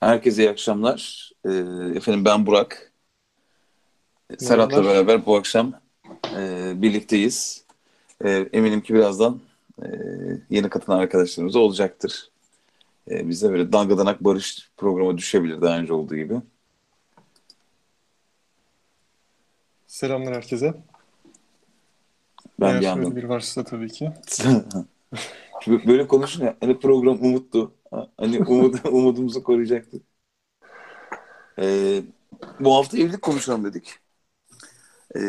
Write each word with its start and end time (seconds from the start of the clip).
Herkese 0.00 0.42
iyi 0.42 0.50
akşamlar. 0.50 1.30
Ee, 1.44 1.50
efendim 1.96 2.24
ben 2.24 2.46
Burak. 2.46 2.92
Serhat'la 4.38 4.76
Merhabalar. 4.76 4.94
beraber 4.94 5.26
bu 5.26 5.36
akşam 5.36 5.72
e, 6.36 6.72
birlikteyiz. 6.82 7.64
E, 8.24 8.30
eminim 8.52 8.80
ki 8.80 8.94
birazdan 8.94 9.40
e, 9.82 9.86
yeni 10.50 10.68
katılan 10.68 10.98
arkadaşlarımız 10.98 11.54
da 11.54 11.58
olacaktır. 11.58 12.30
E, 13.10 13.28
biz 13.28 13.42
de 13.42 13.50
böyle 13.50 13.72
dangadanak 13.72 14.24
barış 14.24 14.70
programı 14.76 15.18
düşebilir 15.18 15.60
daha 15.60 15.78
önce 15.78 15.92
olduğu 15.92 16.16
gibi. 16.16 16.34
Selamlar 19.86 20.34
herkese. 20.34 20.74
Ben 22.60 22.68
Eğer 22.68 22.80
bir 22.80 22.84
yandan 22.84 23.16
bir 23.16 23.24
varsa 23.24 23.64
tabii 23.64 23.88
ki. 23.88 24.12
böyle 25.86 26.08
konuşunca 26.08 26.56
hani 26.60 26.80
program 26.80 27.18
umuttu. 27.20 27.72
Hani 28.16 28.40
umut, 28.44 28.84
umudumuzu 28.92 29.42
koruyacaktı. 29.42 30.00
E, 31.58 32.02
bu 32.60 32.74
hafta 32.76 32.98
evlilik 32.98 33.22
konuşalım 33.22 33.64
dedik. 33.64 33.98
E, 35.16 35.20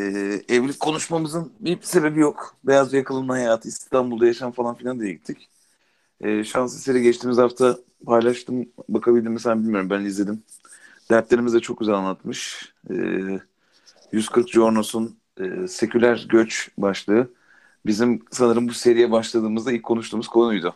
evlilik 0.49 0.79
konuşmamızın 0.79 1.53
bir 1.59 1.81
sebebi 1.81 2.19
yok. 2.19 2.55
Beyaz 2.63 2.93
yakalının 2.93 3.29
hayatı, 3.29 3.67
İstanbul'da 3.67 4.25
yaşam 4.27 4.51
falan 4.51 4.75
filan 4.75 4.99
diye 4.99 5.13
gittik. 5.13 5.49
E, 6.21 6.43
şans 6.43 6.75
eseri 6.77 7.01
geçtiğimiz 7.03 7.37
hafta 7.37 7.77
paylaştım. 8.07 8.69
Bakabildim 8.89 9.33
mi 9.33 9.39
sen 9.39 9.63
bilmiyorum. 9.63 9.89
Ben 9.91 10.01
izledim. 10.05 10.43
Dertlerimizi 11.11 11.57
de 11.57 11.61
çok 11.61 11.79
güzel 11.79 11.95
anlatmış. 11.95 12.73
E, 12.91 12.95
140 14.11 14.49
Jornos'un 14.49 15.17
e, 15.41 15.67
seküler 15.67 16.27
göç 16.29 16.69
başlığı 16.77 17.29
bizim 17.85 18.21
sanırım 18.31 18.67
bu 18.69 18.73
seriye 18.73 19.11
başladığımızda 19.11 19.71
ilk 19.71 19.83
konuştuğumuz 19.83 20.27
konuydu. 20.27 20.75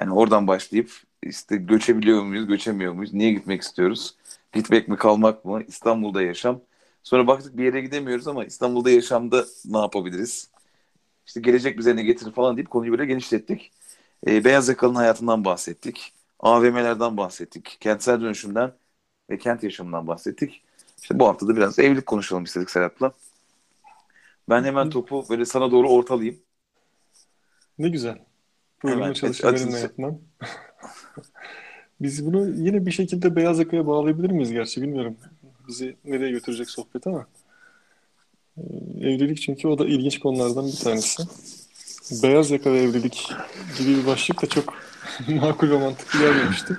Yani 0.00 0.12
oradan 0.14 0.46
başlayıp 0.46 0.90
işte 1.22 1.56
göçebiliyor 1.56 2.22
muyuz, 2.22 2.46
göçemiyor 2.46 2.92
muyuz, 2.92 3.14
niye 3.14 3.32
gitmek 3.32 3.62
istiyoruz, 3.62 4.16
gitmek 4.52 4.88
mi 4.88 4.96
kalmak 4.96 5.44
mı, 5.44 5.62
İstanbul'da 5.66 6.22
yaşam. 6.22 6.60
Sonra 7.02 7.26
baktık 7.26 7.56
bir 7.56 7.64
yere 7.64 7.80
gidemiyoruz 7.80 8.28
ama 8.28 8.44
İstanbul'da 8.44 8.90
yaşamda 8.90 9.44
ne 9.64 9.78
yapabiliriz? 9.78 10.50
İşte 11.26 11.40
gelecek 11.40 11.78
bize 11.78 11.96
ne 11.96 12.02
getirir 12.02 12.32
falan 12.32 12.56
deyip 12.56 12.70
konuyu 12.70 12.92
böyle 12.92 13.06
genişlettik. 13.06 13.72
E, 14.26 14.44
beyaz 14.44 14.68
yakalının 14.68 14.96
hayatından 14.98 15.44
bahsettik. 15.44 16.12
AVM'lerden 16.40 17.16
bahsettik. 17.16 17.76
Kentsel 17.80 18.20
dönüşümden 18.20 18.72
ve 19.30 19.38
kent 19.38 19.62
yaşamından 19.62 20.06
bahsettik. 20.06 20.62
İşte 21.02 21.18
bu 21.18 21.26
hafta 21.28 21.48
da 21.48 21.56
biraz 21.56 21.78
evlilik 21.78 22.06
konuşalım 22.06 22.44
istedik 22.44 22.70
Serhat'la. 22.70 23.12
Ben 24.48 24.64
hemen 24.64 24.90
topu 24.90 25.24
böyle 25.30 25.44
sana 25.44 25.70
doğru 25.70 25.88
ortalayayım. 25.88 26.40
Ne 27.78 27.88
güzel. 27.88 28.18
Programı 28.78 29.14
çalışma 29.14 29.54
benimle 29.54 29.78
yapmam. 29.78 30.18
Biz 32.00 32.26
bunu 32.26 32.48
yine 32.48 32.86
bir 32.86 32.90
şekilde 32.90 33.36
beyaz 33.36 33.58
yakaya 33.58 33.86
bağlayabilir 33.86 34.30
miyiz 34.30 34.52
gerçi 34.52 34.82
bilmiyorum. 34.82 35.16
Bizi 35.68 35.96
nereye 36.04 36.30
götürecek 36.30 36.70
sohbet 36.70 37.06
ama. 37.06 37.26
Ee, 38.58 38.62
Evlilik 39.00 39.42
çünkü 39.42 39.68
o 39.68 39.78
da 39.78 39.86
ilginç 39.86 40.18
konulardan 40.18 40.66
bir 40.66 40.76
tanesi. 40.76 41.22
Beyaz 42.22 42.50
yaka 42.50 42.72
ve 42.72 42.78
evlilik 42.78 43.32
gibi 43.78 43.96
bir 43.96 44.06
başlık 44.06 44.42
da 44.42 44.46
çok 44.46 44.74
makul 45.28 45.70
ve 45.70 45.78
mantıklı 45.78 46.18
gelmemişti. 46.18 46.78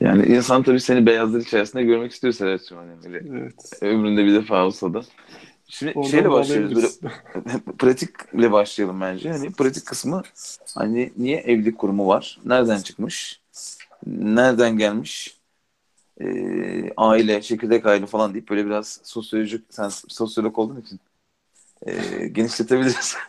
Yani 0.00 0.26
insan 0.26 0.62
tabii 0.62 0.80
seni 0.80 1.06
beyazlar 1.06 1.40
içerisinde 1.40 1.82
görmek 1.82 2.12
istiyor 2.12 2.32
Serhat'cığım. 2.32 2.78
Hani 2.78 2.90
böyle 3.04 3.38
Evet. 3.38 3.54
ömründe 3.82 4.24
bir 4.24 4.34
defa 4.34 4.66
olsa 4.66 4.94
da. 4.94 5.02
Şimdi 5.68 5.92
Oradan 5.94 6.10
şeyle 6.10 6.30
başlıyoruz 6.30 7.00
böyle 7.02 7.12
pratikle 7.78 8.52
başlayalım 8.52 9.00
bence. 9.00 9.30
Hani 9.30 9.52
pratik 9.52 9.86
kısmı 9.86 10.22
hani 10.74 11.12
niye 11.16 11.36
evlilik 11.36 11.78
kurumu 11.78 12.06
var? 12.06 12.38
Nereden 12.44 12.80
çıkmış? 12.80 13.40
Nereden 14.06 14.78
gelmiş? 14.78 15.38
Ee, 16.20 16.90
aile, 16.96 17.42
çekirdek 17.42 17.86
aile 17.86 18.06
falan 18.06 18.34
deyip 18.34 18.50
böyle 18.50 18.66
biraz 18.66 19.00
sosyolojik, 19.04 19.64
sen 19.70 19.88
sosyolog 19.88 20.58
olduğun 20.58 20.80
için 20.80 21.00
ee, 21.86 22.28
genişletebiliriz. 22.28 23.16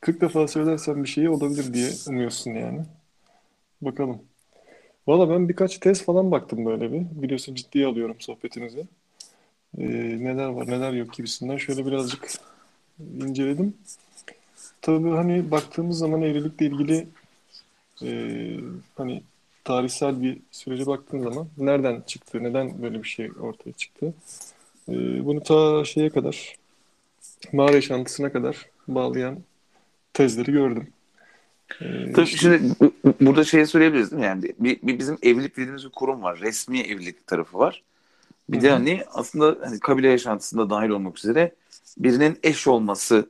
40 0.00 0.20
defa 0.20 0.48
söylersen 0.48 1.02
bir 1.02 1.08
şeyi 1.08 1.28
olabilir 1.28 1.74
diye 1.74 1.90
umuyorsun 2.08 2.50
yani. 2.50 2.80
Bakalım. 3.82 4.22
Valla 5.06 5.30
ben 5.30 5.48
birkaç 5.48 5.78
tez 5.78 6.04
falan 6.04 6.30
baktım 6.30 6.66
böyle 6.66 6.92
bir. 6.92 7.22
Biliyorsun 7.22 7.54
ciddiye 7.54 7.86
alıyorum 7.86 8.16
sohbetinizi. 8.18 8.86
Ee, 9.78 9.84
neler 10.24 10.48
var 10.48 10.66
neler 10.66 10.92
yok 10.92 11.12
gibisinden 11.12 11.56
şöyle 11.56 11.86
birazcık 11.86 12.30
inceledim. 13.00 13.76
Tabii 14.82 15.10
hani 15.10 15.50
baktığımız 15.50 15.98
zaman 15.98 16.22
evlilikle 16.22 16.66
ilgili 16.66 17.08
e, 18.02 18.60
hani 18.96 19.22
tarihsel 19.64 20.22
bir 20.22 20.38
sürece 20.50 20.86
baktığın 20.86 21.22
zaman 21.22 21.48
nereden 21.58 22.00
çıktı, 22.06 22.42
neden 22.42 22.82
böyle 22.82 23.02
bir 23.02 23.08
şey 23.08 23.30
ortaya 23.40 23.72
çıktı? 23.72 24.14
E, 24.88 25.24
bunu 25.24 25.42
ta 25.42 25.84
şeye 25.84 26.10
kadar, 26.10 26.56
mağara 27.52 27.74
yaşantısına 27.74 28.32
kadar 28.32 28.56
bağlayan 28.88 29.38
tezleri 30.12 30.52
gördüm. 30.52 30.88
E, 31.80 32.12
Tabii 32.12 32.26
şimdi 32.26 32.74
bu- 32.80 32.92
bu- 33.04 33.14
burada 33.20 33.44
şeyi 33.44 33.66
söyleyebiliriz 33.66 34.10
değil 34.10 34.20
mi? 34.20 34.26
Yani 34.26 34.52
bir, 34.58 34.82
bir 34.82 34.98
bizim 34.98 35.18
evlilik 35.22 35.56
dediğimiz 35.56 35.84
bir 35.84 35.90
kurum 35.90 36.22
var. 36.22 36.40
Resmi 36.40 36.80
evlilik 36.80 37.26
tarafı 37.26 37.58
var. 37.58 37.82
Bir 38.48 38.60
de 38.62 38.70
hani 38.70 39.04
aslında 39.12 39.58
hani 39.66 39.80
kabile 39.80 40.08
yaşantısında 40.08 40.70
dahil 40.70 40.88
olmak 40.88 41.18
üzere 41.18 41.54
birinin 41.98 42.38
eş 42.42 42.66
olması 42.66 43.28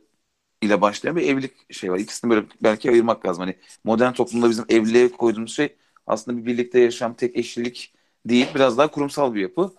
ile 0.64 0.80
başlayan 0.80 1.16
bir 1.16 1.22
evlilik 1.22 1.75
şey 1.75 1.92
var. 1.92 1.98
İkisini 1.98 2.30
böyle 2.30 2.47
belki 2.62 2.91
ayırmak 2.91 3.26
lazım. 3.26 3.44
Hani 3.44 3.56
modern 3.84 4.12
toplumda 4.12 4.50
bizim 4.50 4.64
evliliğe 4.69 5.12
koyduğumuz 5.12 5.54
şey 5.54 5.76
aslında 6.06 6.38
bir 6.38 6.47
birlikte 6.47 6.80
yaşam, 6.80 7.14
tek 7.14 7.36
eşlilik 7.36 7.94
değil. 8.26 8.47
Biraz 8.54 8.78
daha 8.78 8.91
kurumsal 8.91 9.34
bir 9.34 9.41
yapı. 9.41 9.72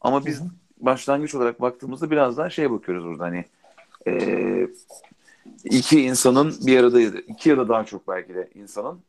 Ama 0.00 0.26
biz 0.26 0.40
Hı 0.40 0.44
hı. 0.44 0.48
başlangıç 0.80 1.34
olarak 1.34 1.60
baktığımızda 1.60 2.10
biraz 2.10 2.36
daha 2.36 2.50
şeye 2.50 2.70
bakıyoruz 2.70 3.04
burada 3.04 3.24
hani 3.24 3.44
eee, 4.06 4.68
iki 5.64 6.00
insanın 6.00 6.54
bir 6.66 6.78
arada 6.78 7.00
iki 7.00 7.48
ya 7.48 7.58
da 7.58 7.68
daha 7.68 7.84
çok 7.84 8.08
belki 8.08 8.34
de 8.34 8.50
insanın 8.54 9.00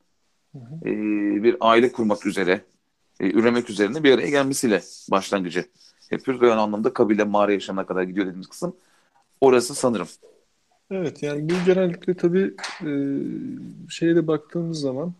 Hı 0.51 0.59
hı. 0.59 0.89
eee, 0.89 1.43
bir 1.43 1.57
aile 1.59 1.91
kurmak 1.91 2.25
üzere 2.25 2.61
e, 3.19 3.31
üremek 3.31 3.69
üzerine 3.69 4.03
bir 4.03 4.13
araya 4.13 4.29
gelmesiyle 4.29 4.81
başlangıcı 5.11 5.65
yapıyoruz. 6.11 6.41
Ve 6.41 6.49
o 6.49 6.51
anlamda 6.51 6.93
kabile 6.93 7.23
mağara 7.23 7.53
yaşamına 7.53 7.85
kadar 7.85 8.03
gidiyor 8.03 8.25
dediğimiz 8.25 8.47
kısım 8.47 8.75
orası 9.41 9.75
sanırım. 9.75 10.07
Evet 10.93 11.23
yani 11.23 11.49
bu 11.49 11.53
genellikle 11.65 12.13
tabii 12.13 12.53
e, 12.81 12.89
şeye 13.89 14.15
de 14.15 14.27
baktığımız 14.27 14.79
zaman 14.79 15.13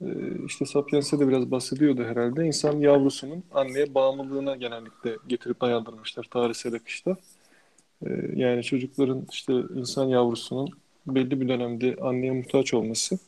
e, 0.00 0.06
işte 0.46 0.66
Sapiens'e 0.66 1.18
de 1.18 1.28
biraz 1.28 1.50
bahsediyordu 1.50 2.04
herhalde. 2.04 2.46
İnsan 2.46 2.80
yavrusunun 2.80 3.44
anneye 3.54 3.94
bağımlılığına 3.94 4.56
genellikle 4.56 5.16
getirip 5.28 5.60
dayandırmışlar 5.60 6.24
tarihsel 6.24 6.74
akışta. 6.74 7.16
E, 8.06 8.08
yani 8.36 8.62
çocukların 8.62 9.26
işte 9.32 9.54
insan 9.74 10.08
yavrusunun 10.08 10.70
belli 11.06 11.40
bir 11.40 11.48
dönemde 11.48 11.96
anneye 12.02 12.32
muhtaç 12.32 12.74
olması, 12.74 13.18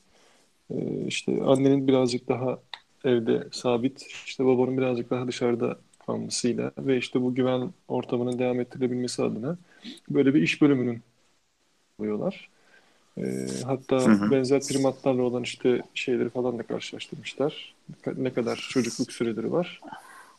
e, 0.71 1.07
işte 1.07 1.43
annenin 1.45 1.89
birazcık 1.89 2.29
daha 2.29 2.59
evde 3.05 3.49
sabit, 3.53 4.03
işte 4.27 4.47
babanın 4.47 4.79
birazcık 4.79 5.11
daha 5.11 5.29
dışarıda 5.29 5.79
kalmasıyla 6.07 6.73
ve 6.79 6.99
işte 6.99 7.23
bu 7.23 7.35
güven 7.35 7.71
ortamının 7.89 8.39
devam 8.39 8.61
ettirilebilmesi 8.61 9.23
adına 9.23 9.59
böyle 10.11 10.35
bir 10.35 10.43
iş 10.43 10.63
bölümünün 10.63 11.03
oluyorlar. 11.99 12.49
Ee, 13.19 13.47
hatta 13.65 13.97
Hı 14.07 14.11
hı. 14.11 14.31
benzer 14.31 14.67
primatlarla 14.67 15.23
olan 15.23 15.43
işte 15.43 15.83
şeyleri 15.95 16.31
falan 16.31 16.59
da 16.59 16.65
karşılaştırmışlar. 16.65 17.75
Ne 18.17 18.35
kadar 18.35 18.69
çocukluk 18.71 19.13
süreleri 19.13 19.53
var. 19.53 19.81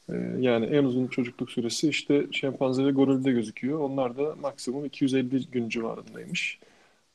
Ee, 0.09 0.13
yani 0.39 0.65
en 0.65 0.83
uzun 0.83 1.07
çocukluk 1.07 1.51
süresi 1.51 1.89
işte 1.89 2.27
şempanze 2.31 2.85
ve 2.85 2.91
gorilde 2.91 3.31
gözüküyor. 3.31 3.79
Onlar 3.79 4.17
da 4.17 4.35
maksimum 4.35 4.85
250 4.85 5.47
gün 5.51 5.69
civarındaymış. 5.69 6.59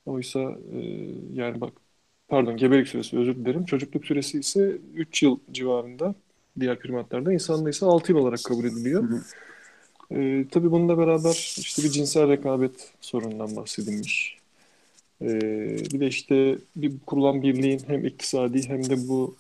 Oysa 0.07 0.41
e, 0.75 0.79
yani 1.35 1.61
bak 1.61 1.73
pardon 2.29 2.57
gebelik 2.57 2.89
süresi 2.89 3.19
özür 3.19 3.37
dilerim. 3.37 3.65
Çocukluk 3.65 4.07
süresi 4.07 4.39
ise 4.41 4.79
3 4.95 5.23
yıl 5.23 5.39
civarında 5.53 6.15
diğer 6.61 6.79
primatlarda. 6.79 7.33
İnsanda 7.33 7.71
ise 7.71 7.87
6 7.87 8.13
yıl 8.13 8.19
olarak 8.19 8.45
kabul 8.45 8.65
ediliyor. 8.65 9.03
Hı 9.03 9.07
hı. 9.07 9.23
Ee, 10.13 10.47
tabii 10.51 10.71
bununla 10.71 10.99
beraber 10.99 11.57
işte 11.59 11.83
bir 11.83 11.89
cinsel 11.91 12.29
rekabet 12.29 12.95
sorunundan 13.01 13.57
bahsedilmiş. 13.57 14.40
Ee, 15.23 15.77
bir 15.93 16.01
de 16.01 16.07
işte 16.07 16.59
bir 16.77 16.93
kurulan 17.07 17.43
birliğin 17.43 17.81
hem 17.87 18.07
iktisadi 18.07 18.69
hem 18.69 18.91
de 18.91 19.09
bu 19.09 19.35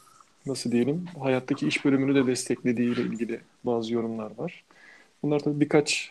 nasıl 0.47 0.73
diyelim 0.73 1.07
hayattaki 1.21 1.69
iş 1.69 1.85
bölümünü 1.85 2.15
de 2.15 2.27
desteklediği 2.27 2.95
ile 2.95 3.03
ilgili 3.03 3.41
bazı 3.65 3.95
yorumlar 3.95 4.31
var. 4.39 4.65
Bunlar 5.23 5.41
tabii 5.41 5.61
birkaç 5.61 6.11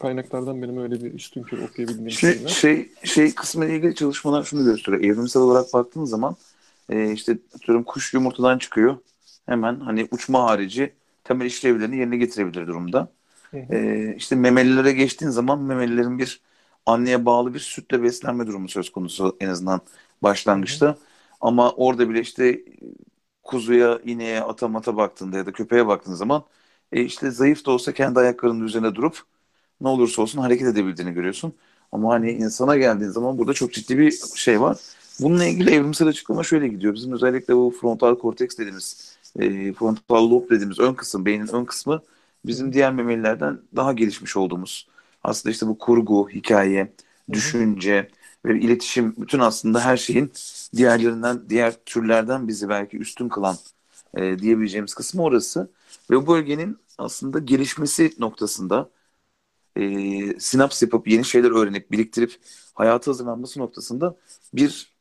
kaynaklardan 0.00 0.62
benim 0.62 0.78
öyle 0.78 1.04
bir 1.04 1.14
üstünkör 1.14 1.58
okuyabildiğim 1.58 2.10
Şey, 2.10 2.32
şeyler. 2.32 2.48
şey, 2.48 2.88
şey 3.04 3.34
kısmı 3.34 3.66
ile 3.66 3.76
ilgili 3.76 3.94
çalışmalar 3.94 4.44
şunu 4.44 4.64
gösteriyor. 4.64 5.04
Evrimsel 5.04 5.42
olarak 5.42 5.72
baktığın 5.72 6.04
zaman 6.04 6.36
e, 6.90 7.12
işte 7.12 7.38
atıyorum 7.54 7.84
kuş 7.84 8.14
yumurtadan 8.14 8.58
çıkıyor. 8.58 8.96
Hemen 9.46 9.80
hani 9.80 10.08
uçma 10.10 10.44
harici 10.44 10.92
temel 11.24 11.46
işlevlerini 11.46 11.96
yerine 11.96 12.16
getirebilir 12.16 12.66
durumda. 12.66 13.08
Hı 13.50 13.56
hı. 13.56 13.74
E, 13.74 14.14
işte 14.16 14.36
memelilere 14.36 14.92
geçtiğin 14.92 15.30
zaman 15.30 15.62
memelilerin 15.62 16.18
bir 16.18 16.40
anneye 16.86 17.26
bağlı 17.26 17.54
bir 17.54 17.58
sütle 17.58 18.02
beslenme 18.02 18.46
durumu 18.46 18.68
söz 18.68 18.90
konusu 18.92 19.36
en 19.40 19.48
azından 19.48 19.80
başlangıçta. 20.22 20.96
Ama 21.40 21.70
orada 21.72 22.08
bile 22.10 22.20
işte 22.20 22.64
kuzuya, 23.42 23.98
ineğe, 24.04 24.40
ata 24.42 24.68
mata 24.68 24.96
baktığında 24.96 25.36
ya 25.36 25.46
da 25.46 25.52
köpeğe 25.52 25.86
baktığın 25.86 26.14
zaman 26.14 26.44
e, 26.92 27.02
işte 27.04 27.30
zayıf 27.30 27.66
da 27.66 27.70
olsa 27.70 27.92
kendi 27.94 28.18
ayaklarının 28.20 28.64
üzerine 28.64 28.94
durup 28.94 29.18
ne 29.80 29.88
olursa 29.88 30.22
olsun 30.22 30.40
hareket 30.40 30.66
edebildiğini 30.68 31.12
görüyorsun. 31.14 31.52
Ama 31.92 32.12
hani 32.14 32.32
insana 32.32 32.76
geldiğin 32.76 33.10
zaman 33.10 33.38
burada 33.38 33.52
çok 33.54 33.72
ciddi 33.72 33.98
bir 33.98 34.10
şey 34.36 34.60
var. 34.60 34.76
Bununla 35.20 35.44
ilgili 35.46 35.70
evrimsel 35.70 36.08
açıklama 36.08 36.42
şöyle 36.44 36.68
gidiyor. 36.68 36.94
Bizim 36.94 37.12
özellikle 37.12 37.56
bu 37.56 37.74
frontal 37.80 38.14
korteks 38.18 38.58
dediğimiz, 38.58 39.18
e, 39.38 39.72
frontal 39.72 40.30
lob 40.30 40.50
dediğimiz 40.50 40.78
ön 40.78 40.94
kısım, 40.94 41.24
beynin 41.26 41.48
ön 41.54 41.64
kısmı 41.64 42.02
bizim 42.46 42.72
diğer 42.72 42.92
memelilerden 42.92 43.58
daha 43.76 43.92
gelişmiş 43.92 44.36
olduğumuz. 44.36 44.88
Aslında 45.26 45.52
işte 45.52 45.66
bu 45.66 45.78
kurgu, 45.78 46.28
hikaye, 46.30 46.92
düşünce 47.32 48.08
ve 48.44 48.60
iletişim 48.60 49.14
bütün 49.18 49.38
aslında 49.38 49.80
her 49.84 49.96
şeyin 49.96 50.32
diğerlerinden, 50.76 51.50
diğer 51.50 51.74
türlerden 51.86 52.48
bizi 52.48 52.68
belki 52.68 52.98
üstün 52.98 53.28
kılan 53.28 53.56
e, 54.16 54.38
diyebileceğimiz 54.38 54.94
kısmı 54.94 55.22
orası. 55.22 55.70
Ve 56.10 56.16
bu 56.16 56.26
bölgenin 56.26 56.78
aslında 56.98 57.38
gelişmesi 57.38 58.12
noktasında 58.18 58.90
e, 59.76 60.40
sinaps 60.40 60.82
yapıp 60.82 61.08
yeni 61.08 61.24
şeyler 61.24 61.50
öğrenip 61.50 61.92
biriktirip 61.92 62.36
hayata 62.74 63.10
hazırlanması 63.10 63.60
noktasında 63.60 64.16
bir 64.54 64.96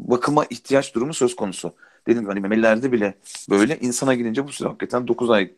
bakıma 0.00 0.44
ihtiyaç 0.50 0.94
durumu 0.94 1.14
söz 1.14 1.36
konusu. 1.36 1.74
Dediğim 2.06 2.20
gibi 2.20 2.30
hani 2.30 2.40
memelilerde 2.40 2.92
bile 2.92 3.14
böyle 3.50 3.78
insana 3.80 4.14
gelince 4.14 4.46
bu 4.46 4.52
süre 4.52 4.68
hakikaten 4.68 5.08
9 5.08 5.30
ay 5.30 5.52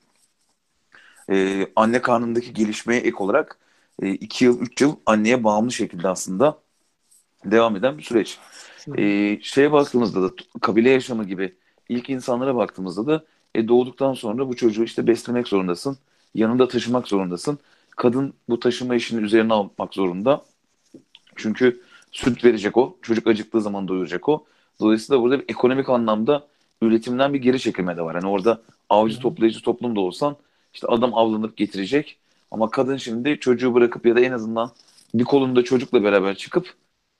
e, 1.31 1.67
anne 1.77 2.03
karnındaki 2.03 2.55
gelişmeye 2.55 3.01
ek 3.01 3.17
olarak 3.19 3.59
2 4.03 4.45
e, 4.45 4.49
yıl 4.49 4.61
3 4.61 4.81
yıl 4.81 4.97
anneye 5.07 5.45
bağımlı 5.45 5.73
şekilde 5.73 6.09
aslında 6.09 6.59
devam 7.45 7.77
eden 7.77 7.99
bir 7.99 8.03
süreç. 8.03 8.39
E, 8.99 9.39
şeye 9.43 9.73
baktığımızda 9.73 10.23
da 10.23 10.31
kabile 10.61 10.91
yaşamı 10.91 11.25
gibi 11.25 11.55
ilk 11.89 12.11
insanlara 12.11 12.57
baktığımızda 12.57 13.07
da 13.07 13.25
e, 13.55 13.69
doğduktan 13.69 14.15
sonra 14.15 14.49
bu 14.49 14.57
çocuğu 14.57 14.85
işte 14.85 15.07
beslemek 15.07 15.49
zorundasın. 15.49 15.99
Yanında 16.35 16.69
taşımak 16.69 17.09
zorundasın. 17.09 17.59
Kadın 17.91 18.35
bu 18.49 18.61
taşıma 18.61 18.95
işini 18.95 19.21
üzerine 19.25 19.53
almak 19.53 19.95
zorunda. 19.95 20.45
Çünkü 21.37 21.81
süt 22.13 22.45
verecek 22.45 22.77
o. 22.77 22.97
Çocuk 23.03 23.27
acıktığı 23.27 23.61
zaman 23.61 23.89
doyuracak 23.89 24.29
o. 24.29 24.45
Dolayısıyla 24.81 25.23
burada 25.23 25.39
bir 25.39 25.45
ekonomik 25.49 25.89
anlamda 25.89 26.47
üretimden 26.83 27.35
bir 27.35 27.39
geri 27.39 27.61
çekilme 27.61 27.97
de 27.97 28.03
var. 28.03 28.15
Hani 28.15 28.27
orada 28.27 28.63
avcı 28.89 29.19
toplayıcı 29.19 29.63
toplumda 29.63 30.01
olsan 30.01 30.37
işte 30.75 30.87
adam 30.87 31.15
avlanıp 31.15 31.57
getirecek. 31.57 32.19
Ama 32.51 32.71
kadın 32.71 32.97
şimdi 32.97 33.41
çocuğu 33.41 33.75
bırakıp 33.75 34.07
ya 34.07 34.17
da 34.17 34.21
en 34.21 34.33
azından 34.33 34.71
bir 35.15 35.25
kolunda 35.25 35.65
çocukla 35.65 36.05
beraber 36.05 36.35
çıkıp 36.35 36.75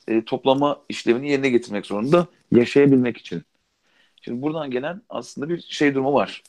e, 0.09 0.25
toplama 0.25 0.81
işlevini 0.89 1.31
yerine 1.31 1.51
getirmek 1.51 1.87
zorunda 1.87 2.27
yaşayabilmek 2.53 3.17
için. 3.17 3.43
Şimdi 4.23 4.43
buradan 4.43 4.71
gelen 4.71 5.03
aslında 5.09 5.49
bir 5.49 5.61
şey 5.61 5.95
durumu 5.95 6.15
var. 6.15 6.43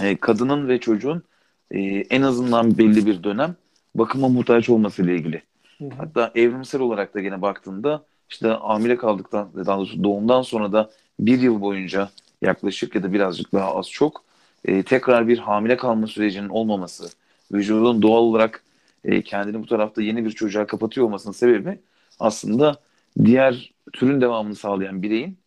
E, 0.00 0.16
kadının 0.16 0.68
ve 0.68 0.80
çocuğun 0.80 1.22
e, 1.70 1.80
en 2.10 2.22
azından 2.22 2.78
belli 2.78 3.06
bir 3.06 3.22
dönem 3.22 3.56
bakıma 3.94 4.28
muhtaç 4.28 4.68
olması 4.68 5.02
ile 5.02 5.14
ilgili. 5.14 5.42
Hı 5.78 5.84
hı. 5.84 5.90
Hatta 5.98 6.32
evrimsel 6.34 6.80
olarak 6.80 7.14
da 7.14 7.20
gene 7.20 7.42
baktığında 7.42 8.04
işte 8.30 8.48
hamile 8.48 8.96
kaldıktan 8.96 9.50
daha 9.66 9.78
doğrusu 9.78 10.04
doğumdan 10.04 10.42
sonra 10.42 10.72
da 10.72 10.90
bir 11.20 11.40
yıl 11.40 11.60
boyunca 11.60 12.10
yaklaşık 12.42 12.94
ya 12.94 13.02
da 13.02 13.12
birazcık 13.12 13.52
daha 13.52 13.74
az 13.74 13.90
çok 13.90 14.24
e, 14.64 14.82
tekrar 14.82 15.28
bir 15.28 15.38
hamile 15.38 15.76
kalma 15.76 16.06
sürecinin 16.06 16.48
olmaması, 16.48 17.08
vücudun 17.52 18.02
doğal 18.02 18.22
olarak 18.22 18.64
e, 19.04 19.22
kendini 19.22 19.62
bu 19.62 19.66
tarafta 19.66 20.02
yeni 20.02 20.24
bir 20.24 20.30
çocuğa 20.30 20.66
kapatıyor 20.66 21.06
olmasının 21.06 21.32
sebebi 21.32 21.80
aslında 22.20 22.80
diğer 23.24 23.74
türün 23.92 24.20
devamını 24.20 24.54
sağlayan 24.54 25.02
bireyin 25.02 25.38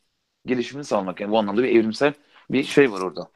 gelişimini 0.46 0.86
sağlamak. 0.86 1.22
Yani 1.22 1.32
bu 1.32 1.40
anlamda 1.40 1.64
bir 1.64 1.70
evrimsel 1.76 2.14
bir 2.52 2.64
şey 2.64 2.92
var 2.92 3.02
orada. 3.02 3.30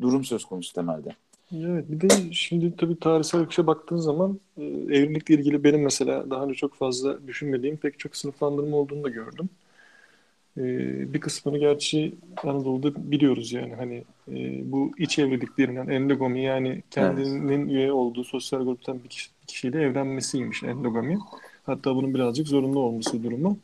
Durum 0.00 0.24
söz 0.24 0.44
konusu 0.44 0.72
temelde. 0.74 1.16
Evet 1.52 1.84
bir 1.90 2.00
de 2.00 2.32
şimdi 2.32 2.76
tabii 2.76 2.98
tarihsel 2.98 3.40
akışa 3.40 3.66
baktığın 3.66 3.96
zaman 3.96 4.40
e, 4.56 4.62
evlilikle 4.64 5.34
ilgili 5.34 5.64
benim 5.64 5.82
mesela 5.82 6.30
daha 6.30 6.44
önce 6.44 6.54
çok 6.54 6.74
fazla 6.74 7.26
düşünmediğim 7.26 7.76
pek 7.76 7.98
çok 7.98 8.16
sınıflandırma 8.16 8.76
olduğunu 8.76 9.04
da 9.04 9.08
gördüm. 9.08 9.48
E, 10.58 10.62
bir 11.14 11.20
kısmını 11.20 11.58
gerçi 11.58 12.14
Anadolu'da 12.42 13.10
biliyoruz 13.10 13.52
yani 13.52 13.74
hani 13.74 14.04
e, 14.28 14.62
bu 14.72 14.92
iç 14.98 15.18
evlilik 15.18 15.58
denilen 15.58 15.88
endogami 15.88 16.42
yani 16.42 16.82
kendinin 16.90 17.60
evet. 17.60 17.72
üye 17.72 17.92
olduğu 17.92 18.24
sosyal 18.24 18.64
gruptan 18.64 19.04
bir, 19.04 19.08
kişi, 19.08 19.30
bir 19.42 19.46
kişiyle 19.46 19.82
evlenmesiymiş 19.82 20.62
endogami. 20.62 21.18
Hatta 21.66 21.96
bunun 21.96 22.14
birazcık 22.14 22.48
zorunlu 22.48 22.80
olması 22.80 23.22
durumu. 23.22 23.58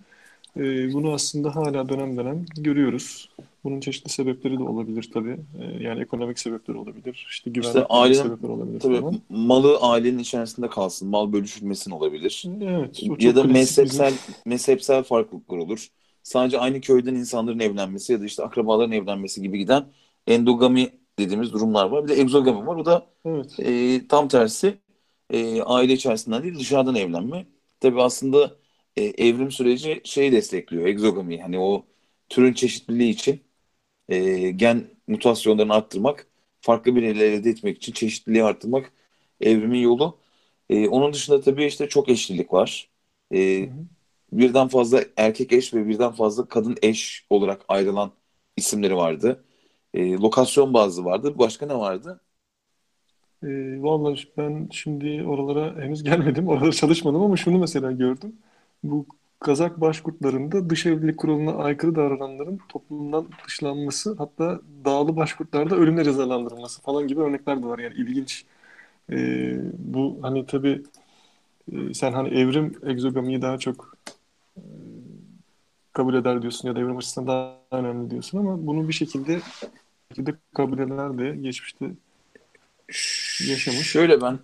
E, 0.56 0.92
bunu 0.92 1.12
aslında 1.12 1.56
hala 1.56 1.88
dönem 1.88 2.16
dönem 2.16 2.44
görüyoruz. 2.56 3.28
Bunun 3.64 3.80
çeşitli 3.80 4.10
sebepleri 4.10 4.58
de 4.58 4.62
olabilir 4.62 5.10
tabii. 5.14 5.36
E, 5.60 5.82
yani 5.82 6.02
ekonomik 6.02 6.38
sebepler 6.38 6.74
olabilir. 6.74 7.26
İşte 7.30 7.50
güvenlik 7.50 7.76
işte 7.76 7.86
aile, 7.88 8.14
sebepler 8.14 8.48
olabilir. 8.48 8.80
Tabii 8.80 9.00
falan. 9.00 9.20
malı 9.28 9.78
ailenin 9.80 10.18
içerisinde 10.18 10.68
kalsın. 10.68 11.08
Mal 11.08 11.32
bölüşülmesin 11.32 11.90
olabilir. 11.90 12.44
Evet. 12.62 13.02
Ya 13.18 13.36
da 13.36 13.44
mezhepsel 13.44 14.12
bizim... 14.12 14.34
mezhepsel 14.44 15.02
farklılıklar 15.02 15.58
olur. 15.58 15.88
Sadece 16.22 16.58
aynı 16.58 16.80
köyden 16.80 17.14
insanların 17.14 17.58
evlenmesi 17.60 18.12
ya 18.12 18.20
da 18.20 18.24
işte 18.24 18.42
akrabaların 18.42 18.92
evlenmesi 18.92 19.42
gibi 19.42 19.58
giden 19.58 19.92
endogami 20.26 20.90
dediğimiz 21.18 21.52
durumlar 21.52 21.86
var. 21.90 22.04
Bir 22.04 22.08
de 22.08 22.20
egzogami 22.20 22.66
var. 22.66 22.76
O 22.76 22.84
da 22.84 23.06
evet. 23.24 23.60
e, 23.60 24.08
tam 24.08 24.28
tersi 24.28 24.78
e, 25.30 25.62
aile 25.62 25.92
içerisinden 25.92 26.42
değil 26.42 26.58
dışarıdan 26.58 26.94
evlenme. 26.94 27.46
Tabii 27.80 28.02
aslında 28.02 28.56
e, 28.96 29.04
evrim 29.04 29.50
süreci 29.50 30.00
şeyi 30.04 30.32
destekliyor. 30.32 30.86
Egzogami. 30.86 31.42
Hani 31.42 31.58
o 31.58 31.86
türün 32.28 32.52
çeşitliliği 32.52 33.10
için 33.12 33.40
e, 34.08 34.50
gen 34.50 34.90
mutasyonlarını 35.06 35.74
arttırmak, 35.74 36.26
farklı 36.60 36.96
bireyleri 36.96 37.32
elde 37.34 37.50
etmek 37.50 37.76
için 37.76 37.92
çeşitliliği 37.92 38.44
arttırmak 38.44 38.92
evrimin 39.40 39.78
yolu. 39.80 40.18
E, 40.70 40.88
onun 40.88 41.12
dışında 41.12 41.40
tabii 41.40 41.64
işte 41.66 41.88
çok 41.88 42.08
eşlilik 42.08 42.52
var. 42.52 42.90
E, 43.34 43.68
birden 44.32 44.68
fazla 44.68 45.04
erkek 45.16 45.52
eş 45.52 45.74
ve 45.74 45.88
birden 45.88 46.12
fazla 46.12 46.48
kadın 46.48 46.76
eş 46.82 47.26
olarak 47.30 47.62
ayrılan 47.68 48.12
isimleri 48.56 48.96
vardı. 48.96 49.44
E, 49.94 50.12
lokasyon 50.12 50.74
bazlı 50.74 51.04
vardı. 51.04 51.38
Başka 51.38 51.66
ne 51.66 51.74
vardı? 51.74 52.20
E, 53.42 53.46
vallahi 53.82 54.28
ben 54.36 54.68
şimdi 54.72 55.24
oralara 55.26 55.76
henüz 55.82 56.02
gelmedim. 56.04 56.48
Orada 56.48 56.72
çalışmadım 56.72 57.22
ama 57.22 57.36
şunu 57.36 57.58
mesela 57.58 57.92
gördüm. 57.92 58.36
Bu 58.82 59.06
Kazak 59.40 59.80
başkurtlarında 59.80 60.70
dış 60.70 60.86
evlilik 60.86 61.18
kuralına 61.18 61.52
aykırı 61.52 61.94
davrananların 61.96 62.58
toplumdan 62.68 63.28
dışlanması 63.46 64.14
hatta 64.18 64.60
dağlı 64.84 65.16
başkurtlarda 65.16 65.76
ölümle 65.76 66.04
cezalandırılması 66.04 66.82
falan 66.82 67.08
gibi 67.08 67.20
örnekler 67.20 67.62
de 67.62 67.66
var. 67.66 67.78
Yani 67.78 67.94
ilginç. 67.94 68.44
Ee, 69.12 69.58
bu 69.78 70.18
hani 70.22 70.46
tabii 70.46 70.82
e, 71.72 71.94
sen 71.94 72.12
hani 72.12 72.28
evrim 72.28 72.72
egzogamiyi 72.86 73.42
daha 73.42 73.58
çok 73.58 73.94
e, 74.08 74.12
kabul 75.92 76.14
eder 76.14 76.42
diyorsun 76.42 76.68
ya 76.68 76.76
da 76.76 76.80
evrim 76.80 76.96
açısından 76.96 77.26
daha 77.26 77.78
önemli 77.78 78.10
diyorsun 78.10 78.38
ama 78.38 78.66
bunu 78.66 78.88
bir 78.88 78.92
şekilde, 78.92 79.40
şekilde 80.08 80.34
kabileler 80.54 81.18
de 81.18 81.36
geçmişte 81.36 81.86
yaşamış. 83.48 83.90
Şöyle 83.90 84.20
ben 84.20 84.38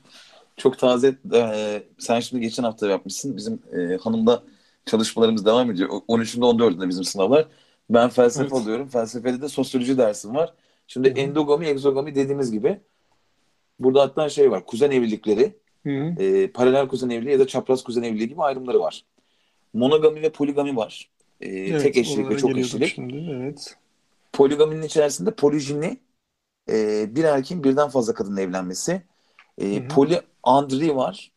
çok 0.56 0.78
taze 0.78 1.18
e, 1.34 1.82
sen 1.98 2.20
şimdi 2.20 2.42
geçen 2.42 2.62
hafta 2.62 2.86
yapmışsın. 2.86 3.36
Bizim 3.36 3.62
e, 3.72 3.96
hanımda 3.96 4.42
çalışmalarımız 4.86 5.46
devam 5.46 5.70
ediyor. 5.70 5.88
13'ünde 5.88 6.44
14'ünde 6.44 6.88
bizim 6.88 7.04
sınavlar. 7.04 7.48
Ben 7.90 8.08
felsefe 8.08 8.42
evet. 8.42 8.52
alıyorum. 8.52 8.88
Felsefede 8.88 9.42
de 9.42 9.48
sosyoloji 9.48 9.98
dersim 9.98 10.34
var. 10.34 10.54
Şimdi 10.86 11.10
Hı-hı. 11.10 11.18
endogami, 11.18 11.66
egzogami 11.66 12.14
dediğimiz 12.14 12.52
gibi 12.52 12.80
burada 13.78 14.02
hatta 14.02 14.28
şey 14.28 14.50
var. 14.50 14.66
Kuzen 14.66 14.90
evlilikleri, 14.90 15.56
e, 15.86 16.50
paralel 16.50 16.88
kuzen 16.88 17.10
evliliği 17.10 17.32
ya 17.32 17.38
da 17.38 17.46
çapraz 17.46 17.84
kuzen 17.84 18.02
evliliği 18.02 18.28
gibi 18.28 18.42
ayrımları 18.42 18.80
var. 18.80 19.04
Monogami 19.74 20.22
ve 20.22 20.32
poligami 20.32 20.76
var. 20.76 21.10
E, 21.40 21.48
evet, 21.48 21.82
tek 21.82 21.96
eşlilik 21.96 22.30
ve 22.30 22.36
çok 22.36 22.58
eşlilik. 22.58 22.94
Şimdi, 22.94 23.30
evet. 23.30 23.76
Poligaminin 24.32 24.82
içerisinde 24.82 25.30
polijini 25.30 25.98
e, 26.70 27.06
bir 27.16 27.24
erkeğin 27.24 27.64
birden 27.64 27.88
fazla 27.88 28.14
kadınla 28.14 28.40
evlenmesi. 28.40 29.02
E, 29.58 29.88
poliandri 29.88 30.96
var. 30.96 31.32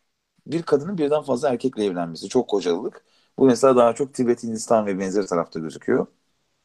Bir 0.48 0.62
kadının 0.62 0.98
birden 0.98 1.22
fazla 1.22 1.50
erkekle 1.50 1.86
evlenmesi. 1.86 2.30
Çok 2.30 2.50
kocalılık. 2.50 3.06
Bu 3.38 3.46
mesela 3.46 3.76
daha 3.76 3.96
çok 3.96 4.14
Tibet, 4.14 4.44
Hindistan 4.44 4.86
ve 4.86 5.00
benzeri 5.00 5.26
tarafta 5.26 5.60
gözüküyor. 5.60 6.08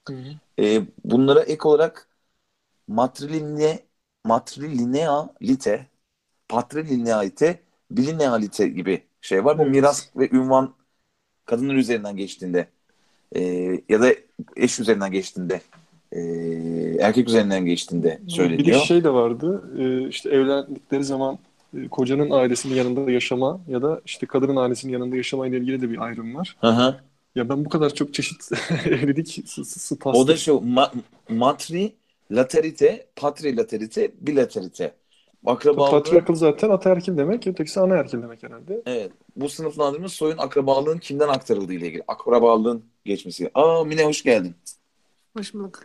Hı 0.08 0.14
hı. 0.14 0.62
E, 0.62 0.82
bunlara 1.04 1.40
ek 1.40 1.68
olarak 1.68 2.08
matriline, 2.88 3.78
matrilinealite, 4.24 5.86
patrilinealite, 6.48 7.62
bilinealite 7.90 8.68
gibi 8.68 9.04
şey 9.20 9.44
var. 9.44 9.58
Bu 9.58 9.66
miras 9.66 10.08
ve 10.16 10.28
ünvan 10.30 10.74
kadınlar 11.44 11.74
üzerinden 11.74 12.16
geçtiğinde 12.16 12.66
e, 13.36 13.42
ya 13.88 14.00
da 14.00 14.14
eş 14.56 14.80
üzerinden 14.80 15.12
geçtiğinde 15.12 15.60
e, 16.12 16.20
erkek 17.00 17.28
üzerinden 17.28 17.66
geçtiğinde 17.66 18.20
söyleniyor. 18.28 18.58
Bir 18.58 18.72
de 18.72 18.78
şey 18.78 19.04
de 19.04 19.10
vardı. 19.12 19.70
E, 19.78 20.08
işte 20.08 20.30
evlendikleri 20.30 21.04
zaman 21.04 21.38
e, 21.76 21.88
kocanın 21.88 22.30
ailesinin 22.30 22.74
yanında 22.74 23.10
yaşama 23.10 23.60
ya 23.68 23.82
da 23.82 24.00
işte 24.06 24.26
kadının 24.26 24.56
ailesinin 24.56 24.92
yanında 24.92 25.16
yaşama 25.16 25.46
ile 25.46 25.58
ilgili 25.58 25.82
de 25.82 25.90
bir 25.90 25.98
ayrım 25.98 26.34
var. 26.34 26.56
Hı 26.60 26.68
hı. 26.68 26.96
Ya 27.34 27.48
ben 27.48 27.64
bu 27.64 27.68
kadar 27.68 27.94
çok 27.94 28.14
çeşit 28.14 28.50
evlilik 28.86 29.44
O 30.04 30.28
da 30.28 30.36
şey 30.36 30.54
ma- 30.54 30.92
matri 31.28 31.92
laterite, 32.30 33.06
patrilaterite, 33.16 34.12
bilaterite. 34.20 34.92
Akrabalığın, 35.44 35.90
Patriarkal 35.90 36.34
zaten 36.34 36.70
ataerkil 36.70 37.16
demek, 37.16 37.46
ötekisi 37.46 37.80
anaerkil 37.80 38.22
demek 38.22 38.42
herhalde. 38.42 38.82
evet, 38.86 39.12
bu 39.36 39.48
sınıflandırma 39.48 40.08
soyun 40.08 40.38
akrabalığın 40.38 40.98
kimden 40.98 41.28
aktarıldığı 41.28 41.72
ile 41.72 41.86
ilgili. 41.86 42.02
Akrabalığın 42.08 42.84
geçmesi. 43.04 43.50
Aa 43.54 43.84
Mine 43.84 44.04
hoş 44.04 44.22
geldin. 44.22 44.54
Hoş 45.36 45.54
bulduk. 45.54 45.82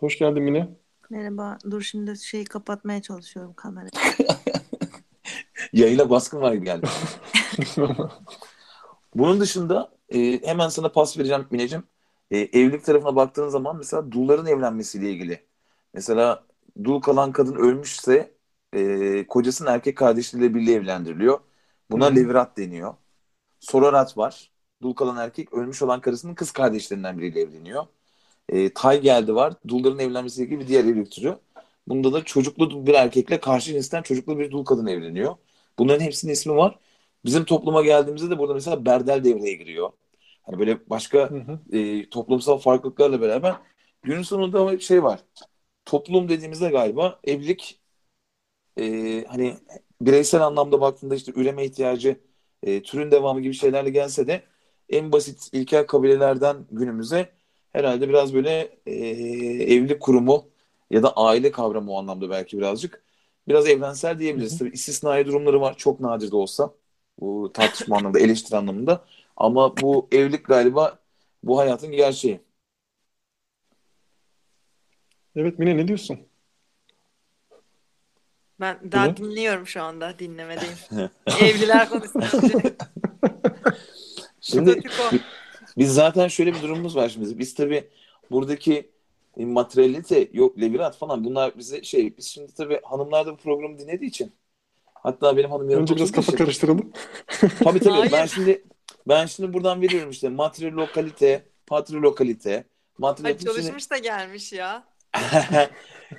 Hoş 0.00 0.18
geldin 0.18 0.42
Mine. 0.42 0.68
Merhaba. 1.10 1.58
Dur 1.70 1.82
şimdi 1.82 2.18
şeyi 2.18 2.44
kapatmaya 2.44 3.02
çalışıyorum 3.02 3.52
kamerayı. 3.52 3.90
Yayına 5.72 6.10
baskın 6.10 6.40
var 6.40 6.52
gibi 6.52 6.64
geldi. 6.64 6.86
Bunun 9.14 9.40
dışında 9.40 9.90
e, 10.08 10.42
hemen 10.46 10.68
sana 10.68 10.88
pas 10.88 11.18
vereceğim 11.18 11.46
Mineciğim. 11.50 11.84
E, 12.30 12.38
evlilik 12.38 12.84
tarafına 12.84 13.16
baktığın 13.16 13.48
zaman 13.48 13.76
mesela 13.76 14.12
dulların 14.12 14.46
evlenmesiyle 14.46 15.10
ilgili. 15.10 15.40
Mesela 15.94 16.44
dul 16.84 17.00
kalan 17.00 17.32
kadın 17.32 17.54
ölmüşse 17.54 18.37
e, 18.72 19.26
kocasının 19.26 19.70
erkek 19.70 19.96
kardeşleriyle 19.96 20.54
birlikte 20.54 20.72
evlendiriliyor. 20.72 21.40
Buna 21.90 22.10
hı. 22.10 22.16
levirat 22.16 22.58
deniyor. 22.58 22.94
Sorarat 23.60 24.18
var. 24.18 24.50
Dul 24.82 24.94
kalan 24.94 25.16
erkek 25.16 25.52
ölmüş 25.54 25.82
olan 25.82 26.00
karısının 26.00 26.34
kız 26.34 26.52
kardeşlerinden 26.52 27.18
biriyle 27.18 27.40
evleniyor. 27.40 27.86
E, 28.48 28.74
tay 28.74 29.00
geldi 29.00 29.34
var. 29.34 29.54
Dulların 29.68 29.98
evlenmesiyle 29.98 30.46
ilgili 30.46 30.60
bir 30.60 30.68
diğer 30.68 30.84
evlilik 30.84 31.12
türü. 31.12 31.38
Bunda 31.88 32.12
da 32.12 32.24
çocuklu 32.24 32.86
bir 32.86 32.94
erkekle 32.94 33.40
karşı 33.40 33.72
cinsten 33.72 34.02
çocuklu 34.02 34.38
bir 34.38 34.50
dul 34.50 34.64
kadın 34.64 34.86
evleniyor. 34.86 35.36
Bunların 35.78 36.00
hepsinin 36.04 36.32
ismi 36.32 36.56
var. 36.56 36.78
Bizim 37.24 37.44
topluma 37.44 37.82
geldiğimizde 37.82 38.30
de 38.30 38.38
burada 38.38 38.54
mesela 38.54 38.86
berdel 38.86 39.24
devreye 39.24 39.54
giriyor. 39.54 39.90
Hani 40.42 40.58
böyle 40.58 40.90
başka 40.90 41.18
Hı 41.30 41.34
hı. 41.36 41.76
e, 41.78 42.10
toplumsal 42.10 42.58
farklılıklarla 42.58 43.20
beraber 43.20 43.56
günün 44.02 44.22
sonunda 44.22 44.78
şey 44.80 45.02
var. 45.02 45.20
Toplum 45.84 46.28
dediğimizde 46.28 46.68
galiba 46.70 47.20
evlilik 47.24 47.77
e, 48.78 49.24
hani 49.28 49.56
bireysel 50.00 50.46
anlamda 50.46 50.80
baktığında 50.80 51.14
işte 51.14 51.32
üreme 51.36 51.64
ihtiyacı, 51.64 52.20
e, 52.62 52.82
türün 52.82 53.10
devamı 53.10 53.40
gibi 53.40 53.54
şeylerle 53.54 53.90
gelse 53.90 54.26
de 54.26 54.42
en 54.88 55.12
basit 55.12 55.48
ilkel 55.52 55.86
kabilelerden 55.86 56.56
günümüze 56.70 57.32
herhalde 57.72 58.08
biraz 58.08 58.34
böyle 58.34 58.78
e, 58.86 58.92
evlilik 59.74 60.00
kurumu 60.00 60.44
ya 60.90 61.02
da 61.02 61.12
aile 61.16 61.50
kavramı 61.50 61.92
o 61.92 61.98
anlamda 61.98 62.30
belki 62.30 62.58
birazcık 62.58 63.02
biraz 63.48 63.66
evrensel 63.68 64.18
diyebiliriz. 64.18 64.52
Hı 64.52 64.54
hı. 64.54 64.58
Tabii 64.58 64.70
istisnai 64.70 65.26
durumları 65.26 65.60
var 65.60 65.76
çok 65.76 66.00
nadir 66.00 66.30
de 66.30 66.36
olsa 66.36 66.74
bu 67.20 67.50
tartışma 67.54 67.96
anlamında, 67.96 68.20
eleştiri 68.20 68.56
anlamında. 68.56 69.04
Ama 69.36 69.76
bu 69.76 70.08
evlilik 70.12 70.46
galiba 70.46 70.98
bu 71.42 71.58
hayatın 71.58 71.92
gerçeği. 71.92 72.40
Evet 75.36 75.58
Mine 75.58 75.76
ne 75.76 75.88
diyorsun? 75.88 76.27
Ben 78.60 78.92
daha 78.92 79.04
Mine? 79.04 79.16
dinliyorum 79.16 79.66
şu 79.66 79.82
anda. 79.82 80.18
Dinlemedeyim. 80.18 80.74
Evliler 81.40 81.88
konusunda. 81.88 82.26
Şimdi 84.40 84.82
biz 85.78 85.94
zaten 85.94 86.28
şöyle 86.28 86.54
bir 86.54 86.62
durumumuz 86.62 86.96
var 86.96 87.08
şimdi. 87.08 87.38
Biz 87.38 87.54
tabii 87.54 87.88
buradaki 88.30 88.90
e, 89.36 89.44
materyalite 89.44 90.28
yok 90.32 90.60
levirat 90.60 90.96
falan 90.96 91.24
bunlar 91.24 91.58
bize 91.58 91.82
şey 91.82 92.16
biz 92.16 92.26
şimdi 92.26 92.54
tabii 92.54 92.80
hanımlar 92.84 93.26
da 93.26 93.32
bu 93.32 93.36
programı 93.36 93.78
dinlediği 93.78 94.10
için 94.10 94.32
hatta 94.94 95.36
benim 95.36 95.50
hanım 95.50 95.70
yanımda 95.70 95.82
Önce 95.82 95.96
biraz 95.96 96.12
kafa 96.12 96.32
için 96.32 96.36
karıştıralım. 96.44 96.92
tabii 97.64 97.80
tabii 97.80 98.02
ben 98.02 98.08
Hayır. 98.10 98.28
şimdi 98.34 98.64
ben 99.08 99.26
şimdi 99.26 99.52
buradan 99.52 99.82
veriyorum 99.82 100.10
işte 100.10 100.28
materyal 100.28 100.72
lokalite, 100.76 101.44
patrilokalite, 101.66 102.64
materyal 102.98 103.30
Ay 103.30 103.38
çalışmış 103.38 103.90
da 103.90 103.98
gelmiş 103.98 104.52
ya. 104.52 104.84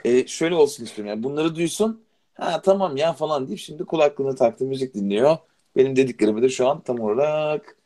e, 0.05 0.27
şöyle 0.27 0.55
olsun 0.55 0.84
istiyorum 0.84 1.10
yani 1.10 1.24
bunları 1.24 1.55
duysun 1.55 2.05
ha 2.39 2.62
tamam 2.62 2.98
ya 2.98 3.13
falan 3.13 3.48
deyip 3.48 3.60
şimdi 3.60 3.86
kulaklığını 3.86 4.36
taktı 4.36 4.65
müzik 4.65 4.93
dinliyor. 4.93 5.38
Benim 5.75 5.96
dediklerimi 5.96 6.41
de 6.41 6.50
şu 6.50 6.67
an 6.67 6.81
tam 6.81 7.00
olarak 7.00 7.77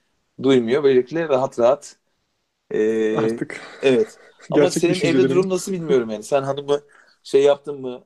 duymuyor. 0.43 0.83
Böylelikle 0.83 1.29
rahat 1.29 1.59
rahat 1.59 1.97
e, 2.71 3.17
Artık 3.17 3.61
evet. 3.83 4.17
Ama 4.51 4.63
gerçek 4.63 4.97
senin 4.97 5.15
evde 5.15 5.29
durum 5.29 5.49
nasıl 5.49 5.71
bilmiyorum 5.71 6.09
yani. 6.09 6.23
Sen 6.23 6.43
hanımı 6.43 6.81
şey 7.23 7.43
yaptın 7.43 7.81
mı? 7.81 8.03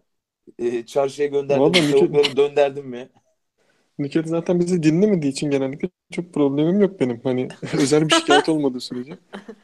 E, 0.60 0.86
çarşıya 0.86 1.28
gönderdin 1.28 1.62
Vallahi 1.62 1.82
mi? 1.82 1.92
Tavukları 1.92 2.38
dönderdin 2.38 2.88
mi? 2.88 3.10
Nükhet 4.00 4.28
zaten 4.28 4.60
bizi 4.60 4.84
dinlemediği 4.84 5.32
için 5.32 5.50
genellikle 5.50 5.90
çok 6.12 6.34
problemim 6.34 6.82
yok 6.82 7.00
benim. 7.00 7.22
Hani 7.24 7.48
özel 7.78 8.10
bir 8.10 8.14
şikayet 8.14 8.50
olmadığı 8.50 8.80
sürece 8.82 9.18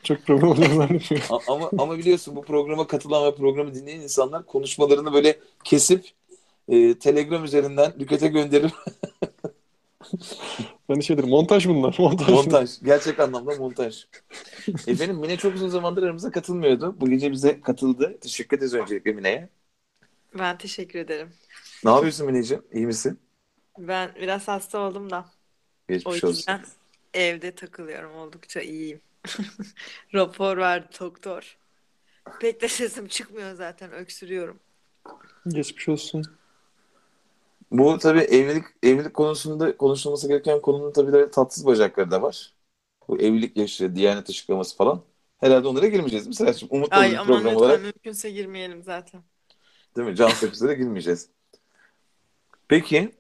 çok 0.04 0.26
problem 0.26 0.50
olacağını 0.50 0.76
zannetmiyorum. 0.76 1.40
Ama 1.48 1.72
ama 1.78 1.98
biliyorsun 1.98 2.36
bu 2.36 2.42
programa 2.42 2.88
katılan 2.88 3.26
ve 3.26 3.36
programı 3.36 3.74
dinleyen 3.76 4.02
insanlar 4.02 4.46
konuşmalarını 4.46 5.14
böyle 5.14 5.40
kesip 5.64 6.06
e, 6.68 7.00
Telegram 7.00 7.44
üzerinden 7.44 7.94
Nükhet'e 8.00 8.28
gönderip 8.28 8.72
Hani 10.88 11.04
şeydir 11.04 11.24
montaj 11.24 11.68
bunlar. 11.68 11.96
Montaj. 12.00 12.30
Montaj. 12.30 12.70
Gerçek 12.84 13.20
anlamda 13.20 13.56
montaj. 13.56 14.06
Efendim 14.88 15.16
Mine 15.16 15.38
çok 15.38 15.56
uzun 15.56 15.70
zamandır 15.70 16.04
aramıza 16.04 16.32
katılmıyordu. 16.32 16.96
Bu 17.02 17.10
gece 17.10 17.32
bize 17.32 17.62
katıldı. 17.62 18.18
Teşekkür 18.22 18.58
ederiz 18.58 18.74
öncelikle 18.74 19.12
Mine'ye. 19.14 19.50
Ben 20.40 20.58
teşekkür 20.58 21.00
ederim. 21.00 21.30
Ne 21.84 21.92
yapıyorsun 21.92 22.26
Mineciğim? 22.26 22.64
İyi 22.74 22.86
misin? 22.86 23.20
Ben 23.78 24.12
biraz 24.16 24.48
hasta 24.48 24.80
oldum 24.80 25.10
da. 25.10 25.26
O 25.90 25.94
Geçmiş 25.94 26.24
olsun. 26.24 26.28
yüzden 26.28 26.64
evde 27.14 27.56
takılıyorum. 27.56 28.16
Oldukça 28.16 28.62
iyiyim. 28.62 29.02
Rapor 30.14 30.58
verdi 30.58 30.88
doktor. 31.00 31.58
Pek 32.40 32.62
de 32.62 32.68
sesim 32.68 33.08
çıkmıyor 33.08 33.54
zaten. 33.54 33.92
Öksürüyorum. 33.92 34.60
Geçmiş 35.48 35.90
olsun. 35.90 36.26
Bu 37.74 37.98
tabii 37.98 38.20
evlilik 38.20 38.66
evlilik 38.84 39.14
konusunda 39.14 39.78
konuşulması 39.78 40.28
gereken 40.28 40.62
konunun 40.62 40.92
tabii 40.92 41.14
böyle 41.14 41.32
tatsız 41.32 41.66
bacakları 41.66 42.12
da 42.12 42.22
var. 42.22 42.54
Bu 43.08 43.18
evlilik 43.20 43.58
yaşı, 43.58 43.96
diyanet 43.96 44.30
açıklaması 44.30 44.78
falan. 44.78 45.02
Herhalde 45.40 45.68
onlara 45.68 45.88
girmeyeceğiz 45.88 46.28
mi 46.28 46.36
Serhat'cığım? 46.36 46.70
Umutlu 46.72 46.98
Ay 46.98 47.12
bir 47.12 47.16
aman 47.16 47.28
program 47.28 47.54
lütfen 47.54 47.56
olarak 47.56 47.82
mümkünse 47.82 48.32
girmeyelim 48.32 48.84
zaten. 48.84 49.22
değil 49.96 50.08
mi? 50.08 50.16
Can 50.16 50.30
sakızlara 50.30 50.74
girmeyeceğiz. 50.74 51.30
Peki 52.68 53.12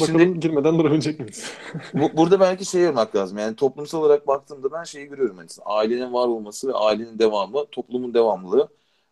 Bakalım 0.00 0.20
şimdi 0.20 0.40
girmeden 0.40 0.78
durabilecek 0.78 1.20
miyiz? 1.20 1.52
Bu, 1.94 2.16
burada 2.16 2.40
belki 2.40 2.64
şey 2.64 2.82
yormak 2.82 3.16
lazım. 3.16 3.38
Yani 3.38 3.56
toplumsal 3.56 4.00
olarak 4.00 4.26
baktığımda 4.26 4.72
ben 4.72 4.84
şeyi 4.84 5.06
görüyorum. 5.06 5.38
Yani 5.38 5.48
ailenin 5.64 6.12
var 6.12 6.28
olması 6.28 6.68
ve 6.68 6.72
ailenin 6.72 7.18
devamı, 7.18 7.66
toplumun 7.66 8.14
devamlılığı. 8.14 8.68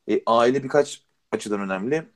E, 0.09 0.23
aile 0.27 0.63
birkaç 0.63 1.03
açıdan 1.33 1.61
önemli. 1.61 2.09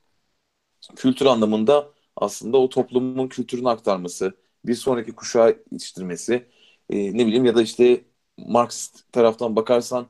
Kültür 0.95 1.25
anlamında 1.25 1.89
aslında 2.19 2.57
o 2.57 2.69
toplumun 2.69 3.27
kültürünü 3.27 3.69
aktarması, 3.69 4.33
bir 4.65 4.75
sonraki 4.75 5.11
kuşağı 5.11 5.63
yetiştirmesi, 5.71 6.47
e, 6.89 7.17
ne 7.17 7.25
bileyim 7.27 7.45
ya 7.45 7.55
da 7.55 7.61
işte 7.61 8.01
Marksist 8.37 9.11
taraftan 9.11 9.55
bakarsan 9.55 10.07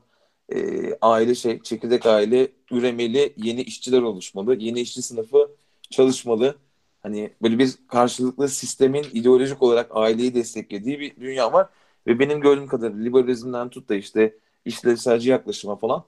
e, 0.54 0.94
aile 1.00 1.34
şey, 1.34 1.62
çekirdek 1.62 2.06
aile 2.06 2.48
üremeli, 2.70 3.32
yeni 3.36 3.62
işçiler 3.62 4.02
oluşmalı, 4.02 4.56
yeni 4.56 4.80
işçi 4.80 5.02
sınıfı 5.02 5.50
çalışmalı. 5.90 6.56
Hani 7.02 7.30
böyle 7.42 7.58
bir 7.58 7.74
karşılıklı 7.88 8.48
sistemin 8.48 9.06
ideolojik 9.12 9.62
olarak 9.62 9.90
aileyi 9.94 10.34
desteklediği 10.34 11.00
bir 11.00 11.16
dünya 11.16 11.52
var. 11.52 11.68
Ve 12.06 12.18
benim 12.18 12.40
gördüğüm 12.40 12.66
kadarıyla 12.66 13.02
liberalizmden 13.02 13.68
tut 13.70 13.88
da 13.88 13.94
işte 13.94 14.34
işlevselci 14.64 15.30
yaklaşıma 15.30 15.76
falan 15.76 16.04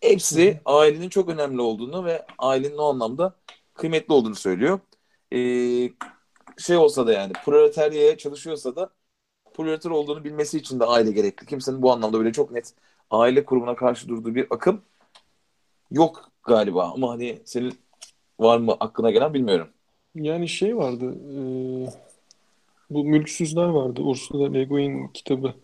hepsi 0.00 0.60
ailenin 0.64 1.08
çok 1.08 1.28
önemli 1.28 1.60
olduğunu 1.60 2.04
ve 2.04 2.26
ailenin 2.38 2.78
o 2.78 2.84
anlamda 2.84 3.36
kıymetli 3.74 4.12
olduğunu 4.14 4.34
söylüyor. 4.34 4.80
Ee, 5.32 5.90
şey 6.58 6.76
olsa 6.76 7.06
da 7.06 7.12
yani 7.12 7.32
proletaryaya 7.44 8.18
çalışıyorsa 8.18 8.76
da 8.76 8.90
proleter 9.54 9.90
olduğunu 9.90 10.24
bilmesi 10.24 10.58
için 10.58 10.80
de 10.80 10.84
aile 10.84 11.12
gerekli. 11.12 11.46
Kimsenin 11.46 11.82
bu 11.82 11.92
anlamda 11.92 12.18
böyle 12.18 12.32
çok 12.32 12.50
net 12.50 12.74
aile 13.10 13.44
kurumuna 13.44 13.76
karşı 13.76 14.08
durduğu 14.08 14.34
bir 14.34 14.46
akım 14.50 14.82
yok 15.90 16.30
galiba. 16.46 16.92
Ama 16.94 17.10
hani 17.10 17.38
senin 17.44 17.74
var 18.40 18.58
mı 18.58 18.76
aklına 18.80 19.10
gelen 19.10 19.34
bilmiyorum. 19.34 19.68
Yani 20.14 20.48
şey 20.48 20.76
vardı. 20.76 21.14
e, 21.14 21.38
bu 22.90 23.04
Mülksüzler 23.04 23.64
vardı. 23.68 24.02
Ursula 24.02 24.52
Le 24.52 24.64
Guin 24.64 25.08
kitabı. 25.08 25.54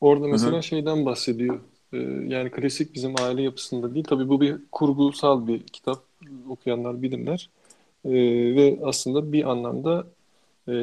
Orada 0.00 0.26
mesela 0.28 0.58
hı. 0.58 0.62
şeyden 0.62 1.06
bahsediyor. 1.06 1.60
E, 1.92 1.98
yani 2.26 2.50
klasik 2.50 2.94
bizim 2.94 3.14
aile 3.20 3.42
yapısında 3.42 3.94
değil. 3.94 4.04
Tabii 4.08 4.28
bu 4.28 4.40
bir 4.40 4.56
kurgusal 4.72 5.46
bir 5.46 5.62
kitap. 5.62 6.02
Okuyanlar 6.48 7.02
bilirler. 7.02 7.50
E, 8.04 8.10
ve 8.56 8.78
aslında 8.84 9.32
bir 9.32 9.50
anlamda 9.50 10.06
e, 10.68 10.74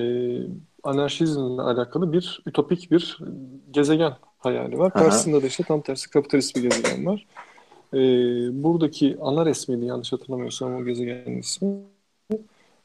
anarşizmle 0.84 1.62
alakalı 1.62 2.14
bir 2.14 2.42
ütopik 2.46 2.92
bir 2.92 3.20
gezegen 3.72 4.14
hayali 4.38 4.78
var. 4.78 4.90
Hı. 4.94 4.98
Karşısında 4.98 5.42
da 5.42 5.48
işte 5.48 5.64
tam 5.64 5.82
tersi 5.82 6.10
kapitalist 6.10 6.56
bir 6.56 6.62
gezegen 6.62 7.06
var. 7.06 7.26
E, 7.94 8.00
buradaki 8.64 9.18
ana 9.22 9.46
resmiydi 9.46 9.86
yanlış 9.86 10.14
hatırlamıyorsam 10.14 10.76
o 10.76 10.86
gezegenin 10.86 11.40
ismi. 11.40 11.78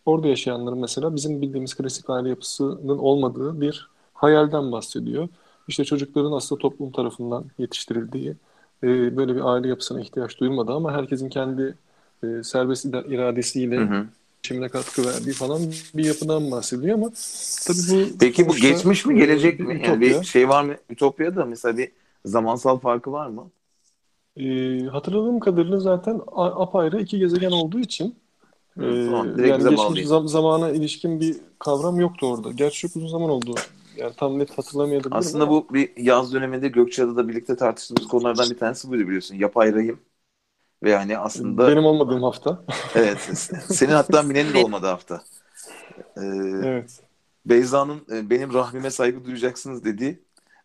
Orada 0.06 0.28
yaşayanların 0.28 0.78
mesela 0.78 1.16
bizim 1.16 1.42
bildiğimiz 1.42 1.74
klasik 1.74 2.10
aile 2.10 2.28
yapısının 2.28 2.98
olmadığı 2.98 3.60
bir 3.60 3.90
hayalden 4.14 4.72
bahsediyor. 4.72 5.28
İşte 5.68 5.84
çocukların 5.84 6.32
aslında 6.32 6.58
toplum 6.58 6.92
tarafından 6.92 7.44
yetiştirildiği, 7.58 8.34
e, 8.82 9.16
böyle 9.16 9.36
bir 9.36 9.52
aile 9.52 9.68
yapısına 9.68 10.00
ihtiyaç 10.00 10.40
duyulmadığı 10.40 10.72
ama 10.72 10.92
herkesin 10.92 11.28
kendi 11.28 11.74
e, 12.24 12.42
serbest 12.42 12.84
iradesiyle 12.84 13.76
Hı 13.76 13.84
hı. 13.84 14.06
Geçimine 14.42 14.68
katkı 14.68 15.06
verdiği 15.06 15.32
falan 15.32 15.60
bir 15.94 16.04
yapıdan 16.04 16.50
bahsediyor 16.50 16.94
ama 16.94 17.10
tabii 17.66 17.78
bu 17.90 18.18
Peki 18.20 18.48
bu 18.48 18.56
geçmiş 18.56 19.06
mi 19.06 19.18
gelecek 19.18 19.60
mi? 19.60 19.66
Yani 19.66 19.80
ütopya. 19.80 20.20
bir 20.20 20.24
şey 20.26 20.48
var 20.48 20.64
mı? 20.64 20.74
Ütopya'da 20.90 21.44
mesela 21.44 21.78
bir 21.78 21.92
zamansal 22.24 22.78
farkı 22.78 23.12
var 23.12 23.26
mı? 23.26 23.50
E, 24.36 24.44
hatırladığım 24.86 25.40
kadarıyla 25.40 25.80
zaten 25.80 26.20
apayrı 26.36 27.00
iki 27.00 27.18
gezegen 27.18 27.50
olduğu 27.50 27.80
için 27.80 28.14
Hı, 28.78 28.84
e, 28.84 29.06
tamam, 29.06 29.26
yani 29.46 29.68
geçmiş 29.68 30.06
zam- 30.06 30.28
zamana 30.28 30.70
ilişkin 30.70 31.20
bir 31.20 31.36
kavram 31.58 32.00
yoktu 32.00 32.26
orada. 32.26 32.50
Gerçi 32.50 32.78
çok 32.78 32.96
uzun 32.96 33.08
zaman 33.08 33.30
oldu. 33.30 33.54
Yani 33.96 34.12
tam 34.16 34.38
net 34.38 34.58
hatırlamayabilirim 34.58 35.12
Aslında 35.12 35.44
ama 35.44 35.52
bu 35.52 35.66
bir 35.74 35.90
yaz 35.96 36.32
döneminde 36.34 36.68
Gökçeada'da 36.68 37.28
birlikte 37.28 37.56
tartıştığımız 37.56 38.08
konulardan 38.08 38.50
bir 38.50 38.58
tanesi 38.58 38.88
buydu 38.90 39.02
biliyorsun. 39.06 39.34
Yapay 39.34 39.74
rahim. 39.74 39.98
Ve 40.82 40.96
hani 40.96 41.18
aslında 41.18 41.68
benim 41.68 41.84
olmadığım 41.84 42.22
hafta. 42.22 42.64
evet 42.94 43.18
senin 43.68 43.92
hatta 43.92 44.22
Mine'nin 44.22 44.54
de 44.54 44.58
olmadı 44.58 44.86
hafta. 44.86 45.22
Ee, 46.16 46.20
Evet. 46.64 47.00
Beyza'nın 47.46 48.06
e, 48.10 48.30
benim 48.30 48.54
rahmime 48.54 48.90
saygı 48.90 49.24
duyacaksınız 49.24 49.84
dediği 49.84 50.22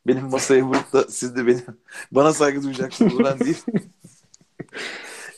benim 0.07 0.25
masaya 0.25 0.63
vurup 0.63 0.93
da 0.93 1.03
siz 1.03 1.35
de 1.35 1.47
benim 1.47 1.65
bana 2.11 2.33
saygı 2.33 2.63
duyacaksınız 2.63 3.19
ben 3.19 3.39
değil. 3.39 3.63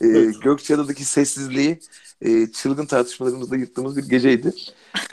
Ee, 0.01 0.07
Evet. 0.07 0.41
Gökçeada'daki 0.41 1.05
sessizliği 1.05 1.79
e, 2.21 2.47
çılgın 2.47 2.85
tartışmalarımızda 2.85 3.55
yırttığımız 3.55 3.97
bir 3.97 4.09
geceydi. 4.09 4.53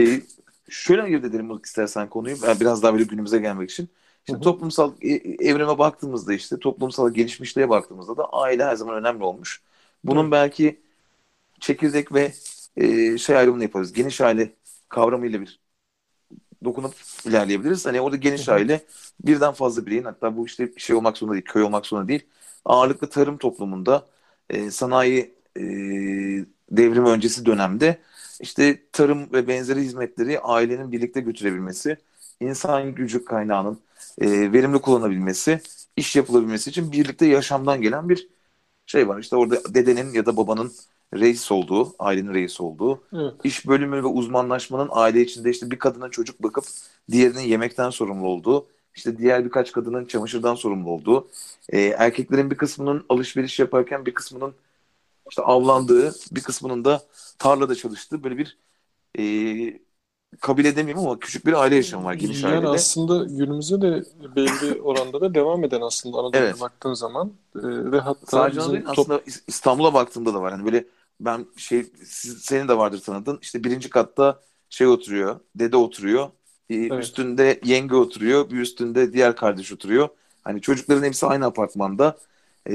E, 0.01 0.23
şöyle 0.69 1.03
ayırt 1.03 1.25
edelim 1.25 1.61
istersen 1.65 2.09
konuyu. 2.09 2.37
Ben 2.43 2.61
biraz 2.61 2.83
daha 2.83 2.93
böyle 2.93 3.05
günümüze 3.05 3.39
gelmek 3.39 3.71
için. 3.71 3.89
Şimdi 4.27 4.41
Hı 4.41 4.45
hı. 4.45 4.45
toplumsal 4.45 4.93
e, 5.03 5.09
evrime 5.49 5.79
baktığımızda 5.79 6.35
işte 6.35 6.59
toplumsal 6.59 7.15
gelişmişliğe 7.15 7.69
baktığımızda 7.69 8.17
da 8.17 8.25
aile 8.33 8.65
her 8.65 8.77
zaman 8.77 8.97
önemli 8.97 9.25
olmuş. 9.25 9.63
Bunun 10.05 10.25
Evet. 10.25 10.33
belki 10.33 10.81
çekirdek 11.61 12.15
ve 12.15 12.33
e, 12.77 13.19
şey 13.19 13.37
ayrımını 13.39 13.63
yaparız. 13.63 13.93
Geniş 13.93 14.23
aile 14.23 14.53
kavramıyla 14.89 15.41
bir 15.41 15.61
dokunup 16.65 16.95
ilerleyebiliriz. 17.25 17.87
Hani 17.87 18.01
orada 18.01 18.17
geniş 18.17 18.49
Hı 18.49 18.53
hı. 18.53 18.57
aile 18.57 18.81
birden 19.25 19.53
fazla 19.53 19.87
bireyin 19.87 20.05
hatta 20.05 20.37
bu 20.37 20.47
işte 20.47 20.73
şey 20.77 20.97
olmak 20.97 21.19
zorunda 21.19 21.35
değil, 21.35 21.45
köy 21.45 21.63
olmak 21.63 21.87
zorunda 21.87 22.09
değil. 22.09 22.27
Ağırlıklı 22.65 23.11
tarım 23.11 23.39
toplumunda 23.39 24.07
e, 24.51 24.71
sanayi 24.71 25.35
e, 25.57 25.61
devrimi 26.71 27.09
öncesi 27.09 27.47
dönemde 27.47 27.99
işte 28.41 28.83
tarım 28.93 29.33
ve 29.33 29.49
benzeri 29.49 29.81
hizmetleri 29.81 30.41
ailenin 30.41 30.93
birlikte 30.93 31.21
götürebilmesi, 31.21 31.97
insan 32.41 32.95
gücü 32.95 33.25
kaynağının 33.25 33.81
e, 34.21 34.53
verimli 34.53 34.79
kullanabilmesi, 34.81 35.61
iş 35.97 36.17
yapılabilmesi 36.17 36.71
için 36.71 36.93
birlikte 36.93 37.27
yaşamdan 37.27 37.83
gelen 37.83 38.09
bir 38.09 38.29
şey 38.87 39.09
var. 39.09 39.21
İşte 39.21 39.37
orada 39.37 39.75
dedenin 39.75 40.13
ya 40.15 40.27
da 40.27 40.37
babanın 40.37 40.73
reis 41.15 41.53
olduğu, 41.53 41.95
ailenin 41.99 42.35
reisi 42.35 42.63
olduğu, 42.63 43.03
Evet. 43.13 43.35
iş 43.45 43.67
bölümü 43.67 43.97
ve 44.03 44.07
uzmanlaşmanın 44.07 44.89
aile 44.93 45.21
içinde 45.23 45.51
işte 45.51 45.71
bir 45.71 45.79
kadının 45.79 46.11
çocuk 46.11 46.43
bakıp 46.43 46.65
diğerinin 47.11 47.41
yemekten 47.41 47.91
sorumlu 47.91 48.29
olduğu, 48.29 48.67
işte 48.95 49.19
diğer 49.19 49.45
birkaç 49.45 49.73
kadının 49.73 50.05
çamaşırdan 50.07 50.55
sorumlu 50.55 50.91
olduğu, 50.91 51.29
e, 51.69 51.81
erkeklerin 51.81 52.51
bir 52.51 52.57
kısmının 52.57 53.07
alışveriş 53.09 53.59
yaparken 53.59 54.07
bir 54.07 54.15
kısmının 54.15 54.55
işte 55.31 55.43
avlandığı, 55.43 56.15
bir 56.33 56.43
kısmının 56.43 56.85
da 56.85 57.03
tarlada 57.39 57.75
çalıştığı 57.75 58.25
böyle 58.25 58.39
bir 58.39 58.59
e, 59.19 59.81
kabile 60.41 60.77
demeyeyim 60.77 61.07
ama 61.07 61.19
küçük 61.19 61.47
bir 61.47 61.53
aile 61.53 61.77
yaşamı 61.77 62.05
var 62.05 62.15
geniş 62.15 62.43
Yani 62.43 62.55
ailede. 62.55 62.69
aslında 62.69 63.25
günümüzde 63.25 63.81
de 63.83 64.05
belli 64.37 64.81
oranda 64.83 65.21
da 65.21 65.35
devam 65.35 65.65
eden 65.65 65.81
aslında 65.81 66.19
Anadolu'ya 66.19 66.43
Evet. 66.49 66.61
baktığın 66.61 66.95
zaman 66.95 67.33
Ee, 67.57 67.61
ve 67.93 68.01
hatta 68.01 68.27
Sadece 68.27 68.61
bizim 68.61 68.85
top- 68.85 68.99
aslında 68.99 69.19
İs- 69.19 69.43
İstanbul'a 69.47 69.95
baktığımda 69.95 70.35
da 70.35 70.43
var. 70.43 70.53
Hani 70.53 70.65
böyle 70.65 70.85
ben 71.21 71.47
şey 71.57 71.87
siz, 72.05 72.39
senin 72.39 72.69
de 72.69 72.77
vardır 72.79 73.01
tanıdığın. 73.01 73.39
İşte 73.43 73.65
birinci 73.65 73.91
katta 73.91 74.41
şey 74.71 74.87
oturuyor, 74.87 75.41
dede 75.55 75.77
oturuyor. 75.77 76.29
Evet. 76.71 77.05
Üstünde 77.05 77.61
yenge 77.65 77.95
oturuyor, 77.95 78.51
bir 78.51 78.59
üstünde 78.61 79.13
diğer 79.13 79.37
kardeş 79.37 79.73
oturuyor. 79.73 80.09
Hani 80.45 80.61
çocukların 80.61 81.03
hepsi 81.05 81.27
aynı 81.27 81.47
apartmanda. 81.47 82.19
Ee, 82.67 82.73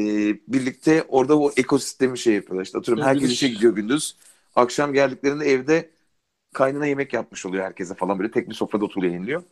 birlikte 0.47 1.05
orada 1.09 1.39
o 1.39 1.51
ekosistemi 1.57 2.17
şey 2.19 2.33
yapıyorlar. 2.33 2.63
İşte 2.65 2.77
atıyorum 2.77 3.03
herkes 3.03 3.31
işe 3.31 3.47
gidiyor 3.47 3.75
gündüz. 3.75 4.15
Akşam 4.55 4.93
geldiklerinde 4.93 5.45
evde 5.45 5.89
kaynana 6.53 6.85
yemek 6.85 7.13
yapmış 7.13 7.45
oluyor 7.45 7.63
herkese 7.65 7.95
falan 7.95 8.19
böyle 8.19 8.31
tek 8.31 8.49
bir 8.49 8.53
sofrada 8.55 8.85
oturuyor 8.85 9.13
yeniliyor. 9.13 9.43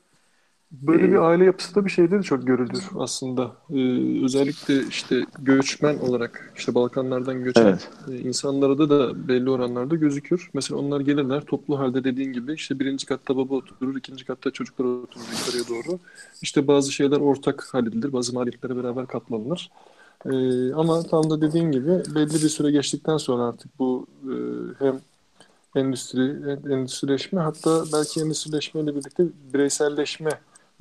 Böyle 0.71 1.11
Ee, 1.11 1.11
bir 1.11 1.17
aile 1.29 1.45
yapısı 1.45 1.75
da 1.75 1.85
bir 1.85 1.89
şeyde 1.89 2.19
de 2.19 2.23
çok 2.23 2.47
görülür 2.47 2.89
aslında. 2.95 3.57
Ee, 3.69 4.23
özellikle 4.25 4.87
işte 4.87 5.27
göçmen 5.39 5.97
olarak 5.97 6.53
işte 6.55 6.75
Balkanlardan 6.75 7.43
göçen 7.43 7.73
Evet. 7.73 7.89
e, 8.07 8.15
insanlarda 8.19 8.89
da 8.89 9.27
belli 9.27 9.49
oranlarda 9.49 9.95
gözükür. 9.95 10.49
Mesela 10.53 10.77
onlar 10.79 11.01
gelirler 11.01 11.41
toplu 11.45 11.79
halde 11.79 12.03
dediğin 12.03 12.33
gibi 12.33 12.53
işte 12.53 12.79
birinci 12.79 13.05
katta 13.05 13.37
baba 13.37 13.55
oturur, 13.55 13.95
ikinci 13.95 14.25
katta 14.25 14.51
çocuklar 14.51 14.85
oturur 14.85 15.29
yukarıya 15.31 15.67
doğru. 15.67 15.99
İşte 16.41 16.67
bazı 16.67 16.91
şeyler 16.91 17.17
ortak 17.17 17.73
halledilir, 17.73 18.13
bazı 18.13 18.33
maliyetlere 18.33 18.75
beraber 18.75 19.07
katlanılır. 19.07 19.71
Ee, 20.25 20.73
ama 20.73 21.03
tam 21.07 21.29
da 21.29 21.41
dediğin 21.41 21.71
gibi 21.71 21.89
belli 22.15 22.33
bir 22.43 22.49
süre 22.49 22.71
geçtikten 22.71 23.17
sonra 23.17 23.43
artık 23.43 23.79
bu 23.79 24.07
e, 24.23 24.33
hem 24.85 25.01
endüstri, 25.75 26.51
endüstrileşme 26.73 27.41
hatta 27.41 27.83
belki 27.93 28.21
endüstrileşmeyle 28.21 28.95
birlikte 28.95 29.23
bireyselleşme 29.53 30.29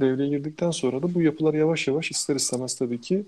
devreye 0.00 0.28
girdikten 0.28 0.70
sonra 0.70 1.02
da 1.02 1.14
bu 1.14 1.22
yapılar 1.22 1.54
yavaş 1.54 1.88
yavaş 1.88 2.10
ister 2.10 2.36
istemez 2.36 2.74
tabii 2.74 3.00
ki 3.00 3.26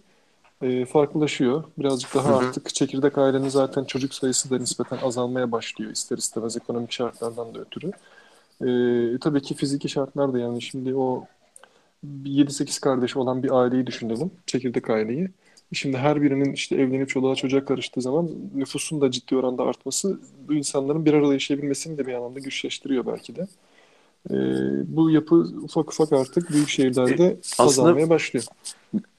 e, 0.63 0.85
farklılaşıyor. 0.85 1.65
Birazcık 1.79 2.15
daha 2.15 2.37
artık 2.37 2.75
çekirdek 2.75 3.19
ailenin 3.19 3.49
zaten 3.49 3.85
çocuk 3.85 4.15
sayısı 4.15 4.51
da 4.51 4.59
nispeten 4.59 4.99
azalmaya 5.03 5.53
başlıyor 5.53 5.91
ister 5.91 6.19
istemez 6.19 6.57
ekonomik 6.57 6.93
şartlardan 6.93 7.55
da 7.55 7.59
ötürü. 7.59 7.91
E, 8.61 9.19
tabii 9.19 9.43
ki 9.43 9.55
fiziki 9.55 9.89
şartlar 9.89 10.33
da 10.33 10.39
yani 10.39 10.63
şimdi 10.63 10.95
o 10.95 11.25
7-8 12.25 12.81
kardeş 12.81 13.17
olan 13.17 13.43
bir 13.43 13.51
aileyi 13.61 13.87
düşünelim. 13.87 14.31
Çekirdek 14.47 14.91
aileyi. 14.91 15.31
Şimdi 15.73 15.97
her 15.97 16.23
birinin 16.23 16.53
işte 16.53 16.77
evlenip 16.77 17.09
çoluğa 17.09 17.35
çocuğa 17.35 17.65
karıştığı 17.65 18.01
zaman 18.01 18.31
nüfusun 18.55 19.01
da 19.01 19.11
ciddi 19.11 19.37
oranda 19.37 19.63
artması 19.63 20.21
bu 20.49 20.55
insanların 20.55 21.05
bir 21.05 21.15
arada 21.15 21.33
yaşayabilmesini 21.33 21.99
de 21.99 22.07
bir 22.07 22.15
anlamda 22.15 22.39
güçleştiriyor 22.39 23.07
belki 23.07 23.37
de. 23.37 23.47
Ee, 24.31 24.35
bu 24.97 25.11
yapı 25.11 25.35
ufak 25.35 25.93
ufak 25.93 26.13
artık 26.13 26.51
büyük 26.51 26.69
şehirlerde 26.69 27.37
aslında- 27.59 27.69
azalmaya 27.69 28.11
başlıyor. 28.11 28.45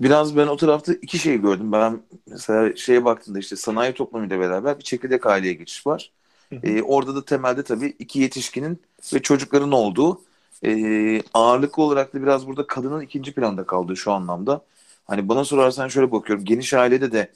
Biraz 0.01 0.37
ben 0.37 0.47
o 0.47 0.57
tarafta 0.57 0.93
iki 0.93 1.19
şey 1.19 1.37
gördüm. 1.41 1.71
Ben 1.71 1.99
mesela 2.27 2.75
şeye 2.75 3.05
baktığımda 3.05 3.39
işte 3.39 3.55
sanayi 3.55 3.93
toplumuyla 3.93 4.39
beraber 4.39 4.77
bir 4.77 4.83
çekirdek 4.83 5.25
aileye 5.25 5.53
geçiş 5.53 5.87
var. 5.87 6.11
Ee, 6.63 6.81
orada 6.81 7.15
da 7.15 7.25
temelde 7.25 7.63
tabii 7.63 7.93
iki 7.99 8.19
yetişkinin 8.19 8.79
ve 9.13 9.21
çocukların 9.21 9.71
olduğu 9.71 10.21
e, 10.65 11.21
ağırlıklı 11.33 11.83
olarak 11.83 12.13
da 12.13 12.21
biraz 12.21 12.47
burada 12.47 12.67
kadının 12.67 13.01
ikinci 13.01 13.33
planda 13.33 13.63
kaldığı 13.63 13.97
şu 13.97 14.11
anlamda. 14.11 14.61
Hani 15.11 15.29
bana 15.29 15.45
sorarsan 15.45 15.87
şöyle 15.87 16.11
bakıyorum. 16.11 16.45
Geniş 16.45 16.73
ailede 16.73 17.11
de 17.11 17.31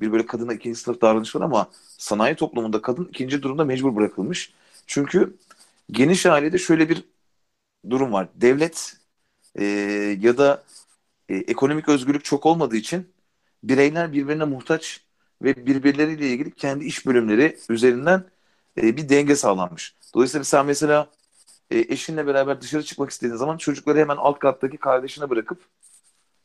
bir 0.00 0.12
böyle 0.12 0.26
kadına 0.26 0.54
ikinci 0.54 0.80
sınıf 0.80 1.00
davranış 1.00 1.36
var 1.36 1.40
ama 1.40 1.70
sanayi 1.98 2.36
toplumunda 2.36 2.82
kadın 2.82 3.04
ikinci 3.04 3.42
durumda 3.42 3.64
mecbur 3.64 3.96
bırakılmış. 3.96 4.52
Çünkü 4.86 5.36
geniş 5.90 6.26
ailede 6.26 6.58
şöyle 6.58 6.88
bir 6.88 7.04
durum 7.90 8.12
var. 8.12 8.28
Devlet 8.34 8.96
e, 9.56 9.64
ya 10.20 10.38
da 10.38 10.64
e, 11.28 11.36
ekonomik 11.36 11.88
özgürlük 11.88 12.24
çok 12.24 12.46
olmadığı 12.46 12.76
için 12.76 13.08
bireyler 13.64 14.12
birbirine 14.12 14.44
muhtaç 14.44 15.00
ve 15.42 15.66
birbirleriyle 15.66 16.28
ilgili 16.30 16.50
kendi 16.54 16.84
iş 16.84 17.06
bölümleri 17.06 17.58
üzerinden 17.68 18.24
e, 18.82 18.96
bir 18.96 19.08
denge 19.08 19.36
sağlanmış. 19.36 19.96
Dolayısıyla 20.14 20.44
sen 20.44 20.66
mesela 20.66 21.08
e, 21.70 21.78
eşinle 21.78 22.26
beraber 22.26 22.60
dışarı 22.60 22.82
çıkmak 22.82 23.10
istediğin 23.10 23.36
zaman 23.36 23.56
çocukları 23.56 23.98
hemen 23.98 24.16
alt 24.16 24.38
kattaki 24.38 24.78
kardeşine 24.78 25.30
bırakıp 25.30 25.58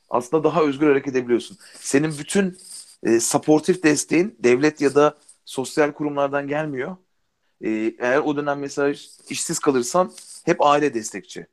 aslında 0.10 0.44
daha 0.44 0.64
özgür 0.64 0.88
hareket 0.88 1.16
edebiliyorsun. 1.16 1.58
Senin 1.80 2.12
bütün 2.20 2.58
e, 3.04 3.20
supportif 3.20 3.84
desteğin 3.84 4.36
devlet 4.40 4.82
ya 4.82 4.96
da 4.96 5.18
sosyal 5.46 5.92
kurumlardan 5.92 6.48
gelmiyor. 6.48 6.98
E, 7.62 7.70
eğer 8.00 8.20
o 8.20 8.36
dönem 8.38 8.60
mesela 8.60 8.96
işsiz 9.30 9.60
kalırsan 9.60 10.12
hep 10.46 10.62
aile 10.62 10.94
destekçi. 10.94 11.48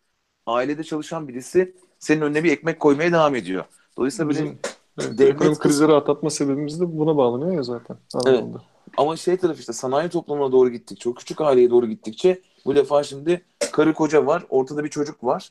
Ailede 0.46 0.84
çalışan 0.84 1.28
birisi 1.28 1.76
senin 1.98 2.20
önüne 2.20 2.44
bir 2.44 2.52
ekmek 2.52 2.80
koymaya 2.80 3.12
devam 3.12 3.34
ediyor. 3.34 3.64
Dolayısıyla 3.96 4.30
Bizim 4.30 4.58
evet, 5.00 5.18
devlet 5.18 5.34
ekonomik 5.34 5.58
krizleri 5.58 5.92
atlatma 5.92 6.30
sebebimiz 6.30 6.80
de 6.80 6.98
buna 6.98 7.16
bağlanıyor 7.16 7.52
ya 7.52 7.62
zaten. 7.62 7.96
Anadolu'da. 8.14 8.62
Ama 8.96 9.16
şey 9.16 9.36
tarafı 9.36 9.60
işte 9.60 9.72
sanayi 9.72 10.08
toplumuna 10.08 10.52
doğru 10.52 10.70
gittikçe, 10.70 11.08
o 11.08 11.14
küçük 11.14 11.40
aileye 11.40 11.70
doğru 11.70 11.86
gittikçe 11.86 12.42
bu 12.66 12.74
defa 12.74 13.02
şimdi 13.02 13.44
karı 13.72 13.94
koca 13.94 14.26
var, 14.26 14.46
ortada 14.48 14.84
bir 14.84 14.88
çocuk 14.88 15.24
var. 15.24 15.50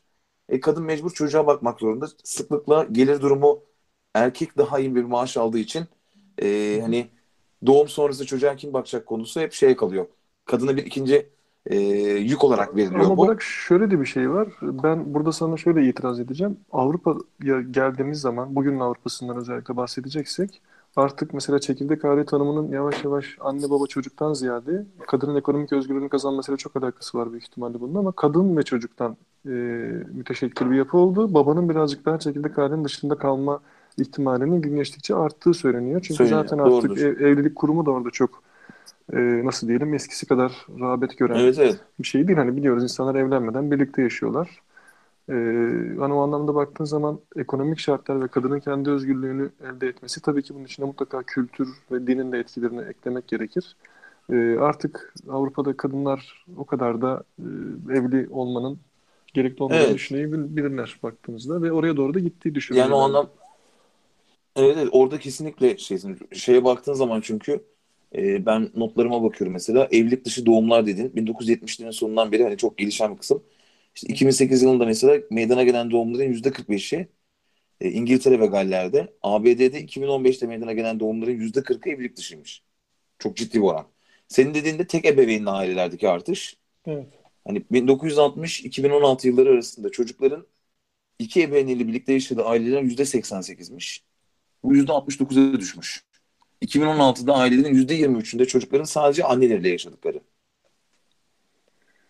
E 0.53 0.59
kadın 0.59 0.83
mecbur 0.83 1.11
çocuğa 1.11 1.47
bakmak 1.47 1.79
zorunda. 1.79 2.07
Sıklıkla 2.23 2.83
gelir 2.91 3.21
durumu 3.21 3.59
erkek 4.13 4.57
daha 4.57 4.79
iyi 4.79 4.95
bir 4.95 5.03
maaş 5.03 5.37
aldığı 5.37 5.59
için 5.59 5.85
e, 6.41 6.79
hani 6.81 7.07
doğum 7.65 7.87
sonrası 7.87 8.25
çocuğa 8.25 8.55
kim 8.55 8.73
bakacak 8.73 9.05
konusu 9.05 9.41
hep 9.41 9.53
şeye 9.53 9.75
kalıyor. 9.75 10.05
Kadına 10.45 10.77
bir 10.77 10.85
ikinci 10.85 11.29
e, 11.65 11.77
yük 12.19 12.43
olarak 12.43 12.75
veriliyor 12.75 13.05
Ama 13.05 13.17
bu. 13.17 13.27
bırak 13.27 13.41
şöyle 13.41 13.91
de 13.91 13.99
bir 14.01 14.05
şey 14.05 14.29
var. 14.31 14.47
Ben 14.61 15.13
burada 15.13 15.31
sana 15.31 15.57
şöyle 15.57 15.89
itiraz 15.89 16.19
edeceğim. 16.19 16.57
Avrupa'ya 16.71 17.61
geldiğimiz 17.61 18.21
zaman, 18.21 18.55
bugünün 18.55 18.79
Avrupa'sından 18.79 19.37
özellikle 19.37 19.77
bahsedeceksek, 19.77 20.61
artık 20.95 21.33
mesela 21.33 21.59
çekirdek 21.59 22.05
aile 22.05 22.25
tanımının 22.25 22.71
yavaş 22.71 23.03
yavaş 23.03 23.37
anne 23.39 23.69
baba 23.69 23.87
çocuktan 23.87 24.33
ziyade 24.33 24.85
kadının 25.07 25.35
ekonomik 25.35 25.73
özgürlüğünü 25.73 26.09
kazanmasıyla 26.09 26.57
çok 26.57 26.75
alakası 26.75 27.17
var 27.17 27.31
büyük 27.31 27.43
ihtimalle 27.43 27.81
bunun 27.81 27.95
ama 27.95 28.11
kadın 28.11 28.57
ve 28.57 28.63
çocuktan 28.63 29.17
e, 29.45 29.49
müteşekkil 30.13 30.71
bir 30.71 30.75
yapı 30.75 30.97
oldu. 30.97 31.33
Babanın 31.33 31.69
birazcık 31.69 32.05
daha 32.05 32.19
çekirdek 32.19 32.59
ailenin 32.59 32.85
dışında 32.85 33.15
kalma 33.17 33.59
ihtimalinin 33.97 34.61
gün 34.61 34.75
geçtikçe 34.75 35.15
arttığı 35.15 35.53
söyleniyor. 35.53 36.01
Çünkü 36.01 36.13
Söyleniyor, 36.13 36.43
zaten 36.43 36.57
artık 36.57 36.83
doğrudur. 36.85 36.97
ev- 36.97 37.19
evlilik 37.21 37.55
kurumu 37.55 37.85
da 37.85 37.91
orada 37.91 38.09
çok 38.09 38.43
e, 39.13 39.17
nasıl 39.45 39.67
diyelim 39.67 39.93
eskisi 39.93 40.25
kadar 40.25 40.67
rağbet 40.79 41.17
gören 41.17 41.35
Evet 41.39 41.59
evet. 41.59 41.79
bir 41.99 42.07
şey 42.07 42.27
değil. 42.27 42.37
Hani 42.37 42.57
biliyoruz 42.57 42.83
insanlar 42.83 43.15
evlenmeden 43.15 43.71
birlikte 43.71 44.01
yaşıyorlar. 44.01 44.61
Ee, 45.29 45.33
hani 45.99 46.13
o 46.13 46.19
anlamda 46.21 46.55
baktığın 46.55 46.85
zaman 46.85 47.19
ekonomik 47.35 47.79
şartlar 47.79 48.21
ve 48.21 48.27
kadının 48.27 48.59
kendi 48.59 48.89
özgürlüğünü 48.89 49.51
elde 49.63 49.87
etmesi 49.87 50.21
tabii 50.21 50.43
ki 50.43 50.55
bunun 50.55 50.65
içine 50.65 50.85
mutlaka 50.85 51.23
kültür 51.23 51.69
ve 51.91 52.07
dinin 52.07 52.31
de 52.31 52.39
etkilerini 52.39 52.81
eklemek 52.81 53.27
gerekir. 53.27 53.75
Ee, 54.31 54.57
artık 54.59 55.13
Avrupa'da 55.29 55.77
kadınlar 55.77 56.45
o 56.57 56.65
kadar 56.65 57.01
da 57.01 57.23
e, 57.39 57.43
evli 57.97 58.27
olmanın 58.31 58.79
gerekli 59.33 59.63
olmadığını 59.63 59.85
Evet. 59.87 59.95
düşünebilirler 59.95 60.99
baktığımızda 61.03 61.61
ve 61.61 61.71
oraya 61.71 61.97
doğru 61.97 62.13
da 62.13 62.19
gittiği 62.19 62.55
düşünülüyor. 62.55 62.89
Yani 62.89 62.95
o 62.95 63.01
anlam 63.01 63.29
evet, 64.55 64.77
evet 64.77 64.89
orada 64.91 65.19
kesinlikle 65.19 65.77
şeysin. 65.77 66.19
Şeye 66.33 66.63
baktığın 66.63 66.93
zaman 66.93 67.21
çünkü 67.21 67.65
e, 68.15 68.45
ben 68.45 68.69
notlarıma 68.75 69.23
bakıyorum 69.23 69.53
mesela 69.53 69.87
evlilik 69.91 70.25
dışı 70.25 70.45
doğumlar 70.45 70.85
dedin. 70.87 71.11
1970'lerin 71.15 71.91
sonundan 71.91 72.31
beri 72.31 72.43
hani 72.43 72.57
çok 72.57 72.77
gelişen 72.77 73.13
bir 73.13 73.17
kısım. 73.17 73.43
İşte 73.95 74.07
2008 74.13 74.61
yılında 74.63 74.85
mesela 74.85 75.21
meydana 75.31 75.63
gelen 75.63 75.91
doğumların 75.91 76.33
%45'i 76.33 77.09
e, 77.81 77.91
İngiltere 77.91 78.39
ve 78.39 78.45
Galler'de. 78.45 79.13
ABD'de 79.21 79.81
2015'te 79.81 80.47
meydana 80.47 80.73
gelen 80.73 80.99
doğumların 80.99 81.39
%40'ı 81.39 81.91
evlilik 81.91 82.17
dışıymış. 82.17 82.63
Çok 83.19 83.37
ciddi 83.37 83.57
bir 83.57 83.63
oran. 83.67 83.87
Senin 84.27 84.53
dediğinde 84.53 84.87
tek 84.87 85.05
ebeveynli 85.05 85.49
ailelerdeki 85.49 86.09
artış. 86.09 86.57
Evet. 86.85 87.07
Hani 87.47 87.63
1960-2016 87.71 89.27
yılları 89.27 89.49
arasında 89.49 89.91
çocukların 89.91 90.47
iki 91.19 91.43
ebeveynliyle 91.43 91.87
birlikte 91.87 92.13
yaşadığı 92.13 92.45
ailelerin 92.45 92.89
%88'miş. 92.89 94.03
Bu 94.63 94.75
%69'a 94.75 95.59
düşmüş. 95.59 96.05
2016'da 96.61 97.35
ailelerin 97.35 97.75
%23'ünde 97.75 98.45
çocukların 98.45 98.83
sadece 98.85 99.23
anneleriyle 99.23 99.69
yaşadıkları. 99.69 100.21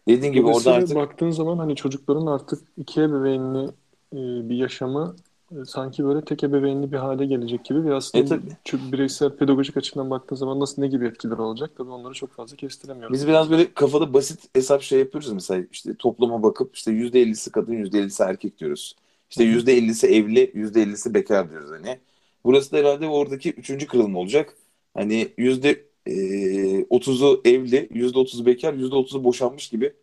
Dediğin 0.07 0.33
gibi 0.33 0.45
orada 0.45 0.73
artık 0.73 0.95
baktığın 0.95 1.31
zaman 1.31 1.57
hani 1.57 1.75
çocukların 1.75 2.25
artık 2.25 2.59
iki 2.77 3.01
ebeveynli 3.01 3.69
e, 4.13 4.49
bir 4.49 4.55
yaşamı 4.55 5.15
e, 5.51 5.65
sanki 5.65 6.03
böyle 6.05 6.25
tek 6.25 6.43
ebeveynli 6.43 6.91
bir 6.91 6.97
hale 6.97 7.25
gelecek 7.25 7.65
gibi 7.65 7.85
ve 7.85 7.93
aslında 7.95 8.23
E, 8.23 8.27
tabii. 8.27 8.91
bireysel 8.91 9.29
pedagojik 9.29 9.77
açıdan 9.77 10.09
baktığın 10.09 10.35
zaman 10.35 10.59
nasıl 10.59 10.81
ne 10.81 10.87
gibi 10.87 11.07
etkileri 11.07 11.41
olacak 11.41 11.71
tabii 11.77 11.91
onları 11.91 12.13
çok 12.13 12.31
fazla 12.33 12.55
kestiremiyoruz. 12.57 13.13
biz 13.13 13.27
biraz 13.27 13.51
böyle 13.51 13.73
kafada 13.73 14.13
basit 14.13 14.55
hesap 14.55 14.81
şey 14.81 14.99
yapıyoruz 14.99 15.31
mesela 15.31 15.65
işte 15.71 15.95
topluma 15.99 16.43
bakıp 16.43 16.75
işte 16.75 16.91
%50'si 16.91 17.51
kadın 17.51 17.73
%50'si 17.73 18.23
erkek 18.23 18.57
diyoruz. 18.59 18.95
İşte 19.29 19.43
%50'si 19.43 20.07
evli 20.07 20.51
%50'si 20.55 21.13
bekar 21.13 21.51
diyoruz 21.51 21.69
hani. 21.71 21.99
Burası 22.45 22.71
da 22.71 22.77
herhalde 22.77 23.07
oradaki 23.07 23.51
üçüncü 23.51 23.87
kırılma 23.87 24.19
olacak. 24.19 24.55
Hani 24.93 25.33
yüzde 25.37 25.85
%30'u 26.07 27.41
evli, 27.45 27.89
%30'u 27.93 28.45
bekar, 28.45 28.73
%30'u 28.73 29.23
boşanmış 29.23 29.69
gibi. 29.69 29.93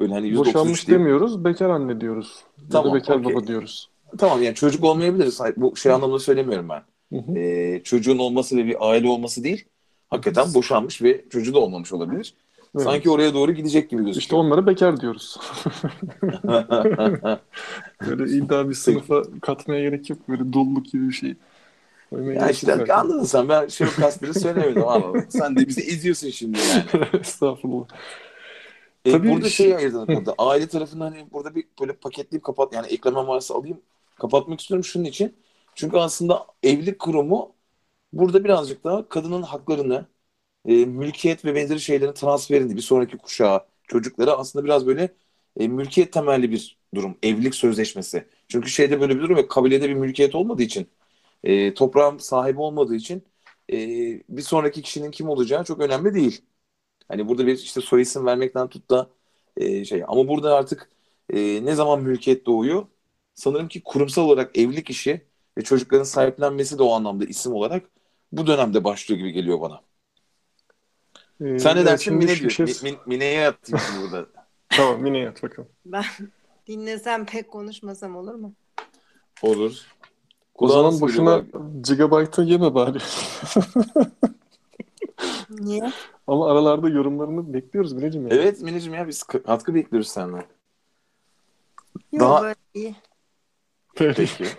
Böyle 0.00 0.12
hani 0.14 0.28
%33 0.28 0.36
Boşanmış 0.38 0.88
diye- 0.88 0.98
demiyoruz, 0.98 1.44
bekar 1.44 1.70
anne 1.70 2.00
diyoruz. 2.00 2.44
Ya 2.58 2.64
da 2.64 2.68
Tamam, 2.72 2.94
bekar 2.94 3.16
okey. 3.18 3.34
baba 3.34 3.46
diyoruz. 3.46 3.88
Tamam 4.18 4.42
yani 4.42 4.54
çocuk 4.54 4.84
olmayabiliriz. 4.84 5.40
Bu 5.56 5.76
şey 5.76 5.92
anlamda 5.92 6.18
söylemiyorum 6.18 6.68
ben. 6.68 6.82
Hı 7.18 7.22
hı. 7.32 7.38
Ee, 7.38 7.80
çocuğun 7.84 8.18
olması 8.18 8.56
ve 8.56 8.66
bir 8.66 8.76
aile 8.90 9.08
olması 9.08 9.44
değil. 9.44 9.64
Hakikaten 10.10 10.54
boşanmış 10.54 11.02
ve 11.02 11.24
çocuğu 11.30 11.54
da 11.54 11.58
olmamış 11.58 11.92
olabilir. 11.92 12.34
Evet. 12.74 12.84
Sanki 12.84 13.10
oraya 13.10 13.34
doğru 13.34 13.52
gidecek 13.52 13.90
gibi 13.90 14.00
İşte 14.00 14.12
gözüküyor. 14.12 14.42
onlara 14.44 14.66
bekar 14.66 15.00
diyoruz. 15.00 15.36
Böyle 18.06 18.32
iddia 18.36 18.68
bir 18.68 18.74
sınıfa 18.74 19.22
katmaya 19.42 19.80
gerek 19.80 20.10
yok. 20.10 20.18
Böyle 20.28 20.52
doluluk 20.52 20.86
gibi 20.86 21.08
bir 21.08 21.12
şey. 21.12 21.34
Ya 22.12 22.50
işte 22.50 22.94
anladın 22.94 23.24
sen. 23.24 23.48
Ben 23.48 23.66
şey 23.66 23.86
kastını 23.86 24.34
söylemedim 24.34 24.88
ama 24.88 25.20
sen 25.28 25.56
de 25.56 25.68
bizi 25.68 25.80
eziyorsun 25.80 26.30
şimdi 26.30 26.58
yani. 26.58 27.06
Estağfurullah. 27.20 27.86
E, 29.04 29.10
Tabii 29.12 29.28
burada 29.28 29.48
şey- 29.48 29.66
şey 29.66 29.76
ayırdım 29.76 30.06
burada. 30.08 30.34
Aile 30.38 30.68
tarafından 30.68 31.12
hani 31.12 31.32
burada 31.32 31.54
bir 31.54 31.64
böyle 31.80 31.92
paketleyip 31.92 32.44
kapat 32.44 32.72
yani 32.72 32.86
eklemem 32.86 33.26
varsa 33.28 33.54
alayım. 33.54 33.80
Kapatmak 34.16 34.60
istiyorum 34.60 34.84
şunun 34.84 35.04
için. 35.04 35.36
Çünkü 35.74 35.96
aslında 35.96 36.46
evlilik 36.62 36.98
kurumu 36.98 37.54
burada 38.12 38.44
birazcık 38.44 38.84
daha 38.84 39.08
kadının 39.08 39.42
haklarını, 39.42 40.06
e, 40.66 40.72
mülkiyet 40.86 41.44
ve 41.44 41.54
benzeri 41.54 41.80
şeylerin 41.80 42.12
transferini 42.12 42.76
bir 42.76 42.82
sonraki 42.82 43.18
kuşağa, 43.18 43.66
çocuklara 43.88 44.32
aslında 44.32 44.64
biraz 44.64 44.86
böyle 44.86 45.14
e, 45.60 45.68
mülkiyet 45.68 46.12
temelli 46.12 46.50
bir 46.50 46.78
durum. 46.94 47.18
Evlilik 47.22 47.54
sözleşmesi. 47.54 48.28
Çünkü 48.48 48.70
şeyde 48.70 49.00
böyle 49.00 49.16
bir 49.16 49.20
durum 49.22 49.36
yok. 49.36 49.50
Kabilede 49.50 49.88
bir 49.88 49.94
mülkiyet 49.94 50.34
olmadığı 50.34 50.62
için, 50.62 50.88
e, 51.44 51.74
toprağın 51.74 52.18
sahibi 52.18 52.60
olmadığı 52.60 52.94
için 52.96 53.24
e, 53.72 53.76
bir 54.28 54.42
sonraki 54.42 54.82
kişinin 54.82 55.10
kim 55.10 55.28
olacağı 55.28 55.64
çok 55.64 55.80
önemli 55.80 56.14
değil. 56.14 56.44
Hani 57.08 57.28
burada 57.28 57.46
bir 57.46 57.54
işte 57.58 57.80
soy 57.80 58.02
isim 58.02 58.26
vermekten 58.26 58.68
tut 58.68 58.90
da 58.90 59.10
e, 59.56 59.84
şey 59.84 60.04
ama 60.08 60.28
burada 60.28 60.56
artık 60.56 60.90
e, 61.30 61.64
ne 61.64 61.74
zaman 61.74 62.02
mülkiyet 62.02 62.46
doğuyor? 62.46 62.86
Sanırım 63.34 63.68
ki 63.68 63.82
kurumsal 63.84 64.22
olarak 64.22 64.58
evlilik 64.58 64.90
işi 64.90 65.26
ve 65.58 65.62
çocukların 65.62 66.04
sahiplenmesi 66.04 66.78
de 66.78 66.82
o 66.82 66.92
anlamda 66.94 67.24
isim 67.24 67.52
olarak 67.52 67.90
bu 68.32 68.46
dönemde 68.46 68.84
başlıyor 68.84 69.18
gibi 69.18 69.32
geliyor 69.32 69.60
bana. 69.60 69.82
Ee, 71.40 71.58
Sen 71.58 71.76
ne 71.76 71.86
dersin? 71.86 72.14
Mine 72.14 72.36
diyor. 72.40 72.50
şey- 72.50 72.66
Mi- 72.66 72.72
Mi- 72.82 72.98
Mine'ye 73.06 73.46
atayım 73.48 73.78
şimdi 73.86 74.12
burada. 74.12 74.26
Tamam 74.68 75.02
Mine 75.02 75.18
yat 75.18 75.42
bakalım. 75.42 75.68
Ben 75.84 76.04
dinlesem 76.66 77.26
pek 77.26 77.50
konuşmasam 77.50 78.16
olur 78.16 78.34
mu? 78.34 78.54
Olur. 79.42 79.91
Zaman 80.68 81.00
boşuna 81.00 81.42
gigabyte'ı 81.82 82.44
yeme 82.44 82.74
bari. 82.74 82.98
Niye? 85.50 85.92
Ama 86.26 86.50
aralarda 86.50 86.88
yorumlarını 86.88 87.54
bekliyoruz 87.54 87.92
Mineciğim 87.92 88.28
ya. 88.28 88.36
Evet 88.36 88.60
Mineciğim 88.62 88.94
ya 88.94 89.08
biz 89.08 89.22
katkı 89.22 89.74
bekliyoruz 89.74 90.08
senden. 90.08 90.44
Yok 92.12 92.20
Daha- 92.20 92.42
böyle 92.42 92.54
iyi. 92.74 92.94
Peki. 93.94 94.14
Peki. 94.16 94.44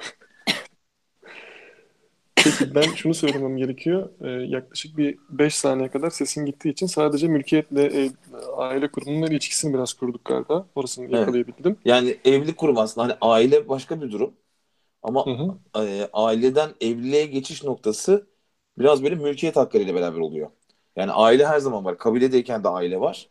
Peki 2.36 2.76
ben 2.76 2.82
şunu 2.82 3.14
söylemem 3.14 3.58
gerekiyor. 3.58 4.10
Ee, 4.22 4.30
yaklaşık 4.30 4.98
bir 4.98 5.18
5 5.30 5.56
saniye 5.56 5.90
kadar 5.90 6.10
sesin 6.10 6.46
gittiği 6.46 6.70
için 6.70 6.88
sadece 6.88 7.28
mülkiyetle 7.28 7.86
e, 8.06 8.12
aile 8.58 8.92
kurumunun 8.92 9.28
ilişkisini 9.28 9.74
biraz 9.74 9.94
kurduk 9.94 10.26
galiba. 10.26 10.68
Orasını 10.76 11.06
Evet. 11.06 11.14
yakalayabildim. 11.16 11.78
Yani 11.86 12.18
evlilik 12.26 12.58
kurumu 12.58 12.82
aslında 12.82 13.08
hani 13.08 13.18
aile 13.22 13.70
başka 13.70 14.02
bir 14.02 14.12
durum. 14.12 14.34
Ama 15.04 15.28
Hı 15.28 15.30
hı. 15.30 15.60
e, 15.78 16.10
aileden 16.14 16.72
evliliğe 16.82 17.26
geçiş 17.26 17.64
noktası 17.64 18.28
biraz 18.80 19.04
böyle 19.04 19.16
mülkiyet 19.16 19.56
haklarıyla 19.56 19.96
beraber 19.96 20.20
oluyor. 20.20 20.50
Yani 20.96 21.12
aile 21.12 21.46
her 21.48 21.60
zaman 21.60 21.86
var. 21.86 21.98
Kabiledeyken 21.98 22.64
de 22.64 22.70
aile 22.70 23.00
var. 23.00 23.30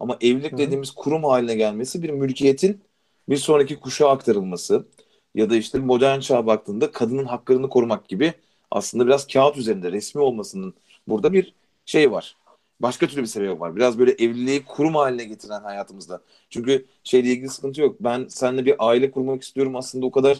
Ama 0.00 0.16
evlilik 0.20 0.52
Hı 0.52 0.56
hı. 0.56 0.58
dediğimiz 0.58 0.90
kurum 0.90 1.24
haline 1.24 1.54
gelmesi 1.54 2.02
bir 2.02 2.10
mülkiyetin 2.10 2.82
bir 3.28 3.36
sonraki 3.36 3.80
kuşağa 3.80 4.08
aktarılması 4.10 4.86
ya 5.34 5.50
da 5.50 5.56
işte 5.56 5.78
modern 5.78 6.20
çağa 6.20 6.46
baktığında 6.46 6.90
kadının 6.92 7.24
haklarını 7.24 7.68
korumak 7.68 8.08
gibi 8.08 8.34
aslında 8.70 9.06
biraz 9.06 9.26
kağıt 9.26 9.56
üzerinde 9.56 9.92
resmi 9.92 10.20
olmasının 10.20 10.74
burada 11.08 11.32
bir 11.32 11.54
şey 11.86 12.10
var. 12.12 12.36
Başka 12.80 13.06
türlü 13.06 13.20
bir 13.22 13.26
sebebi 13.26 13.60
var. 13.60 13.76
Biraz 13.76 13.98
böyle 13.98 14.12
evliliği 14.12 14.64
kurum 14.64 14.94
haline 14.94 15.24
getiren 15.24 15.60
hayatımızda. 15.62 16.20
Çünkü 16.50 16.86
şeyle 17.04 17.28
ilgili 17.32 17.48
sıkıntı 17.48 17.80
yok. 17.80 17.96
Ben 18.00 18.26
seninle 18.28 18.64
bir 18.66 18.74
aile 18.78 19.10
kurmak 19.10 19.42
istiyorum 19.42 19.76
aslında 19.76 20.06
o 20.06 20.10
kadar 20.10 20.38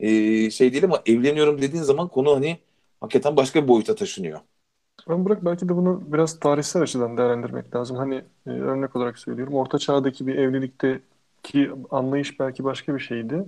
e, 0.00 0.50
şey 0.50 0.72
değil 0.72 0.84
ama 0.84 1.02
evleniyorum 1.06 1.62
dediğin 1.62 1.84
zaman 1.84 2.08
konu 2.08 2.36
hani 2.36 2.58
hakikaten 3.00 3.36
başka 3.36 3.64
bir 3.64 3.68
boyuta 3.68 3.96
taşınıyor. 3.96 4.40
Ben 5.08 5.24
bırak 5.24 5.44
belki 5.44 5.68
de 5.68 5.76
bunu 5.76 6.12
biraz 6.12 6.40
tarihsel 6.40 6.82
açıdan 6.82 7.16
değerlendirmek 7.16 7.74
lazım. 7.76 7.96
Hani 7.96 8.14
e, 8.46 8.50
örnek 8.50 8.96
olarak 8.96 9.18
söylüyorum. 9.18 9.54
Orta 9.54 9.78
çağdaki 9.78 10.26
bir 10.26 10.34
evlilikteki 10.34 11.70
anlayış 11.90 12.40
belki 12.40 12.64
başka 12.64 12.94
bir 12.94 13.00
şeydi. 13.00 13.44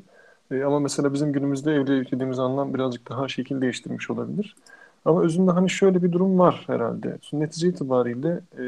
E, 0.50 0.62
ama 0.64 0.80
mesela 0.80 1.12
bizim 1.12 1.32
günümüzde 1.32 1.72
evlilik 1.72 2.12
dediğimiz 2.12 2.38
anlam 2.38 2.74
birazcık 2.74 3.08
daha 3.08 3.28
şekil 3.28 3.60
değiştirmiş 3.60 4.10
olabilir. 4.10 4.56
Ama 5.04 5.22
özünde 5.22 5.50
hani 5.50 5.70
şöyle 5.70 6.02
bir 6.02 6.12
durum 6.12 6.38
var 6.38 6.64
herhalde. 6.66 7.18
Netice 7.32 7.68
itibariyle 7.68 8.40
e, 8.58 8.64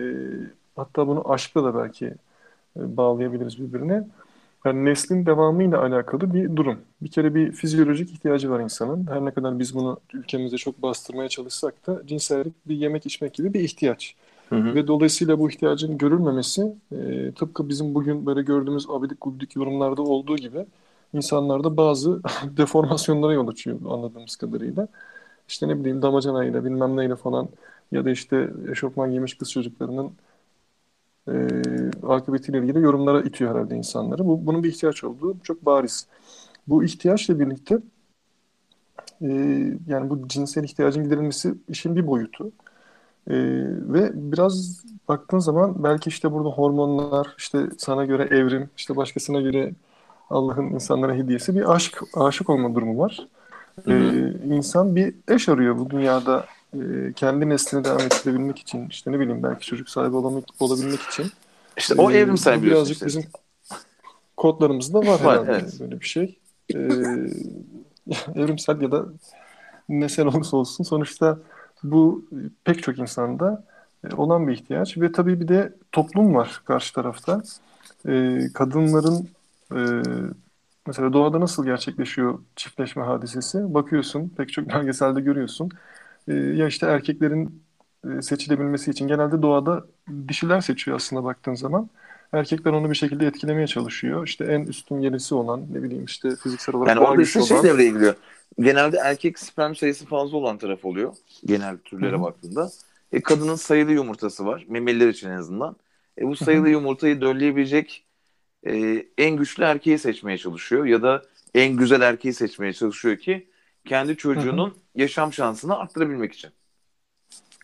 hatta 0.77 1.07
bunu 1.09 1.33
aşkla 1.33 1.65
da 1.65 1.75
belki 1.75 2.07
e, 2.77 2.97
bağlayabiliriz 2.97 3.61
birbirine. 3.61 4.09
Yani 4.65 4.85
neslin 4.85 5.27
devamıyla 5.27 5.83
alakalı 5.83 6.35
bir 6.35 6.57
durum. 6.57 6.79
Bir 7.03 7.11
kere 7.11 7.35
bir 7.35 7.53
fizyolojik 7.53 8.11
ihtiyacı 8.11 8.51
var 8.51 8.61
insanın. 8.61 9.07
Her 9.07 9.25
ne 9.25 9.31
kadar 9.31 9.59
biz 9.59 9.75
bunu 9.75 10.01
ülkemizde 10.15 10.57
çok 10.57 10.83
bastırmaya 10.83 11.29
çalışsak 11.29 11.87
da 11.87 12.03
cinsellik 12.07 12.69
bir 12.69 12.77
yemek 12.77 13.07
içmek 13.07 13.35
gibi 13.35 13.55
bir 13.55 13.61
ihtiyaç. 13.61 14.15
Hı 14.49 14.57
hı. 14.57 14.75
Ve 14.75 14.87
dolayısıyla 14.87 15.39
bu 15.39 15.51
ihtiyacın 15.51 15.99
görülmemesi 15.99 16.75
e, 16.93 17.33
tıpkı 17.33 17.69
bizim 17.69 17.95
bugün 17.95 18.27
böyle 18.27 18.43
gördüğümüz 18.43 18.87
abidik 18.91 19.19
gubidik 19.21 19.57
yorumlarda 19.57 20.03
olduğu 20.03 20.37
gibi 20.37 20.67
insanlarda 21.13 21.77
bazı 21.77 22.23
deformasyonlara 22.57 23.33
yol 23.33 23.49
açıyor 23.49 23.79
anladığımız 23.91 24.37
kadarıyla. 24.37 24.89
işte 25.49 25.69
ne 25.69 25.81
bileyim 25.81 26.03
damacanayla 26.03 26.65
bilmem 26.65 26.97
neyle 26.97 27.17
falan 27.17 27.49
ya 27.93 28.05
da 28.05 28.11
işte 28.11 28.51
eşofman 28.71 29.11
giymiş 29.11 29.35
kız 29.35 29.53
çocuklarının 29.53 30.13
e, 31.29 31.35
akıbetiyle 32.09 32.59
ilgili 32.59 32.81
yorumlara 32.81 33.23
itiyor 33.23 33.55
herhalde 33.55 33.77
insanları. 33.77 34.27
Bu, 34.27 34.47
bunun 34.47 34.63
bir 34.63 34.69
ihtiyaç 34.69 35.05
olduğu 35.05 35.37
çok 35.43 35.67
bariz. 35.67 36.07
Bu 36.69 36.85
ihtiyaçla 36.85 37.41
birlikte 37.41 37.79
e, 39.23 39.29
yani 39.89 40.11
bu 40.11 40.29
cinsel 40.29 40.65
ihtiyacın 40.65 41.05
giderilmesi 41.05 41.55
işin 41.69 41.97
bir 41.97 42.07
boyutu. 42.07 42.53
E, 43.31 43.35
ve 43.93 44.11
biraz 44.15 44.85
baktığın 45.09 45.39
zaman 45.39 45.85
belki 45.85 46.09
işte 46.09 46.33
burada 46.33 46.49
hormonlar, 46.49 47.35
işte 47.39 47.69
sana 47.79 48.05
göre 48.05 48.23
evrim, 48.23 48.71
işte 48.77 48.97
başkasına 48.97 49.41
göre 49.41 49.73
Allah'ın 50.31 50.67
insanlara 50.67 51.15
hediyesi 51.15 51.55
bir 51.55 51.75
aşk, 51.75 52.03
aşık 52.15 52.51
olma 52.51 52.75
durumu 52.75 52.99
var. 52.99 53.29
Hı 53.85 53.91
hı. 53.91 53.95
Ee, 53.95 54.55
insan 54.55 54.97
bir 54.97 55.15
eş 55.29 55.49
arıyor 55.49 55.79
bu 55.79 55.91
dünyada 55.91 56.45
kendi 57.17 57.49
neslini 57.49 57.85
devam 57.85 58.01
ettirebilmek 58.01 58.59
için 58.59 58.89
işte 58.89 59.13
ne 59.13 59.21
bileyim 59.21 59.43
belki 59.43 59.67
çocuk 59.67 59.89
sahibi 59.89 60.17
olamak, 60.17 60.45
olabilmek 60.61 61.01
için. 61.01 61.27
İşte 61.77 61.95
o 61.99 62.11
ee, 62.11 62.19
evrimsel 62.19 62.63
birazcık 62.63 62.95
işte. 62.95 63.07
bizim 63.07 63.25
kodlarımızda 64.37 64.99
var, 64.99 65.07
var 65.07 65.21
herhalde 65.23 65.53
evet. 65.53 65.81
böyle 65.81 66.01
bir 66.01 66.07
şey. 66.07 66.39
Ee, 66.75 66.79
evrimsel 68.35 68.81
ya 68.81 68.93
da 68.93 69.05
nesel 69.89 70.27
olursa 70.27 70.57
olsun 70.57 70.85
sonuçta 70.85 71.39
bu 71.83 72.25
pek 72.65 72.83
çok 72.83 72.99
insanda 72.99 73.65
e, 74.05 74.15
olan 74.15 74.49
bir 74.49 74.53
ihtiyaç 74.53 74.99
ve 74.99 75.13
tabii 75.13 75.41
bir 75.41 75.49
de 75.49 75.73
toplum 75.93 76.35
var 76.35 76.63
karşı 76.65 76.95
tarafta. 76.95 77.43
Ee, 78.09 78.39
kadınların 78.55 79.29
e, 79.75 79.81
mesela 80.87 81.13
doğada 81.13 81.41
nasıl 81.41 81.65
gerçekleşiyor 81.65 82.39
çiftleşme 82.57 83.03
hadisesi? 83.03 83.75
Bakıyorsun 83.75 84.33
pek 84.37 84.53
çok 84.53 84.69
belgeselde 84.69 85.21
görüyorsun. 85.21 85.71
Ee, 86.29 86.35
ya 86.35 86.67
işte 86.67 86.87
erkeklerin 86.87 87.63
e, 88.05 88.23
seçilebilmesi 88.23 88.91
için 88.91 89.09
genelde 89.09 89.43
doğada 89.43 89.85
dişiler 90.29 90.61
seçiyor 90.61 90.97
aslında 90.97 91.25
baktığın 91.25 91.55
zaman. 91.55 91.91
Erkekler 92.33 92.73
onu 92.73 92.91
bir 92.91 92.95
şekilde 92.95 93.27
etkilemeye 93.27 93.67
çalışıyor. 93.67 94.27
İşte 94.27 94.45
en 94.45 94.61
üstün 94.61 95.01
yerisi 95.01 95.35
olan 95.35 95.67
ne 95.73 95.83
bileyim 95.83 96.05
işte 96.05 96.37
fiziksel 96.43 96.75
olarak 96.75 96.97
yani 96.97 97.07
orada 97.07 97.23
işte 97.23 97.43
şey 97.43 97.63
devreye 97.63 97.91
giriyor. 97.91 98.15
Genelde 98.61 98.97
erkek 98.97 99.39
sperm 99.39 99.75
sayısı 99.75 100.07
fazla 100.07 100.37
olan 100.37 100.59
taraf 100.59 100.85
oluyor. 100.85 101.15
Genel 101.45 101.79
türlere 101.79 102.13
Hı-hı. 102.13 102.23
baktığında. 102.23 102.71
E, 103.13 103.21
kadının 103.21 103.55
sayılı 103.55 103.93
yumurtası 103.93 104.47
var. 104.47 104.65
Memeliler 104.69 105.09
için 105.09 105.31
en 105.31 105.37
azından. 105.37 105.77
E, 106.19 106.27
bu 106.27 106.37
sayılı 106.37 106.63
Hı-hı. 106.65 106.73
yumurtayı 106.73 107.21
dölleyebilecek 107.21 108.05
e, 108.67 109.05
en 109.19 109.37
güçlü 109.37 109.65
erkeği 109.65 109.99
seçmeye 109.99 110.39
çalışıyor. 110.39 110.85
Ya 110.85 111.03
da 111.03 111.23
en 111.55 111.77
güzel 111.77 112.01
erkeği 112.01 112.35
seçmeye 112.35 112.73
çalışıyor 112.73 113.17
ki 113.17 113.47
kendi 113.85 114.17
çocuğunun 114.17 114.71
Hı-hı. 114.71 114.79
yaşam 114.95 115.33
şansını 115.33 115.79
arttırabilmek 115.79 116.33
için. 116.33 116.51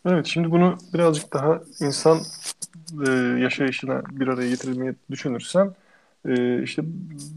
Evet 0.06 0.26
şimdi 0.26 0.50
bunu 0.50 0.78
birazcık 0.94 1.33
daha 1.33 1.61
insan 1.80 2.18
e, 3.06 3.11
yaşayışına 3.42 4.02
bir 4.11 4.28
araya 4.28 4.50
getirilmeyi 4.50 4.94
düşünürsen 5.11 5.74
e, 6.28 6.62
işte 6.62 6.83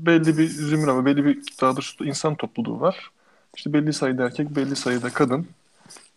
belli 0.05 0.37
bir 0.37 0.47
zümre 0.47 0.91
ama 0.91 1.05
belli 1.05 1.25
bir 1.25 1.39
daha 1.61 1.71
doğrusu 1.73 2.05
insan 2.05 2.35
topluluğu 2.35 2.79
var. 2.81 3.11
İşte 3.55 3.73
belli 3.73 3.93
sayıda 3.93 4.25
erkek, 4.25 4.55
belli 4.55 4.75
sayıda 4.75 5.09
kadın. 5.09 5.47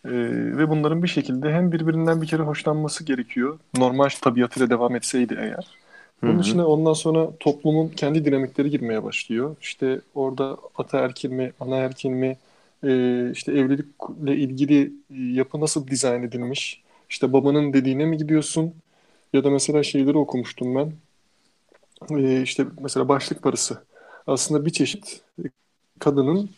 E, 0.05 0.11
ve 0.57 0.69
bunların 0.69 1.03
bir 1.03 1.07
şekilde 1.07 1.53
hem 1.53 1.71
birbirinden 1.71 2.21
bir 2.21 2.27
kere 2.27 2.43
hoşlanması 2.43 3.03
gerekiyor. 3.03 3.59
Normal 3.77 4.09
tabiatıyla 4.21 4.69
devam 4.69 4.95
etseydi 4.95 5.37
eğer. 5.39 5.67
Bunun 6.25 6.33
Hı-hı. 6.33 6.41
içine 6.41 6.63
ondan 6.63 6.93
sonra 6.93 7.27
toplumun 7.39 7.89
kendi 7.89 8.25
dinamikleri 8.25 8.69
girmeye 8.69 9.03
başlıyor. 9.03 9.55
İşte 9.61 10.01
orada 10.15 10.57
ataerkil 10.77 11.29
mi, 11.29 11.51
anaerkil 11.59 12.09
mi, 12.09 12.37
e, 12.83 13.31
işte 13.31 13.51
evlilikle 13.51 14.35
ilgili 14.35 14.93
yapı 15.09 15.61
nasıl 15.61 15.87
dizayn 15.87 16.23
edilmiş? 16.23 16.83
İşte 17.09 17.33
babanın 17.33 17.73
dediğine 17.73 18.05
mi 18.05 18.17
gidiyorsun? 18.17 18.73
Ya 19.33 19.43
da 19.43 19.49
mesela 19.49 19.83
şeyleri 19.83 20.17
okumuştum 20.17 20.75
ben. 20.75 20.93
E, 22.17 22.41
işte 22.41 22.65
mesela 22.81 23.09
başlık 23.09 23.43
parası. 23.43 23.83
Aslında 24.27 24.65
bir 24.65 24.71
çeşit 24.71 25.21
kadının 25.99 26.49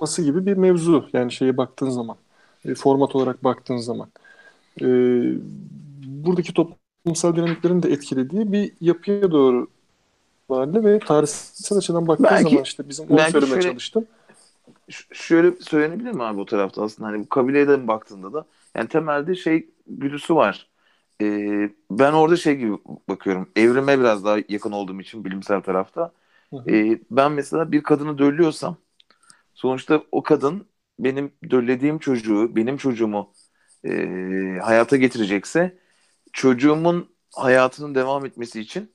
nasıl 0.00 0.22
gibi 0.22 0.46
bir 0.46 0.56
mevzu. 0.56 1.08
Yani 1.12 1.32
şeye 1.32 1.56
baktığın 1.56 1.90
zaman. 1.90 2.16
E, 2.64 2.74
format 2.74 3.16
olarak 3.16 3.44
baktığın 3.44 3.76
zaman. 3.76 4.08
E, 4.80 4.86
buradaki 6.06 6.54
toplumsal 6.54 7.36
dinamiklerin 7.36 7.82
de 7.82 7.92
etkilediği 7.92 8.52
bir 8.52 8.72
yapıya 8.80 9.30
doğru 9.30 9.66
vardı 10.50 10.84
ve 10.84 10.98
tarihsel 10.98 11.78
açıdan 11.78 12.06
baktığın 12.06 12.24
belki, 12.24 12.50
zaman 12.50 12.62
işte 12.62 12.88
bizim 12.88 13.10
onu 13.10 13.20
söylemeye 13.20 13.46
şöyle, 13.46 13.62
çalıştım 13.62 14.06
şöyle 15.12 15.52
söylenebilir 15.60 16.10
mi 16.12 16.22
abi 16.24 16.40
o 16.40 16.44
tarafta 16.46 16.82
aslında 16.82 17.08
hani 17.08 17.20
bu 17.24 17.28
kabileye 17.28 17.68
de 17.68 17.88
baktığında 17.88 18.32
da 18.32 18.46
yani 18.74 18.88
temelde 18.88 19.34
şey 19.34 19.70
güdüsü 19.86 20.34
var. 20.34 20.70
Ee, 21.22 21.70
ben 21.90 22.12
orada 22.12 22.36
şey 22.36 22.56
gibi 22.56 22.72
bakıyorum. 23.08 23.52
Evrime 23.56 23.98
biraz 24.00 24.24
daha 24.24 24.38
yakın 24.48 24.72
olduğum 24.72 25.00
için 25.00 25.24
bilimsel 25.24 25.60
tarafta. 25.62 26.12
Ee, 26.68 27.00
ben 27.10 27.32
mesela 27.32 27.72
bir 27.72 27.82
kadını 27.82 28.18
döllüyorsam 28.18 28.76
sonuçta 29.54 30.04
o 30.12 30.22
kadın 30.22 30.68
benim 30.98 31.32
döllediğim 31.50 31.98
çocuğu, 31.98 32.56
benim 32.56 32.76
çocuğumu 32.76 33.32
e, 33.86 34.58
hayata 34.64 34.96
getirecekse 34.96 35.78
çocuğumun 36.32 37.16
hayatının 37.36 37.94
devam 37.94 38.26
etmesi 38.26 38.60
için 38.60 38.94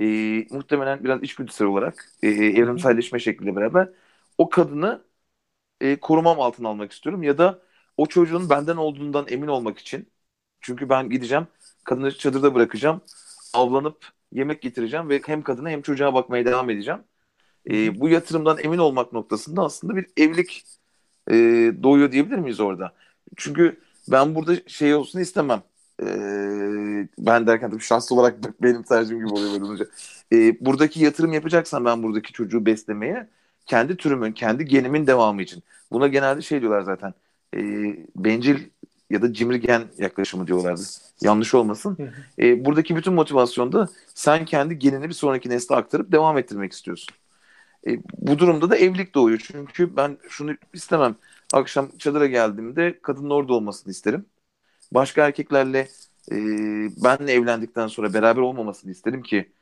e, 0.00 0.04
muhtemelen 0.50 1.04
biraz 1.04 1.22
içgüdüsel 1.22 1.66
olarak 1.68 2.12
e, 2.22 2.28
evrimselleşme 2.28 3.18
şekliyle 3.18 3.56
beraber 3.56 3.88
o 4.40 4.50
kadını 4.50 5.04
e, 5.80 6.00
korumam 6.00 6.40
altına 6.40 6.68
almak 6.68 6.92
istiyorum 6.92 7.22
ya 7.22 7.38
da 7.38 7.62
o 7.96 8.06
çocuğun 8.06 8.50
benden 8.50 8.76
olduğundan 8.76 9.26
emin 9.28 9.48
olmak 9.48 9.78
için 9.78 10.10
çünkü 10.60 10.88
ben 10.88 11.10
gideceğim 11.10 11.46
kadını 11.84 12.18
çadırda 12.18 12.54
bırakacağım 12.54 13.02
avlanıp 13.54 14.08
yemek 14.32 14.62
getireceğim 14.62 15.08
ve 15.08 15.22
hem 15.26 15.42
kadına 15.42 15.70
hem 15.70 15.82
çocuğa 15.82 16.14
bakmaya 16.14 16.46
devam 16.46 16.70
edeceğim. 16.70 17.00
E, 17.70 18.00
bu 18.00 18.08
yatırımdan 18.08 18.58
emin 18.62 18.78
olmak 18.78 19.12
noktasında 19.12 19.62
aslında 19.62 19.96
bir 19.96 20.06
evlilik 20.16 20.64
e, 21.30 21.34
doğuyor 21.82 22.12
diyebilir 22.12 22.38
miyiz 22.38 22.60
orada? 22.60 22.94
Çünkü 23.36 23.80
ben 24.12 24.34
burada 24.34 24.56
şey 24.68 24.94
olsun 24.94 25.20
istemem. 25.20 25.62
E, 26.02 26.06
ben 27.18 27.46
derken 27.46 27.70
tabii 27.70 27.82
şahsi 27.82 28.14
olarak 28.14 28.36
benim 28.62 28.82
tercihim 28.82 29.18
gibi 29.18 29.28
oluyor 29.28 29.52
böyle 29.52 29.64
olunca. 29.64 29.86
E, 30.32 30.66
buradaki 30.66 31.04
yatırım 31.04 31.32
yapacaksan 31.32 31.84
ben 31.84 32.02
buradaki 32.02 32.32
çocuğu 32.32 32.66
beslemeye 32.66 33.28
kendi 33.66 33.96
türümün, 33.96 34.32
kendi 34.32 34.64
genimin 34.64 35.06
devamı 35.06 35.42
için. 35.42 35.62
Buna 35.92 36.08
genelde 36.08 36.42
şey 36.42 36.60
diyorlar 36.60 36.82
zaten. 36.82 37.14
E, 37.56 37.60
bencil 38.16 38.58
ya 39.10 39.22
da 39.22 39.32
cimrigen 39.32 39.82
yaklaşımı 39.98 40.46
diyorlardı. 40.46 40.82
Yanlış 41.20 41.54
olmasın. 41.54 41.98
E, 42.38 42.64
buradaki 42.64 42.96
bütün 42.96 43.12
motivasyonda 43.14 43.88
sen 44.14 44.44
kendi 44.44 44.78
genini 44.78 45.08
bir 45.08 45.14
sonraki 45.14 45.48
nesle 45.50 45.74
aktarıp 45.76 46.12
devam 46.12 46.38
ettirmek 46.38 46.72
istiyorsun. 46.72 47.14
E, 47.86 47.98
bu 48.18 48.38
durumda 48.38 48.70
da 48.70 48.76
evlilik 48.76 49.14
doğuyor. 49.14 49.38
Çünkü 49.52 49.96
ben 49.96 50.18
şunu 50.28 50.56
istemem. 50.74 51.16
Akşam 51.52 51.98
çadıra 51.98 52.26
geldiğimde 52.26 52.98
kadının 53.02 53.30
orada 53.30 53.54
olmasını 53.54 53.90
isterim. 53.90 54.26
Başka 54.92 55.26
erkeklerle 55.26 55.88
e, 56.32 56.36
benle 57.04 57.32
evlendikten 57.32 57.86
sonra 57.86 58.14
beraber 58.14 58.40
olmamasını 58.42 58.90
isterim 58.92 59.22
ki 59.22 59.52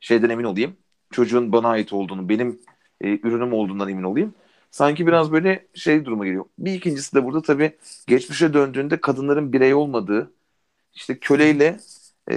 şeyden 0.00 0.30
emin 0.30 0.44
olayım. 0.44 0.76
Çocuğun 1.12 1.52
bana 1.52 1.68
ait 1.68 1.92
olduğunu, 1.92 2.28
benim 2.28 2.60
e, 3.00 3.08
ürünüm 3.08 3.52
olduğundan 3.52 3.88
emin 3.88 4.02
olayım. 4.02 4.34
Sanki 4.70 5.06
biraz 5.06 5.32
böyle 5.32 5.66
şey 5.74 6.04
duruma 6.04 6.24
geliyor. 6.26 6.44
Bir 6.58 6.72
ikincisi 6.72 7.14
de 7.14 7.24
burada 7.24 7.42
tabii 7.42 7.76
geçmişe 8.06 8.54
döndüğünde 8.54 9.00
kadınların 9.00 9.52
birey 9.52 9.74
olmadığı, 9.74 10.32
işte 10.94 11.18
köleyle 11.18 11.76
e, 12.28 12.36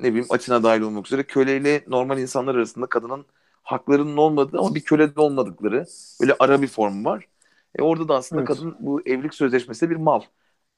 ne 0.00 0.04
bileyim 0.04 0.26
Atina 0.30 0.62
dahil 0.62 0.80
olmak 0.80 1.06
üzere 1.06 1.22
köleyle 1.22 1.84
normal 1.86 2.18
insanlar 2.18 2.54
arasında 2.54 2.86
kadının 2.86 3.26
haklarının 3.62 4.16
olmadığı 4.16 4.58
ama 4.58 4.74
bir 4.74 4.80
köle 4.80 5.16
de 5.16 5.20
olmadıkları 5.20 5.84
böyle 6.20 6.36
ara 6.38 6.62
bir 6.62 6.66
form 6.66 7.04
var. 7.04 7.26
E 7.78 7.82
orada 7.82 8.08
da 8.08 8.16
aslında 8.16 8.42
evet. 8.42 8.48
kadın 8.48 8.76
bu 8.80 9.00
evlilik 9.06 9.34
sözleşmesi 9.34 9.90
bir 9.90 9.96
mal. 9.96 10.20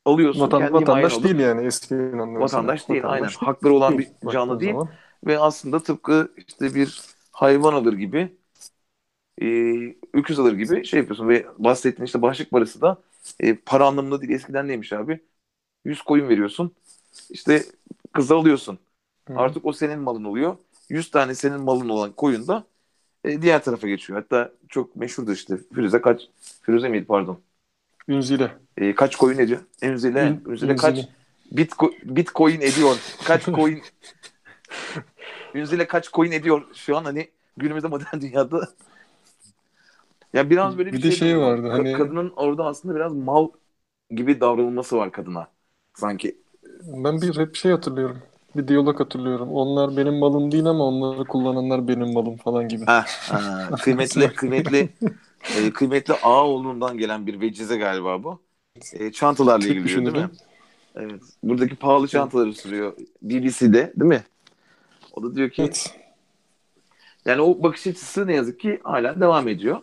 Alıyorsun 0.05 0.41
Vatan, 0.41 0.73
vatandaş 0.73 1.25
değil 1.25 1.39
yani 1.39 1.67
eski 1.67 1.95
Vatandaş 2.19 2.89
değil 2.89 3.03
vatandaş 3.03 3.23
aynen. 3.23 3.47
Hakları 3.47 3.75
olan 3.75 3.99
bir 3.99 4.09
canlı 4.33 4.61
değil. 4.61 4.73
Zaman. 4.73 4.89
Ve 5.27 5.39
aslında 5.39 5.83
tıpkı 5.83 6.33
işte 6.37 6.75
bir 6.75 7.01
hayvan 7.33 7.73
alır 7.73 7.93
gibi 7.93 8.37
e, 9.43 9.47
öküz 10.13 10.39
alır 10.39 10.53
gibi 10.53 10.85
şey 10.85 11.01
yapıyorsun 11.01 11.29
ve 11.29 11.47
bahsettiğin 11.59 12.07
işte 12.07 12.23
başlık 12.23 12.51
parası 12.51 12.81
da 12.81 13.03
e, 13.41 13.55
para 13.55 13.87
anlamında 13.87 14.21
değil 14.21 14.33
eskiden 14.33 14.69
neymiş 14.69 14.93
abi? 14.93 15.21
100 15.85 16.03
koyun 16.03 16.29
veriyorsun 16.29 16.73
işte 17.31 17.63
kızı 18.13 18.35
alıyorsun. 18.35 18.79
Hı. 19.29 19.35
artık 19.37 19.65
o 19.67 19.73
senin 19.73 19.99
malın 19.99 20.25
oluyor. 20.25 20.57
100 20.89 21.11
tane 21.11 21.35
senin 21.35 21.61
malın 21.61 21.89
olan 21.89 22.13
koyun 22.13 22.49
da 22.49 22.65
e, 23.25 23.43
diğer 23.43 23.65
tarafa 23.65 23.89
geçiyor. 23.89 24.19
Hatta 24.23 24.53
çok 24.69 24.97
meşhurdur 24.97 25.33
işte 25.33 25.59
Firuze 25.75 26.01
kaç 26.01 26.23
Firuze 26.63 26.89
miydi 26.89 27.05
pardon? 27.05 27.41
Ünzile. 28.09 28.53
E, 28.77 28.95
kaç 28.95 29.17
koyun 29.17 29.39
ediyor? 29.39 29.61
Ünzile 29.83 30.27
Ün, 30.27 30.51
Ünzile 30.51 30.77
kaç 30.77 31.09
bitco 31.53 31.91
bitcoin 32.05 32.61
ediyor? 32.61 32.97
Kaç 33.25 33.45
coin 33.55 33.83
Ünzile 35.55 35.87
kaç 35.87 36.13
coin 36.13 36.33
ediyor? 36.33 36.63
Şu 36.75 36.97
an 36.97 37.05
hani 37.05 37.29
günümüzde 37.57 37.89
modern 37.89 38.21
dünyada 38.21 38.69
Ya 40.35 40.51
biraz 40.51 40.79
böyle 40.79 40.93
bir, 40.93 40.99
Bir 40.99 41.03
de 41.03 41.11
şey 41.11 41.39
var. 41.39 41.43
vardı, 41.43 41.69
hani- 41.71 41.93
Kadının 41.93 42.33
orada 42.37 42.65
aslında 42.65 42.95
biraz 42.95 43.13
mal 43.13 43.49
gibi 44.11 44.41
davranılması 44.41 44.97
var 44.97 45.13
kadına. 45.13 45.49
Sanki. 45.95 46.37
Ben 46.87 47.21
bir 47.21 47.39
hep 47.39 47.57
şey 47.57 47.73
hatırlıyorum. 47.73 48.19
Bir 48.57 48.69
diyalog 48.69 49.01
hatırlıyorum. 49.01 49.49
Onlar 49.53 49.97
benim 49.97 50.15
malım 50.15 50.53
değil 50.53 50.65
ama 50.67 50.85
onları 50.85 51.25
kullananlar 51.25 51.89
benim 51.89 52.13
malım 52.13 52.37
falan 52.37 52.69
gibi. 52.69 52.85
Ha, 52.85 53.05
ha, 53.29 53.71
kıymetli 53.83 54.29
kıymetli 54.37 54.89
e, 55.59 55.73
kıymetli 55.73 56.15
Ağaoğlu'ndan 56.15 56.99
gelen 56.99 57.27
bir 57.27 57.41
vecize 57.41 57.77
galiba 57.77 58.23
bu. 58.25 58.41
E, 58.93 59.13
çantalarla 59.13 59.67
ilgili 59.67 59.87
değil 59.87 60.17
mi? 60.17 60.31
Evet. 60.97 61.23
Buradaki 61.43 61.77
pahalı 61.77 62.09
çantaları 62.09 62.53
sürüyor 62.53 62.93
BBC'de 63.23 63.93
değil 63.97 64.09
mi? 64.09 64.23
O 65.13 65.23
da 65.23 65.35
diyor 65.37 65.51
ki 65.51 65.63
Evet. 65.63 65.95
yani 67.25 67.41
o 67.41 67.63
bakış 67.63 67.87
açısı 67.87 68.27
ne 68.27 68.35
yazık 68.35 68.61
ki 68.61 68.81
hala 68.85 69.21
devam 69.21 69.49
ediyor. 69.49 69.81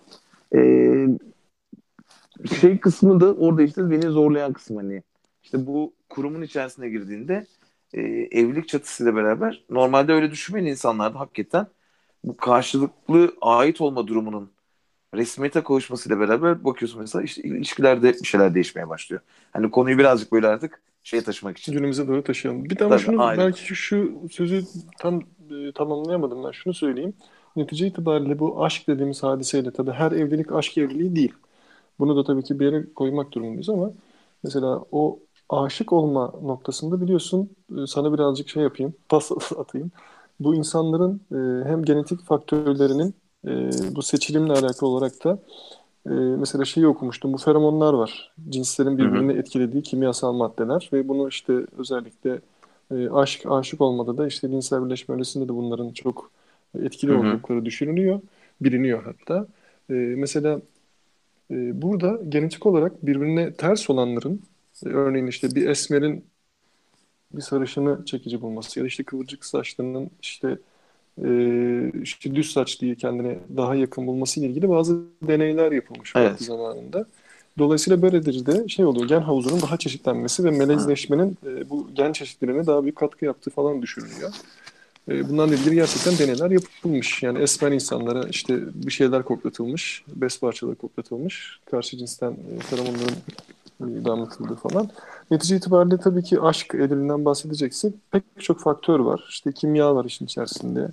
Ee, 0.56 1.08
şey 2.60 2.80
kısmı 2.80 3.20
da 3.20 3.34
orada 3.34 3.62
işte 3.62 3.92
beni 3.92 4.10
zorlayan 4.10 4.54
kısım 4.54 4.78
hani 4.78 5.04
işte 5.44 5.68
bu 5.68 5.94
kurumun 6.10 6.42
içerisine 6.42 6.90
girdiğinde 6.90 7.46
e, 7.94 8.02
evlilik 8.32 8.68
çatısıyla 8.68 9.16
beraber 9.16 9.64
normalde 9.70 10.14
öyle 10.14 10.32
düşünmeyen 10.32 10.66
insanlar 10.66 11.14
da 11.14 11.20
hakikaten 11.20 11.68
bu 12.24 12.38
karşılıklı 12.38 13.34
ait 13.42 13.82
olma 13.82 14.08
durumunun 14.08 14.52
resmiyete 15.16 15.64
kavuşmasıyla 15.64 16.20
beraber 16.20 16.64
bakıyorsun 16.64 17.02
mesela 17.02 17.24
işte 17.24 17.42
ilişkilerde 17.42 18.14
bir 18.14 18.28
şeyler 18.28 18.56
değişmeye 18.56 18.90
başlıyor. 18.90 19.22
Hani 19.52 19.72
konuyu 19.72 19.98
birazcık 19.98 20.32
böyle 20.32 20.48
artık 20.48 20.82
şeye 21.04 21.24
taşımak 21.24 21.58
için. 21.58 21.74
Günümüze 21.74 22.08
doğru 22.08 22.24
taşıyalım. 22.24 22.66
Bir 22.66 22.80
de 22.80 22.86
ama 22.86 22.98
Tabii, 22.98 23.06
şunu 23.06 23.24
aynen. 23.24 23.46
belki 23.46 23.62
şu, 23.62 23.76
şu 23.76 24.20
sözü 24.32 24.64
tam 25.00 25.22
e, 25.52 25.72
tamamlayamadım 25.76 26.44
ben. 26.44 26.52
Şunu 26.52 26.74
söyleyeyim. 26.74 27.14
Netice 27.56 27.88
itibariyle 27.88 28.40
bu 28.40 28.64
aşk 28.66 28.88
dediğimiz 28.88 29.24
hadiseyle 29.24 29.72
tabii 29.72 29.92
her 29.92 30.12
evlilik 30.12 30.52
aşk 30.52 30.78
evliliği 30.78 31.16
değil. 31.16 31.34
Bunu 32.00 32.18
da 32.18 32.24
tabii 32.24 32.44
ki 32.44 32.60
bir 32.60 32.66
yere 32.66 32.94
koymak 32.94 33.32
durumundayız 33.32 33.70
ama 33.70 33.92
mesela 34.44 34.86
o 34.92 35.20
aşık 35.50 35.94
olma 35.94 36.34
noktasında 36.44 37.02
biliyorsun 37.02 37.50
e, 37.78 37.88
sana 37.88 38.14
birazcık 38.14 38.50
şey 38.50 38.64
yapayım, 38.64 38.94
pas 39.10 39.32
atayım. 39.58 39.92
Bu 40.40 40.56
insanların 40.56 41.22
e, 41.32 41.70
hem 41.70 41.84
genetik 41.86 42.22
faktörlerinin 42.24 43.16
e, 43.48 43.70
bu 43.96 44.02
seçilimle 44.02 44.54
alakalı 44.54 44.90
olarak 44.90 45.24
da 45.26 45.40
e, 46.06 46.10
mesela 46.12 46.66
şeyi 46.66 46.88
okumuştum. 46.88 47.34
Bu 47.34 47.38
feromonlar 47.38 47.94
var. 47.94 48.34
Cinslerin 48.50 48.98
birbirini 48.98 49.34
etkilediği 49.34 49.84
kimyasal 49.84 50.34
maddeler 50.34 50.90
ve 50.94 51.08
bunu 51.08 51.28
işte 51.30 51.54
özellikle 51.78 52.42
e, 52.92 53.10
aşk, 53.10 53.46
aşık 53.46 53.82
olmada 53.82 54.18
da 54.18 54.28
işte 54.28 54.50
cinsel 54.50 54.86
birleşme 54.86 55.16
öncesinde 55.16 55.46
de 55.50 55.56
bunların 55.56 55.90
çok 55.94 56.32
etkili 56.80 57.12
oldukları 57.14 57.66
düşünülüyor. 57.66 58.22
Biliniyor 58.62 59.04
hatta. 59.04 59.48
E, 59.90 59.94
mesela 59.94 60.62
e, 61.52 61.82
burada 61.82 62.20
genetik 62.30 62.66
olarak 62.66 63.06
birbirine 63.06 63.54
ters 63.54 63.90
olanların 63.90 64.42
e, 64.86 64.90
örneğin 64.90 65.28
işte 65.28 65.56
bir 65.56 65.70
esmerin 65.70 66.26
bir 67.34 67.42
sarışını 67.42 68.06
çekici 68.06 68.42
bulması 68.42 68.80
ya 68.80 68.84
da 68.84 68.88
işte 68.88 69.04
kıvırcık 69.04 69.46
saçlının 69.46 70.10
işte 70.22 70.58
e, 71.26 71.30
işte 72.02 72.36
düz 72.36 72.52
saç 72.52 72.82
diye 72.82 72.96
kendine 72.96 73.40
daha 73.58 73.76
yakın 73.76 74.08
bulması 74.08 74.40
ile 74.40 74.48
ilgili 74.48 74.70
bazı 74.70 75.00
deneyler 75.24 75.72
yapılmış 75.72 76.14
Evet. 76.16 76.32
vakti 76.32 76.44
zamanında. 76.44 77.06
Dolayısıyla 77.58 78.02
böyledir 78.02 78.46
de 78.46 78.68
şey 78.68 78.86
oluyor 78.86 79.08
gen 79.08 79.22
havuzunun 79.22 79.62
daha 79.62 79.78
çeşitlenmesi 79.78 80.44
ve 80.44 80.52
melezleşmenin 80.52 81.38
e, 81.46 81.70
bu 81.70 81.88
gen 81.94 82.12
çeşitlerine 82.12 82.66
daha 82.66 82.84
büyük 82.84 82.96
katkı 82.96 83.26
yaptığı 83.26 83.50
falan 83.50 83.82
düşünülüyor. 83.82 84.34
E, 85.10 85.30
bunlarla 85.30 85.56
ilgili 85.56 85.76
gerçekten 85.76 86.18
deneyler 86.18 86.52
yapılmış. 86.52 87.24
Yani 87.24 87.40
esmer 87.40 87.72
insanlara 87.72 88.28
işte 88.30 88.60
bir 88.74 88.92
şeyler 88.92 89.24
koklatılmış, 89.24 90.04
bes 90.08 90.40
parçaları 90.40 90.76
koklatılmış. 90.76 91.60
Karşı 91.72 91.98
cinsten 91.98 92.32
e, 92.32 92.60
feromonların 92.60 93.16
e, 93.82 94.06
damlatıldığı 94.06 94.56
falan. 94.56 94.90
Netice 95.32 95.56
itibariyle 95.56 95.98
tabii 95.98 96.24
ki 96.24 96.42
aşk 96.42 96.76
edilinden 96.76 97.26
bahsedeceksek 97.26 97.94
pek 98.12 98.24
çok 98.40 98.60
faktör 98.60 99.00
var. 99.00 99.28
İşte 99.30 99.52
kimya 99.52 99.96
var 99.96 100.06
işin 100.06 100.26
içerisinde. 100.26 100.92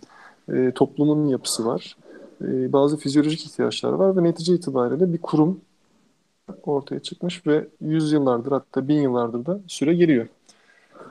E, 0.52 0.72
toplumun 0.74 1.28
yapısı 1.28 1.66
var. 1.66 1.96
E, 2.42 2.72
bazı 2.72 2.96
fizyolojik 2.96 3.46
ihtiyaçlar 3.46 3.92
var 3.92 4.16
ve 4.16 4.22
netice 4.22 4.54
itibariyle 4.54 5.12
bir 5.12 5.18
kurum 5.18 5.60
ortaya 6.62 7.00
çıkmış 7.00 7.46
ve 7.46 7.68
yüzyıllardır 7.80 8.52
hatta 8.52 8.88
bin 8.88 9.02
yıllardır 9.02 9.46
da 9.46 9.60
süre 9.66 9.94
geliyor. 9.94 10.26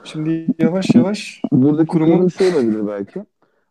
Şimdi 0.04 0.54
yavaş 0.58 0.94
yavaş 0.94 1.42
kurumun- 1.52 1.86
kurumun 1.86 2.28
şey 2.28 2.48
olabilir 2.48 2.86
belki. 2.86 3.24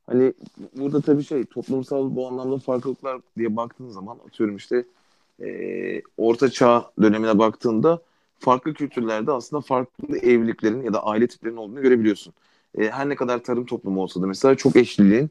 Hani 0.08 0.34
burada 0.78 1.02
tabii 1.02 1.24
şey 1.24 1.44
toplumsal 1.46 2.16
bu 2.16 2.28
anlamda 2.28 2.58
farklılıklar 2.58 3.22
diye 3.38 3.56
baktığın 3.56 3.90
zaman 3.90 4.18
atıyorum 4.28 4.56
işte 4.56 4.86
e, 5.44 6.02
orta 6.18 6.50
çağ 6.50 6.92
dönemine 7.02 7.40
baktığında 7.40 8.02
farklı 8.40 8.74
kültürlerde 8.74 9.32
aslında 9.32 9.62
farklı 9.62 10.18
evliliklerin 10.18 10.84
ya 10.84 10.94
da 10.94 11.06
aile 11.06 11.28
tiplerinin 11.28 11.58
olduğunu 11.58 11.82
görebiliyorsun. 11.82 12.34
E, 12.78 12.90
her 12.90 13.10
ne 13.10 13.16
kadar 13.16 13.44
tarım 13.44 13.66
toplumu 13.66 14.02
olsa 14.02 14.22
da 14.22 14.28
mesela 14.28 14.56
çok 14.56 14.76
eşliliğin 14.76 15.30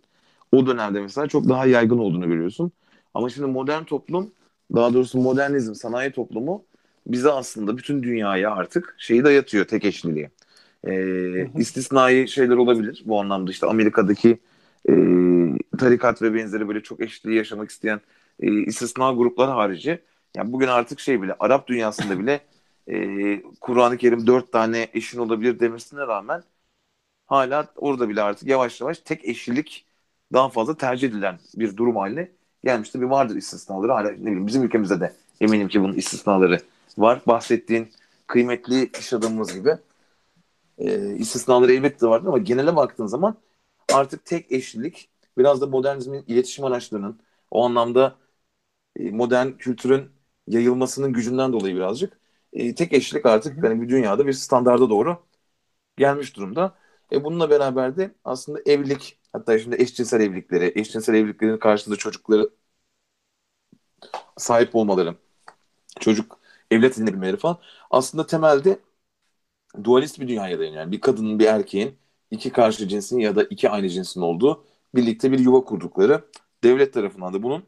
o 0.52 0.66
dönemde 0.66 1.00
mesela 1.00 1.26
çok 1.26 1.48
daha 1.48 1.66
yaygın 1.66 1.98
olduğunu 1.98 2.28
görüyorsun. 2.28 2.72
Ama 3.14 3.30
şimdi 3.30 3.48
modern 3.48 3.84
toplum 3.84 4.30
daha 4.74 4.94
doğrusu 4.94 5.18
modernizm, 5.18 5.74
sanayi 5.74 6.12
toplumu 6.12 6.64
bize 7.06 7.30
aslında 7.30 7.76
bütün 7.76 8.02
dünyaya 8.02 8.50
artık 8.50 8.94
şeyi 8.98 9.24
dayatıyor 9.24 9.64
tek 9.64 9.84
eşliliği. 9.84 10.30
Ee, 10.86 11.50
istisnai 11.58 12.28
şeyler 12.28 12.56
olabilir 12.56 13.02
bu 13.06 13.20
anlamda 13.20 13.50
işte 13.50 13.66
Amerika'daki 13.66 14.38
e, 14.88 14.92
tarikat 15.78 16.22
ve 16.22 16.34
benzeri 16.34 16.68
böyle 16.68 16.82
çok 16.82 17.00
eşliliği 17.00 17.38
yaşamak 17.38 17.70
isteyen 17.70 18.00
e, 18.40 18.52
istisna 18.52 19.12
gruplar 19.12 19.50
harici 19.50 20.02
yani 20.36 20.52
bugün 20.52 20.68
artık 20.68 21.00
şey 21.00 21.22
bile 21.22 21.36
Arap 21.40 21.68
dünyasında 21.68 22.18
bile 22.18 22.40
e, 22.88 23.42
Kur'an-ı 23.60 23.96
Kerim 23.96 24.26
dört 24.26 24.52
tane 24.52 24.88
eşin 24.94 25.18
olabilir 25.18 25.60
demesine 25.60 26.00
rağmen 26.00 26.42
hala 27.26 27.72
orada 27.76 28.08
bile 28.08 28.22
artık 28.22 28.48
yavaş 28.48 28.80
yavaş 28.80 28.98
tek 28.98 29.24
eşlilik 29.24 29.86
daha 30.32 30.48
fazla 30.48 30.76
tercih 30.76 31.08
edilen 31.08 31.38
bir 31.56 31.76
durum 31.76 31.96
haline 31.96 32.30
gelmişti. 32.64 33.00
Bir 33.00 33.06
vardır 33.06 33.36
istisnaları 33.36 33.92
hala 33.92 34.10
ne 34.10 34.20
bileyim 34.20 34.46
bizim 34.46 34.62
ülkemizde 34.62 35.00
de 35.00 35.12
eminim 35.40 35.68
ki 35.68 35.80
bunun 35.82 35.94
istisnaları 35.94 36.60
var. 36.98 37.20
Bahsettiğin 37.26 37.88
kıymetli 38.26 38.90
iş 39.00 39.12
adamımız 39.12 39.54
gibi 39.54 39.76
e, 40.78 41.16
istisnaları 41.16 41.72
elbette 41.72 42.06
vardır 42.06 42.28
ama 42.28 42.38
genele 42.38 42.76
baktığın 42.76 43.06
zaman 43.06 43.36
artık 43.92 44.24
tek 44.26 44.52
eşlilik 44.52 45.10
biraz 45.38 45.60
da 45.60 45.66
modernizmin 45.66 46.24
iletişim 46.28 46.64
araçlarının 46.64 47.20
o 47.50 47.64
anlamda 47.64 48.16
e, 48.96 49.10
modern 49.10 49.50
kültürün 49.52 50.10
yayılmasının 50.48 51.12
gücünden 51.12 51.52
dolayı 51.52 51.76
birazcık 51.76 52.20
e, 52.52 52.74
tek 52.74 52.92
eşlilik 52.92 53.26
artık 53.26 53.64
yani 53.64 53.82
bir 53.82 53.88
dünyada 53.88 54.26
bir 54.26 54.32
standarda 54.32 54.90
doğru 54.90 55.18
gelmiş 55.96 56.36
durumda. 56.36 56.74
E 57.12 57.24
bununla 57.24 57.50
beraber 57.50 57.96
de 57.96 58.14
aslında 58.24 58.60
evlilik 58.66 59.18
hatta 59.32 59.58
şimdi 59.58 59.76
eşcinsel 59.82 60.20
evlilikleri, 60.20 60.72
eşcinsel 60.76 61.14
evliliklerin 61.14 61.58
karşısında 61.58 61.96
çocukları 61.96 62.50
sahip 64.36 64.74
olmaları, 64.76 65.14
çocuk 66.00 66.38
evlat 66.70 66.98
edinebilmeleri 66.98 67.36
falan 67.36 67.58
aslında 67.90 68.26
temelde 68.26 68.78
dualist 69.84 70.20
bir 70.20 70.28
dünyaya 70.28 70.58
dayanıyor. 70.58 70.80
Yani 70.82 70.92
bir 70.92 71.00
kadının 71.00 71.38
bir 71.38 71.46
erkeğin 71.46 71.98
iki 72.30 72.50
karşı 72.52 72.88
cinsin 72.88 73.18
ya 73.18 73.36
da 73.36 73.44
iki 73.44 73.70
aynı 73.70 73.88
cinsin 73.88 74.20
olduğu 74.20 74.64
birlikte 74.94 75.32
bir 75.32 75.38
yuva 75.38 75.64
kurdukları 75.64 76.24
devlet 76.64 76.94
tarafından 76.94 77.34
da 77.34 77.42
bunun 77.42 77.64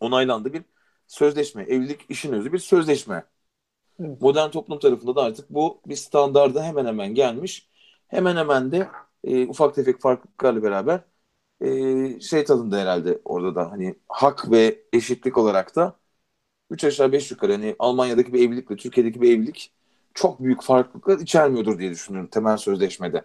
onaylandığı 0.00 0.52
bir 0.52 0.62
sözleşme. 1.06 1.62
Evlilik 1.62 2.00
işin 2.08 2.32
özü 2.32 2.52
bir 2.52 2.58
sözleşme. 2.58 3.24
Evet. 4.00 4.22
Modern 4.22 4.50
toplum 4.50 4.78
tarafında 4.78 5.16
da 5.16 5.22
artık 5.22 5.50
bu 5.50 5.80
bir 5.86 5.96
standarda 5.96 6.64
hemen 6.64 6.86
hemen 6.86 7.14
gelmiş. 7.14 7.68
Hemen 8.08 8.36
hemen 8.36 8.72
de 8.72 8.88
e, 9.24 9.46
ufak 9.46 9.74
tefek 9.74 10.00
farklılıklarla 10.00 10.62
beraber 10.62 11.00
e, 11.60 12.20
şey 12.20 12.44
tadında 12.44 12.78
herhalde 12.78 13.20
orada 13.24 13.54
da 13.54 13.70
hani 13.72 13.96
hak 14.08 14.50
ve 14.50 14.84
eşitlik 14.92 15.38
olarak 15.38 15.76
da 15.76 15.96
3 16.70 16.84
aşağı 16.84 17.12
5 17.12 17.30
yukarı 17.30 17.52
hani 17.52 17.76
Almanya'daki 17.78 18.32
bir 18.32 18.48
evlilikle 18.48 18.76
Türkiye'deki 18.76 19.22
bir 19.22 19.32
evlilik 19.38 19.72
çok 20.14 20.40
büyük 20.42 20.62
farklılıklar 20.62 21.18
içermiyordur 21.18 21.78
diye 21.78 21.90
düşünüyorum 21.90 22.30
temel 22.30 22.56
sözleşmede. 22.56 23.24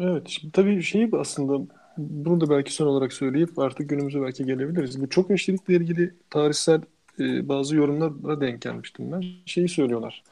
Evet, 0.00 0.28
şimdi 0.28 0.52
tabii 0.52 0.82
şeyi 0.82 1.10
aslında 1.18 1.66
bunu 1.98 2.40
da 2.40 2.50
belki 2.50 2.72
son 2.72 2.86
olarak 2.86 3.12
söyleyip 3.12 3.58
artık 3.58 3.90
günümüze 3.90 4.22
belki 4.22 4.44
gelebiliriz. 4.46 5.00
Bu 5.02 5.08
çok 5.08 5.30
eşlilikle 5.30 5.74
ilgili 5.74 6.14
tarihsel 6.30 6.80
e, 7.20 7.48
bazı 7.48 7.76
yorumlara 7.76 8.40
denk 8.40 8.62
gelmiştim 8.62 9.12
ben. 9.12 9.22
Şeyi 9.46 9.68
söylüyorlar. 9.68 10.22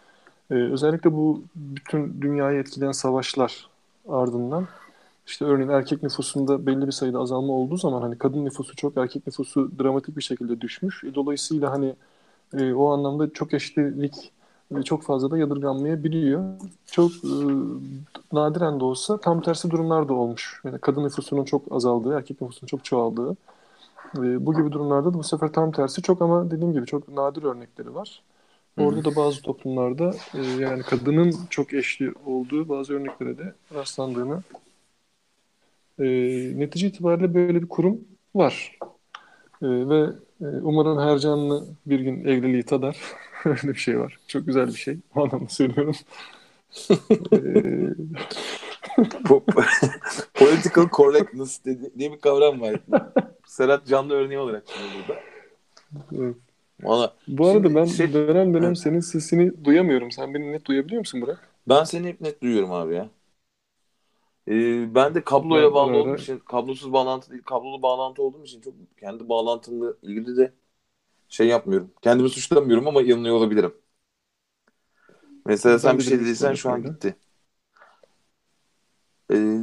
E, 0.50 0.54
özellikle 0.54 1.12
bu 1.12 1.44
bütün 1.56 2.22
dünyayı 2.22 2.60
etkileyen 2.60 2.92
savaşlar 2.92 3.68
ardından 4.08 4.68
işte 5.26 5.44
örneğin 5.44 5.70
erkek 5.70 6.02
nüfusunda 6.02 6.66
belli 6.66 6.86
bir 6.86 6.92
sayıda 6.92 7.18
azalma 7.18 7.52
olduğu 7.52 7.76
zaman 7.76 8.02
hani 8.02 8.18
kadın 8.18 8.44
nüfusu 8.44 8.76
çok 8.76 8.96
erkek 8.96 9.26
nüfusu 9.26 9.72
dramatik 9.78 10.16
bir 10.16 10.22
şekilde 10.22 10.60
düşmüş. 10.60 11.04
E, 11.04 11.14
dolayısıyla 11.14 11.70
hani 11.72 11.94
e, 12.58 12.72
o 12.74 12.88
anlamda 12.92 13.32
çok 13.32 13.54
eşlilik 13.54 14.14
e, 14.16 14.41
çok 14.84 15.02
fazla 15.02 15.30
da 15.30 15.38
yadırganmayabiliyor. 15.38 16.44
Çok 16.86 17.10
e, 17.24 17.36
nadiren 18.32 18.80
de 18.80 18.84
olsa 18.84 19.18
tam 19.20 19.42
tersi 19.42 19.70
durumlar 19.70 20.08
da 20.08 20.14
olmuş. 20.14 20.60
Yani 20.64 20.78
kadın 20.78 21.04
nüfusunun 21.04 21.44
çok 21.44 21.62
azaldığı, 21.70 22.14
erkek 22.18 22.40
nüfusunun 22.40 22.68
çok 22.68 22.84
çoğaldığı 22.84 23.36
E, 24.18 24.46
bu 24.46 24.54
gibi 24.54 24.72
durumlarda 24.72 25.14
da 25.14 25.18
bu 25.18 25.22
sefer 25.22 25.52
tam 25.52 25.72
tersi 25.72 26.02
çok 26.02 26.22
ama 26.22 26.50
dediğim 26.50 26.72
gibi 26.72 26.86
çok 26.86 27.08
nadir 27.08 27.42
örnekleri 27.42 27.94
var. 27.94 28.22
Orada 28.78 29.04
da 29.04 29.16
bazı 29.16 29.42
toplumlarda 29.42 30.14
e, 30.34 30.42
yani 30.62 30.82
kadının 30.82 31.34
çok 31.50 31.74
eşli 31.74 32.12
olduğu 32.26 32.68
bazı 32.68 32.94
örneklere 32.94 33.38
de 33.38 33.54
rastlandığını 33.74 34.42
e, 35.98 36.04
netice 36.58 36.86
itibariyle 36.86 37.34
böyle 37.34 37.62
bir 37.62 37.68
kurum 37.68 38.00
var. 38.34 38.78
E, 39.62 39.66
ve 39.88 40.00
e, 40.40 40.44
umarım 40.62 40.98
her 40.98 41.18
canlı 41.18 41.66
bir 41.86 42.00
gün 42.00 42.24
evliliği 42.24 42.62
tadar. 42.62 42.96
Öyle 43.44 43.62
bir 43.62 43.74
şey 43.74 44.00
var. 44.00 44.18
Çok 44.28 44.46
güzel 44.46 44.66
bir 44.66 44.72
şey. 44.72 44.96
O 45.14 45.22
anlamda 45.24 45.48
söylüyorum. 45.48 45.94
e, 47.32 47.36
Political 50.34 50.88
correctness 50.92 51.64
diye 51.98 52.12
bir 52.12 52.20
kavram 52.20 52.60
var. 52.60 52.80
Serhat 53.46 53.86
canlı 53.86 54.14
örneği 54.14 54.38
olarak 54.38 54.64
burada. 55.08 55.20
evet. 56.24 56.36
Valla 56.82 57.14
Bu 57.28 57.46
arada 57.46 57.62
Şimdi 57.62 57.74
ben 57.74 57.84
şey- 57.84 58.12
dönem 58.12 58.54
dönem 58.54 58.76
senin 58.76 59.00
sesini 59.00 59.64
duyamıyorum. 59.64 60.10
Sen 60.10 60.34
beni 60.34 60.52
net 60.52 60.64
duyabiliyor 60.64 60.98
musun 60.98 61.20
Burak? 61.20 61.48
ben 61.68 61.84
seni 61.84 62.08
hep 62.08 62.20
net 62.20 62.42
duyuyorum 62.42 62.72
abi 62.72 62.94
ya. 62.94 63.08
Ee, 64.48 64.94
ben 64.94 65.14
de 65.14 65.24
kabloya 65.24 65.64
Ben 65.64 65.74
bağlı 65.74 65.96
olduğum 65.96 66.14
için, 66.16 66.38
kablosuz 66.38 66.92
bağlantı 66.92 67.30
değil, 67.30 67.42
kablolu 67.42 67.82
bağlantı 67.82 68.22
olduğum 68.22 68.44
için 68.44 68.60
çok 68.60 68.74
kendi 69.00 69.28
bağlantımla 69.28 69.94
ilgili 70.02 70.36
de 70.36 70.52
şey 71.28 71.46
yapmıyorum. 71.46 71.90
Kendimi 72.02 72.28
suçlamıyorum 72.30 72.88
ama 72.88 73.02
yanılıyor 73.02 73.34
olabilirim. 73.34 73.74
Mesela 75.46 75.78
sen 75.78 75.92
Ben 75.92 75.98
bir 75.98 76.04
şey 76.04 76.20
dediysen 76.20 76.54
şu 76.54 76.70
an 76.70 76.82
gitti. 76.82 77.16
Ee, 79.32 79.58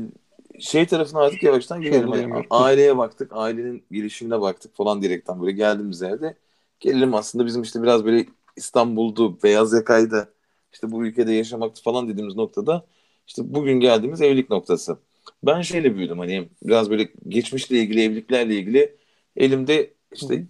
şey 0.60 0.88
tarafına 0.88 1.20
artık 1.20 1.44
yavaştan 1.44 1.82
gelelim. 1.82 2.00
Hani 2.00 2.06
Sorgulayamıyorum. 2.06 2.48
aileye 2.50 2.98
baktık, 2.98 3.32
ailenin 3.34 3.84
gelişimine 3.92 4.42
baktık 4.42 4.76
falan 4.76 5.02
diyerekten 5.02 5.42
böyle 5.42 5.52
geldiğimiz 5.52 6.02
yerde 6.02 6.38
gelelim 6.80 7.14
aslında 7.14 7.46
bizim 7.46 7.62
işte 7.62 7.84
biraz 7.84 8.06
böyle 8.06 8.26
İstanbul'du, 8.56 9.44
beyaz 9.44 9.74
yakaydı, 9.74 10.34
işte 10.74 10.92
bu 10.92 11.06
ülkede 11.06 11.34
yaşamaktı 11.34 11.84
falan 11.84 12.10
dediğimiz 12.10 12.36
noktada 12.36 12.86
işte 13.30 13.42
bugün 13.46 13.80
geldiğimiz 13.80 14.22
evlilik 14.22 14.50
noktası. 14.50 15.00
Ben 15.44 15.62
şeyle 15.62 15.96
büyüdüm 15.96 16.20
hani 16.20 16.50
biraz 16.64 16.90
böyle 16.90 17.10
geçmişle 17.28 17.78
ilgili, 17.80 18.02
evliliklerle 18.04 18.56
ilgili 18.56 18.98
elimde 19.36 19.94
işte 20.14 20.46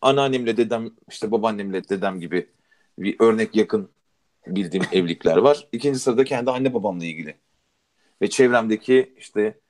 anneannemle 0.00 0.56
dedem, 0.56 0.90
işte 1.10 1.30
babaannemle 1.30 1.88
dedem 1.88 2.20
gibi 2.20 2.46
bir 2.98 3.16
örnek 3.20 3.56
yakın 3.56 3.90
bildiğim 4.46 4.84
evlilikler 4.92 5.36
var. 5.36 5.68
İkinci 5.72 5.98
sırada 5.98 6.24
kendi 6.24 6.50
anne 6.50 6.74
babamla 6.74 7.04
ilgili 7.04 7.36
ve 8.22 8.30
çevremdeki 8.30 9.14
işte 9.18 9.60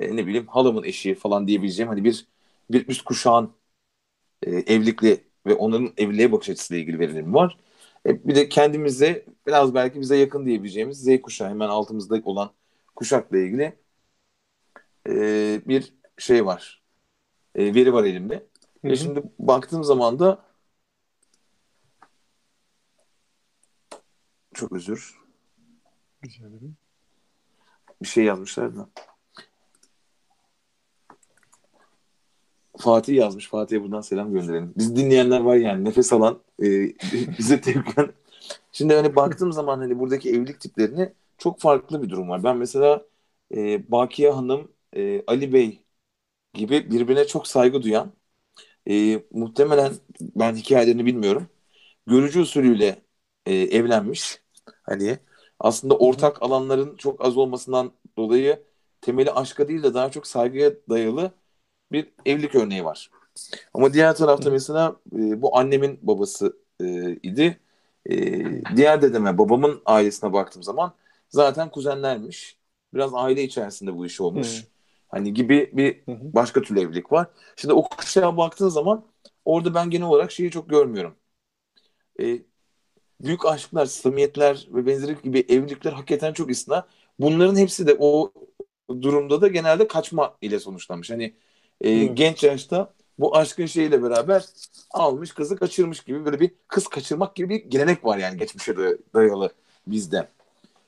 e, 0.00 0.16
ne 0.16 0.26
bileyim 0.26 0.46
halamın 0.46 0.84
eşi 0.84 1.14
falan 1.14 1.48
diyebileceğim 1.48 1.88
hani 1.88 2.04
bir 2.04 2.26
bir 2.70 2.88
üst 2.88 3.04
kuşağın 3.04 3.52
e, 4.42 4.50
evlilikle 4.50 5.18
ve 5.46 5.54
onların 5.54 5.92
evliliğe 5.96 6.32
bakış 6.32 6.50
açısıyla 6.50 6.82
ilgili 6.82 6.98
verilerim 6.98 7.34
var. 7.34 7.58
E, 8.06 8.28
bir 8.28 8.34
de 8.34 8.48
kendimize 8.48 9.26
biraz 9.46 9.74
belki 9.74 10.00
bize 10.00 10.16
yakın 10.16 10.46
diyebileceğimiz 10.46 10.98
Z 11.04 11.20
kuşağı 11.22 11.48
hemen 11.50 11.68
altımızda 11.68 12.20
olan 12.24 12.52
kuşakla 12.96 13.38
ilgili 13.38 13.76
e, 15.08 15.60
bir 15.66 15.94
şey 16.18 16.46
var. 16.46 16.82
E, 17.54 17.74
veri 17.74 17.92
var 17.94 18.04
elimde. 18.04 18.46
Hı 18.84 18.88
E 18.88 18.96
hı. 18.96 18.96
şimdi 18.96 19.22
baktığım 19.38 19.84
zaman 19.84 20.18
da 20.18 20.44
çok 24.54 24.72
özür 24.72 25.16
Rica 26.24 26.46
ederim. 26.46 26.76
bir 28.02 28.06
şey 28.08 28.24
yazmışlar 28.24 28.76
da. 28.76 28.88
Fatih 32.78 33.14
yazmış. 33.16 33.48
Fatih'e 33.48 33.82
buradan 33.82 34.00
selam 34.00 34.32
gönderelim. 34.32 34.72
Biz 34.76 34.96
dinleyenler 34.96 35.40
var 35.40 35.56
yani 35.56 35.84
nefes 35.84 36.12
alan 36.12 36.42
e, 36.62 36.64
bize 37.38 37.60
tepkilen. 37.60 38.12
Şimdi 38.72 38.94
hani 38.94 39.16
baktığım 39.16 39.52
zaman 39.52 39.78
hani 39.78 39.98
buradaki 39.98 40.30
evlilik 40.30 40.60
tiplerini 40.60 41.12
çok 41.38 41.60
farklı 41.60 42.02
bir 42.02 42.10
durum 42.10 42.28
var. 42.28 42.44
Ben 42.44 42.56
mesela 42.56 43.06
e, 43.56 43.90
Bakiye 43.92 44.30
Hanım, 44.30 44.72
e, 44.96 45.24
Ali 45.26 45.52
Bey 45.52 45.82
gibi 46.54 46.90
birbirine 46.92 47.26
çok 47.26 47.48
saygı 47.48 47.82
duyan 47.82 48.12
e, 48.90 49.22
muhtemelen 49.30 49.92
ben 50.20 50.54
hikayelerini 50.56 51.06
bilmiyorum. 51.06 51.48
Görücü 52.06 52.40
usulüyle 52.40 53.02
e, 53.46 53.54
evlenmiş. 53.54 54.42
Hani 54.82 55.18
aslında 55.60 55.98
ortak 55.98 56.42
alanların 56.42 56.96
çok 56.96 57.24
az 57.24 57.36
olmasından 57.36 57.92
dolayı 58.18 58.62
temeli 59.00 59.30
aşka 59.32 59.68
değil 59.68 59.82
de 59.82 59.94
daha 59.94 60.10
çok 60.10 60.26
saygıya 60.26 60.72
dayalı 60.90 61.32
bir 61.92 62.12
evlilik 62.26 62.54
örneği 62.54 62.84
var. 62.84 63.10
Ama 63.74 63.92
diğer 63.94 64.16
tarafta 64.16 64.50
mesela 64.50 64.96
e, 65.12 65.42
bu 65.42 65.58
annemin 65.58 65.98
babası 66.02 66.56
e, 66.80 67.12
idi. 67.12 67.60
E, 68.10 68.16
diğer 68.76 69.02
dedeme 69.02 69.38
babamın 69.38 69.82
ailesine 69.86 70.32
baktığım 70.32 70.62
zaman 70.62 70.92
zaten 71.28 71.70
kuzenlermiş. 71.70 72.58
Biraz 72.94 73.14
aile 73.14 73.42
içerisinde 73.42 73.96
bu 73.96 74.06
iş 74.06 74.20
olmuş. 74.20 74.62
Hı. 74.62 74.66
Hani 75.08 75.34
gibi 75.34 75.70
bir 75.72 76.02
başka 76.08 76.62
türlü 76.62 76.80
evlilik 76.80 77.12
var. 77.12 77.26
Şimdi 77.56 77.74
o 77.74 77.82
kuşağa 77.82 78.36
baktığın 78.36 78.68
zaman 78.68 79.04
orada 79.44 79.74
ben 79.74 79.90
genel 79.90 80.06
olarak 80.06 80.32
şeyi 80.32 80.50
çok 80.50 80.70
görmüyorum. 80.70 81.14
E, 82.20 82.42
büyük 83.20 83.46
aşklar, 83.46 83.86
samimiyetler 83.86 84.68
ve 84.70 84.86
benzeri 84.86 85.16
gibi 85.22 85.44
evlilikler 85.48 85.92
hakikaten 85.92 86.32
çok 86.32 86.50
isna. 86.50 86.86
Bunların 87.18 87.56
hepsi 87.56 87.86
de 87.86 87.96
o 87.98 88.32
durumda 88.88 89.40
da 89.40 89.48
genelde 89.48 89.88
kaçma 89.88 90.36
ile 90.40 90.58
sonuçlanmış. 90.58 91.10
Hani 91.10 91.34
e, 91.80 92.04
genç 92.04 92.44
yaşta 92.44 92.92
bu 93.18 93.36
aşkın 93.36 93.66
şeyiyle 93.66 94.02
beraber 94.02 94.44
almış 94.90 95.32
kızı 95.32 95.56
kaçırmış 95.56 96.00
gibi 96.00 96.24
böyle 96.24 96.40
bir 96.40 96.50
kız 96.68 96.88
kaçırmak 96.88 97.36
gibi 97.36 97.48
bir 97.48 97.64
gelenek 97.64 98.04
var 98.04 98.18
yani 98.18 98.38
geçmişe 98.38 98.76
dayalı 99.14 99.52
bizde. 99.86 100.28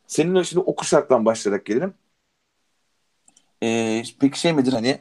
Senin 0.07 0.43
şimdi 0.43 0.61
o 0.61 0.75
kuşaktan 0.75 1.25
başlayarak 1.25 1.67
gelelim. 1.67 1.95
E, 3.63 4.03
peki 4.21 4.41
şey 4.41 4.53
midir 4.53 4.73
hani 4.73 5.01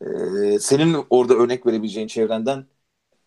e, 0.00 0.58
senin 0.58 0.96
orada 1.10 1.34
örnek 1.34 1.66
verebileceğin 1.66 2.06
çevrenden 2.06 2.66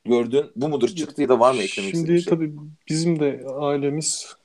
gördüğün 0.06 0.46
bu 0.56 0.70
mudur 0.70 0.90
çıktı 0.90 1.22
ya 1.22 1.30
da 1.30 1.40
var 1.40 1.54
mı 1.54 1.62
eklemek 1.62 1.96
Şimdi 1.96 2.22
şey? 2.22 2.34
tabii 2.34 2.54
bizim 2.90 3.20
de 3.20 3.46
ailemiz 3.60 4.36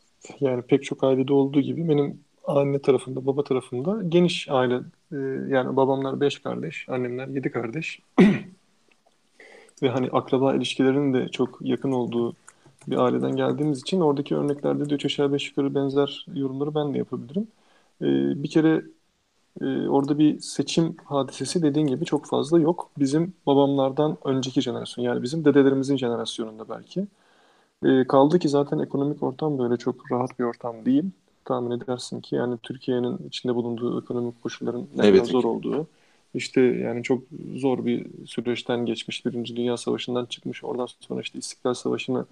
yani 0.40 0.62
pek 0.62 0.84
çok 0.84 1.04
ailede 1.04 1.32
olduğu 1.32 1.60
gibi 1.60 1.88
benim 1.88 2.20
anne 2.44 2.82
tarafında, 2.82 3.26
baba 3.26 3.44
tarafında 3.44 4.02
geniş 4.08 4.48
aile. 4.48 4.80
Ee, 5.12 5.16
yani 5.48 5.76
babamlar 5.76 6.20
beş 6.20 6.38
kardeş, 6.38 6.88
annemler 6.88 7.28
yedi 7.28 7.50
kardeş. 7.50 8.02
Ve 9.82 9.88
hani 9.88 10.08
akraba 10.12 10.54
ilişkilerinin 10.54 11.14
de 11.14 11.28
çok 11.28 11.58
yakın 11.62 11.92
olduğu 11.92 12.34
bir 12.86 12.96
aileden 12.96 13.36
geldiğimiz 13.36 13.80
için 13.80 14.00
oradaki 14.00 14.36
örneklerde 14.36 14.90
de 14.90 14.94
üç 14.94 15.04
aşağı 15.04 15.32
beş 15.32 15.48
yukarı 15.48 15.74
benzer 15.74 16.26
yorumları 16.34 16.74
ben 16.74 16.94
de 16.94 16.98
yapabilirim. 16.98 17.48
Ee, 18.02 18.42
bir 18.42 18.50
kere 18.50 18.82
e, 19.60 19.88
orada 19.88 20.18
bir 20.18 20.40
seçim 20.40 20.96
hadisesi 21.04 21.62
dediğin 21.62 21.86
gibi 21.86 22.04
çok 22.04 22.26
fazla 22.26 22.60
yok. 22.60 22.90
Bizim 22.98 23.34
babamlardan 23.46 24.18
önceki 24.24 24.62
jenerasyon 24.62 25.04
yani 25.04 25.22
bizim 25.22 25.44
dedelerimizin 25.44 25.96
jenerasyonunda 25.96 26.68
belki. 26.68 27.06
E, 27.84 28.06
kaldı 28.08 28.38
ki 28.38 28.48
zaten 28.48 28.78
ekonomik 28.78 29.22
ortam 29.22 29.58
böyle 29.58 29.76
çok 29.76 30.12
rahat 30.12 30.38
bir 30.38 30.44
ortam 30.44 30.86
değil. 30.86 31.04
Tahmin 31.44 31.70
edersin 31.70 32.20
ki 32.20 32.34
yani 32.34 32.58
Türkiye'nin 32.62 33.18
içinde 33.28 33.54
bulunduğu 33.54 34.02
ekonomik 34.02 34.42
koşulların 34.42 34.86
ne 34.96 35.06
Evet. 35.06 35.26
zor 35.26 35.44
olduğu. 35.44 35.86
İşte 36.34 36.60
yani 36.60 37.02
çok 37.02 37.22
zor 37.56 37.86
bir 37.86 38.06
süreçten 38.26 38.86
geçmiş. 38.86 39.26
Birinci 39.26 39.56
Dünya 39.56 39.76
Savaşı'ndan 39.76 40.26
çıkmış. 40.26 40.64
Oradan 40.64 40.88
sonra 41.00 41.20
işte 41.20 41.38
İstiklal 41.38 41.74
Savaşı'nı 41.74 42.26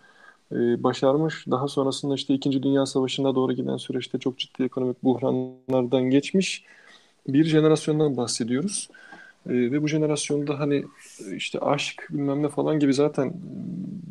e, 0.52 0.82
başarmış. 0.82 1.46
Daha 1.50 1.68
sonrasında 1.68 2.14
işte 2.14 2.34
İkinci 2.34 2.62
Dünya 2.62 2.86
Savaşı'na 2.86 3.34
doğru 3.34 3.52
giden 3.52 3.76
süreçte 3.76 4.18
çok 4.18 4.38
ciddi 4.38 4.62
ekonomik 4.62 5.04
buhranlardan 5.04 6.02
geçmiş 6.02 6.64
bir 7.28 7.44
jenerasyondan 7.44 8.16
bahsediyoruz. 8.16 8.88
E, 9.48 9.52
ve 9.52 9.82
bu 9.82 9.88
jenerasyonda 9.88 10.58
hani 10.60 10.84
e, 11.30 11.36
işte 11.36 11.58
aşk 11.60 12.06
bilmem 12.10 12.42
ne 12.42 12.48
falan 12.48 12.78
gibi 12.78 12.94
zaten 12.94 13.26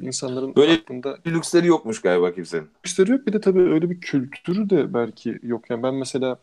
e, 0.01 0.05
insanların 0.05 0.55
Böyle- 0.55 0.73
aklında 0.73 1.17
Bir 1.25 1.33
lüksleri 1.33 1.67
yokmuş 1.67 2.01
galiba 2.01 2.31
kimsenin. 2.33 2.67
lüksleri 2.85 3.11
yok. 3.11 3.27
Bir 3.27 3.33
de 3.33 3.41
tabii 3.41 3.61
öyle 3.61 3.89
bir 3.89 4.01
kültürü 4.01 4.69
de 4.69 4.93
belki 4.93 5.39
yok. 5.43 5.69
Yani 5.69 5.83
ben 5.83 5.93
mesela 5.95 6.37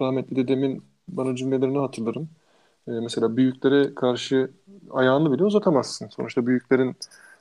rahmetli 0.00 0.36
dedemin 0.36 0.82
bana 1.08 1.36
cümlelerini 1.36 1.78
hatırlarım. 1.78 2.28
E, 2.88 2.90
mesela 2.90 3.36
büyüklere 3.36 3.94
karşı 3.94 4.50
ayağını 4.90 5.32
bile 5.32 5.44
uzatamazsın. 5.44 6.08
Sonuçta 6.08 6.46
büyüklerin 6.46 6.96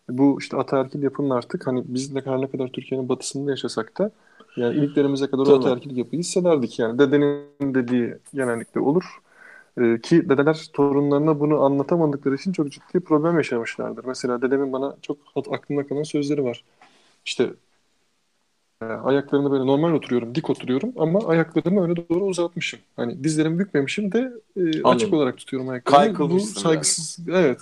bu 0.10 0.38
işte 0.42 0.58
ataerkil 0.58 1.04
yapının 1.04 1.30
artık 1.30 1.68
hani 1.68 1.84
biz 1.88 2.14
ne 2.14 2.22
kadar 2.22 2.42
ne 2.42 2.48
kadar 2.48 2.68
Türkiye'nin 2.68 3.10
batısında 3.10 3.52
yaşasak 3.52 3.98
da 3.98 4.12
yani 4.58 4.76
iliklerimize 4.78 5.28
kadar 5.28 5.52
o 5.52 5.56
ataerkil 5.60 5.98
yapıyı 5.98 6.20
hissederdik 6.20 6.80
yani. 6.80 7.00
Dedenin 7.00 7.76
dediği 7.76 8.18
genellikle 8.34 8.80
olur. 8.80 9.04
E, 9.78 10.02
ki 10.02 10.30
dedeler 10.30 10.66
torunlarına 10.74 11.40
bunu 11.40 11.64
anlatamadıkları 11.64 12.36
için 12.36 12.52
çok 12.52 12.72
ciddi 12.72 13.00
problem 13.00 13.38
yaşamışlardır. 13.38 14.06
Mesela 14.06 14.42
dedemin 14.42 14.74
bana 14.74 14.96
çok 15.02 15.18
aklımda 15.52 15.88
kalan 15.88 16.04
sözleri 16.04 16.44
var. 16.44 16.64
İşte 17.26 17.50
e, 18.82 18.86
ayaklarını 18.86 19.52
böyle 19.52 19.66
normal 19.66 19.94
oturuyorum, 19.94 20.36
dik 20.36 20.50
oturuyorum 20.50 20.94
ama 20.98 21.20
ayaklarımı 21.28 21.82
öne 21.84 21.96
doğru 21.96 22.26
uzatmışım. 22.26 22.80
Hani 22.96 23.24
dizlerimi 23.24 23.60
bükmemişim 23.60 24.12
de 24.12 24.32
e, 24.58 24.84
açık 24.84 25.14
olarak 25.14 25.38
tutuyorum 25.38 25.70
ayaklarımı. 25.70 26.30
Bu 26.30 26.40
saygısız, 26.40 27.20
evet. 27.30 27.60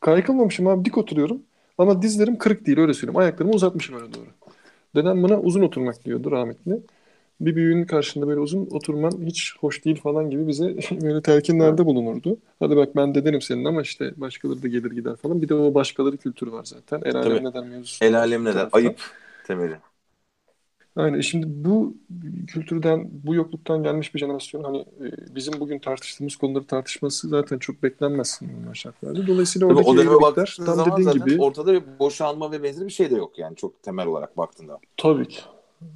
kaykılmamışım 0.00 0.66
abi 0.66 0.84
dik 0.84 0.98
oturuyorum. 0.98 1.42
Ama 1.78 2.02
dizlerim 2.02 2.38
kırık 2.38 2.66
değil 2.66 2.78
öyle 2.78 2.94
söyleyeyim. 2.94 3.18
Ayaklarımı 3.18 3.54
uzatmışım 3.54 3.96
öyle 3.96 4.14
doğru. 4.14 4.26
Dedem 4.94 5.22
bana 5.22 5.40
uzun 5.40 5.62
oturmak 5.62 6.04
diyordu 6.04 6.30
rahmetli. 6.30 6.80
Bir 7.40 7.56
büyüğün 7.56 7.84
karşında 7.84 8.26
böyle 8.26 8.40
uzun 8.40 8.66
oturman 8.70 9.12
hiç 9.26 9.54
hoş 9.60 9.84
değil 9.84 10.00
falan 10.00 10.30
gibi 10.30 10.48
bize 10.48 10.64
böyle 10.90 11.22
telkinlerde 11.22 11.86
bulunurdu. 11.86 12.38
Hadi 12.58 12.76
bak 12.76 12.96
ben 12.96 13.14
de 13.14 13.24
derim 13.24 13.40
senin 13.42 13.64
ama 13.64 13.82
işte 13.82 14.12
başkaları 14.16 14.62
da 14.62 14.68
gelir 14.68 14.90
gider 14.90 15.16
falan. 15.16 15.42
Bir 15.42 15.48
de 15.48 15.54
o 15.54 15.74
başkaları 15.74 16.16
kültürü 16.16 16.52
var 16.52 16.64
zaten. 16.64 17.02
El 17.04 17.16
alem 17.16 17.36
Tabii. 17.36 17.44
ne 17.44 17.54
der 17.54 17.64
mevzusu. 17.64 18.04
El 18.04 18.18
alem 18.18 18.40
bir 18.40 18.50
ne 18.50 18.54
der? 18.54 18.58
tarafta. 18.58 18.78
Ayıp 18.78 19.00
temeli. 19.46 19.76
Aynen. 20.96 21.18
E 21.18 21.22
Şimdi 21.22 21.46
bu 21.48 21.96
kültürden, 22.46 23.08
bu 23.12 23.34
yokluktan 23.34 23.82
gelmiş 23.82 24.14
bir 24.14 24.20
jenerasyon 24.20 24.64
hani 24.64 24.78
e, 24.78 25.34
bizim 25.34 25.60
bugün 25.60 25.78
tartıştığımız 25.78 26.36
konuları 26.36 26.64
tartışması 26.64 27.28
zaten 27.28 27.58
çok 27.58 27.82
beklenmez 27.82 28.40
normal 28.42 28.74
şartlarda. 28.74 29.26
Dolayısıyla 29.26 29.68
Tabii 29.68 29.80
oradaki 29.80 30.10
o 30.10 30.22
baktığın 30.22 30.64
tam 30.64 30.74
zaman 30.74 30.92
dediğin 30.92 31.04
zaten 31.04 31.26
gibi 31.26 31.40
ortada 31.42 31.72
bir 31.74 31.98
boşanma 31.98 32.52
ve 32.52 32.62
benzeri 32.62 32.86
bir 32.86 32.92
şey 32.92 33.10
de 33.10 33.14
yok 33.14 33.38
yani 33.38 33.56
çok 33.56 33.82
temel 33.82 34.06
olarak 34.06 34.36
baktığında. 34.36 34.78
tabii 34.96 35.28
ki. 35.28 35.40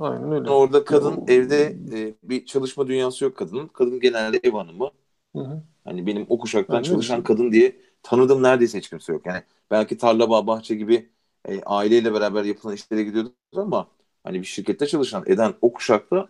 Aynen 0.00 0.32
öyle. 0.32 0.50
Orada 0.50 0.84
kadın 0.84 1.22
evde 1.26 1.78
e, 1.94 2.14
bir 2.22 2.46
çalışma 2.46 2.86
dünyası 2.88 3.24
yok 3.24 3.36
kadının. 3.36 3.68
Kadın 3.68 4.00
genelde 4.00 4.40
ev 4.44 4.52
hanımı. 4.52 4.90
Hı 5.34 5.38
hı. 5.40 5.62
Hani 5.84 6.06
benim 6.06 6.26
o 6.28 6.38
kuşaktan 6.38 6.82
Aynen 6.82 6.82
çalışan 6.82 7.22
öyle. 7.22 7.24
kadın 7.24 7.52
diye 7.52 7.76
tanıdığım 8.02 8.42
neredeyse 8.42 8.78
hiç 8.78 8.90
kimse 8.90 9.12
yok. 9.12 9.26
Yani 9.26 9.42
belki 9.70 9.98
tarla 9.98 10.30
bağ 10.30 10.46
bahçe 10.46 10.74
gibi 10.74 11.10
e, 11.48 11.62
aileyle 11.62 12.14
beraber 12.14 12.44
yapılan 12.44 12.74
işlere 12.74 13.02
gidiyordu 13.04 13.34
ama 13.56 13.88
hani 14.24 14.40
bir 14.40 14.46
şirkette 14.46 14.86
çalışan 14.86 15.24
eden 15.26 15.54
o 15.60 15.72
kuşakta 15.72 16.28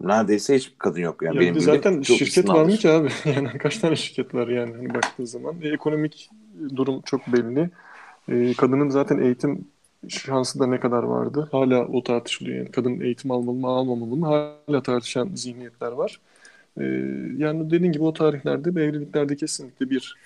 neredeyse 0.00 0.56
hiç 0.56 0.74
kadın 0.78 1.00
yok. 1.00 1.22
Yani 1.22 1.38
Ya 1.38 1.40
benim 1.40 1.58
zaten 1.60 2.02
çok 2.02 2.26
şirket 2.26 2.54
var 2.54 2.64
mı 2.64 2.76
ki 2.76 2.90
abi? 2.90 3.08
Yani 3.24 3.58
kaç 3.58 3.78
tane 3.78 3.96
şirket 3.96 4.34
var 4.34 4.48
yani 4.48 4.76
hani 4.76 4.94
baktığın 4.94 5.24
zaman. 5.24 5.60
E, 5.62 5.68
ekonomik 5.68 6.30
durum 6.76 7.02
çok 7.02 7.26
belli. 7.26 7.70
E, 8.28 8.54
kadının 8.54 8.88
zaten 8.88 9.18
eğitim 9.18 9.68
şansı 10.08 10.58
da 10.58 10.66
ne 10.66 10.80
kadar 10.80 11.02
vardı? 11.02 11.48
Hala 11.52 11.86
o 11.86 12.02
tartışılıyor 12.02 12.56
yani. 12.58 12.70
Kadın 12.70 13.00
eğitim 13.00 13.30
almalı 13.30 13.56
mı 13.56 13.66
almamalı 13.68 14.16
mı? 14.16 14.26
Hala 14.26 14.82
tartışan 14.82 15.30
zihniyetler 15.34 15.92
var. 15.92 16.20
E, 16.80 16.84
yani 17.36 17.70
dediğin 17.70 17.92
gibi 17.92 18.04
o 18.04 18.12
tarihlerde 18.12 18.74
bu 18.74 18.80
evliliklerde 18.80 19.36
kesinlikle 19.36 19.90
bir 19.90 20.16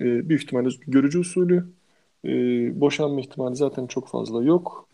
e, 0.00 0.28
büyük 0.28 0.42
ihtimalle 0.42 0.68
görücü 0.86 1.18
usulü 1.18 1.66
e, 2.24 2.30
boşanma 2.80 3.20
ihtimali 3.20 3.56
zaten 3.56 3.86
çok 3.86 4.08
fazla 4.08 4.42
yok. 4.44 4.88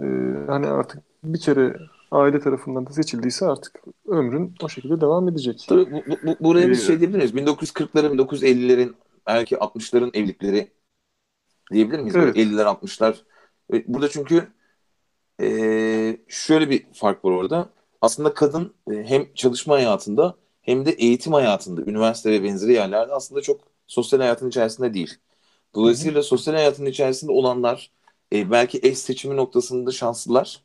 E, 0.00 0.04
hani 0.46 0.66
artık 0.66 1.02
bir 1.24 1.40
kere 1.40 1.76
aile 2.10 2.40
tarafından 2.40 2.86
da 2.86 2.90
seçildiyse 2.92 3.46
artık 3.46 3.80
ömrün 4.08 4.54
o 4.62 4.68
şekilde 4.68 5.00
devam 5.00 5.28
edecek. 5.28 5.66
Tabii 5.68 5.92
bu, 5.92 6.02
bu- 6.06 6.26
bu- 6.26 6.44
buraya 6.44 6.70
Ee, 6.70 6.74
şey 6.74 7.00
diyebilir 7.00 7.18
miyiz? 7.18 7.34
1940'ların, 7.36 8.12
1950'lerin 8.12 8.94
belki 9.26 9.56
60'ların 9.56 10.16
evlilikleri 10.16 10.70
diyebilir 11.72 11.98
miyiz? 11.98 12.16
Evet. 12.16 12.36
50'ler 12.36 12.64
60'lar. 12.64 13.14
E, 13.72 13.94
Burada 13.94 14.08
çünkü 14.08 14.48
e, 15.40 16.16
şöyle 16.28 16.70
bir 16.70 16.86
fark 16.92 17.24
var 17.24 17.30
orada. 17.30 17.70
Aslında 18.00 18.34
kadın 18.34 18.74
e, 18.90 18.94
hem 18.94 19.34
çalışma 19.34 19.74
hayatında 19.74 20.36
hem 20.62 20.86
de 20.86 20.90
eğitim 20.90 21.32
hayatında, 21.32 21.82
üniversite 21.90 22.30
ve 22.30 22.42
benzeri 22.42 22.72
yerlerde 22.72 23.12
aslında 23.12 23.40
çok 23.40 23.60
sosyal 23.86 24.20
hayatın 24.20 24.48
içerisinde 24.48 24.94
değil. 24.94 25.14
Dolayısıyla 25.74 26.22
sosyal 26.22 26.54
hayatın 26.54 26.86
içerisinde 26.86 27.32
olanlar 27.32 27.90
e, 28.32 28.50
belki 28.50 28.80
eş 28.82 28.98
seçimi 28.98 29.36
noktasında 29.36 29.90
şanslılar. 29.90 30.62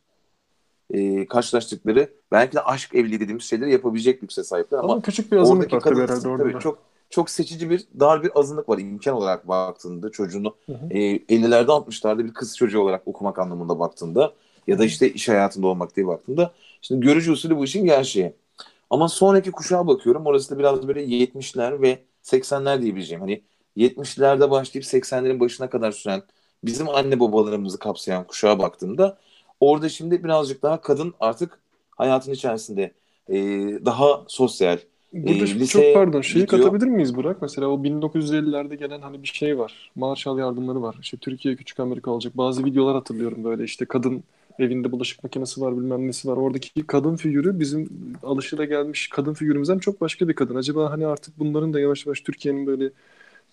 E, 0.93 1.25
karşılaştıkları 1.27 2.09
belki 2.31 2.55
de 2.55 2.61
aşk 2.61 2.95
evliliği 2.95 3.19
dediğimiz 3.19 3.43
şeyleri 3.43 3.71
yapabilecek 3.71 4.23
lükse 4.23 4.43
sahipler 4.43 4.77
ama 4.77 4.93
Ama 4.93 5.01
küçük 5.01 5.31
bir 5.31 5.37
azınlık 5.37 5.73
var 5.73 5.79
tabii 5.79 6.01
herhalde 6.01 6.27
orada 6.27 6.49
tabii 6.49 6.63
çok 6.63 6.79
çok 7.16 7.30
seçici 7.30 7.70
bir 7.70 7.88
dar 7.99 8.24
bir 8.24 8.32
azınlık 8.39 8.70
var 8.70 8.78
imkan 8.78 9.16
olarak 9.16 9.47
baktığında 9.47 10.09
çocuğunu 10.11 10.55
Hı 10.66 10.74
hı. 10.74 10.88
e, 10.89 11.18
50'lerde 11.18 11.72
60'larda 11.72 12.26
bir 12.26 12.34
kız 12.34 12.57
çocuğu 12.57 12.80
olarak 12.80 13.07
okumak 13.07 13.39
anlamında 13.39 13.80
baktığında 13.80 14.34
ya 14.68 14.80
da 14.80 14.86
işte 14.86 15.13
iş 15.13 15.30
hayatında 15.30 15.68
olmak 15.68 15.95
diye 15.95 16.07
baktığında 16.07 16.53
şimdi 16.82 17.05
görücü 17.05 17.32
usulü 17.32 17.57
bu 17.57 17.63
işin 17.63 17.86
gerçeği. 17.86 18.34
Ama 18.89 19.09
sonraki 19.09 19.51
kuşağa 19.51 19.88
bakıyorum 19.88 20.26
orası 20.26 20.55
da 20.55 20.59
biraz 20.59 20.88
böyle 20.88 21.05
70'ler 21.05 21.82
ve 21.82 21.99
80'ler 22.24 22.82
diyebileceğim. 22.82 23.22
Hani 23.22 23.41
70'lerde 23.78 24.51
başlayıp 24.51 24.86
80'lerin 24.86 25.39
başına 25.39 25.70
kadar 25.70 25.91
süren 25.91 26.24
bizim 26.63 26.89
anne 26.89 27.20
babalarımızı 27.20 27.80
kapsayan 27.80 28.28
kuşağa 28.28 28.59
baktığımda 28.59 29.18
orada 29.59 29.89
şimdi 29.89 30.24
birazcık 30.24 30.63
daha 30.63 30.82
kadın 30.82 31.13
artık 31.20 31.59
hayatın 31.91 32.32
içerisinde 32.32 32.91
e, 33.30 33.36
daha 33.86 34.24
sosyal, 34.28 34.78
Burada 35.16 35.43
e, 35.43 35.47
çok 35.47 35.59
liseye 35.59 35.93
pardon 35.93 36.22
şeyi 36.22 36.45
gidiyor. 36.45 36.61
katabilir 36.63 36.88
miyiz 36.88 37.16
Burak? 37.16 37.41
Mesela 37.41 37.68
o 37.68 37.84
1950'lerde 37.84 38.76
gelen 38.76 39.01
hani 39.01 39.24
bir 39.24 39.28
şey 39.28 39.57
var. 39.57 39.91
Marshall 39.95 40.39
yardımları 40.39 40.82
var. 40.82 40.95
İşte 41.01 41.18
Türkiye 41.18 41.55
küçük 41.55 41.80
Amerika 41.80 42.11
olacak. 42.11 42.38
Bazı 42.38 42.66
videolar 42.66 42.95
hatırlıyorum 42.95 43.43
böyle 43.43 43.63
işte 43.63 43.86
kadın 43.86 44.24
evinde 44.59 44.91
bulaşık 44.91 45.24
makinesi 45.24 45.61
var 45.61 45.78
bilmem 45.78 46.07
nesi 46.07 46.28
var. 46.28 46.38
Oradaki 46.38 46.88
kadın 46.88 47.16
figürü 47.16 47.59
bizim 47.59 47.89
alışılagelmiş 48.24 49.07
kadın 49.07 49.34
figürümüzden 49.34 49.78
çok 49.78 50.01
başka 50.01 50.28
bir 50.28 50.34
kadın. 50.34 50.55
Acaba 50.55 50.91
hani 50.91 51.07
artık 51.07 51.39
bunların 51.39 51.74
da 51.74 51.80
yavaş 51.80 52.05
yavaş 52.05 52.22
Türkiye'nin 52.22 52.68
böyle 52.68 52.89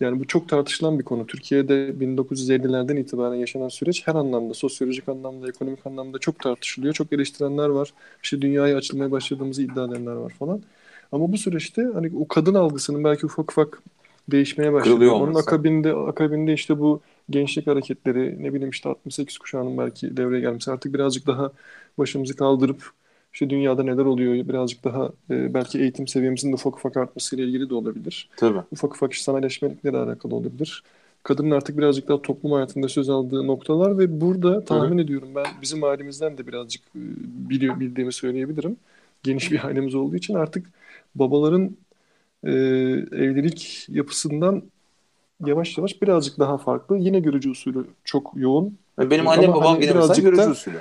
yani 0.00 0.20
bu 0.20 0.26
çok 0.26 0.48
tartışılan 0.48 0.98
bir 0.98 1.04
konu. 1.04 1.26
Türkiye'de 1.26 1.88
1950'lerden 2.00 2.96
itibaren 2.96 3.34
yaşanan 3.34 3.68
süreç 3.68 4.06
her 4.06 4.14
anlamda, 4.14 4.54
sosyolojik 4.54 5.08
anlamda, 5.08 5.48
ekonomik 5.48 5.86
anlamda 5.86 6.18
çok 6.18 6.38
tartışılıyor. 6.40 6.94
Çok 6.94 7.12
eleştirenler 7.12 7.68
var. 7.68 7.92
İşte 8.22 8.42
dünyaya 8.42 8.76
açılmaya 8.76 9.10
başladığımızı 9.10 9.62
iddia 9.62 9.84
edenler 9.84 10.12
var 10.12 10.32
falan. 10.38 10.62
Ama 11.12 11.32
bu 11.32 11.38
süreçte 11.38 11.82
hani 11.94 12.12
o 12.20 12.28
kadın 12.28 12.54
algısının 12.54 13.04
belki 13.04 13.26
ufak 13.26 13.50
ufak 13.50 13.82
değişmeye 14.30 14.72
başladı. 14.72 14.90
Kırılıyor 14.90 15.12
Onun 15.12 15.22
olması. 15.22 15.40
akabinde 15.40 15.92
akabinde 15.92 16.52
işte 16.52 16.78
bu 16.78 17.00
gençlik 17.30 17.66
hareketleri 17.66 18.42
ne 18.42 18.54
bileyim 18.54 18.70
işte 18.70 18.88
68 18.88 19.38
kuşağının 19.38 19.78
belki 19.78 20.16
devreye 20.16 20.40
gelmesi 20.40 20.70
artık 20.70 20.94
birazcık 20.94 21.26
daha 21.26 21.52
başımızı 21.98 22.36
kaldırıp 22.36 22.90
işte 23.32 23.50
dünyada 23.50 23.82
neler 23.82 24.04
oluyor 24.04 24.48
birazcık 24.48 24.84
daha 24.84 25.10
e, 25.30 25.54
belki 25.54 25.78
eğitim 25.80 26.08
seviyemizin 26.08 26.50
de 26.50 26.54
ufak 26.54 26.76
ufak 26.76 26.96
artmasıyla 26.96 27.44
ilgili 27.44 27.70
de 27.70 27.74
olabilir 27.74 28.28
Tabii. 28.36 28.58
ufak 28.72 28.94
ufak 28.94 29.14
sanayileşmelikle 29.14 29.92
de 29.92 29.96
alakalı 29.96 30.34
olabilir. 30.34 30.82
Kadının 31.22 31.50
artık 31.50 31.78
birazcık 31.78 32.08
daha 32.08 32.22
toplum 32.22 32.52
hayatında 32.52 32.88
söz 32.88 33.10
aldığı 33.10 33.46
noktalar 33.46 33.98
ve 33.98 34.20
burada 34.20 34.64
tahmin 34.64 34.98
ediyorum 34.98 35.28
ben 35.34 35.46
bizim 35.62 35.84
ailemizden 35.84 36.38
de 36.38 36.46
birazcık 36.46 36.82
e, 36.82 37.00
biliyor 37.50 37.80
bildiğimi 37.80 38.12
söyleyebilirim. 38.12 38.76
Geniş 39.22 39.52
bir 39.52 39.66
ailemiz 39.66 39.94
olduğu 39.94 40.16
için 40.16 40.34
artık 40.34 40.66
babaların 41.14 41.76
e, 42.44 42.50
evlilik 42.50 43.86
yapısından 43.88 44.62
yavaş 45.46 45.78
yavaş 45.78 46.02
birazcık 46.02 46.38
daha 46.38 46.58
farklı. 46.58 46.96
Yine 46.98 47.20
görücü 47.20 47.50
usulü 47.50 47.86
çok 48.04 48.32
yoğun. 48.36 48.78
Benim 48.98 49.28
annem 49.28 49.52
babam 49.52 49.62
hani 49.62 49.80
gene 49.80 49.94
mesela 49.94 50.20
görücü 50.20 50.42
da- 50.42 50.50
usulü. 50.50 50.78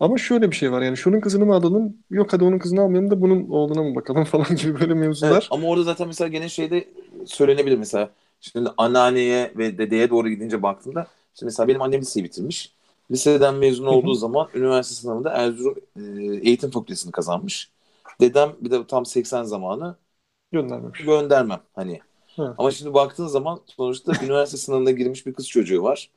Ama 0.00 0.18
şöyle 0.18 0.50
bir 0.50 0.56
şey 0.56 0.72
var 0.72 0.82
yani 0.82 0.96
şunun 0.96 1.20
kızını 1.20 1.46
mı 1.46 1.54
alalım 1.54 1.96
yok 2.10 2.32
hadi 2.32 2.44
onun 2.44 2.58
kızını 2.58 2.80
almayalım 2.80 3.10
da 3.10 3.20
bunun 3.20 3.48
oğluna 3.48 3.82
mı 3.82 3.94
bakalım 3.94 4.24
falan 4.34 4.56
gibi 4.56 4.80
böyle 4.80 4.94
mevzular. 4.94 5.32
Evet, 5.32 5.46
ama 5.50 5.68
orada 5.68 5.84
zaten 5.84 6.06
mesela 6.06 6.28
gene 6.28 6.48
şeyde 6.48 6.88
söylenebilir 7.26 7.76
mesela. 7.78 8.10
Şimdi 8.40 8.70
anneanneye 8.76 9.52
ve 9.56 9.78
dedeye 9.78 10.10
doğru 10.10 10.28
gidince 10.28 10.62
baktığımda 10.62 11.06
şimdi 11.34 11.44
mesela 11.44 11.68
benim 11.68 11.82
annem 11.82 12.00
liseyi 12.00 12.24
bitirmiş. 12.24 12.72
Liseden 13.10 13.54
mezun 13.54 13.86
olduğu 13.86 14.14
zaman 14.14 14.48
üniversite 14.54 14.94
sınavında 14.94 15.30
Erzurum 15.30 15.74
e, 15.96 16.00
Eğitim 16.48 16.70
Fakültesini 16.70 17.12
kazanmış. 17.12 17.70
Dedem 18.20 18.56
bir 18.60 18.70
de 18.70 18.86
tam 18.86 19.06
80 19.06 19.44
zamanı 19.44 19.96
Göndermemiş. 20.52 21.00
göndermem 21.00 21.60
hani. 21.74 22.00
Evet. 22.38 22.56
Ama 22.58 22.70
şimdi 22.70 22.94
baktığın 22.94 23.26
zaman 23.26 23.60
sonuçta 23.66 24.16
üniversite 24.20 24.56
sınavına 24.58 24.90
girmiş 24.90 25.26
bir 25.26 25.34
kız 25.34 25.48
çocuğu 25.48 25.82
var. 25.82 26.10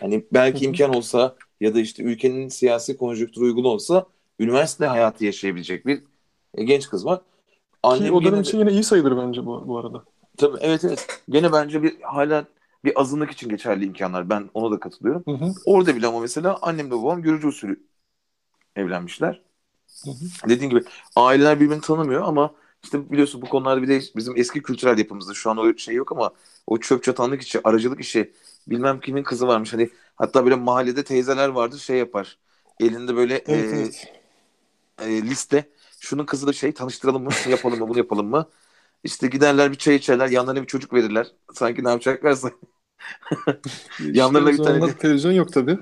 Hani 0.00 0.26
belki 0.32 0.64
Hı 0.64 0.68
hı. 0.68 0.68
imkan 0.68 0.90
olsa 0.94 1.36
ya 1.60 1.74
da 1.74 1.80
işte 1.80 2.02
ülkenin 2.02 2.48
siyasi 2.48 2.96
konjonktürü 2.96 3.44
uygun 3.44 3.64
olsa 3.64 4.06
üniversite 4.38 4.86
hayatı 4.86 5.24
yaşayabilecek 5.24 5.86
bir 5.86 6.04
e, 6.54 6.64
genç 6.64 6.88
kız 6.88 7.06
var. 7.06 7.20
Ki 7.90 8.02
Annem 8.02 8.12
o 8.12 8.24
dönem 8.24 8.40
de- 8.42 8.42
için 8.42 8.58
yine 8.58 8.70
iyi 8.72 8.84
sayılır 8.84 9.16
bence 9.16 9.46
bu, 9.46 9.68
bu 9.68 9.78
arada. 9.78 10.04
Tabii 10.36 10.58
evet 10.60 10.84
evet. 10.84 11.22
Gene 11.28 11.52
bence 11.52 11.82
bir 11.82 12.00
hala 12.00 12.44
bir 12.84 13.00
azınlık 13.00 13.30
için 13.30 13.48
geçerli 13.48 13.84
imkanlar. 13.84 14.30
Ben 14.30 14.50
ona 14.54 14.72
da 14.72 14.80
katılıyorum. 14.80 15.24
Hı 15.26 15.30
hı. 15.30 15.54
Orada 15.64 15.96
bile 15.96 16.06
ama 16.06 16.20
mesela 16.20 16.58
annemle 16.62 16.90
babam 16.90 17.22
görücü 17.22 17.46
usulü 17.48 17.86
evlenmişler. 18.76 19.42
Hı 20.04 20.10
hı. 20.10 20.48
Dediğim 20.48 20.70
gibi 20.70 20.84
aileler 21.16 21.60
birbirini 21.60 21.80
tanımıyor 21.80 22.22
ama 22.22 22.54
işte 22.84 23.10
biliyorsun 23.10 23.42
bu 23.42 23.48
konularda 23.48 23.82
bir 23.82 23.88
de 23.88 24.00
bizim 24.16 24.36
eski 24.36 24.62
kültürel 24.62 24.98
yapımızda 24.98 25.34
şu 25.34 25.50
an 25.50 25.56
o 25.58 25.76
şey 25.76 25.94
yok 25.94 26.12
ama 26.12 26.30
o 26.66 26.78
çöp 26.80 27.02
çatanlık 27.04 27.42
işi, 27.42 27.60
aracılık 27.64 28.00
işi 28.00 28.32
bilmem 28.66 29.00
kimin 29.00 29.22
kızı 29.22 29.46
varmış. 29.48 29.72
Hani 29.72 29.90
hatta 30.16 30.44
böyle 30.44 30.54
mahallede 30.56 31.04
teyzeler 31.04 31.48
vardır 31.48 31.78
şey 31.78 31.98
yapar. 31.98 32.38
Elinde 32.80 33.16
böyle 33.16 33.44
Evet, 33.46 33.72
e, 33.72 33.72
evet. 33.72 34.06
e, 34.98 35.22
liste. 35.22 35.70
Şunun 36.00 36.26
kızı 36.26 36.46
da 36.46 36.52
şey 36.52 36.72
tanıştıralım 36.74 37.22
mı? 37.24 37.32
Şunu 37.32 37.50
yapalım 37.52 37.78
mı? 37.78 37.88
Bunu 37.88 37.98
yapalım 37.98 38.26
mı? 38.30 38.48
İşte 39.04 39.26
giderler 39.28 39.72
bir 39.72 39.78
çay 39.78 39.96
içerler. 39.96 40.28
Yanlarına 40.28 40.62
bir 40.62 40.66
çocuk 40.66 40.92
verirler. 40.94 41.26
Sanki 41.54 41.84
ne 41.84 41.88
yapacaklarsa. 41.90 42.50
Yanlarına 43.98 44.50
İşte 44.50 44.62
bir 44.62 44.68
tane 44.68 44.96
televizyon 44.98 45.32
yok 45.32 45.52
tabii. 45.52 45.78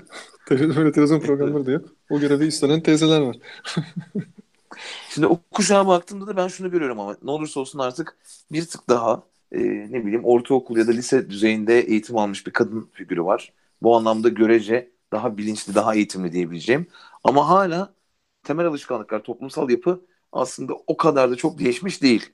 Televizyon, 0.46 0.76
öyle 0.76 0.92
televizyon 0.92 1.20
programları 1.20 1.66
da 1.66 1.70
yok. 1.70 1.88
O 2.10 2.20
görevi 2.20 2.46
istenen 2.46 2.82
teyzeler 2.82 3.20
var. 3.20 3.36
Şimdi 5.10 5.26
o 5.26 5.40
kuşağa 5.50 5.86
baktığımda 5.86 6.26
da 6.26 6.36
ben 6.36 6.48
şunu 6.48 6.70
görüyorum 6.70 7.00
ama 7.00 7.16
ne 7.22 7.30
olursa 7.30 7.60
olsun 7.60 7.78
artık 7.78 8.16
bir 8.52 8.66
tık 8.66 8.88
daha 8.88 9.22
e, 9.52 9.58
ne 9.92 10.04
bileyim 10.04 10.24
ortaokul 10.24 10.76
ya 10.76 10.86
da 10.86 10.90
lise 10.90 11.30
düzeyinde 11.30 11.80
eğitim 11.80 12.16
almış 12.16 12.46
bir 12.46 12.52
kadın 12.52 12.90
figürü 12.92 13.24
var. 13.24 13.52
Bu 13.82 13.96
anlamda 13.96 14.28
görece 14.28 14.90
daha 15.12 15.36
bilinçli, 15.36 15.74
daha 15.74 15.94
eğitimli 15.94 16.32
diyebileceğim. 16.32 16.86
Ama 17.24 17.48
hala 17.48 17.94
temel 18.42 18.66
alışkanlıklar, 18.66 19.22
toplumsal 19.22 19.70
yapı 19.70 20.04
aslında 20.32 20.74
o 20.86 20.96
kadar 20.96 21.30
da 21.30 21.36
çok 21.36 21.58
değişmiş 21.58 22.02
değil. 22.02 22.30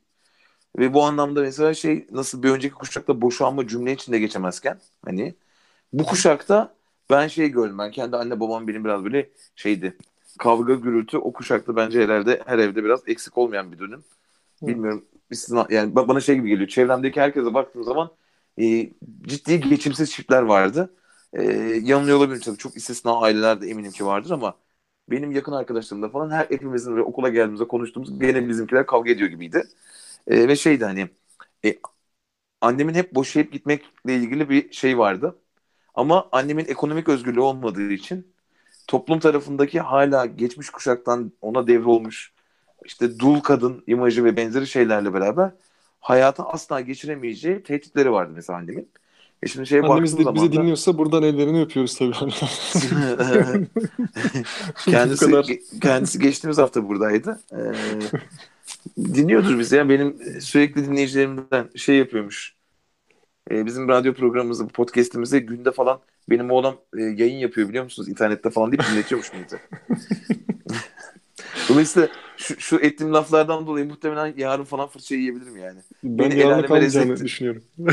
Ve 0.78 0.94
bu 0.94 1.02
anlamda 1.04 1.40
mesela 1.40 1.74
şey 1.74 2.06
nasıl 2.10 2.42
bir 2.42 2.50
önceki 2.50 2.74
kuşakta 2.74 3.20
boşanma 3.22 3.68
cümle 3.68 3.92
içinde 3.92 4.18
geçemezken 4.18 4.80
hani 5.04 5.34
bu 5.92 6.04
kuşakta 6.04 6.74
ben 7.10 7.28
şey 7.28 7.48
gördüm 7.48 7.78
ben 7.78 7.90
kendi 7.90 8.16
anne 8.16 8.40
babam 8.40 8.68
benim 8.68 8.84
biraz 8.84 9.04
böyle 9.04 9.30
şeydi 9.56 9.98
kavga 10.38 10.74
gürültü 10.74 11.18
o 11.18 11.32
kuşakta 11.32 11.76
bence 11.76 12.02
herhalde 12.04 12.42
her 12.46 12.58
evde 12.58 12.84
biraz 12.84 13.00
eksik 13.08 13.38
olmayan 13.38 13.72
bir 13.72 13.78
dönüm. 13.78 14.04
Bilmiyorum 14.66 15.04
istisna, 15.30 15.66
yani 15.70 15.94
bana 15.96 16.20
şey 16.20 16.34
gibi 16.36 16.48
geliyor 16.48 16.68
çevremdeki 16.68 17.20
herkese 17.20 17.54
baktığım 17.54 17.84
zaman 17.84 18.10
e, 18.60 18.90
ciddi 19.22 19.60
geçimsiz 19.60 20.10
çiftler 20.12 20.42
vardı. 20.42 20.94
E, 21.32 21.42
yanılıyor 21.82 22.18
olabilirim 22.18 22.42
tabii 22.44 22.58
çok 22.58 22.76
istisna 22.76 23.20
aileler 23.20 23.60
de 23.60 23.66
eminim 23.68 23.92
ki 23.92 24.06
vardır 24.06 24.30
ama 24.30 24.54
benim 25.10 25.32
yakın 25.32 25.52
arkadaşlarımda 25.52 26.08
falan 26.08 26.30
her 26.30 26.44
hepimizin 26.46 26.96
okula 26.98 27.28
geldiğimizde 27.28 27.68
konuştuğumuz 27.68 28.20
gene 28.20 28.48
bizimkiler 28.48 28.86
kavga 28.86 29.10
ediyor 29.10 29.30
gibiydi. 29.30 29.64
E, 30.28 30.48
ve 30.48 30.56
şeydi 30.56 30.84
hani 30.84 31.08
e, 31.64 31.76
annemin 32.60 32.94
hep 32.94 33.14
boşayıp 33.14 33.52
gitmekle 33.52 34.16
ilgili 34.16 34.50
bir 34.50 34.72
şey 34.72 34.98
vardı. 34.98 35.38
Ama 35.94 36.28
annemin 36.32 36.64
ekonomik 36.64 37.08
özgürlüğü 37.08 37.40
olmadığı 37.40 37.92
için 37.92 38.34
toplum 38.88 39.20
tarafındaki 39.20 39.80
hala 39.80 40.26
geçmiş 40.26 40.70
kuşaktan 40.70 41.32
ona 41.40 41.66
devrolmuş 41.66 42.32
işte 42.84 43.18
dul 43.18 43.40
kadın 43.40 43.84
imajı 43.86 44.24
ve 44.24 44.36
benzeri 44.36 44.66
şeylerle 44.66 45.14
beraber 45.14 45.50
hayata 46.00 46.48
asla 46.48 46.80
geçiremeyeceği 46.80 47.62
tehditleri 47.62 48.12
vardı 48.12 48.32
mesela 48.34 48.58
annemin. 48.58 48.90
E 49.42 49.46
şimdi 49.46 49.66
şeye 49.66 49.82
Annemiz 49.82 50.18
de 50.18 50.34
bizi 50.34 50.48
da... 50.48 50.52
dinliyorsa 50.52 50.98
buradan 50.98 51.22
ellerini 51.22 51.62
öpüyoruz 51.62 51.98
tabii. 51.98 52.12
kendisi, 54.84 55.26
kadar. 55.26 55.46
kendisi 55.82 56.18
geçtiğimiz 56.18 56.58
hafta 56.58 56.88
buradaydı. 56.88 57.40
Ee, 57.52 57.56
dinliyordur 58.96 59.58
bizi 59.58 59.76
ya. 59.76 59.88
Benim 59.88 60.40
sürekli 60.40 60.86
dinleyicilerimden 60.86 61.68
şey 61.76 61.96
yapıyormuş. 61.96 62.54
Ee, 63.50 63.66
bizim 63.66 63.88
radyo 63.88 64.14
programımızda, 64.14 64.66
podcastimizde 64.66 65.38
günde 65.38 65.72
falan 65.72 66.00
benim 66.30 66.50
oğlan 66.50 66.74
e, 66.98 67.02
yayın 67.02 67.38
yapıyor 67.38 67.68
biliyor 67.68 67.84
musunuz? 67.84 68.08
internette 68.08 68.50
falan 68.50 68.72
deyip 68.72 68.84
dinletiyormuş 68.92 69.32
bizi. 69.32 69.58
Dolayısıyla 71.68 72.08
şu, 72.36 72.60
şu 72.60 72.76
ettiğim 72.76 73.14
laflardan 73.14 73.66
dolayı 73.66 73.86
muhtemelen 73.86 74.34
yarın 74.36 74.64
falan 74.64 74.88
fırça 74.88 75.14
yiyebilirim 75.14 75.56
yani. 75.56 75.78
Ben 76.02 76.30
Beni 76.30 76.38
yarın 76.40 76.62
kalmayacağını 76.62 77.16
düşünüyorum. 77.16 77.62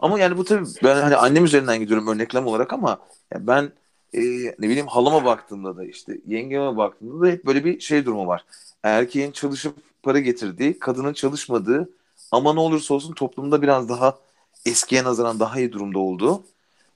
ama 0.00 0.18
yani 0.18 0.36
bu 0.36 0.44
tabii 0.44 0.66
ben 0.84 1.02
hani 1.02 1.16
annem 1.16 1.44
üzerinden 1.44 1.80
gidiyorum 1.80 2.08
örneklem 2.08 2.46
olarak 2.46 2.72
ama 2.72 2.98
yani 3.34 3.46
ben 3.46 3.72
e, 4.12 4.20
ne 4.58 4.68
bileyim 4.68 4.86
halama 4.86 5.24
baktığımda 5.24 5.76
da 5.76 5.84
işte 5.84 6.18
yengeme 6.26 6.76
baktığımda 6.76 7.26
da 7.26 7.30
hep 7.30 7.46
böyle 7.46 7.64
bir 7.64 7.80
şey 7.80 8.04
durumu 8.04 8.26
var. 8.26 8.44
Erkeğin 8.82 9.32
çalışıp 9.32 9.76
para 10.02 10.18
getirdiği, 10.20 10.78
kadının 10.78 11.12
çalışmadığı 11.12 11.90
ama 12.30 12.54
ne 12.54 12.60
olursa 12.60 12.94
olsun 12.94 13.14
toplumda 13.14 13.62
biraz 13.62 13.88
daha 13.88 14.18
eskiye 14.66 15.04
nazaran 15.04 15.40
daha 15.40 15.58
iyi 15.60 15.72
durumda 15.72 15.98
olduğu 15.98 16.44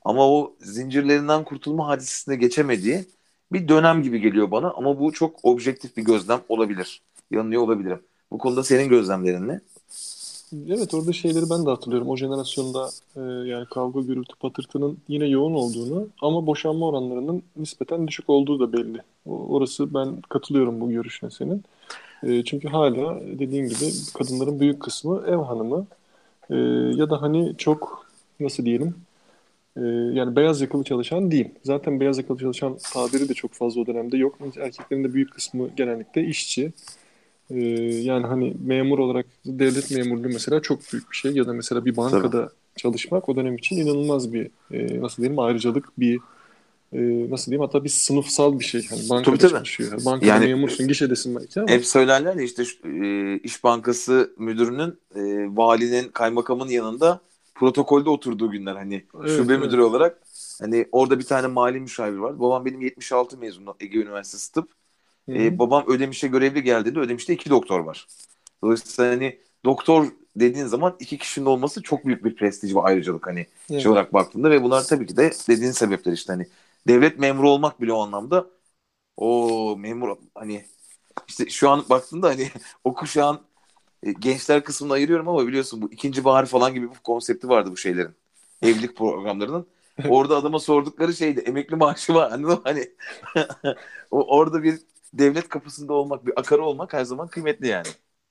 ama 0.05 0.29
o 0.29 0.57
zincirlerinden 0.61 1.45
kurtulma 1.45 1.89
hadisesine 1.89 2.37
geçemediği 2.37 3.05
bir 3.53 3.69
dönem 3.69 4.03
gibi 4.03 4.21
geliyor 4.21 4.51
bana 4.51 4.71
ama 4.71 5.01
bu 5.01 5.13
çok 5.13 5.41
objektif 5.45 5.97
bir 5.97 6.03
gözlem 6.05 6.41
olabilir. 6.49 7.03
Yanılıyor 7.31 7.63
olabilirim. 7.63 8.03
Bu 8.31 8.39
konuda 8.39 8.65
senin 8.65 8.89
gözlemlerin 8.89 9.49
ne? 9.49 9.61
Evet 10.53 10.95
orada 10.95 11.13
şeyleri 11.13 11.51
ben 11.51 11.67
de 11.67 11.71
hatırlıyorum. 11.71 12.09
O 12.09 12.17
jenerasyonda 12.17 12.91
e, 13.17 13.21
yani 13.21 13.67
kavga, 13.67 14.01
gürültü, 14.01 14.37
patırtının 14.41 14.99
yine 15.09 15.27
yoğun 15.27 15.55
olduğunu 15.55 16.09
ama 16.23 16.47
boşanma 16.47 16.87
oranlarının 16.87 17.43
nispeten 17.57 18.09
düşük 18.09 18.31
olduğu 18.31 18.61
da 18.61 18.73
belli. 18.73 18.99
Orası 19.27 19.95
ben 19.95 20.21
katılıyorum 20.29 20.81
bu 20.81 20.91
görüşüne 20.91 21.31
senin. 21.31 21.65
E, 22.23 22.45
çünkü 22.45 22.69
hala 22.69 23.21
dediğin 23.21 23.69
gibi 23.69 23.93
kadınların 24.15 24.61
büyük 24.61 24.83
kısmı 24.83 25.25
ev 25.27 25.37
hanımı 25.37 25.87
e, 26.51 26.57
ya 26.97 27.11
da 27.11 27.23
hani 27.23 27.55
çok 27.59 28.07
nasıl 28.41 28.65
diyelim 28.65 28.95
ee, 29.77 29.81
yani 30.13 30.37
beyaz 30.37 30.61
yakalı 30.61 30.85
çalışan 30.85 31.31
değil. 31.31 31.49
Zaten 31.63 32.01
beyaz 32.01 32.19
yakalı 32.19 32.39
çalışan 32.39 32.79
tabiri 32.93 33.29
de 33.29 33.35
çok 33.35 33.53
fazla 33.53 33.81
o 33.81 33.87
dönemde 33.87 34.17
yok. 34.17 34.39
Erkeklerin 34.57 35.05
de 35.05 35.15
büyük 35.15 35.33
kısmı 35.33 35.69
genellikle 35.77 36.25
işçi. 36.25 36.73
Ee, 37.51 37.61
yani 37.85 38.27
hani 38.27 38.57
memur 38.65 38.99
olarak 38.99 39.27
devlet 39.47 39.91
memurluğu 39.91 40.29
mesela 40.29 40.63
çok 40.63 40.81
büyük 40.93 41.11
bir 41.11 41.17
şey. 41.17 41.33
Ya 41.33 41.47
da 41.47 41.53
mesela 41.53 41.85
bir 41.85 41.97
bankada 41.97 42.31
Tabii. 42.31 42.53
çalışmak 42.77 43.29
o 43.29 43.37
dönem 43.37 43.57
için 43.57 43.77
inanılmaz 43.77 44.33
bir 44.33 44.51
e, 44.71 45.01
nasıl 45.01 45.17
diyelim 45.23 45.39
ayrıcalık 45.39 45.89
bir 45.99 46.19
e, 46.93 47.31
nasıl 47.31 47.47
diyeyim 47.53 47.67
hatta 47.67 47.85
bir 47.85 47.89
sınıfsal 47.89 48.59
bir 48.59 48.65
şey. 48.65 48.87
Hani 48.91 49.01
bankada 49.11 49.37
tabii, 49.37 49.51
çalışıyor. 49.51 49.91
Tabii. 49.91 50.05
Bankada 50.05 50.27
yani, 50.27 50.47
memursun, 50.47 50.89
gişedesin 50.89 51.37
belki 51.37 51.61
ama. 51.61 51.71
Hep 51.71 51.87
söylerler 51.87 52.37
ya 52.37 52.43
işte 52.43 52.63
e, 52.85 53.39
İş 53.39 53.65
Bankası 53.65 54.35
müdürünün 54.39 54.99
e, 55.15 55.21
valinin, 55.57 56.09
kaymakamın 56.09 56.69
yanında 56.69 57.21
protokolde 57.55 58.11
oturduğu 58.11 58.51
günler 58.51 58.77
hani 58.77 59.05
evet, 59.21 59.31
şube 59.31 59.55
evet. 59.55 59.65
müdürü 59.65 59.83
olarak 59.83 60.23
hani 60.61 60.87
orada 60.93 61.19
bir 61.19 61.25
tane 61.25 61.47
mali 61.47 61.81
müşavir 61.81 62.19
var. 62.19 62.41
Babam 62.41 62.65
benim 62.65 62.81
76 62.81 63.39
mezunu 63.39 63.75
Ege 63.81 63.99
Üniversitesi 63.99 64.53
tıp. 64.53 64.69
Ee, 65.29 65.59
babam 65.59 65.85
Ödemiş'e 65.87 66.29
görevli 66.29 66.63
geldiğinde 66.63 66.99
Ödemiş'te 66.99 67.33
iki 67.35 67.51
doktor 67.51 67.81
var. 67.81 68.07
Dolayısıyla 68.63 69.11
hani 69.11 69.39
doktor 69.65 70.07
dediğin 70.37 70.67
zaman 70.67 70.97
iki 71.01 71.19
kişinin 71.19 71.47
olması 71.47 71.83
çok 71.83 72.07
büyük 72.07 72.25
bir 72.25 72.37
prestij 72.37 72.75
ve 72.75 72.81
ayrıcalık 72.81 73.27
hani 73.27 73.47
evet. 73.71 73.83
şey 73.83 73.93
olarak 73.93 74.13
baktığında 74.13 74.51
ve 74.51 74.63
bunlar 74.63 74.85
tabii 74.85 75.07
ki 75.07 75.17
de 75.17 75.33
dediğin 75.49 75.71
sebepler 75.71 76.13
işte 76.13 76.33
hani 76.33 76.47
devlet 76.89 77.19
memuru 77.19 77.51
olmak 77.51 77.81
bile 77.81 77.93
o 77.93 78.01
anlamda 78.01 78.47
o 79.17 79.77
memur 79.79 80.17
hani 80.35 80.65
işte 81.29 81.51
şu 81.51 81.71
an 81.71 81.85
baktığında 81.91 82.29
hani 82.29 82.51
o 82.85 82.95
kuşağın 82.95 83.41
e, 84.03 84.13
gençler 84.13 84.65
kısmını 84.65 84.93
ayırıyorum 84.93 85.29
ama 85.29 85.47
biliyorsun 85.47 85.83
bu 85.83 85.93
ikinci 85.93 86.25
bahar 86.25 86.47
falan 86.47 86.75
gibi 86.75 86.91
bir 86.91 86.99
konsepti 86.99 87.49
vardı 87.49 87.71
bu 87.73 87.77
şeylerin. 87.77 88.15
Evlilik 88.63 88.97
programlarının. 88.97 89.67
Orada 90.09 90.37
adama 90.37 90.59
sordukları 90.59 91.15
şeydi 91.15 91.41
emekli 91.41 91.77
maaşı 91.77 92.15
var 92.15 92.31
anladın 92.31 92.55
mı? 92.55 92.61
Hani 92.65 92.91
o, 94.11 94.37
orada 94.37 94.63
bir 94.63 94.79
devlet 95.15 95.49
kapısında 95.49 95.93
olmak, 95.93 96.27
bir 96.27 96.41
akarı 96.41 96.65
olmak 96.65 96.93
her 96.93 97.05
zaman 97.05 97.29
kıymetli 97.29 97.67
yani. 97.69 97.87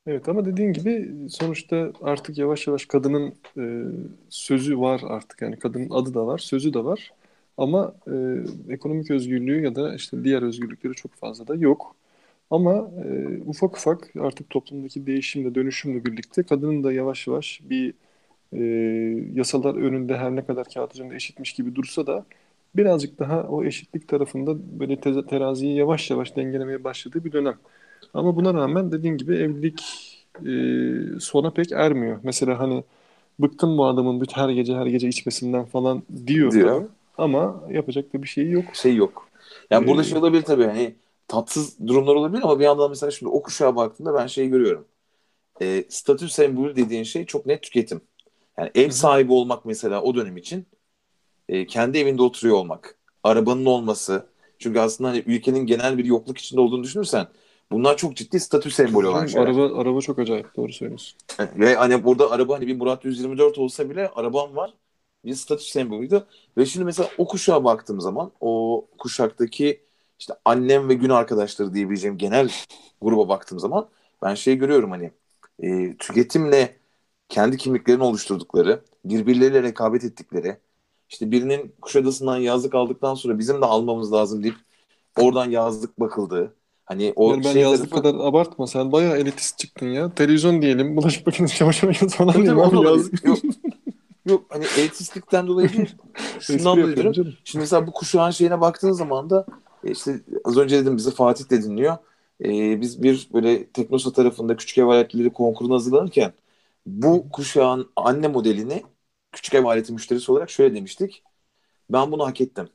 Evet 0.07 0.29
ama 0.29 0.45
dediğin 0.45 0.73
gibi 0.73 1.11
sonuçta 1.29 1.91
artık 2.01 2.37
yavaş 2.37 2.67
yavaş 2.67 2.85
kadının 2.85 3.35
e, 3.57 3.63
sözü 4.29 4.79
var 4.79 5.01
artık 5.07 5.41
yani 5.41 5.59
kadının 5.59 5.89
adı 5.89 6.13
da 6.13 6.27
var, 6.27 6.37
sözü 6.37 6.73
de 6.73 6.83
var. 6.83 7.13
Ama 7.57 7.95
e, 8.69 8.73
ekonomik 8.73 9.11
özgürlüğü 9.11 9.63
ya 9.63 9.75
da 9.75 9.95
işte 9.95 10.23
diğer 10.23 10.41
özgürlükleri 10.41 10.93
çok 10.93 11.13
fazla 11.15 11.47
da 11.47 11.55
yok. 11.55 11.95
Ama 12.51 12.73
e, 13.05 13.41
ufak 13.45 13.77
ufak 13.77 14.11
artık 14.19 14.49
toplumdaki 14.49 15.07
değişimle, 15.07 15.55
dönüşümle 15.55 16.05
birlikte 16.05 16.43
kadının 16.43 16.83
da 16.83 16.93
yavaş 16.93 17.27
yavaş 17.27 17.61
bir 17.69 17.93
e, 18.53 18.59
yasalar 19.33 19.75
önünde 19.75 20.17
her 20.17 20.35
ne 20.35 20.45
kadar 20.45 20.67
kağıt 20.73 20.93
üzerinde 20.95 21.15
eşitmiş 21.15 21.53
gibi 21.53 21.75
dursa 21.75 22.07
da 22.07 22.25
birazcık 22.77 23.19
daha 23.19 23.43
o 23.43 23.63
eşitlik 23.63 24.07
tarafında 24.07 24.79
böyle 24.79 24.99
te- 24.99 25.25
teraziyi 25.25 25.75
yavaş 25.75 26.09
yavaş 26.11 26.35
dengelemeye 26.35 26.83
başladığı 26.83 27.23
bir 27.23 27.31
dönem. 27.31 27.57
Ama 28.13 28.35
buna 28.35 28.53
rağmen 28.53 28.91
dediğin 28.91 29.17
gibi 29.17 29.35
evlilik 29.35 29.81
e, 30.45 31.19
sona 31.19 31.51
pek 31.51 31.71
ermiyor. 31.71 32.19
Mesela 32.23 32.59
hani 32.59 32.83
bıktım 33.39 33.77
bu 33.77 33.85
adamın 33.85 34.21
bir 34.21 34.27
her 34.33 34.49
gece 34.49 34.75
her 34.75 34.85
gece 34.85 35.07
içmesinden 35.07 35.65
falan 35.65 36.03
diyor. 36.27 36.51
diyor. 36.51 36.89
Ama 37.17 37.63
yapacak 37.71 38.13
da 38.13 38.23
bir 38.23 38.27
şey 38.27 38.49
yok. 38.49 38.65
Şey 38.73 38.95
yok. 38.95 39.27
Yani 39.71 39.85
ee, 39.85 39.87
burada 39.87 40.03
şey 40.03 40.17
olabilir 40.17 40.41
tabii 40.41 40.63
hani 40.63 40.95
tatsız 41.27 41.87
durumlar 41.87 42.15
olabilir 42.15 42.41
ama 42.43 42.59
bir 42.59 42.63
yandan 42.63 42.89
mesela 42.89 43.11
şimdi 43.11 43.29
o 43.29 43.41
kuşağa 43.41 43.75
baktığımda 43.75 44.13
ben 44.13 44.27
şey 44.27 44.49
görüyorum. 44.49 44.85
E, 45.61 45.83
statü 45.89 46.29
sembolü 46.29 46.75
dediğin 46.75 47.03
şey 47.03 47.25
çok 47.25 47.45
net 47.45 47.63
tüketim. 47.63 48.01
Yani 48.57 48.71
ev 48.75 48.89
sahibi 48.89 49.33
olmak 49.33 49.65
mesela 49.65 50.01
o 50.01 50.15
dönem 50.15 50.37
için 50.37 50.65
e, 51.49 51.67
kendi 51.67 51.97
evinde 51.97 52.21
oturuyor 52.21 52.55
olmak, 52.55 52.95
arabanın 53.23 53.65
olması. 53.65 54.25
Çünkü 54.59 54.79
aslında 54.79 55.09
hani 55.09 55.23
ülkenin 55.25 55.65
genel 55.65 55.97
bir 55.97 56.05
yokluk 56.05 56.37
içinde 56.37 56.61
olduğunu 56.61 56.83
düşünürsen 56.83 57.27
bunlar 57.71 57.97
çok 57.97 58.15
ciddi 58.15 58.39
statü 58.39 58.71
sembolü 58.71 59.07
olan 59.07 59.25
şeyler. 59.25 59.47
Araba, 59.47 59.81
araba 59.81 60.01
çok 60.01 60.19
acayip 60.19 60.55
doğru 60.55 60.73
söylüyorsun. 60.73 61.17
Ve 61.39 61.75
hani 61.75 62.03
burada 62.03 62.31
araba 62.31 62.55
hani 62.55 62.67
bir 62.67 62.75
Murat 62.75 63.05
124 63.05 63.57
olsa 63.57 63.89
bile 63.89 64.09
arabam 64.09 64.55
var 64.55 64.73
bir 65.25 65.33
statü 65.33 65.63
sembolüydü. 65.63 66.25
Ve 66.57 66.65
şimdi 66.65 66.85
mesela 66.85 67.09
o 67.17 67.27
kuşağa 67.27 67.63
baktığım 67.63 68.01
zaman 68.01 68.31
o 68.39 68.85
kuşaktaki 68.97 69.81
işte 70.19 70.33
annem 70.45 70.89
ve 70.89 70.93
gün 70.93 71.09
arkadaşları 71.09 71.73
diyebileceğim 71.73 72.17
genel 72.17 72.51
gruba 73.01 73.29
baktığım 73.29 73.59
zaman 73.59 73.89
ben 74.23 74.35
şey 74.35 74.55
görüyorum 74.55 74.91
hani 74.91 75.11
e, 75.59 75.97
tüketimle 75.97 76.75
kendi 77.29 77.57
kimliklerini 77.57 78.03
oluşturdukları, 78.03 78.81
birbirleriyle 79.05 79.63
rekabet 79.63 80.03
ettikleri, 80.03 80.57
işte 81.15 81.31
birinin 81.31 81.75
Kuşadası'ndan 81.81 82.37
yazlık 82.37 82.75
aldıktan 82.75 83.15
sonra 83.15 83.39
bizim 83.39 83.61
de 83.61 83.65
almamız 83.65 84.13
lazım 84.13 84.43
deyip 84.43 84.55
oradan 85.19 85.49
yazlık 85.49 85.99
bakıldığı, 85.99 86.53
Hani 86.85 87.13
o 87.15 87.31
Yani 87.31 87.43
ben 87.43 87.53
şey 87.53 87.61
yazdık 87.61 87.91
tarafı- 87.91 88.03
kadar 88.03 88.25
abartma. 88.25 88.67
Sen 88.67 88.91
bayağı 88.91 89.17
elitist 89.17 89.57
çıktın 89.57 89.87
ya. 89.87 90.15
Televizyon 90.15 90.61
diyelim, 90.61 90.97
bulaşık 90.97 91.27
makinesi, 91.27 91.57
çamaşır 91.57 91.87
makinesi 91.87 92.17
falan 92.17 92.57
o 92.57 92.61
abi 92.61 92.77
olabilir. 92.77 93.21
Yok, 93.23 93.37
yok 94.25 94.45
hani 94.49 94.65
elitistlikten 94.77 95.47
dolayı 95.47 95.73
değil. 95.73 95.95
Şundan 96.39 96.77
dolayı 96.77 96.95
diyorum. 96.95 97.33
Şimdi 97.43 97.61
mesela 97.63 97.87
bu 97.87 97.91
kuşağın 97.91 98.31
şeyine 98.31 98.61
baktığın 98.61 98.91
zaman 98.91 99.29
da 99.29 99.45
e, 99.83 99.91
işte 99.91 100.21
az 100.45 100.57
önce 100.57 100.77
dedim 100.77 100.97
bizi 100.97 101.11
Fatih 101.11 101.49
de 101.49 101.63
dinliyor. 101.63 101.97
E, 102.43 102.81
biz 102.81 103.03
bir 103.03 103.29
böyle 103.33 103.67
Teknosa 103.67 104.11
tarafında 104.11 104.57
küçük 104.57 104.77
ev 104.77 104.85
aletleri 104.85 105.33
konkuruna 105.33 105.73
hazırlanırken 105.73 106.33
bu 106.85 107.29
kuşağın 107.29 107.89
anne 107.95 108.27
modelini 108.27 108.83
küçük 109.35 109.53
ev 109.53 109.65
aleti 109.65 109.93
müşterisi 109.93 110.31
olarak 110.31 110.49
şöyle 110.49 110.75
demiştik. 110.75 111.23
Ben 111.89 112.11
bunu 112.11 112.27
hak 112.27 112.41
ettim. 112.41 112.69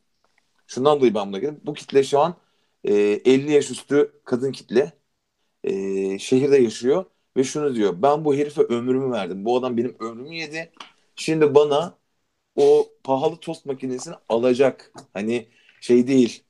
Şundan 0.66 0.98
dolayı 0.98 1.14
ben 1.14 1.28
buna 1.28 1.38
girdim. 1.38 1.60
Bu 1.64 1.74
kitle 1.74 2.04
şu 2.04 2.20
an 2.20 2.36
e, 2.84 2.94
50 2.94 3.52
yaş 3.52 3.70
üstü 3.70 4.12
kadın 4.24 4.52
kitle. 4.52 4.92
E, 5.64 5.72
şehirde 6.18 6.56
yaşıyor 6.58 7.04
ve 7.36 7.44
şunu 7.44 7.74
diyor. 7.74 8.02
Ben 8.02 8.24
bu 8.24 8.34
herife 8.34 8.62
ömrümü 8.62 9.12
verdim. 9.12 9.44
Bu 9.44 9.58
adam 9.58 9.76
benim 9.76 9.96
ömrümü 10.00 10.34
yedi. 10.34 10.72
Şimdi 11.16 11.54
bana 11.54 11.98
o 12.56 12.88
pahalı 13.04 13.36
tost 13.36 13.66
makinesini 13.66 14.14
alacak. 14.28 14.92
Hani 15.14 15.48
şey 15.80 16.06
değil. 16.06 16.44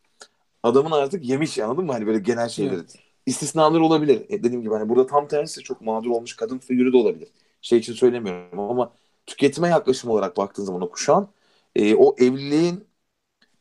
Adamın 0.62 0.90
artık 0.90 1.24
yemiş 1.24 1.58
anladın 1.58 1.84
mı? 1.84 1.92
Hani 1.92 2.06
böyle 2.06 2.18
genel 2.18 2.48
şeyleri. 2.48 2.74
Evet. 2.74 2.98
İstisnalar 3.26 3.80
olabilir. 3.80 4.26
E, 4.28 4.42
dediğim 4.44 4.62
gibi 4.62 4.74
hani 4.74 4.88
burada 4.88 5.06
tam 5.06 5.28
tersi 5.28 5.62
çok 5.62 5.80
mağdur 5.80 6.10
olmuş 6.10 6.36
kadın 6.36 6.58
figürü 6.58 6.92
de 6.92 6.96
olabilir. 6.96 7.28
Şey 7.62 7.78
için 7.78 7.92
söylemiyorum 7.92 8.60
ama 8.60 8.92
tüketime 9.30 9.68
yaklaşım 9.68 10.10
olarak 10.10 10.38
baktığın 10.38 10.64
zaman 10.64 10.82
o 10.82 10.90
kuşağın 10.90 11.28
e, 11.76 11.96
o 11.96 12.16
evliliğin 12.18 12.88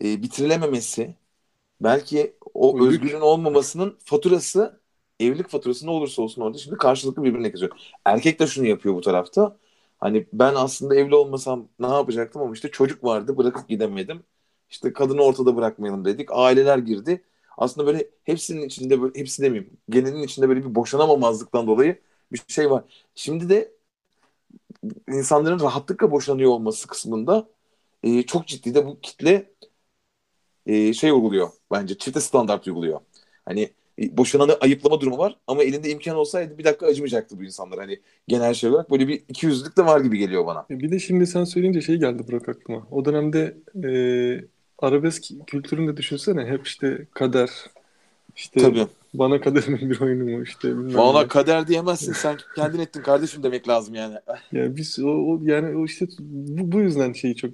e, 0.03 0.24
bitirilememesi 0.24 1.15
belki 1.82 2.36
o 2.53 2.80
Uygun. 2.80 2.88
özgürlüğün 2.88 3.22
olmamasının 3.22 3.97
faturası 4.05 4.82
evlilik 5.20 5.49
faturası 5.49 5.86
ne 5.88 5.91
olursa 5.91 6.22
olsun 6.22 6.41
orada 6.41 6.57
şimdi 6.57 6.78
karşılıklı 6.78 7.24
birbirine 7.24 7.51
kesiyor. 7.51 7.72
Erkek 8.05 8.39
de 8.39 8.47
şunu 8.47 8.67
yapıyor 8.67 8.95
bu 8.95 9.01
tarafta. 9.01 9.57
Hani 9.99 10.28
ben 10.34 10.55
aslında 10.55 10.95
evli 10.95 11.15
olmasam 11.15 11.70
ne 11.80 11.88
yapacaktım 11.88 12.41
ama 12.41 12.53
işte 12.53 12.72
çocuk 12.72 13.03
vardı 13.03 13.38
bırakıp 13.38 13.70
gidemedim. 13.70 14.24
İşte 14.70 14.93
kadını 14.93 15.22
ortada 15.22 15.55
bırakmayalım 15.55 16.05
dedik. 16.05 16.30
Aileler 16.32 16.78
girdi. 16.78 17.24
Aslında 17.57 17.88
böyle 17.88 18.09
hepsinin 18.24 18.61
içinde 18.61 19.01
böyle 19.01 19.20
hepsi 19.20 19.43
demeyeyim. 19.43 19.78
Genelin 19.89 20.24
içinde 20.24 20.49
böyle 20.49 20.65
bir 20.65 20.76
boşanamamazlıktan 20.76 21.67
dolayı 21.67 22.01
bir 22.32 22.41
şey 22.47 22.72
var. 22.72 22.84
Şimdi 23.15 23.49
de 23.49 23.72
insanların 25.07 25.59
rahatlıkla 25.59 26.11
boşanıyor 26.11 26.51
olması 26.51 26.88
kısmında 26.88 27.47
e, 28.03 28.24
çok 28.24 28.47
ciddi 28.47 28.76
de 28.76 28.86
bu 28.86 28.99
kitle 29.01 29.51
e, 30.65 30.93
şey 30.93 31.11
uyguluyor 31.11 31.49
bence 31.72 31.97
çifte 31.97 32.20
standart 32.20 32.67
uyguluyor. 32.67 32.99
Hani 33.45 33.70
e, 34.01 34.17
boşananı 34.17 34.53
ayıplama 34.53 35.01
durumu 35.01 35.17
var 35.17 35.36
ama 35.47 35.63
elinde 35.63 35.89
imkan 35.89 36.15
olsaydı 36.15 36.57
bir 36.57 36.63
dakika 36.63 36.86
acımayacaktı 36.86 37.39
bu 37.39 37.43
insanlar. 37.43 37.80
Hani 37.80 37.99
genel 38.28 38.53
şey 38.53 38.70
olarak 38.70 38.91
böyle 38.91 39.07
bir 39.07 39.24
ikiyüzlülük 39.30 39.78
de 39.78 39.86
var 39.86 40.01
gibi 40.01 40.17
geliyor 40.17 40.45
bana. 40.45 40.65
Bir 40.70 40.91
de 40.91 40.99
şimdi 40.99 41.28
sen 41.28 41.43
söyleyince 41.43 41.82
şey 41.82 41.97
geldi 41.97 42.24
Burak 42.28 42.49
aklıma. 42.49 42.88
O 42.91 43.05
dönemde 43.05 43.57
e, 43.84 43.91
arabesk 44.80 45.24
kültürünü 45.47 45.93
de 45.93 45.97
düşünsene. 45.97 46.45
Hep 46.45 46.67
işte 46.67 47.07
kader, 47.13 47.49
işte 48.36 48.59
Tabii. 48.59 48.88
Bana 49.14 49.41
kaderin 49.41 49.89
bir 49.89 50.01
oyunu 50.01 50.24
mu 50.24 50.43
işte 50.43 50.68
Valla 50.93 51.20
ne. 51.20 51.28
kader 51.28 51.68
diyemezsin 51.68 52.14
sen 52.14 52.38
kendin 52.55 52.80
ettin 52.80 53.01
kardeşim 53.01 53.43
demek 53.43 53.68
lazım 53.68 53.95
yani. 53.95 54.16
Yani 54.51 54.76
biz 54.78 54.99
o, 54.99 55.07
o- 55.10 55.39
yani 55.43 55.78
o 55.78 55.86
işte 55.86 56.05
bu, 56.20 56.72
bu 56.72 56.80
yüzden 56.82 57.14
şeyi 57.14 57.36
çok 57.36 57.51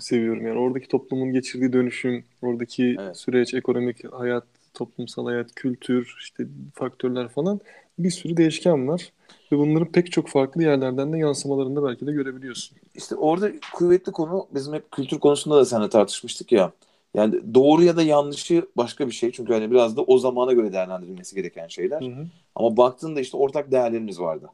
seviyorum 0.00 0.46
yani 0.46 0.58
oradaki 0.58 0.88
toplumun 0.88 1.32
geçirdiği 1.32 1.72
dönüşüm, 1.72 2.24
oradaki 2.42 2.96
Evet. 3.00 3.16
süreç, 3.16 3.54
ekonomik 3.54 4.12
hayat, 4.12 4.44
toplumsal 4.74 5.26
hayat, 5.26 5.54
kültür, 5.54 6.16
işte 6.20 6.46
faktörler 6.74 7.28
falan 7.28 7.60
bir 7.98 8.10
sürü 8.10 8.36
değişken 8.36 8.88
var 8.88 9.12
ve 9.52 9.58
bunların 9.58 9.92
pek 9.92 10.12
çok 10.12 10.28
farklı 10.28 10.62
yerlerden 10.62 11.12
de 11.12 11.18
yansımalarını 11.18 11.76
da 11.76 11.84
belki 11.88 12.06
de 12.06 12.12
görebiliyorsun. 12.12 12.78
İşte 12.94 13.14
orada 13.16 13.50
kuvvetli 13.74 14.12
konu 14.12 14.46
bizim 14.54 14.74
hep 14.74 14.90
kültür 14.92 15.18
konusunda 15.18 15.56
da 15.56 15.64
seninle 15.64 15.88
tartışmıştık 15.88 16.52
ya. 16.52 16.72
Yani 17.16 17.54
doğru 17.54 17.84
ya 17.84 17.96
da 17.98 18.02
yanlışı 18.04 18.68
başka 18.78 19.08
bir 19.08 19.12
şey. 19.12 19.32
Çünkü 19.32 19.54
hani 19.54 19.72
biraz 19.72 19.98
da 19.98 20.02
o 20.02 20.18
zamana 20.18 20.54
göre 20.54 20.74
değerlendirilmesi 20.74 21.36
gereken 21.36 21.68
şeyler. 21.68 22.02
Hı 22.02 22.04
hı. 22.06 22.30
Ama 22.56 22.78
baktığında 22.78 23.20
işte 23.20 23.38
ortak 23.38 23.72
değerlerimiz 23.72 24.20
vardı. 24.20 24.50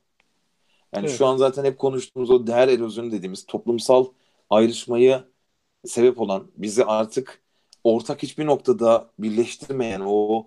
Yani 0.96 1.08
Evet. 1.08 1.18
şu 1.18 1.26
an 1.26 1.36
zaten 1.36 1.64
hep 1.64 1.78
konuştuğumuz 1.78 2.30
o 2.30 2.46
değer 2.46 2.68
erozyonu 2.68 3.12
dediğimiz 3.12 3.46
toplumsal 3.46 4.06
ayrışmayı 4.50 5.24
sebep 5.86 6.20
olan 6.20 6.52
bizi 6.56 6.84
artık 6.84 7.42
ortak 7.84 8.22
hiçbir 8.22 8.46
noktada 8.46 9.10
birleştirmeyen 9.18 10.02
o 10.06 10.46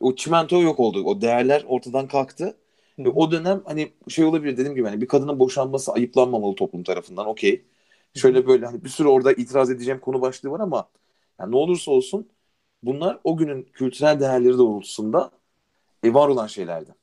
o 0.00 0.16
çimento 0.16 0.62
yok 0.62 0.80
oldu. 0.80 1.04
O 1.04 1.20
değerler 1.20 1.64
ortadan 1.68 2.08
kalktı. 2.08 2.56
Hı 2.96 3.02
Ve 3.04 3.08
hı. 3.08 3.14
o 3.14 3.30
dönem 3.32 3.62
hani 3.66 3.92
şey 4.08 4.24
olabilir 4.24 4.52
dediğim 4.56 4.74
gibi 4.76 4.88
hani 4.88 5.00
bir 5.00 5.08
kadının 5.08 5.38
boşanması 5.40 5.92
ayıplanmamalı 5.92 6.54
toplum 6.54 6.82
tarafından. 6.84 7.26
Okey. 7.26 7.64
Şöyle 8.14 8.46
böyle 8.46 8.66
hani 8.66 8.84
bir 8.84 8.88
sürü 8.88 9.08
orada 9.08 9.32
itiraz 9.32 9.70
edeceğim 9.70 10.00
konu 10.00 10.20
başlığı 10.20 10.50
var 10.50 10.60
ama 10.60 10.88
yani 11.40 11.52
ne 11.52 11.56
olursa 11.56 11.90
olsun 11.90 12.28
bunlar 12.82 13.18
o 13.24 13.36
günün 13.36 13.62
kültürel 13.62 14.20
değerleri 14.20 14.58
doğrultusunda 14.58 15.30
e, 16.02 16.14
var 16.14 16.28
olan 16.28 16.46
şeylerdi. 16.46 16.94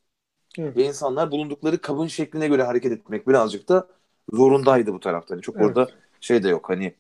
Evet. 0.57 0.77
Ve 0.77 0.83
insanlar 0.83 1.31
bulundukları 1.31 1.81
kabın 1.81 2.07
şekline 2.07 2.47
göre 2.47 2.63
hareket 2.63 2.91
etmek 2.91 3.27
birazcık 3.27 3.69
da 3.69 3.87
zorundaydı 4.33 4.93
bu 4.93 4.99
tarafta. 4.99 5.35
Hani 5.35 5.41
çok 5.41 5.55
Evet. 5.55 5.65
orada 5.65 5.87
şey 6.21 6.43
de 6.43 6.49
yok 6.49 6.69
hani 6.69 6.93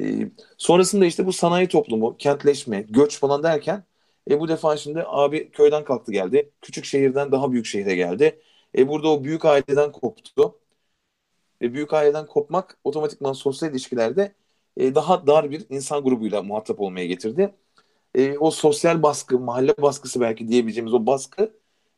e, 0.00 0.30
sonrasında 0.58 1.06
işte 1.06 1.26
bu 1.26 1.32
sanayi 1.32 1.68
toplumu, 1.68 2.16
kentleşme, 2.16 2.82
göç 2.88 3.18
falan 3.20 3.42
derken 3.42 3.84
e, 4.30 4.40
bu 4.40 4.48
defa 4.48 4.76
şimdi 4.76 5.04
abi 5.06 5.50
köyden 5.50 5.84
kalktı 5.84 6.12
geldi. 6.12 6.50
Küçük 6.62 6.84
şehirden 6.84 7.32
daha 7.32 7.52
büyük 7.52 7.66
şehre 7.66 7.94
geldi. 7.94 8.40
E, 8.78 8.88
burada 8.88 9.08
o 9.08 9.24
büyük 9.24 9.44
aileden 9.44 9.92
koptu. 9.92 10.58
Ve 11.62 11.74
büyük 11.74 11.92
aileden 11.92 12.26
kopmak 12.26 12.78
otomatikman 12.84 13.32
sosyal 13.32 13.70
ilişkilerde 13.70 14.34
e, 14.76 14.94
daha 14.94 15.26
dar 15.26 15.50
bir 15.50 15.66
insan 15.70 16.02
grubuyla 16.04 16.42
muhatap 16.42 16.80
olmaya 16.80 17.06
getirdi. 17.06 17.54
E, 18.14 18.38
o 18.38 18.50
sosyal 18.50 19.02
baskı, 19.02 19.38
mahalle 19.38 19.74
baskısı 19.82 20.20
belki 20.20 20.48
diyebileceğimiz 20.48 20.94
o 20.94 21.06
baskı 21.06 21.52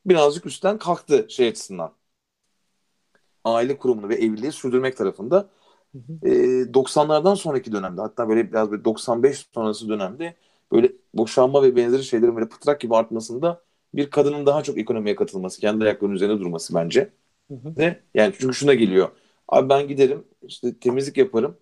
birazcık 0.07 0.47
üstten 0.47 0.79
kalktı 0.79 1.27
şey 1.31 1.49
açısından. 1.49 1.93
Aile 3.45 3.79
kurumunu 3.79 4.09
ve 4.09 4.15
evliliği 4.15 4.53
sürdürmek 4.53 4.97
tarafında. 4.97 5.51
Hı 5.93 5.99
hı. 5.99 6.29
E, 6.29 6.75
90'lardan 6.75 7.35
sonraki 7.35 7.73
dönemde 7.73 8.01
hatta 8.01 8.29
böyle 8.29 8.51
biraz 8.53 8.71
böyle 8.71 8.85
95 8.85 9.47
sonrası 9.55 9.89
dönemde 9.89 10.35
böyle 10.73 10.93
boşanma 11.15 11.63
ve 11.63 11.77
benzeri 11.77 12.05
şeylerin 12.05 12.37
böyle 12.37 12.49
pıtrak 12.49 12.81
gibi 12.81 12.97
artmasında 12.97 13.63
bir 13.95 14.11
kadının 14.11 14.47
daha 14.47 14.63
çok 14.63 14.79
ekonomiye 14.79 15.15
katılması, 15.15 15.61
kendi 15.61 15.85
ayaklarının 15.85 16.17
üzerine 16.17 16.41
durması 16.41 16.75
bence. 16.75 17.13
Hı 17.51 17.55
hı. 17.55 17.75
Ne? 17.77 18.01
Yani 18.15 18.35
çünkü 18.39 18.55
şuna 18.55 18.75
geliyor. 18.75 19.09
Abi 19.49 19.69
ben 19.69 19.89
giderim 19.89 20.25
işte 20.43 20.79
temizlik 20.79 21.17
yaparım. 21.17 21.57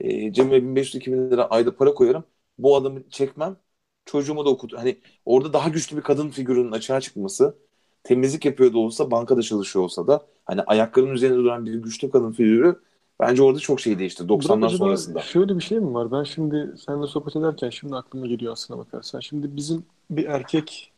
E, 0.00 0.32
cebime 0.32 0.56
1500-2000 0.56 1.30
lira 1.30 1.44
ayda 1.50 1.76
para 1.76 1.94
koyarım. 1.94 2.24
Bu 2.58 2.76
adamı 2.76 3.10
çekmem. 3.10 3.56
Çocuğumu 4.06 4.44
da 4.44 4.48
okut. 4.50 4.72
Hani 4.78 5.00
orada 5.24 5.52
daha 5.52 5.68
güçlü 5.68 5.96
bir 5.96 6.02
kadın 6.02 6.30
figürünün 6.30 6.72
açığa 6.72 7.00
çıkması. 7.00 7.58
Temizlik 8.04 8.44
yapıyor 8.44 8.72
da 8.72 8.78
olsa, 8.78 9.10
bankada 9.10 9.42
çalışıyor 9.42 9.84
olsa 9.84 10.06
da 10.06 10.26
hani 10.44 10.62
ayaklarının 10.62 11.12
üzerinde 11.14 11.36
duran 11.38 11.66
bir 11.66 11.74
güçlü 11.74 12.10
kadın 12.10 12.32
figürü 12.32 12.80
bence 13.20 13.42
orada 13.42 13.58
çok 13.60 13.80
şey 13.80 13.98
değişti 13.98 14.28
Burak 14.28 14.28
90'lar 14.28 14.64
acaba 14.64 15.04
sonrasında. 15.08 15.20
şöyle 15.20 15.56
bir 15.56 15.60
şey 15.62 15.80
mi 15.80 15.94
var? 15.94 16.12
Ben 16.12 16.22
şimdi 16.24 16.74
seninle 16.86 17.06
sohbet 17.06 17.36
ederken 17.36 17.70
şimdi 17.70 17.96
aklıma 17.96 18.26
geliyor 18.26 18.52
aslına 18.52 18.78
bakarsan. 18.78 19.20
Şimdi 19.20 19.56
bizim 19.56 19.86
bir 20.10 20.24
erkek 20.24 20.92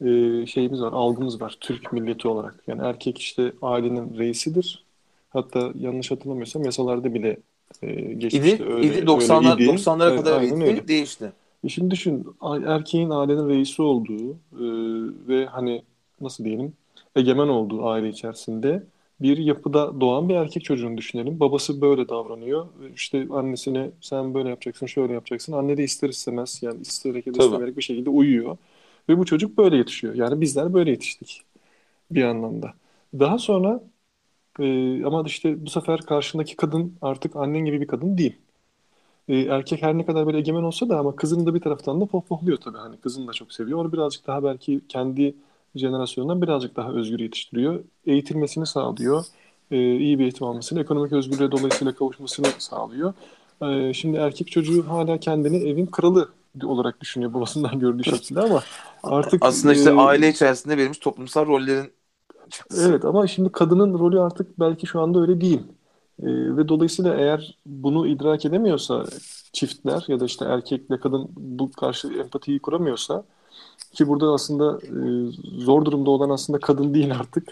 e, 0.00 0.46
şeyimiz 0.46 0.82
var, 0.82 0.92
algımız 0.92 1.40
var 1.42 1.58
Türk 1.60 1.92
milleti 1.92 2.28
olarak. 2.28 2.64
Yani 2.68 2.82
erkek 2.86 3.18
işte 3.18 3.54
ailenin 3.62 4.18
reisidir. 4.18 4.86
Hatta 5.30 5.72
yanlış 5.76 6.10
hatırlamıyorsam 6.10 6.64
yasalarda 6.64 7.14
bile 7.14 7.38
e, 7.82 8.14
geçmişte 8.14 8.64
İdi, 8.64 8.64
öyle, 8.64 8.86
idi 8.86 9.06
90'lar 9.06 9.52
öyle 9.52 9.64
idi. 9.64 9.64
90'lara 9.66 10.08
Evet, 10.08 10.24
kadar 10.24 10.42
idi, 10.42 10.64
öyle. 10.64 10.88
değişti. 10.88 11.32
E 11.64 11.68
Şimdi 11.68 11.90
düşün, 11.90 12.26
erkeğin 12.66 13.10
ailenin 13.10 13.48
reisi 13.48 13.82
olduğu 13.82 14.30
e, 14.32 14.64
ve 15.28 15.46
hani 15.46 15.82
nasıl 16.20 16.44
diyelim 16.44 16.72
egemen 17.16 17.48
olduğu 17.48 17.86
aile 17.86 18.08
içerisinde 18.08 18.82
bir 19.20 19.38
yapıda 19.38 20.00
doğan 20.00 20.28
bir 20.28 20.34
erkek 20.34 20.64
çocuğunu 20.64 20.98
düşünelim. 20.98 21.40
Babası 21.40 21.80
böyle 21.80 22.08
davranıyor. 22.08 22.66
İşte 22.94 23.26
annesine 23.30 23.90
sen 24.00 24.34
böyle 24.34 24.48
yapacaksın, 24.48 24.86
şöyle 24.86 25.12
yapacaksın. 25.12 25.52
Anne 25.52 25.76
de 25.76 25.84
ister 25.84 26.08
istemez 26.08 26.58
yani 26.62 26.80
isteyerek 26.82 27.26
ya 27.26 27.34
da 27.34 27.38
istemeyerek 27.38 27.76
bir 27.76 27.82
şekilde 27.82 28.10
uyuyor. 28.10 28.56
Ve 29.08 29.18
bu 29.18 29.24
çocuk 29.26 29.58
böyle 29.58 29.76
yetişiyor. 29.76 30.14
Yani 30.14 30.40
bizler 30.40 30.74
böyle 30.74 30.90
yetiştik 30.90 31.42
bir 32.10 32.24
anlamda. 32.24 32.74
Daha 33.18 33.38
sonra 33.38 33.80
e, 34.58 35.04
ama 35.04 35.22
işte 35.26 35.66
bu 35.66 35.70
sefer 35.70 36.00
karşındaki 36.00 36.56
kadın 36.56 36.94
artık 37.02 37.36
annen 37.36 37.64
gibi 37.64 37.80
bir 37.80 37.86
kadın 37.86 38.18
değil. 38.18 38.36
E, 39.28 39.38
erkek 39.38 39.82
her 39.82 39.98
ne 39.98 40.06
kadar 40.06 40.26
böyle 40.26 40.38
egemen 40.38 40.62
olsa 40.62 40.88
da 40.88 40.98
ama 40.98 41.16
kızını 41.16 41.46
da 41.46 41.54
bir 41.54 41.60
taraftan 41.60 42.00
da 42.00 42.06
pohpohluyor 42.06 42.58
tabii. 42.58 42.78
Hani 42.78 42.96
kızını 42.96 43.28
da 43.28 43.32
çok 43.32 43.52
seviyor. 43.52 43.78
Onu 43.78 43.92
birazcık 43.92 44.26
daha 44.26 44.44
belki 44.44 44.80
kendi 44.88 45.34
jenerasyonundan 45.74 46.42
birazcık 46.42 46.76
daha 46.76 46.92
özgür 46.92 47.18
yetiştiriyor. 47.18 47.80
Eğitilmesini 48.06 48.66
sağlıyor. 48.66 49.24
E, 49.70 49.96
iyi 49.96 50.18
bir 50.18 50.22
eğitim 50.22 50.46
almasını, 50.46 50.80
ekonomik 50.80 51.12
özgürlüğe 51.12 51.52
dolayısıyla 51.52 51.94
kavuşmasını 51.94 52.46
sağlıyor. 52.58 53.14
E, 53.62 53.94
şimdi 53.94 54.16
erkek 54.16 54.50
çocuğu 54.50 54.88
hala 54.88 55.18
kendini 55.18 55.56
evin 55.56 55.86
kralı 55.86 56.28
olarak 56.64 57.00
düşünüyor 57.00 57.34
babasından 57.34 57.78
gördüğü 57.80 58.04
şekilde 58.04 58.40
ama 58.40 58.62
artık 59.02 59.44
Aslında 59.44 59.74
işte 59.74 59.90
e, 59.90 59.94
aile 59.94 60.28
içerisinde 60.28 60.76
verilmiş 60.76 60.98
toplumsal 60.98 61.46
rollerin 61.46 61.92
çıktısı. 62.50 62.88
Evet 62.88 63.04
ama 63.04 63.26
şimdi 63.26 63.52
kadının 63.52 63.98
rolü 63.98 64.20
artık 64.20 64.60
belki 64.60 64.86
şu 64.86 65.00
anda 65.00 65.20
öyle 65.20 65.40
değil. 65.40 65.60
Ee, 66.22 66.56
ve 66.56 66.68
dolayısıyla 66.68 67.14
eğer 67.14 67.56
bunu 67.66 68.06
idrak 68.06 68.44
edemiyorsa 68.44 69.04
çiftler 69.52 70.04
ya 70.08 70.20
da 70.20 70.24
işte 70.24 70.44
erkekle 70.44 71.00
kadın 71.00 71.28
bu 71.36 71.72
karşı 71.72 72.08
empatiyi 72.08 72.58
kuramıyorsa 72.58 73.24
ki 73.92 74.08
burada 74.08 74.26
aslında 74.26 74.78
e, 74.82 74.98
zor 75.64 75.84
durumda 75.84 76.10
olan 76.10 76.30
aslında 76.30 76.58
kadın 76.58 76.94
değil 76.94 77.14
artık. 77.14 77.48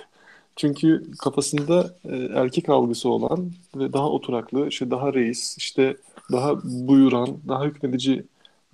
Çünkü 0.56 1.04
kafasında 1.18 1.94
e, 2.04 2.16
erkek 2.16 2.68
algısı 2.68 3.08
olan 3.08 3.50
ve 3.76 3.92
daha 3.92 4.10
oturaklı, 4.10 4.68
işte 4.68 4.90
daha 4.90 5.14
reis, 5.14 5.56
işte 5.58 5.96
daha 6.32 6.54
buyuran, 6.64 7.28
daha 7.48 7.64
hükmedici 7.64 8.24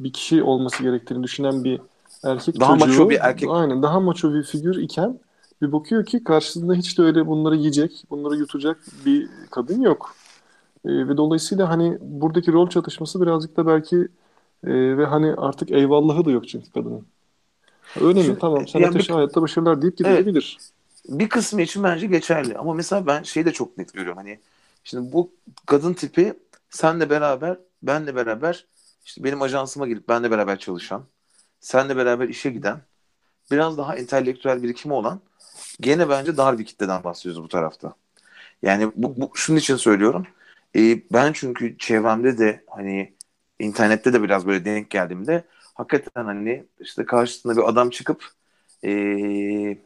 bir 0.01 0.12
kişi 0.12 0.43
olması 0.43 0.83
gerektiğini 0.83 1.23
düşünen 1.23 1.64
bir 1.64 1.81
erkek 2.25 2.61
Daha 2.61 2.79
çocuğu, 2.79 2.91
maço 2.91 3.11
bir 3.11 3.18
erkek. 3.20 3.49
aynen 3.53 3.83
daha 3.83 4.01
maço 4.01 4.35
bir 4.35 4.43
figür 4.43 4.77
iken 4.77 5.18
bir 5.63 5.73
bakıyor 5.73 6.07
ki 6.07 6.25
karşısında 6.25 6.75
hiç 6.75 6.99
de 6.99 7.03
öyle 7.03 7.27
bunları 7.27 7.57
yiyecek, 7.57 8.05
bunları 8.11 8.37
yutacak 8.37 8.79
bir 9.07 9.29
kadın 9.51 9.81
yok. 9.83 10.15
E, 10.85 11.09
ve 11.09 11.17
dolayısıyla 11.17 11.69
hani 11.69 11.99
buradaki 12.01 12.53
rol 12.53 12.69
çatışması 12.69 13.23
birazcık 13.23 13.57
da 13.57 13.67
belki 13.67 13.97
e, 14.67 14.99
ve 14.99 15.07
hani 15.07 15.35
artık 15.35 15.71
eyvallahı 15.71 16.25
da 16.25 16.31
yok 16.31 16.49
çünkü 16.49 16.73
kadının. 16.73 17.07
Öyle 18.01 18.23
mi? 18.23 18.37
Tamam 18.41 18.69
sen 18.69 18.81
yani 18.81 18.91
ateşe 18.91 19.13
bir- 19.13 19.15
hayatta 19.15 19.43
başarılar 19.43 19.83
deyip 19.83 19.97
gidebilir. 19.99 20.59
bir 21.09 21.29
kısmı 21.29 21.63
için 21.63 21.83
bence 21.83 22.07
geçerli. 22.07 22.59
Ama 22.59 22.75
mesela 22.75 23.07
ben 23.07 23.23
şeyi 23.23 23.47
de 23.47 23.53
çok 23.53 23.79
net 23.79 23.93
görüyorum. 23.93 24.19
Hani 24.19 24.39
şimdi 24.85 25.13
bu 25.13 25.31
kadın 25.67 25.93
tipi 25.95 26.35
senle 26.71 27.11
beraber, 27.11 27.59
benle 27.83 28.17
beraber 28.17 28.67
işte 29.05 29.25
benim 29.25 29.43
ajansıma 29.43 29.87
gelip 29.89 30.09
benle 30.09 30.31
beraber 30.31 30.59
çalışan, 30.59 31.03
senle 31.61 31.97
beraber 31.97 32.29
işe 32.29 32.51
giden, 32.51 32.81
biraz 33.51 33.79
daha 33.79 33.97
entelektüel 33.97 34.63
birikimi 34.63 34.95
olan 34.95 35.21
gene 35.81 36.09
bence 36.09 36.37
dar 36.37 36.59
bir 36.59 36.64
kitleden 36.64 37.05
bahsediyoruz 37.05 37.43
bu 37.45 37.49
tarafta. 37.49 37.95
Yani 38.62 38.93
bu, 38.97 39.16
bu 39.20 39.33
şunun 39.35 39.59
için 39.59 39.77
söylüyorum. 39.77 40.27
Ee, 40.77 41.03
ben 41.12 41.33
çünkü 41.33 41.79
çevremde 41.79 42.39
de 42.39 42.64
hani 42.70 43.14
internette 43.61 44.12
de 44.12 44.23
biraz 44.23 44.47
böyle 44.47 44.64
denk 44.64 44.91
geldiğimde 44.91 45.45
hakikaten 45.75 46.25
hani 46.25 46.66
işte 46.81 47.05
karşısında 47.07 47.57
bir 47.57 47.68
adam 47.68 47.91
çıkıp 47.91 48.25
ee, 48.85 49.79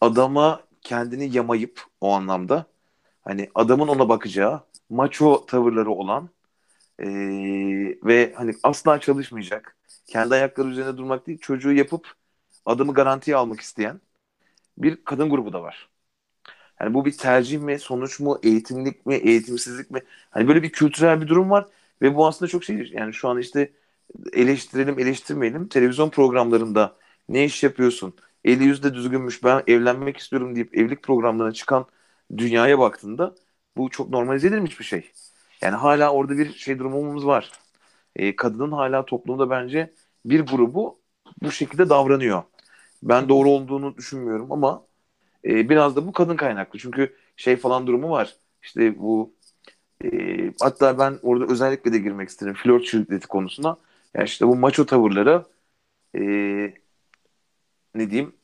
adama 0.00 0.62
kendini 0.82 1.36
yamayıp 1.36 1.82
o 2.00 2.12
anlamda 2.12 2.66
hani 3.22 3.50
adamın 3.54 3.88
ona 3.88 4.08
bakacağı 4.08 4.62
maço 4.90 5.46
tavırları 5.46 5.90
olan 5.90 6.30
eee, 7.00 7.98
ve 8.04 8.34
hani 8.36 8.54
asla 8.62 9.00
çalışmayacak 9.00 9.76
kendi 10.06 10.34
ayakları 10.34 10.68
üzerinde 10.68 10.96
durmak 10.98 11.26
değil 11.26 11.38
çocuğu 11.38 11.72
yapıp 11.72 12.14
adamı 12.66 12.94
garantiye 12.94 13.36
almak 13.36 13.60
isteyen 13.60 14.00
bir 14.78 15.04
kadın 15.04 15.30
grubu 15.30 15.52
da 15.52 15.62
var. 15.62 15.88
Yani 16.80 16.94
bu 16.94 17.04
bir 17.04 17.12
tercih 17.18 17.58
mi, 17.60 17.78
sonuç 17.78 18.20
mu, 18.20 18.38
eğitimlik 18.42 19.06
mi, 19.06 19.14
eğitimsizlik 19.14 19.90
mi? 19.90 20.00
Hani 20.30 20.48
böyle 20.48 20.62
bir 20.62 20.72
kültürel 20.72 21.20
bir 21.20 21.28
durum 21.28 21.50
var 21.50 21.66
ve 22.02 22.14
bu 22.16 22.26
aslında 22.26 22.48
çok 22.50 22.64
şey 22.64 22.76
yani 22.92 23.14
şu 23.14 23.28
an 23.28 23.38
işte 23.38 23.72
eleştirelim 24.32 24.98
eleştirmeyelim 24.98 25.68
televizyon 25.68 26.10
programlarında 26.10 26.96
ne 27.28 27.44
iş 27.44 27.62
yapıyorsun? 27.64 28.14
Eli 28.44 28.64
yüzde 28.64 28.94
düzgünmüş 28.94 29.44
ben 29.44 29.62
evlenmek 29.66 30.16
istiyorum 30.16 30.54
deyip 30.56 30.76
evlilik 30.78 31.02
programlarına 31.02 31.52
çıkan 31.54 31.86
dünyaya 32.36 32.78
baktığında 32.78 33.34
bu 33.76 33.90
çok 33.90 34.10
normalize 34.10 34.48
edilmiş 34.48 34.80
bir 34.80 34.84
şey. 34.84 35.10
Yani 35.62 35.76
hala 35.76 36.12
orada 36.12 36.38
bir 36.38 36.52
şey 36.54 36.78
durumumuz 36.78 37.26
var. 37.26 37.52
Ee, 38.16 38.36
kadının 38.36 38.72
hala 38.72 39.04
toplumda 39.06 39.50
bence 39.50 39.94
bir 40.24 40.40
grubu 40.40 41.00
bu 41.42 41.50
şekilde 41.52 41.88
davranıyor. 41.90 42.42
Ben 43.02 43.28
doğru 43.28 43.50
olduğunu 43.50 43.96
düşünmüyorum 43.96 44.52
ama 44.52 44.86
e, 45.44 45.68
biraz 45.70 45.96
da 45.96 46.06
bu 46.06 46.12
kadın 46.12 46.36
kaynaklı. 46.36 46.78
Çünkü 46.78 47.16
şey 47.36 47.56
falan 47.56 47.86
durumu 47.88 48.10
var. 48.10 48.36
İşte 48.62 48.98
bu 48.98 49.34
e, 50.04 50.08
hatta 50.60 50.98
ben 51.00 51.18
orada 51.22 51.52
özellikle 51.52 51.92
de 51.94 51.98
girmek 51.98 52.28
isterim 52.28 52.54
flört 52.54 52.86
şiddeti 52.86 53.28
konusuna. 53.28 53.78
Yani 54.14 54.26
işte 54.26 54.48
bu 54.48 54.56
maço 54.56 54.86
tavırları 54.86 55.44
e, 56.16 56.20
ne 57.94 58.10
diyeyim 58.10 58.34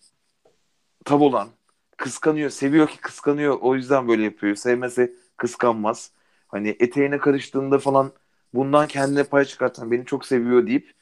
tav 1.04 1.20
olan 1.20 1.48
kıskanıyor, 1.96 2.50
seviyor 2.50 2.88
ki 2.88 3.00
kıskanıyor. 3.00 3.58
O 3.60 3.74
yüzden 3.74 4.08
böyle 4.08 4.22
yapıyor. 4.24 4.54
Sevmese 4.56 5.12
kıskanmaz. 5.36 6.10
Hani 6.48 6.76
eteğine 6.80 7.18
karıştığında 7.18 7.78
falan 7.78 8.12
bundan 8.54 8.88
kendine 8.88 9.24
pay 9.24 9.44
çıkartan 9.44 9.90
beni 9.90 10.04
çok 10.06 10.26
seviyor 10.26 10.66
deyip 10.66 10.94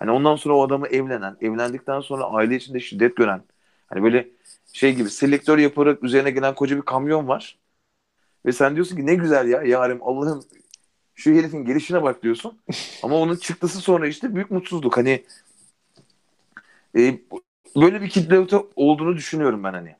hani 0.00 0.12
ondan 0.12 0.36
sonra 0.36 0.54
o 0.56 0.62
adamı 0.64 0.88
evlenen, 0.88 1.38
evlendikten 1.42 2.00
sonra 2.00 2.24
aile 2.24 2.56
içinde 2.56 2.80
şiddet 2.80 3.16
gören 3.16 3.42
hani 3.88 4.04
böyle 4.04 4.28
şey 4.74 4.96
gibi 4.96 5.10
selektör 5.10 5.58
yaparak 5.58 6.04
üzerine 6.04 6.32
gelen 6.32 6.56
koca 6.56 6.78
bir 6.78 6.82
kamyon 6.82 7.28
var. 7.28 7.58
Ve 8.46 8.52
sen 8.52 8.74
diyorsun 8.74 8.96
ki 8.96 9.06
ne 9.06 9.14
güzel 9.14 9.48
ya 9.48 9.62
yarım 9.62 9.98
Allah'ım 10.02 10.44
şu 11.14 11.32
herifin 11.32 11.64
gelişine 11.64 12.02
bak 12.02 12.22
diyorsun. 12.22 12.60
Ama 13.04 13.16
onun 13.16 13.36
çıktısı 13.36 13.78
sonra 13.78 14.08
işte 14.08 14.34
büyük 14.34 14.50
mutsuzluk. 14.50 14.96
Hani 14.96 15.24
e, 16.96 17.18
böyle 17.76 18.02
bir 18.02 18.08
kitle 18.08 18.46
olduğunu 18.76 19.16
düşünüyorum 19.16 19.64
ben 19.64 19.72
hani. 19.72 19.96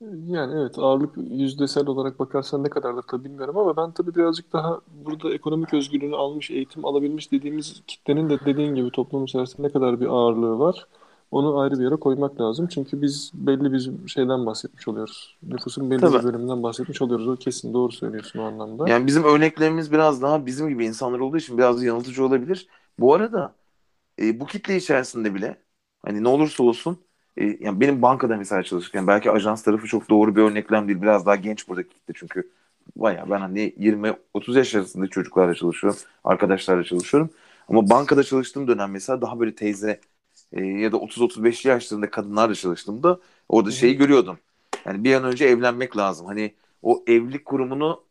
Yani 0.00 0.54
evet 0.60 0.78
ağırlık 0.78 1.16
yüzdesel 1.16 1.86
olarak 1.86 2.18
bakarsan 2.18 2.64
ne 2.64 2.70
kadardır 2.70 3.02
tabii 3.02 3.24
bilmiyorum 3.24 3.58
ama 3.58 3.76
ben 3.76 3.92
tabii 3.92 4.14
birazcık 4.14 4.52
daha 4.52 4.80
burada 5.04 5.34
ekonomik 5.34 5.74
özgürlüğünü 5.74 6.16
almış, 6.16 6.50
eğitim 6.50 6.84
alabilmiş 6.84 7.32
dediğimiz 7.32 7.82
kitlenin 7.86 8.30
de 8.30 8.38
dediğin 8.44 8.74
gibi 8.74 8.90
toplum 8.90 9.24
içerisinde 9.24 9.66
ne 9.66 9.72
kadar 9.72 10.00
bir 10.00 10.06
ağırlığı 10.06 10.58
var. 10.58 10.86
Onu 11.30 11.58
ayrı 11.58 11.78
bir 11.78 11.84
yere 11.84 11.96
koymak 11.96 12.40
lazım. 12.40 12.66
Çünkü 12.66 13.02
biz 13.02 13.30
belli 13.34 13.72
bir 13.72 14.08
şeyden 14.08 14.46
bahsetmiş 14.46 14.88
oluyoruz. 14.88 15.36
Nüfusun 15.42 15.90
belli 15.90 16.00
Tabii. 16.00 16.18
bir 16.18 16.24
bölümünden 16.24 16.62
bahsetmiş 16.62 17.02
oluyoruz. 17.02 17.28
O 17.28 17.36
kesin 17.36 17.74
doğru 17.74 17.92
söylüyorsun 17.92 18.38
o 18.38 18.42
anlamda. 18.42 18.88
Yani 18.88 19.06
bizim 19.06 19.24
örneklerimiz 19.24 19.92
biraz 19.92 20.22
daha 20.22 20.46
bizim 20.46 20.68
gibi 20.68 20.86
insanlar 20.86 21.18
olduğu 21.18 21.36
için 21.36 21.58
biraz 21.58 21.82
yanıltıcı 21.82 22.24
olabilir. 22.24 22.68
Bu 22.98 23.14
arada 23.14 23.54
e, 24.18 24.40
bu 24.40 24.46
kitle 24.46 24.76
içerisinde 24.76 25.34
bile 25.34 25.62
hani 26.02 26.24
ne 26.24 26.28
olursa 26.28 26.62
olsun 26.62 27.03
e, 27.36 27.58
yani 27.60 27.80
benim 27.80 28.02
bankada 28.02 28.36
mesela 28.36 28.62
çalışırken 28.62 29.06
belki 29.06 29.30
ajans 29.30 29.62
tarafı 29.62 29.86
çok 29.86 30.10
doğru 30.10 30.36
bir 30.36 30.42
örneklem 30.42 30.88
değil. 30.88 31.02
Biraz 31.02 31.26
daha 31.26 31.36
genç 31.36 31.68
buradaki 31.68 31.88
kitle 31.88 32.14
çünkü 32.16 32.50
baya 32.96 33.30
ben 33.30 33.40
hani 33.40 33.74
20-30 33.78 34.56
yaş 34.58 34.74
arasında 34.74 35.06
çocuklarla 35.06 35.54
çalışıyorum. 35.54 36.00
Arkadaşlarla 36.24 36.84
çalışıyorum. 36.84 37.30
Ama 37.68 37.90
bankada 37.90 38.24
çalıştığım 38.24 38.68
dönem 38.68 38.90
mesela 38.90 39.20
daha 39.22 39.40
böyle 39.40 39.54
teyze 39.54 40.00
e, 40.52 40.64
ya 40.64 40.92
da 40.92 40.96
30-35 40.96 41.68
yaşlarında 41.68 42.10
kadınlarla 42.10 42.54
çalıştığımda 42.54 43.20
orada 43.48 43.70
şeyi 43.70 43.96
görüyordum. 43.96 44.38
Yani 44.86 45.04
bir 45.04 45.14
an 45.14 45.24
önce 45.24 45.44
evlenmek 45.46 45.96
lazım. 45.96 46.26
Hani 46.26 46.54
o 46.82 47.04
evlilik 47.06 47.44
kurumunu 47.44 48.04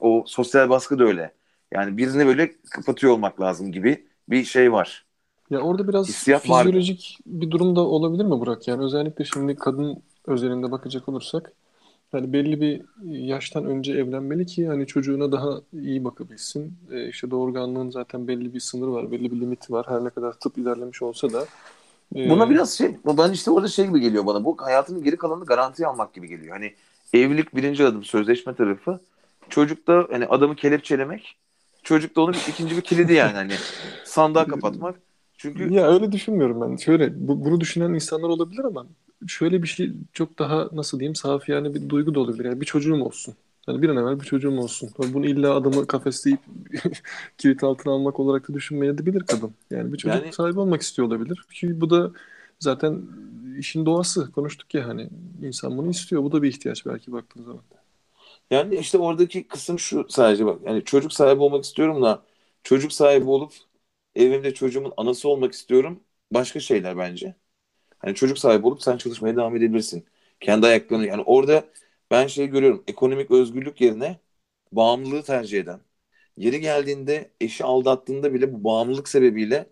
o 0.00 0.24
sosyal 0.26 0.70
baskı 0.70 0.98
da 0.98 1.04
öyle. 1.04 1.34
Yani 1.72 1.96
birini 1.98 2.26
böyle 2.26 2.52
kapatıyor 2.70 3.12
olmak 3.12 3.40
lazım 3.40 3.72
gibi 3.72 4.06
bir 4.28 4.44
şey 4.44 4.72
var. 4.72 5.05
Ya 5.50 5.60
orada 5.60 5.88
biraz 5.88 6.08
Hissiyat 6.08 6.50
vardı. 6.50 6.68
fizyolojik 6.68 7.18
bir 7.26 7.50
durum 7.50 7.76
da 7.76 7.80
olabilir 7.80 8.24
mi 8.24 8.30
Burak? 8.30 8.68
Yani 8.68 8.84
özellikle 8.84 9.24
şimdi 9.24 9.56
kadın 9.56 10.02
özelinde 10.26 10.70
bakacak 10.70 11.08
olursak 11.08 11.52
hani 12.12 12.32
belli 12.32 12.60
bir 12.60 12.82
yaştan 13.04 13.64
önce 13.64 13.92
evlenmeli 13.92 14.46
ki 14.46 14.66
hani 14.66 14.86
çocuğuna 14.86 15.32
daha 15.32 15.60
iyi 15.72 16.04
bakabilsin. 16.04 16.74
E, 16.92 17.08
işte 17.08 17.30
doğurganlığın 17.30 17.90
zaten 17.90 18.28
belli 18.28 18.54
bir 18.54 18.60
sınırı 18.60 18.92
var, 18.92 19.12
belli 19.12 19.32
bir 19.32 19.40
limiti 19.40 19.72
var. 19.72 19.86
Her 19.88 20.04
ne 20.04 20.10
kadar 20.10 20.32
tıp 20.32 20.58
ilerlemiş 20.58 21.02
olsa 21.02 21.32
da. 21.32 21.46
E, 22.16 22.30
Buna 22.30 22.50
biraz 22.50 22.72
şey, 22.72 22.96
ben 23.06 23.32
işte 23.32 23.50
orada 23.50 23.68
şey 23.68 23.86
gibi 23.86 24.00
geliyor 24.00 24.26
bana. 24.26 24.44
Bu 24.44 24.56
hayatının 24.58 25.02
geri 25.04 25.16
kalanını 25.16 25.44
garantiye 25.44 25.88
almak 25.88 26.14
gibi 26.14 26.28
geliyor. 26.28 26.56
Hani 26.56 26.74
evlilik 27.12 27.56
birinci 27.56 27.86
adım 27.86 28.04
sözleşme 28.04 28.54
tarafı. 28.54 29.00
Çocukta 29.48 30.06
hani 30.10 30.26
adamı 30.26 30.56
kelepçelemek. 30.56 31.36
Çocuk 31.82 32.16
da 32.16 32.20
onun 32.20 32.32
ikinci 32.32 32.76
bir 32.76 32.82
kilidi 32.82 33.12
yani 33.12 33.32
hani 33.32 33.52
sandığa 34.04 34.46
kapatmak. 34.46 35.05
Çünkü 35.54 35.74
Ya 35.74 35.88
öyle 35.92 36.12
düşünmüyorum 36.12 36.60
ben. 36.60 36.76
Şöyle 36.76 37.28
bu- 37.28 37.44
bunu 37.44 37.60
düşünen 37.60 37.94
insanlar 37.94 38.28
olabilir 38.28 38.64
ama 38.64 38.86
şöyle 39.26 39.62
bir 39.62 39.68
şey 39.68 39.92
çok 40.12 40.38
daha 40.38 40.68
nasıl 40.72 40.98
diyeyim 41.00 41.14
safi 41.14 41.52
yani 41.52 41.74
bir 41.74 41.88
duygu 41.88 42.14
da 42.14 42.20
olabilir. 42.20 42.44
Yani 42.44 42.60
bir 42.60 42.66
çocuğum 42.66 43.02
olsun. 43.04 43.34
Yani 43.68 43.82
bir 43.82 43.88
an 43.88 43.96
evvel 43.96 44.20
bir 44.20 44.24
çocuğum 44.24 44.58
olsun. 44.58 44.90
Bunu 45.14 45.26
illa 45.26 45.54
adamı 45.54 45.86
kafesleyip 45.86 46.40
kilit 47.38 47.64
altına 47.64 47.92
almak 47.92 48.20
olarak 48.20 48.48
da 48.48 48.54
düşünmeyebilir 48.54 49.20
kadın. 49.20 49.50
Yani 49.70 49.92
bir 49.92 49.98
çocuk 49.98 50.22
Yani- 50.22 50.32
sahibi 50.32 50.60
olmak 50.60 50.82
istiyor 50.82 51.08
olabilir. 51.08 51.44
Ki 51.54 51.80
bu 51.80 51.90
da 51.90 52.10
zaten 52.60 53.02
işin 53.58 53.86
doğası. 53.86 54.32
Konuştuk 54.32 54.74
ya 54.74 54.88
hani 54.88 55.08
insan 55.42 55.78
bunu 55.78 55.90
istiyor. 55.90 56.22
Bu 56.22 56.32
da 56.32 56.42
bir 56.42 56.48
ihtiyaç 56.48 56.86
belki 56.86 57.12
baktığın 57.12 57.42
zaman. 57.42 57.60
Yani 58.50 58.76
işte 58.76 58.98
oradaki 58.98 59.48
kısım 59.48 59.78
şu 59.78 60.06
sadece 60.08 60.46
bak. 60.46 60.58
Yani 60.66 60.84
çocuk 60.84 61.12
sahibi 61.12 61.40
olmak 61.42 61.64
istiyorum 61.64 62.02
da 62.02 62.22
çocuk 62.64 62.92
sahibi 62.92 63.24
olup 63.30 63.52
evimde 64.16 64.54
çocuğumun 64.54 64.92
anası 64.96 65.28
olmak 65.28 65.52
istiyorum. 65.52 66.04
Başka 66.32 66.60
şeyler 66.60 66.98
bence. 66.98 67.34
Hani 67.98 68.14
çocuk 68.14 68.38
sahibi 68.38 68.66
olup 68.66 68.82
sen 68.82 68.96
çalışmaya 68.96 69.36
devam 69.36 69.56
edebilirsin. 69.56 70.06
Kendi 70.40 70.66
ayaklarını 70.66 71.06
yani 71.06 71.22
orada 71.26 71.64
ben 72.10 72.26
şey 72.26 72.46
görüyorum. 72.48 72.84
Ekonomik 72.88 73.30
özgürlük 73.30 73.80
yerine 73.80 74.20
bağımlılığı 74.72 75.22
tercih 75.22 75.60
eden. 75.60 75.80
Yeri 76.36 76.60
geldiğinde 76.60 77.30
eşi 77.40 77.64
aldattığında 77.64 78.34
bile 78.34 78.52
bu 78.54 78.64
bağımlılık 78.64 79.08
sebebiyle 79.08 79.66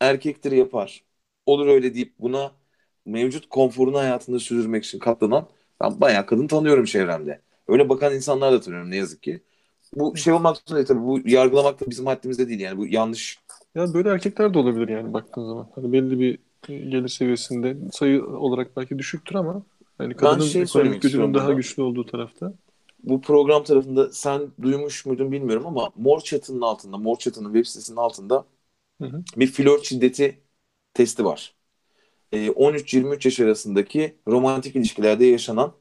erkektir 0.00 0.52
yapar. 0.52 1.04
Olur 1.46 1.66
öyle 1.66 1.94
deyip 1.94 2.18
buna 2.18 2.52
mevcut 3.06 3.48
konforunu 3.48 3.98
hayatında 3.98 4.38
sürdürmek 4.38 4.84
için 4.84 4.98
katlanan 4.98 5.48
ben 5.82 6.00
bayağı 6.00 6.26
kadın 6.26 6.46
tanıyorum 6.46 6.84
çevremde. 6.84 7.40
Öyle 7.68 7.88
bakan 7.88 8.14
insanlar 8.14 8.52
da 8.52 8.60
tanıyorum 8.60 8.90
ne 8.90 8.96
yazık 8.96 9.22
ki. 9.22 9.42
Bu 9.94 10.16
şey 10.16 10.32
olmak 10.32 10.56
zorunda 10.68 10.84
tabii. 10.86 11.00
Bu 11.02 11.20
yargılamak 11.28 11.80
da 11.80 11.90
bizim 11.90 12.06
haddimizde 12.06 12.48
değil 12.48 12.60
yani. 12.60 12.78
Bu 12.78 12.86
yanlış. 12.86 13.38
Ya 13.76 13.94
böyle 13.94 14.08
erkekler 14.08 14.54
de 14.54 14.58
olabilir 14.58 14.88
yani 14.88 15.12
baktığın 15.12 15.44
zaman. 15.44 15.68
Hani 15.74 15.92
belli 15.92 16.20
bir 16.20 16.38
e, 16.68 16.78
gelir 16.78 17.08
seviyesinde 17.08 17.76
sayı 17.92 18.26
olarak 18.26 18.76
belki 18.76 18.98
düşüktür 18.98 19.34
ama 19.34 19.62
yani 20.00 20.14
kadının 20.14 20.44
şey 20.44 20.62
ekonomik 20.62 21.02
gücünün 21.02 21.34
daha 21.34 21.44
burada. 21.44 21.56
güçlü 21.56 21.82
olduğu 21.82 22.06
tarafta. 22.06 22.52
Bu 23.02 23.20
program 23.20 23.64
tarafında 23.64 24.12
sen 24.12 24.42
duymuş 24.62 25.06
muydun 25.06 25.32
bilmiyorum 25.32 25.66
ama 25.66 25.90
Mor 25.96 26.20
Çatı'nın 26.20 26.60
altında, 26.60 26.98
Mor 26.98 27.16
Çatı'nın 27.16 27.52
web 27.52 27.66
sitesinin 27.66 27.96
altında 27.96 28.46
Hı 29.00 29.06
hı. 29.06 29.22
bir 29.36 29.46
flört 29.46 29.84
şiddeti 29.84 30.40
testi 30.94 31.24
var. 31.24 31.54
Ee, 32.32 32.50
13-23 32.50 33.26
yaş 33.26 33.40
arasındaki 33.40 34.16
romantik 34.28 34.76
ilişkilerde 34.76 35.26
yaşanan 35.26 35.72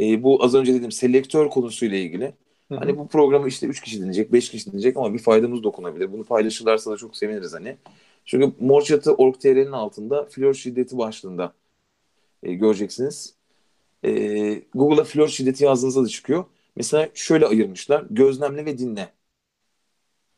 e, 0.00 0.22
bu 0.22 0.44
az 0.44 0.54
önce 0.54 0.74
dediğim 0.74 0.92
selektör 0.92 1.50
konusuyla 1.50 1.98
ilgili. 1.98 2.34
Hı 2.68 2.74
hı. 2.74 2.78
Hani 2.78 2.98
bu 2.98 3.08
programı 3.08 3.48
işte 3.48 3.66
3 3.66 3.80
kişi 3.80 3.98
dinleyecek, 3.98 4.32
5 4.32 4.50
kişi 4.50 4.66
dinleyecek 4.66 4.96
ama 4.96 5.14
bir 5.14 5.18
faydamız 5.18 5.62
dokunabilir. 5.62 6.12
Bunu 6.12 6.24
paylaşırlarsa 6.24 6.92
da 6.92 6.96
çok 6.96 7.16
seviniriz 7.16 7.52
hani. 7.54 7.76
Çünkü 8.24 8.52
Mor 8.60 8.82
Çatı 8.82 9.14
Org.tr'nin 9.14 9.72
altında 9.72 10.24
flört 10.24 10.56
şiddeti 10.56 10.98
başlığında 10.98 11.52
e, 12.42 12.54
göreceksiniz. 12.54 13.34
E, 14.04 14.10
Google'a 14.74 15.04
flört 15.04 15.30
şiddeti 15.30 15.64
yazdığınızda 15.64 16.04
da 16.04 16.08
çıkıyor. 16.08 16.44
Mesela 16.76 17.08
şöyle 17.14 17.46
ayırmışlar. 17.46 18.06
Gözlemle 18.10 18.64
ve 18.66 18.78
dinle. 18.78 19.12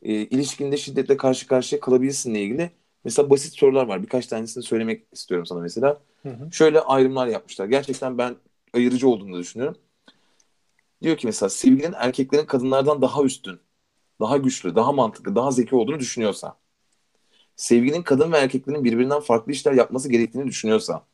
E, 0.03 0.13
ilişkinde 0.13 0.77
şiddetle 0.77 1.17
karşı 1.17 1.47
karşıya 1.47 1.81
kalabilirsinle 1.81 2.43
ilgili 2.43 2.71
mesela 3.05 3.31
basit 3.31 3.55
sorular 3.55 3.87
var. 3.87 4.03
Birkaç 4.03 4.27
tanesini 4.27 4.63
söylemek 4.65 5.03
istiyorum 5.13 5.47
sana 5.47 5.61
mesela. 5.61 6.01
Hı 6.23 6.29
hı. 6.29 6.53
Şöyle 6.53 6.81
ayrımlar 6.81 7.27
yapmışlar. 7.27 7.67
Gerçekten 7.67 8.19
ben 8.19 8.37
ayırıcı 8.75 9.09
olduğunu 9.09 9.39
düşünüyorum. 9.39 9.77
Diyor 11.03 11.17
ki 11.17 11.27
mesela 11.27 11.51
sevgilin 11.51 11.95
erkeklerin 11.97 12.47
kadınlardan 12.47 13.03
daha 13.03 13.23
üstün, 13.23 13.61
daha 14.21 14.37
güçlü, 14.37 14.75
daha 14.75 14.93
mantıklı, 14.93 15.37
daha 15.37 15.51
zeki 15.51 15.77
olduğunu 15.77 15.99
düşünüyorsa, 15.99 16.57
sevgilin 17.57 18.03
kadın 18.03 18.33
ve 18.33 18.39
erkeklerin 18.39 18.85
birbirinden 18.85 19.21
farklı 19.21 19.53
işler 19.53 19.73
yapması 19.73 20.09
gerektiğini 20.09 20.47
düşünüyorsa, 20.47 21.05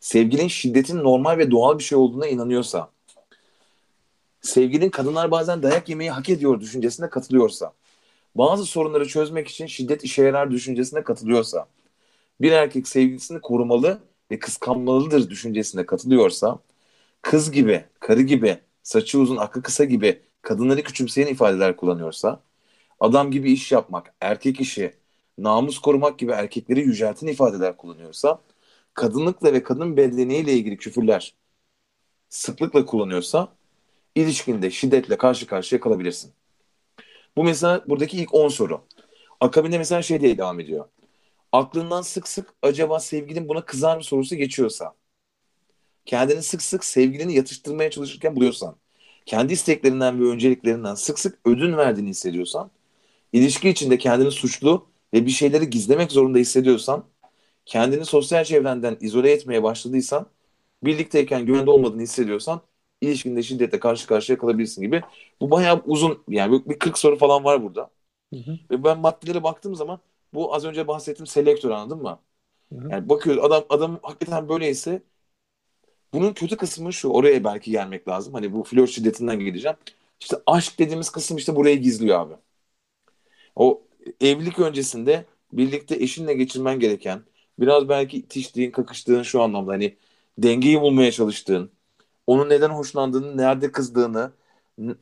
sevgilin 0.00 0.48
şiddetin 0.48 0.98
normal 0.98 1.38
ve 1.38 1.50
doğal 1.50 1.78
bir 1.78 1.84
şey 1.84 1.98
olduğuna 1.98 2.26
inanıyorsa, 2.26 2.90
sevgilin 4.40 4.90
kadınlar 4.90 5.30
bazen 5.30 5.62
dayak 5.62 5.88
yemeyi 5.88 6.10
hak 6.10 6.28
ediyor 6.28 6.60
düşüncesine 6.60 7.10
katılıyorsa, 7.10 7.72
bazı 8.34 8.64
sorunları 8.64 9.08
çözmek 9.08 9.48
için 9.48 9.66
şiddet 9.66 10.04
işe 10.04 10.22
yarar 10.22 10.50
düşüncesine 10.50 11.02
katılıyorsa, 11.02 11.68
bir 12.40 12.52
erkek 12.52 12.88
sevgilisini 12.88 13.40
korumalı 13.40 13.98
ve 14.30 14.38
kıskanmalıdır 14.38 15.30
düşüncesine 15.30 15.86
katılıyorsa, 15.86 16.58
kız 17.22 17.52
gibi, 17.52 17.84
karı 18.00 18.22
gibi, 18.22 18.58
saçı 18.88 19.18
uzun, 19.20 19.36
aklı 19.36 19.62
kısa 19.62 19.84
gibi 19.84 20.22
kadınları 20.42 20.82
küçümseyen 20.82 21.26
ifadeler 21.26 21.76
kullanıyorsa, 21.76 22.40
adam 23.00 23.30
gibi 23.30 23.52
iş 23.52 23.72
yapmak, 23.72 24.14
erkek 24.20 24.60
işi, 24.60 24.94
namus 25.38 25.78
korumak 25.78 26.18
gibi 26.18 26.32
erkekleri 26.32 26.80
yücelten 26.80 27.26
ifadeler 27.26 27.76
kullanıyorsa, 27.76 28.40
kadınlıkla 28.94 29.52
ve 29.52 29.62
kadın 29.62 29.96
bedeniyle 29.96 30.52
ilgili 30.52 30.76
küfürler 30.76 31.34
sıklıkla 32.28 32.86
kullanıyorsa, 32.86 33.48
ilişkinde 34.14 34.70
şiddetle 34.70 35.16
karşı 35.18 35.46
karşıya 35.46 35.80
kalabilirsin. 35.80 36.32
Bu 37.36 37.44
mesela 37.44 37.84
buradaki 37.88 38.16
ilk 38.18 38.34
10 38.34 38.48
soru. 38.48 38.80
Akabinde 39.40 39.78
mesela 39.78 40.02
şey 40.02 40.20
diye 40.20 40.38
devam 40.38 40.60
ediyor. 40.60 40.88
Aklından 41.52 42.02
sık 42.02 42.28
sık 42.28 42.54
acaba 42.62 43.00
sevgilin 43.00 43.48
buna 43.48 43.64
kızar 43.64 43.96
mı 43.96 44.04
sorusu 44.04 44.36
geçiyorsa, 44.36 44.94
kendini 46.08 46.44
sık 46.44 46.62
sık 46.62 46.84
sevgilini 46.86 47.34
yatıştırmaya 47.36 47.90
çalışırken 47.92 48.36
buluyorsan, 48.36 48.76
kendi 49.26 49.54
isteklerinden 49.54 50.20
ve 50.22 50.24
önceliklerinden 50.30 50.96
sık 50.96 51.20
sık 51.20 51.40
ödün 51.46 51.78
verdiğini 51.78 52.10
hissediyorsan, 52.10 52.72
ilişki 53.32 53.68
içinde 53.70 53.98
kendini 53.98 54.30
suçlu 54.30 54.86
ve 55.14 55.26
bir 55.26 55.32
şeyleri 55.32 55.70
gizlemek 55.70 56.12
zorunda 56.12 56.38
hissediyorsan, 56.38 57.04
kendini 57.66 58.04
sosyal 58.04 58.44
çevrenden 58.44 58.96
izole 59.00 59.32
etmeye 59.32 59.62
başladıysan, 59.62 60.26
birlikteyken 60.84 61.46
güvende 61.46 61.70
olmadığını 61.72 62.02
hissediyorsan, 62.02 62.62
ilişkinde 63.02 63.44
şiddetle 63.44 63.80
karşı 63.80 64.06
karşıya 64.06 64.38
kalabilirsin 64.38 64.82
gibi. 64.82 65.02
Bu 65.42 65.50
bayağı 65.50 65.82
uzun 65.86 66.24
yani 66.28 66.62
bir 66.66 66.78
40 66.78 66.98
soru 66.98 67.18
falan 67.18 67.44
var 67.44 67.64
burada. 67.64 67.90
Hı 68.32 68.36
hı. 68.40 68.58
Ve 68.70 68.84
ben 68.84 68.98
maddelere 69.00 69.42
baktığım 69.42 69.74
zaman 69.74 70.00
bu 70.34 70.54
az 70.54 70.64
önce 70.64 70.88
bahsettiğim 70.88 71.26
selektör 71.26 71.70
anladın 71.70 72.02
mı? 72.02 72.20
Hı 72.72 72.74
hı. 72.78 72.90
Yani 72.92 73.08
bakıyoruz 73.08 73.44
adam 73.44 73.64
adam 73.70 74.00
hakikaten 74.02 74.48
böyleyse 74.48 75.02
bunun 76.14 76.32
kötü 76.34 76.56
kısmı 76.56 76.92
şu 76.92 77.08
oraya 77.08 77.44
belki 77.44 77.70
gelmek 77.70 78.08
lazım. 78.08 78.34
Hani 78.34 78.52
bu 78.52 78.64
flört 78.64 78.90
şiddetinden 78.90 79.40
gideceğim. 79.40 79.76
İşte 80.20 80.36
aşk 80.46 80.78
dediğimiz 80.78 81.10
kısım 81.10 81.36
işte 81.36 81.56
burayı 81.56 81.78
gizliyor 81.82 82.20
abi. 82.20 82.34
O 83.56 83.82
evlilik 84.20 84.58
öncesinde 84.58 85.24
birlikte 85.52 85.96
eşinle 85.96 86.34
geçirmen 86.34 86.80
gereken 86.80 87.22
biraz 87.58 87.88
belki 87.88 88.18
itiştiğin, 88.18 88.70
kakıştığın 88.70 89.22
şu 89.22 89.42
anlamda 89.42 89.72
hani 89.72 89.96
dengeyi 90.38 90.80
bulmaya 90.80 91.12
çalıştığın, 91.12 91.70
onun 92.26 92.48
neden 92.50 92.70
hoşlandığını, 92.70 93.36
nerede 93.36 93.72
kızdığını, 93.72 94.32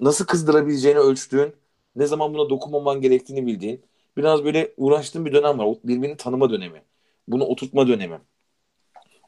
nasıl 0.01 0.27
kızdırabileceğini 0.27 0.99
ölçtüğün, 1.01 1.55
ne 1.97 2.07
zaman 2.07 2.35
buna 2.35 2.51
dokunmaman 2.51 3.01
gerektiğini 3.01 3.47
bildiğin, 3.47 3.85
biraz 4.17 4.45
böyle 4.45 4.75
uğraştığın 4.77 5.27
bir 5.27 5.33
dönem 5.35 5.59
var. 5.59 5.77
Birbirini 5.85 6.17
tanıma 6.17 6.51
dönemi. 6.51 6.83
Bunu 7.29 7.45
oturtma 7.45 7.89
dönemi. 7.89 8.21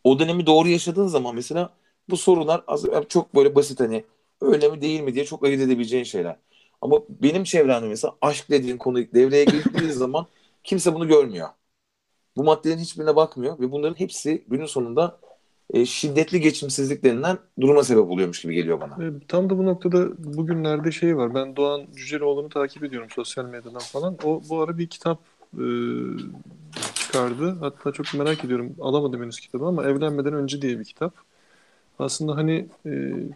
O 0.09 0.19
dönemi 0.19 0.47
doğru 0.47 0.69
yaşadığın 0.69 1.07
zaman 1.07 1.35
mesela 1.35 1.71
bu 2.11 2.17
sorular 2.17 2.65
az, 2.67 2.85
çok 3.09 3.35
böyle 3.35 3.55
basit 3.55 3.81
hani 3.81 4.05
öyle 4.41 4.69
mi 4.69 4.81
değil 4.81 5.01
mi 5.01 5.15
diye 5.15 5.25
çok 5.25 5.45
ayırt 5.45 5.61
edebileceğin 5.63 6.05
şeyler. 6.05 6.37
Ama 6.81 6.97
benim 7.11 7.45
çevremde 7.45 7.89
mesela 7.89 8.15
aşk 8.23 8.51
dediğin 8.51 8.77
konu 8.77 8.99
devreye 8.99 9.45
girdiği 9.45 9.93
zaman 9.93 10.27
kimse 10.65 10.95
bunu 10.95 11.09
görmüyor. 11.09 11.49
Bu 12.37 12.45
maddelerin 12.45 12.79
hiçbirine 12.79 13.17
bakmıyor 13.17 13.59
ve 13.61 13.73
bunların 13.73 13.95
hepsi 13.95 14.45
günün 14.49 14.67
sonunda 14.67 15.19
e, 15.71 15.87
şiddetli 15.87 16.41
geçimsizlik 16.41 17.05
denilen 17.05 17.39
duruma 17.61 17.83
sebep 17.85 18.11
oluyormuş 18.11 18.43
gibi 18.43 18.55
geliyor 18.55 18.81
bana. 18.81 19.05
E, 19.05 19.13
Tam 19.29 19.51
da 19.51 19.59
bu 19.59 19.67
noktada 19.67 20.25
bugünlerde 20.37 20.93
şey 20.93 21.17
var. 21.17 21.35
Ben 21.35 21.57
Doğan 21.57 21.87
Cüceloğlu'nu 21.97 22.49
takip 22.49 22.85
ediyorum 22.85 23.09
sosyal 23.15 23.45
medyadan 23.45 23.79
falan. 23.79 24.17
O 24.25 24.43
bu 24.49 24.63
ara 24.63 24.79
bir 24.79 24.89
kitap 24.89 25.21
e, 25.55 25.63
çıkardı. 26.95 27.57
Hatta 27.61 27.93
çok 27.93 28.14
merak 28.14 28.45
ediyorum. 28.45 28.77
Alamadım 28.81 29.23
henüz 29.23 29.41
kitabı 29.41 29.66
ama 29.66 29.85
Evlenmeden 29.85 30.33
Önce 30.35 30.62
diye 30.62 30.79
bir 30.79 30.85
kitap. 30.85 31.14
Aslında 31.99 32.37
hani 32.37 32.69
e, 32.87 32.91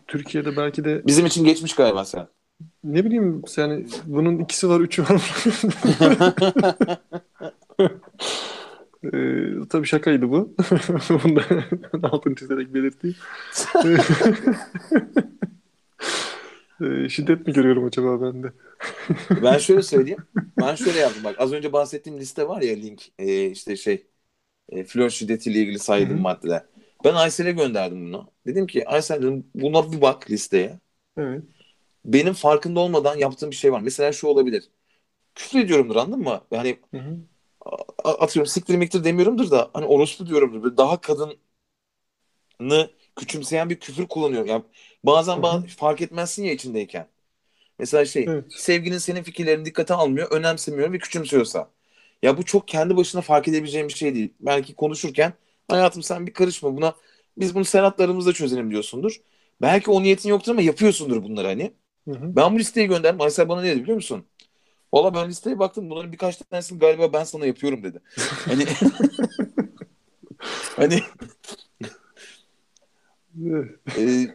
Türkiye'de 0.09 0.57
belki 0.57 0.85
de 0.85 1.03
Bizim 1.07 1.27
için 1.27 1.45
geçmiş 1.45 1.75
galiba 1.75 2.05
sen. 2.05 2.29
ne 2.85 3.05
bileyim 3.05 3.43
yani 3.57 3.87
bunun 4.07 4.39
ikisi 4.39 4.69
var, 4.69 4.81
üçü 4.81 5.03
var. 5.03 5.23
Ee, 9.05 9.09
tabii 9.71 9.87
şakaydı 9.87 10.31
bu. 10.31 10.55
Bunu 11.25 11.37
da 12.03 12.09
altını 12.13 12.35
çizerek 12.35 12.75
belirteyim. 12.75 13.17
Ee, 16.83 17.09
şiddet 17.09 17.47
mi 17.47 17.53
görüyorum 17.53 17.85
acaba 17.85 18.21
ben 18.23 18.43
de? 18.43 18.53
Ben 19.37 19.59
şöyle 19.59 19.83
söyleyeyim. 19.83 20.25
Ben 20.61 20.75
şöyle 20.75 20.99
yaptım 20.99 21.25
bak. 21.25 21.41
Az 21.41 21.53
önce 21.53 21.73
bahsettiğim 21.73 22.21
liste 22.21 22.49
var 22.49 22.63
ya 22.63 22.75
link 22.75 23.13
e, 23.19 23.47
işte 23.51 23.77
şey 23.77 24.07
e, 24.71 24.85
flört 24.85 25.13
şiddetiyle 25.13 25.61
ilgili 25.61 25.81
saydığım 25.81 26.19
maddeler. 26.21 26.67
Ben 27.05 27.15
Aysel'e 27.15 27.53
gönderdim 27.53 28.07
bunu. 28.07 28.33
Dedim 28.47 28.67
ki 28.67 28.89
Aysel 28.89 29.23
dedim 29.23 29.51
buna 29.55 29.93
bir 29.93 30.01
bak 30.03 30.31
listeye. 30.33 30.81
Evet. 31.17 31.45
Benim 32.05 32.33
farkında 32.35 32.81
olmadan 32.81 33.17
yaptığım 33.19 33.51
bir 33.51 33.57
şey 33.57 33.73
var. 33.73 33.81
Mesela 33.81 34.13
şu 34.13 34.27
olabilir. 34.27 34.71
Küfür 35.37 35.61
ediyorumdur 35.61 35.97
anladın 35.97 36.21
mı? 36.25 36.43
Yani 36.53 36.81
Hı 36.93 36.97
hı. 36.99 37.21
a- 38.05 38.13
atıyorum 38.25 38.47
siktir 38.51 38.75
miktir 38.77 39.05
demiyorumdur 39.05 39.51
da 39.51 39.71
hani 39.75 39.87
orospu 39.87 40.27
diyorumdur. 40.27 40.63
Böyle 40.63 40.77
daha 40.77 41.01
kadını 41.01 42.91
küçümseyen 43.17 43.71
bir 43.71 43.81
küfür 43.81 44.07
kullanıyorum. 44.09 44.49
Yani 44.49 44.65
bazen 45.05 45.39
Hı 45.39 45.41
hı. 45.41 45.65
ba- 45.65 45.69
fark 45.69 46.01
etmezsin 46.01 46.45
ya 46.45 46.53
içindeyken. 46.53 47.09
Mesela 47.79 48.05
şey 48.05 48.35
Evet. 48.35 48.45
sevgilin 48.49 48.99
senin 48.99 49.23
fikirlerini 49.23 49.65
dikkate 49.65 49.95
almıyor, 49.95 50.31
önemsemiyor 50.31 50.93
ve 50.93 50.99
küçümsüyorsa. 50.99 51.71
Ya 52.23 52.39
bu 52.39 52.45
çok 52.45 52.69
kendi 52.69 52.97
başına 52.97 53.21
fark 53.21 53.49
edebileceğim 53.49 53.89
bir 53.89 53.93
şey 53.95 54.15
değil. 54.15 54.35
Belki 54.41 54.75
konuşurken 54.75 55.33
hayatım 55.69 56.03
sen 56.03 56.27
bir 56.27 56.33
karışma 56.35 56.77
buna. 56.77 56.95
Biz 57.39 57.55
bunu 57.55 57.65
Serhatlarımızla 57.65 58.33
çözelim 58.33 58.71
diyorsundur. 58.71 59.17
Belki 59.63 59.91
o 59.91 60.03
niyetin 60.03 60.29
yoktur 60.29 60.53
ama 60.53 60.63
yapıyorsundur 60.63 61.23
bunları 61.25 61.47
hani. 61.47 61.73
Hı 62.09 62.11
hı. 62.15 62.37
Ben 62.37 62.55
bu 62.55 62.59
listeyi 62.59 62.89
gönderdim. 62.89 63.21
Aysel 63.21 63.49
bana 63.49 63.63
ne 63.63 63.69
dedi 63.71 63.83
biliyor 63.83 63.97
musun? 63.97 64.27
Valla 64.95 65.15
ben 65.15 65.29
listeye 65.29 65.59
baktım. 65.59 65.91
Bunların 65.91 66.13
birkaç 66.13 66.37
tanesini 66.37 66.79
galiba 66.79 67.13
ben 67.13 67.25
sana 67.25 67.47
yapıyorum 67.47 67.83
dedi. 67.85 68.01
Hani 68.47 68.67
hani 70.77 71.01
Evet. 73.47 73.71
e, 73.99 74.27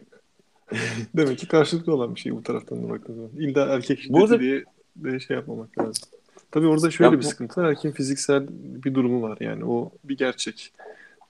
Demek 1.16 1.38
ki 1.38 1.48
karşılıklı 1.48 1.94
olan 1.94 2.14
bir 2.14 2.20
şey 2.20 2.32
bu 2.36 2.42
taraftan 2.42 2.84
da 2.84 2.88
baktığın 2.88 3.14
zaman. 3.14 3.30
İlla 3.38 3.66
erkek 3.74 3.98
şiddeti 4.00 4.12
Burada- 4.20 4.40
diye 4.40 4.64
de 4.96 5.20
şey 5.20 5.36
yapmamak 5.36 5.78
lazım. 5.78 6.08
Tabii 6.50 6.66
orada 6.66 6.90
şöyle 6.90 7.06
Ya 7.10 7.12
bir 7.12 7.24
bu 7.24 7.28
sıkıntı 7.28 7.60
var. 7.60 7.68
Erkeğin 7.68 7.94
fiziksel 7.94 8.46
bir 8.50 8.94
durumu 8.94 9.22
var 9.22 9.38
yani. 9.40 9.64
O 9.64 9.90
bir 10.04 10.16
gerçek. 10.16 10.72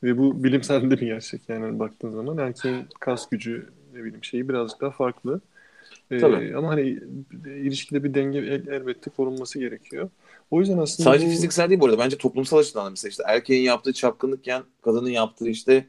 Ve 0.03 0.19
bu 0.19 0.45
bilimsel 0.45 0.83
de 0.83 1.01
bir 1.01 1.07
gerçek 1.07 1.49
yani 1.49 1.79
baktığın 1.79 2.11
zaman. 2.11 2.39
Erkeğin 2.39 2.85
kas 3.01 3.29
gücü 3.29 3.67
ne 3.95 3.99
bileyim 4.05 4.25
şeyi 4.25 4.49
birazcık 4.49 4.81
daha 4.81 4.91
farklı. 4.91 5.41
tabii. 6.11 6.45
Ee, 6.45 6.55
ama 6.55 6.69
hani 6.69 6.99
ilişkide 7.47 8.05
bir 8.05 8.15
denge 8.15 8.39
el- 8.39 8.67
elbette 8.67 9.11
korunması 9.11 9.59
gerekiyor. 9.59 10.11
O 10.51 10.61
yüzden 10.61 10.79
aslında 10.79 11.11
Sadece 11.11 11.27
bu 11.27 11.31
fiziksel 11.31 11.69
değil 11.69 11.81
bu 11.81 11.87
arada. 11.87 11.99
Bence 11.99 12.17
toplumsal 12.19 12.59
açıdan 12.59 12.87
da 12.87 12.91
mesela 12.91 13.11
işte 13.11 13.23
erkeğin 13.27 13.63
yaptığı 13.63 13.93
çapkınlıkken 13.93 14.63
kadının 14.83 15.11
yaptığı 15.11 15.49
işte 15.49 15.87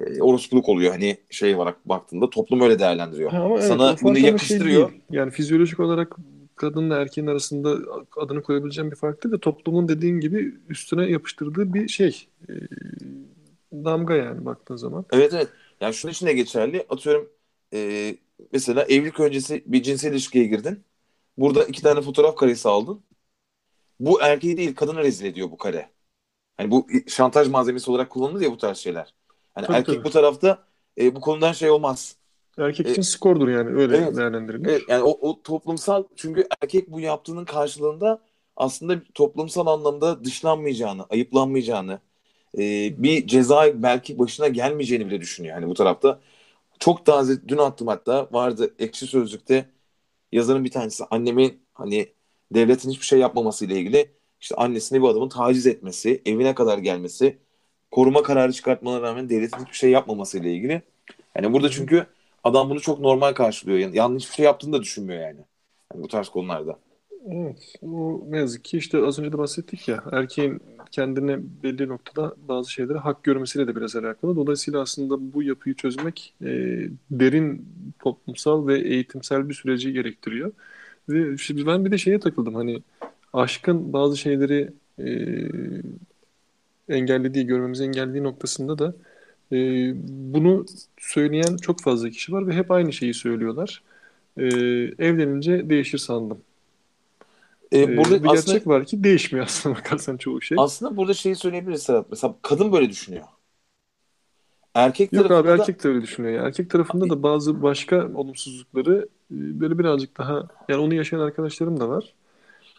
e, 0.00 0.22
orospuluk 0.22 0.68
oluyor. 0.68 0.92
Hani 0.92 1.16
şey 1.30 1.54
olarak 1.54 1.88
baktığında 1.88 2.30
toplum 2.30 2.60
öyle 2.60 2.78
değerlendiriyor. 2.78 3.30
Ha, 3.30 3.38
ama 3.42 3.54
evet 3.54 3.64
Sana 3.68 3.78
bunu 3.84 3.96
fark 3.96 4.04
ama 4.06 4.16
şey 4.18 4.30
yakıştırıyor. 4.30 4.90
değil. 4.90 5.02
Yani 5.10 5.30
fizyolojik 5.30 5.80
olarak 5.80 6.16
kadınla 6.56 6.96
erkeğin 6.96 7.26
arasında 7.28 7.76
adını 8.16 8.42
koyabileceğim 8.42 8.90
bir 8.90 8.96
fark 8.96 9.24
değil 9.24 9.32
de 9.34 9.38
toplumun 9.40 9.88
dediğin 9.88 10.20
gibi 10.20 10.54
üstüne 10.68 11.10
yapıştırdığı 11.10 11.74
bir 11.74 11.88
şey. 11.88 12.28
Ee, 12.48 12.52
damga 13.72 14.14
yani 14.16 14.44
baktığın 14.44 14.76
zaman. 14.76 15.04
Evet 15.12 15.34
evet. 15.34 15.48
Yani 15.80 15.94
şunun 15.94 16.12
için 16.12 16.26
de 16.26 16.32
geçerli. 16.32 16.86
Atıyorum 16.88 17.30
e, 17.74 18.16
mesela 18.52 18.84
evlilik 18.84 19.20
öncesi 19.20 19.62
bir 19.66 19.82
cinsel 19.82 20.12
ilişkiye 20.12 20.44
girdin. 20.46 20.84
Burada 21.38 21.64
iki 21.64 21.82
tane 21.82 22.00
fotoğraf 22.02 22.36
karesi 22.36 22.68
aldın. 22.68 23.02
Bu 24.00 24.22
erkeği 24.22 24.56
değil 24.56 24.74
kadını 24.74 24.98
rezil 24.98 25.26
ediyor 25.26 25.50
bu 25.50 25.58
kare. 25.58 25.90
Hani 26.56 26.70
bu 26.70 26.88
şantaj 27.08 27.48
malzemesi 27.48 27.92
olarak 27.92 28.10
kullanılır 28.10 28.40
ya 28.42 28.52
bu 28.52 28.58
tarz 28.58 28.78
şeyler. 28.78 29.14
Hani 29.58 29.66
Tabii 29.66 29.72
erkek 29.72 30.04
tabii. 30.04 30.06
bu 30.06 30.10
tarafta 30.10 30.66
e, 31.00 31.16
bu 31.16 31.20
konudan 31.20 31.52
şey 31.52 31.70
olmaz. 31.70 32.16
Erkek 32.58 32.88
E, 32.88 32.90
için 32.90 33.02
skordur 33.02 33.48
yani 33.48 33.70
öyle 33.70 33.92
evet, 33.92 34.16
değerlendirilir. 34.16 34.68
evet 34.68 34.88
yani 34.88 35.02
o, 35.02 35.28
o 35.30 35.42
toplumsal 35.42 36.04
çünkü 36.16 36.46
erkek 36.62 36.88
bu 36.92 37.00
yaptığının 37.00 37.44
karşılığında 37.44 38.22
aslında 38.56 39.02
toplumsal 39.14 39.66
anlamda 39.66 40.24
dışlanmayacağını, 40.24 41.04
ayıplanmayacağını, 41.10 42.00
e, 42.58 43.02
bir 43.02 43.26
ceza 43.26 43.82
belki 43.82 44.18
başına 44.18 44.48
gelmeyeceğini 44.48 45.06
bile 45.08 45.20
düşünüyor. 45.20 45.54
Hani 45.54 45.68
bu 45.68 45.74
tarafta 45.74 46.20
çok 46.80 47.06
taze 47.06 47.48
dün 47.48 47.58
attım 47.58 47.88
hatta 47.88 48.28
vardı 48.32 48.74
Ekşi 48.78 49.06
Sözlük'te 49.06 49.70
yazarın 50.32 50.64
bir 50.64 50.70
tanesi 50.70 51.04
annemin 51.10 51.62
hani 51.74 52.12
devletin 52.54 52.90
hiçbir 52.90 53.06
şey 53.06 53.18
yapmaması 53.18 53.64
ile 53.66 53.80
ilgili 53.80 54.10
işte 54.40 54.54
annesini 54.56 55.02
bir 55.02 55.08
adamın 55.08 55.28
taciz 55.28 55.66
etmesi, 55.66 56.22
evine 56.26 56.54
kadar 56.54 56.78
gelmesi, 56.78 57.38
koruma 57.90 58.22
kararı 58.22 58.52
çıkartmalarına 58.52 59.06
rağmen 59.06 59.28
devletin 59.28 59.58
hiçbir 59.64 59.76
şey 59.76 59.90
yapmaması 59.90 60.38
ile 60.38 60.54
ilgili. 60.54 60.82
Yani 61.36 61.52
burada 61.52 61.70
çünkü 61.70 62.06
adam 62.44 62.70
bunu 62.70 62.80
çok 62.80 63.00
normal 63.00 63.32
karşılıyor. 63.32 63.78
Yani 63.78 63.96
yanlış 63.96 64.30
bir 64.30 64.34
şey 64.34 64.44
yaptığını 64.44 64.72
da 64.72 64.82
düşünmüyor 64.82 65.20
yani. 65.20 65.40
Yani 65.94 66.02
bu 66.02 66.08
tarz 66.08 66.28
konularda. 66.28 66.78
Evet, 67.32 67.74
o 67.82 68.22
ne 68.28 68.36
yazık 68.38 68.64
ki 68.64 68.78
işte 68.78 68.98
az 68.98 69.18
önce 69.18 69.32
de 69.32 69.38
bahsettik 69.38 69.88
ya 69.88 70.04
erkeğin 70.12 70.60
kendine 70.90 71.38
belli 71.62 71.88
noktada 71.88 72.34
bazı 72.48 72.72
şeyleri 72.72 72.98
hak 72.98 73.24
görmesiyle 73.24 73.66
de 73.66 73.76
biraz 73.76 73.96
alakalı. 73.96 74.36
Dolayısıyla 74.36 74.80
aslında 74.80 75.34
bu 75.34 75.42
yapıyı 75.42 75.74
çözmek 75.74 76.34
e, 76.42 76.46
derin 77.10 77.68
toplumsal 77.98 78.66
ve 78.66 78.80
eğitimsel 78.80 79.48
bir 79.48 79.54
süreci 79.54 79.92
gerektiriyor. 79.92 80.52
Ve 81.08 81.38
şimdi 81.38 81.66
ben 81.66 81.84
bir 81.84 81.90
de 81.90 81.98
şeye 81.98 82.20
takıldım 82.20 82.54
hani 82.54 82.82
aşkın 83.32 83.92
bazı 83.92 84.16
şeyleri 84.16 84.72
e, 84.98 85.06
engellediği, 86.88 87.46
görmemizi 87.46 87.84
engellediği 87.84 88.22
noktasında 88.24 88.78
da 88.78 88.94
e, 89.52 89.56
bunu 90.34 90.66
söyleyen 90.98 91.56
çok 91.56 91.80
fazla 91.80 92.10
kişi 92.10 92.32
var 92.32 92.46
ve 92.48 92.52
hep 92.54 92.70
aynı 92.70 92.92
şeyi 92.92 93.14
söylüyorlar. 93.14 93.82
E, 94.36 94.44
evlenince 94.98 95.70
değişir 95.70 95.98
sandım. 95.98 96.42
Ee, 97.72 97.86
Ee, 97.86 97.96
burada 97.96 98.24
bir 98.24 98.28
aslında 98.28 98.60
gerçek 98.60 98.66
var 98.66 98.84
ki 98.86 99.04
değişmiyor 99.04 99.46
aslında 99.46 99.76
bakarsan 99.78 100.16
çoğu 100.16 100.42
şey. 100.42 100.58
aslında 100.58 100.96
burada 100.96 101.14
şeyi 101.14 101.36
söyleyebiliriz 101.36 101.82
Serhat. 101.82 102.10
Mesela 102.10 102.34
kadın 102.42 102.72
böyle 102.72 102.90
düşünüyor. 102.90 103.24
Erkek 104.74 105.12
Yok 105.12 105.30
abi 105.30 105.48
tarafında 105.48 105.56
da 105.56 105.68
erkek 105.68 105.84
de 105.84 105.88
öyle 105.88 106.02
düşünüyor 106.02 106.34
ya. 106.34 106.42
Erkek 106.46 106.70
tarafında 106.70 107.10
da 107.10 107.22
bazı 107.22 107.62
başka 107.62 108.08
olumsuzlukları 108.14 109.08
e, 109.30 109.60
böyle 109.60 109.78
birazcık 109.78 110.18
daha 110.18 110.48
yani 110.68 110.80
onu 110.80 110.94
yaşayan 110.94 111.20
arkadaşlarım 111.20 111.80
da 111.80 111.88
var. 111.88 112.14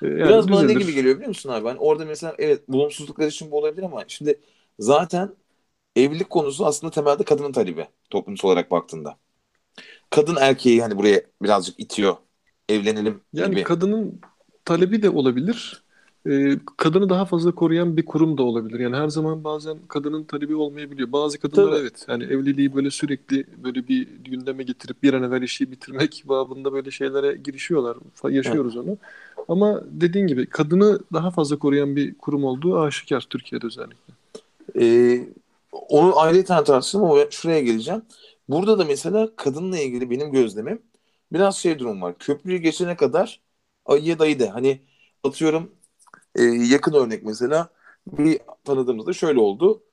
E, 0.02 0.08
Yani 0.08 0.24
Biraz 0.26 0.52
bana 0.52 0.64
ne 0.64 0.74
gibi 0.74 0.93
geliyor 0.93 1.16
biliyor 1.16 1.28
musun 1.30 1.50
abi? 1.50 1.68
Hani 1.68 1.80
orada 1.80 2.06
mesela 2.06 2.36
evet 2.39 2.70
bulumsuzluklar 2.70 3.28
için 3.28 3.52
bu 3.52 3.58
olabilir 3.58 3.84
ama 3.84 4.04
şimdi 4.08 4.41
zaten 4.80 5.36
evlilik 5.95 6.30
konusu 6.30 6.68
aslında 6.68 6.91
temelde 6.91 7.24
kadının 7.26 7.52
talebi 7.52 7.88
toplumsal 8.10 8.50
olarak 8.50 8.72
baktığında. 8.72 9.20
Kadın 10.10 10.36
erkeği 10.36 10.82
hani 10.82 10.97
buraya 10.97 11.22
birazcık 11.43 11.80
itiyor. 11.82 12.18
Evlenelim 12.70 13.24
Yani 13.34 13.56
gibi. 13.56 13.64
kadının 13.64 14.22
talebi 14.66 15.02
de 15.02 15.10
olabilir. 15.10 15.84
E, 16.30 16.60
kadını 16.78 17.10
daha 17.10 17.26
fazla 17.26 17.52
koruyan 17.52 17.98
bir 17.98 18.06
kurum 18.06 18.38
da 18.38 18.44
olabilir. 18.44 18.80
Yani 18.80 18.96
her 18.96 19.08
zaman 19.08 19.44
bazen 19.44 19.78
kadının 19.88 20.24
talebi 20.24 20.56
olmayabiliyor. 20.56 21.12
Bazı 21.12 21.40
kadınlar 21.40 21.72
Tabii. 21.72 21.80
evet 21.82 22.06
yani 22.08 22.24
evliliği 22.24 22.76
böyle 22.76 22.92
sürekli 22.92 23.46
böyle 23.64 23.88
bir 23.88 24.08
gündeme 24.26 24.64
getirip 24.64 25.04
bir 25.04 25.14
an 25.14 25.24
evvel 25.24 25.42
işi 25.42 25.72
bitirmek 25.72 26.24
babında 26.30 26.74
böyle 26.74 26.92
şeylere 26.92 27.36
girişiyorlar. 27.36 27.96
Fa- 27.96 28.02
Evet. 28.24 28.36
Yaşıyoruz 28.36 28.78
onu. 28.78 28.98
Ama 29.48 29.82
dediğin 29.92 30.28
gibi 30.28 30.46
kadını 30.46 31.00
daha 31.14 31.32
fazla 31.32 31.60
koruyan 31.60 31.96
bir 31.96 32.18
kurum 32.18 32.44
olduğu 32.44 32.80
aşikar 32.80 33.28
Türkiye'de 33.30 33.66
özellikle. 33.66 34.14
Ee, 34.80 35.28
onu 35.72 36.20
ayrı 36.20 36.46
tartışalım 36.46 37.06
ama 37.06 37.22
şuraya 37.30 37.60
geleceğim. 37.62 38.02
Burada 38.50 38.80
da 38.80 38.86
mesela 38.86 39.30
kadınla 39.36 39.80
ilgili 39.80 40.10
benim 40.10 40.32
gözlemim 40.32 40.82
biraz 41.34 41.58
şey 41.58 41.80
durum 41.80 42.02
var. 42.02 42.18
Köprüyü 42.20 42.58
geçene 42.58 42.96
kadar 42.96 43.42
ayıya 43.86 44.20
dayı 44.20 44.40
de. 44.40 44.50
Hani 44.50 44.82
atıyorum 45.24 45.72
e, 46.36 46.44
yakın 46.44 46.94
örnek 46.94 47.24
mesela 47.24 47.70
bir 48.08 48.40
tanıdığımızda 48.64 49.14
şöyle 49.14 49.40
oldu. 49.40 49.84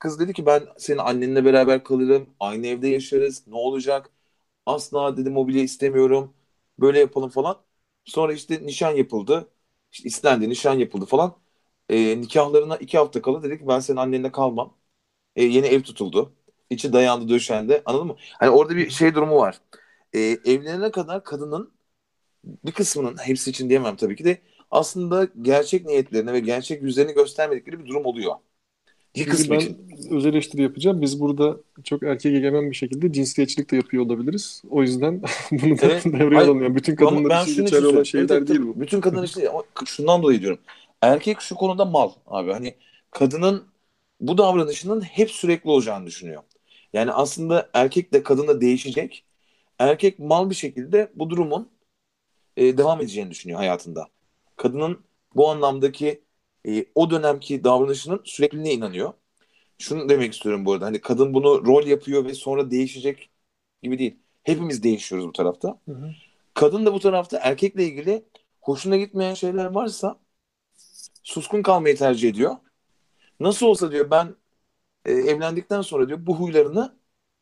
Kız 0.00 0.20
dedi 0.20 0.32
ki 0.32 0.46
ben 0.46 0.62
senin 0.78 0.98
annenle 0.98 1.44
beraber 1.44 1.84
kalırım. 1.84 2.30
Aynı 2.40 2.66
evde 2.66 2.88
yaşarız. 2.88 3.46
Ne 3.46 3.54
olacak? 3.56 4.10
Asla 4.66 5.16
dedi 5.16 5.30
mobilya 5.30 5.62
istemiyorum. 5.62 6.34
Böyle 6.80 6.98
yapalım 7.00 7.30
falan. 7.30 7.62
Sonra 8.04 8.32
işte 8.32 8.66
nişan 8.66 8.90
yapıldı. 8.96 9.48
İşte 9.92 10.08
istendi, 10.08 10.48
nişan 10.48 10.74
yapıldı 10.78 11.06
falan. 11.06 11.36
E, 11.88 12.20
nikahlarına 12.20 12.76
iki 12.76 12.98
hafta 12.98 13.22
kala 13.22 13.42
dedi 13.42 13.58
ki 13.58 13.68
ben 13.68 13.80
senin 13.80 13.98
annenle 13.98 14.32
kalmam. 14.32 14.76
E, 15.36 15.44
yeni 15.44 15.66
ev 15.66 15.82
tutuldu. 15.82 16.34
İçi 16.70 16.92
dayandı 16.92 17.28
döşendi. 17.28 17.82
Anladın 17.86 18.06
mı? 18.06 18.16
Hani 18.40 18.50
orada 18.50 18.76
bir 18.76 18.90
şey 18.90 19.14
durumu 19.14 19.36
var. 19.36 19.60
E, 20.12 20.20
evlenene 20.20 20.90
kadar 20.90 21.24
kadının 21.24 21.72
bir 22.44 22.72
kısmının 22.72 23.16
hepsi 23.18 23.50
için 23.50 23.68
diyemem 23.68 23.96
tabii 23.96 24.16
ki 24.16 24.24
de 24.24 24.42
aslında 24.70 25.28
gerçek 25.42 25.86
niyetlerini 25.86 26.32
ve 26.32 26.40
gerçek 26.40 26.82
yüzlerini 26.82 27.12
göstermedikleri 27.12 27.78
bir 27.78 27.86
durum 27.86 28.06
oluyor. 28.06 28.34
Bir 29.16 29.26
kısmı 29.26 29.54
ben 29.54 29.60
için. 29.60 29.78
öz 30.10 30.26
eleştiri 30.26 30.62
yapacağım. 30.62 31.00
Biz 31.02 31.20
burada 31.20 31.56
çok 31.84 32.02
erkek 32.02 32.34
egemen 32.34 32.70
bir 32.70 32.76
şekilde 32.76 33.12
cinsiyetçilik 33.12 33.70
de 33.70 33.76
yapıyor 33.76 34.06
olabiliriz. 34.06 34.62
O 34.70 34.82
yüzden 34.82 35.22
bunu 35.50 35.78
da 35.78 35.86
Evet. 35.86 36.04
devreye 36.04 36.40
alalım. 36.40 36.62
Yani 36.62 36.74
bütün 36.74 36.96
kadınlar 36.96 37.42
için 37.42 37.52
için 37.52 37.64
geçerli 37.64 37.86
olan 37.86 38.02
şeyler 38.02 38.36
evet, 38.36 38.48
değil 38.48 38.60
bu. 38.62 38.80
Bütün 38.80 39.00
kadın 39.00 39.22
işte 39.24 39.50
ama 39.50 39.64
şundan 39.86 40.22
dolayı 40.22 40.40
diyorum. 40.40 40.58
Erkek 41.02 41.40
şu 41.40 41.54
konuda 41.54 41.84
mal 41.84 42.10
abi. 42.26 42.52
Hani 42.52 42.74
kadının 43.10 43.64
bu 44.20 44.38
davranışının 44.38 45.00
hep 45.00 45.30
sürekli 45.30 45.70
olacağını 45.70 46.06
düşünüyor. 46.06 46.42
Yani 46.92 47.12
aslında 47.12 47.70
erkek 47.74 48.12
de 48.12 48.22
kadın 48.22 48.48
da 48.48 48.60
değişecek. 48.60 49.24
Erkek 49.78 50.18
mal 50.18 50.50
bir 50.50 50.54
şekilde 50.54 51.12
bu 51.14 51.30
durumun 51.30 51.68
e, 52.56 52.78
devam 52.78 53.00
edeceğini 53.00 53.30
düşünüyor 53.30 53.58
hayatında. 53.58 54.08
Kadının 54.60 55.04
bu 55.34 55.50
anlamdaki 55.50 56.24
e, 56.68 56.86
o 56.94 57.10
dönemki 57.10 57.64
davranışının 57.64 58.20
sürekliliğine 58.24 58.72
inanıyor. 58.72 59.12
Şunu 59.78 60.08
demek 60.08 60.34
istiyorum 60.34 60.64
bu 60.64 60.72
arada. 60.72 60.86
Hani 60.86 61.00
kadın 61.00 61.34
bunu 61.34 61.66
rol 61.66 61.86
yapıyor 61.86 62.24
ve 62.24 62.34
sonra 62.34 62.70
değişecek 62.70 63.30
gibi 63.82 63.98
değil. 63.98 64.16
Hepimiz 64.42 64.82
değişiyoruz 64.82 65.28
bu 65.28 65.32
tarafta. 65.32 65.80
Hı 65.88 65.92
hı. 65.92 66.10
Kadın 66.54 66.86
da 66.86 66.94
bu 66.94 67.00
tarafta 67.00 67.38
erkekle 67.42 67.84
ilgili 67.84 68.24
hoşuna 68.60 68.96
gitmeyen 68.96 69.34
şeyler 69.34 69.64
varsa 69.64 70.20
suskun 71.22 71.62
kalmayı 71.62 71.96
tercih 71.96 72.28
ediyor. 72.28 72.56
Nasıl 73.40 73.66
olsa 73.66 73.92
diyor 73.92 74.10
ben 74.10 74.34
e, 75.04 75.12
evlendikten 75.12 75.82
sonra 75.82 76.08
diyor 76.08 76.26
bu 76.26 76.36
huylarını 76.36 76.96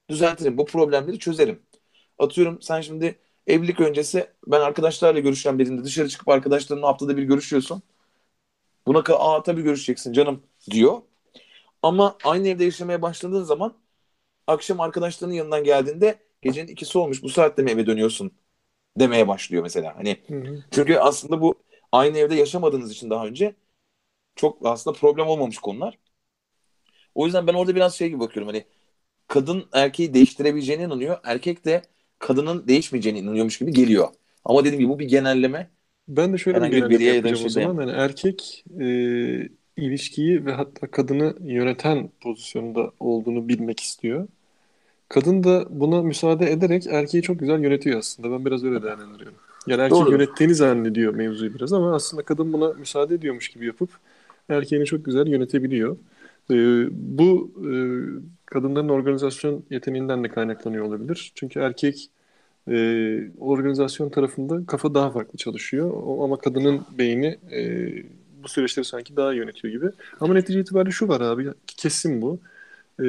düzeltirim. 0.08 0.58
Bu 0.58 0.66
problemleri 0.66 1.18
çözerim. 1.18 1.62
Atıyorum 2.18 2.62
sen 2.62 2.80
şimdi 2.80 3.18
evlilik 3.48 3.80
öncesi 3.80 4.30
ben 4.46 4.60
arkadaşlarla 4.60 5.20
görüşen 5.20 5.58
birinde 5.58 5.84
dışarı 5.84 6.08
çıkıp 6.08 6.28
arkadaşlarınla 6.28 6.88
haftada 6.88 7.16
bir 7.16 7.22
görüşüyorsun. 7.22 7.82
Buna 8.86 8.98
aa 8.98 9.42
tabii 9.42 9.62
görüşeceksin 9.62 10.12
canım 10.12 10.42
diyor. 10.70 11.02
Ama 11.82 12.16
aynı 12.24 12.48
evde 12.48 12.64
yaşamaya 12.64 13.02
başladığın 13.02 13.42
zaman 13.42 13.74
akşam 14.46 14.80
arkadaşlarının 14.80 15.34
yanından 15.34 15.64
geldiğinde 15.64 16.18
gecenin 16.42 16.68
ikisi 16.68 16.98
olmuş 16.98 17.22
bu 17.22 17.28
saatte 17.28 17.62
mi 17.62 17.70
eve 17.70 17.86
dönüyorsun 17.86 18.32
demeye 19.00 19.28
başlıyor 19.28 19.62
mesela. 19.62 19.96
Hani 19.96 20.16
Hı 20.28 20.34
hı. 20.34 20.64
çünkü 20.70 20.96
aslında 20.96 21.40
bu 21.40 21.54
aynı 21.92 22.18
evde 22.18 22.34
yaşamadığınız 22.34 22.92
için 22.92 23.10
daha 23.10 23.26
önce 23.26 23.54
çok 24.36 24.66
aslında 24.66 24.98
problem 24.98 25.28
olmamış 25.28 25.58
konular. 25.58 25.98
O 27.14 27.26
yüzden 27.26 27.46
ben 27.46 27.54
orada 27.54 27.74
biraz 27.74 27.94
şey 27.94 28.08
gibi 28.08 28.20
bakıyorum 28.20 28.48
hani 28.52 28.64
kadın 29.28 29.68
erkeği 29.72 30.14
değiştirebileceğine 30.14 30.82
inanıyor. 30.84 31.18
Erkek 31.24 31.64
de 31.64 31.82
kadının 32.18 32.68
değişmeyeceğine 32.68 33.18
inanıyormuş 33.18 33.58
gibi 33.58 33.72
geliyor. 33.72 34.08
Ama 34.44 34.60
dediğim 34.64 34.80
gibi 34.80 34.88
bu 34.88 34.98
bir 34.98 35.08
genelleme. 35.08 35.70
Ben 36.08 36.32
de 36.32 36.38
şöyle 36.38 36.56
Herhangi 36.56 36.76
bir 36.90 36.98
genelleme 36.98 37.16
yapacağım 37.16 37.44
o 37.46 37.50
şey 37.50 37.50
zaman. 37.50 37.80
Yani 37.80 37.90
erkek 37.90 38.64
e, 38.80 38.84
ilişkiyi 39.76 40.46
ve 40.46 40.52
hatta 40.52 40.90
kadını 40.90 41.34
yöneten 41.40 42.10
pozisyonda 42.22 42.92
olduğunu 43.00 43.48
bilmek 43.48 43.80
istiyor. 43.80 44.28
Kadın 45.08 45.44
da 45.44 45.66
buna 45.70 46.02
müsaade 46.02 46.52
ederek 46.52 46.86
erkeği 46.86 47.22
çok 47.22 47.40
güzel 47.40 47.62
yönetiyor 47.62 47.98
aslında. 47.98 48.30
Ben 48.30 48.44
biraz 48.44 48.64
öyle 48.64 48.82
değerlendiriyorum. 48.82 49.38
Yani 49.66 49.82
erkek 49.82 49.98
Doğrudur. 49.98 50.12
yönettiğini 50.12 50.54
zannediyor 50.54 51.14
mevzuyu 51.14 51.54
biraz 51.54 51.72
ama 51.72 51.94
aslında 51.94 52.22
kadın 52.22 52.52
buna 52.52 52.72
müsaade 52.72 53.14
ediyormuş 53.14 53.48
gibi 53.48 53.66
yapıp 53.66 53.90
erkeğini 54.48 54.86
çok 54.86 55.04
güzel 55.04 55.26
yönetebiliyor. 55.26 55.96
E, 56.50 56.54
bu 56.90 57.52
e, 57.58 57.72
kadınların 58.46 58.88
organizasyon 58.88 59.64
yeteneğinden 59.70 60.24
de 60.24 60.28
kaynaklanıyor 60.28 60.84
olabilir. 60.84 61.32
Çünkü 61.34 61.60
erkek 61.60 62.10
e, 62.70 62.76
organizasyon 63.38 64.08
tarafında 64.08 64.66
kafa 64.66 64.94
daha 64.94 65.10
farklı 65.10 65.36
çalışıyor. 65.38 65.90
O, 65.94 66.24
ama 66.24 66.38
kadının 66.38 66.80
beyni 66.98 67.38
e, 67.52 67.90
bu 68.42 68.48
süreçleri 68.48 68.84
sanki 68.86 69.16
daha 69.16 69.32
yönetiyor 69.32 69.74
gibi. 69.74 69.86
Ama 70.20 70.34
netice 70.34 70.60
itibariyle 70.60 70.90
şu 70.90 71.08
var 71.08 71.20
abi, 71.20 71.48
kesin 71.66 72.22
bu. 72.22 72.38
E, 73.02 73.06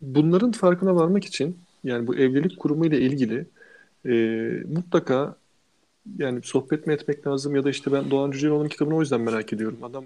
bunların 0.00 0.52
farkına 0.52 0.96
varmak 0.96 1.24
için 1.24 1.56
yani 1.84 2.06
bu 2.06 2.16
evlilik 2.16 2.58
kurumu 2.58 2.86
ile 2.86 3.00
ilgili 3.00 3.46
e, 4.06 4.12
mutlaka 4.74 5.36
yani 6.18 6.40
sohbet 6.42 6.86
mi 6.86 6.92
etmek 6.92 7.26
lazım 7.26 7.56
ya 7.56 7.64
da 7.64 7.70
işte 7.70 7.92
ben 7.92 8.10
Doğan 8.10 8.30
Cüceloğlu'nun 8.30 8.68
kitabını 8.68 8.96
o 8.96 9.00
yüzden 9.00 9.20
merak 9.20 9.52
ediyorum. 9.52 9.78
Adam 9.82 10.04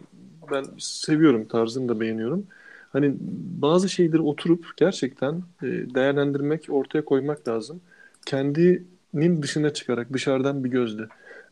ben 0.53 0.65
seviyorum 0.79 1.45
tarzını 1.49 1.89
da 1.89 2.01
beğeniyorum. 2.01 2.47
Hani 2.93 3.15
bazı 3.63 3.89
şeyleri 3.89 4.21
oturup 4.21 4.67
gerçekten 4.77 5.43
e, 5.63 5.67
değerlendirmek, 5.67 6.67
ortaya 6.71 7.05
koymak 7.05 7.49
lazım. 7.49 7.81
Kendinin 8.27 9.43
dışına 9.43 9.73
çıkarak 9.73 10.13
dışarıdan 10.13 10.65
bir 10.65 10.71
gözle. 10.71 11.03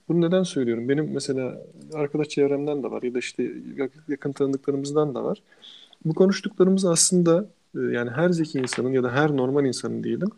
Bunu 0.08 0.20
neden 0.20 0.42
söylüyorum? 0.42 0.88
Benim 0.88 1.12
mesela 1.12 1.62
arkadaş 1.94 2.28
çevremden 2.28 2.82
de 2.82 2.90
var 2.90 3.02
ya 3.02 3.14
da 3.14 3.18
işte 3.18 3.52
yakın 4.08 4.32
tanıdıklarımızdan 4.32 5.14
da 5.14 5.24
var. 5.24 5.42
Bu 6.04 6.14
konuştuklarımız 6.14 6.84
aslında 6.84 7.46
e, 7.76 7.80
yani 7.80 8.10
her 8.10 8.30
zeki 8.30 8.58
insanın 8.58 8.92
ya 8.92 9.02
da 9.02 9.12
her 9.12 9.36
normal 9.36 9.64
insanın 9.64 10.04
diyelim 10.04 10.28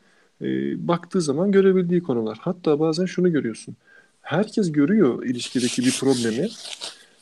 e, 0.42 0.46
baktığı 0.88 1.20
zaman 1.20 1.52
görebildiği 1.52 2.02
konular. 2.02 2.38
Hatta 2.40 2.80
bazen 2.80 3.04
şunu 3.04 3.32
görüyorsun. 3.32 3.76
Herkes 4.22 4.72
görüyor 4.72 5.24
ilişkideki 5.24 5.82
bir 5.82 5.96
problemi 6.00 6.48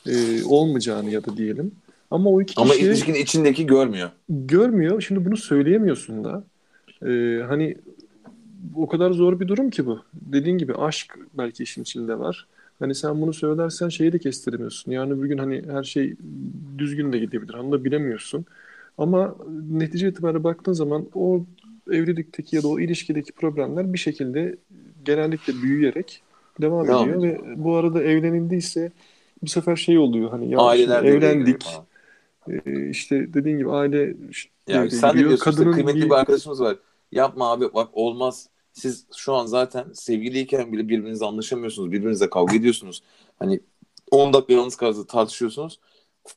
e, 0.07 0.43
olmayacağını 0.43 1.09
ya 1.09 1.25
da 1.25 1.37
diyelim. 1.37 1.71
Ama 2.11 2.29
o 2.29 2.41
iki 2.41 2.61
Ama 2.61 2.73
kişi 2.73 2.85
ilişkinin 2.85 3.19
içindeki 3.19 3.65
görmüyor. 3.65 4.09
görmüyor. 4.29 5.01
Şimdi 5.01 5.25
bunu 5.25 5.37
söyleyemiyorsun 5.37 6.23
da. 6.23 6.43
E, 7.07 7.41
hani 7.43 7.77
o 8.75 8.87
kadar 8.87 9.11
zor 9.11 9.39
bir 9.39 9.47
durum 9.47 9.69
ki 9.69 9.85
bu. 9.85 9.99
Dediğin 10.13 10.57
gibi 10.57 10.73
aşk 10.73 11.17
belki 11.33 11.63
işin 11.63 11.81
içinde 11.81 12.19
var. 12.19 12.47
Hani 12.79 12.95
sen 12.95 13.21
bunu 13.21 13.33
söylersen 13.33 13.89
şeyi 13.89 14.13
de 14.13 14.19
kestiremiyorsun. 14.19 14.91
Yani 14.91 15.17
bugün 15.17 15.37
hani 15.37 15.63
her 15.71 15.83
şey 15.83 16.15
düzgün 16.77 17.13
de 17.13 17.19
gidebilir. 17.19 17.53
Onu 17.53 17.71
da 17.71 17.83
bilemiyorsun. 17.83 18.45
Ama 18.97 19.35
netice 19.71 20.07
itibariyle 20.09 20.43
baktığın 20.43 20.73
zaman 20.73 21.05
o 21.13 21.45
evlilikteki 21.91 22.55
ya 22.55 22.63
da 22.63 22.67
o 22.67 22.79
ilişkideki 22.79 23.31
problemler 23.31 23.93
bir 23.93 23.97
şekilde 23.97 24.57
genellikle 25.05 25.53
büyüyerek 25.61 26.21
devam 26.61 26.87
Devam 26.87 27.09
ediyor 27.09 27.23
ve 27.23 27.63
bu 27.63 27.75
arada 27.75 28.03
evlenildiyse 28.03 28.91
bu 29.41 29.47
sefer 29.47 29.75
şey 29.75 29.97
oluyor 29.97 30.29
hani 30.29 30.51
ya 30.51 30.59
Aileler 30.59 30.97
şimdi 31.01 31.07
evlendik 31.17 31.65
e, 32.65 32.89
işte 32.89 33.33
dediğin 33.33 33.57
gibi 33.57 33.71
aile 33.71 34.15
işte 34.29 34.51
Yani 34.67 34.91
sen 34.91 35.13
de 35.13 35.17
diyorsun 35.19 35.51
işte 35.51 35.63
kıymetli 35.71 36.01
bir- 36.01 36.09
bir 36.09 36.15
arkadaşımız 36.15 36.61
var. 36.61 36.77
Yapma 37.11 37.51
abi 37.51 37.73
bak 37.73 37.89
olmaz. 37.93 38.49
Siz 38.73 39.07
şu 39.15 39.33
an 39.33 39.45
zaten 39.45 39.85
sevgiliyken 39.93 40.73
bile 40.73 40.89
birbirinizle 40.89 41.25
anlaşamıyorsunuz. 41.25 41.91
Birbirinizle 41.91 42.29
kavga 42.29 42.55
ediyorsunuz. 42.55 43.03
Hani 43.39 43.59
10 44.11 44.33
dakika 44.33 44.53
yalnız 44.53 44.75
kaldınız 44.75 45.07
tartışıyorsunuz. 45.07 45.79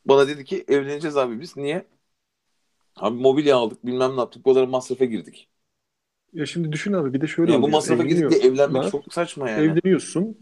Bana 0.07 0.29
dedi 0.29 0.45
ki 0.45 0.65
evleneceğiz 0.69 1.17
abi 1.17 1.41
biz. 1.41 1.57
Niye? 1.57 1.87
Abi 2.97 3.17
mobilya 3.23 3.57
aldık 3.57 3.87
bilmem 3.87 4.17
ne 4.17 4.21
yaptık. 4.21 4.45
Bu 4.45 4.55
kadar 4.55 4.67
masrafa 4.69 5.05
girdik. 5.05 5.49
Ya 6.35 6.47
şimdi 6.47 6.73
düşün 6.73 6.93
abi 6.93 7.15
bir 7.15 7.21
de 7.21 7.27
şöyle 7.27 7.53
Yani 7.53 7.63
bu 7.63 7.69
masrafa 7.69 8.03
diye 8.05 8.13
Evleniyorlar, 8.13 8.51
evlenmek 8.51 8.91
çok 8.91 9.13
saçma 9.13 9.51
yani. 9.51 9.65
Evleniyorsun, 9.65 10.37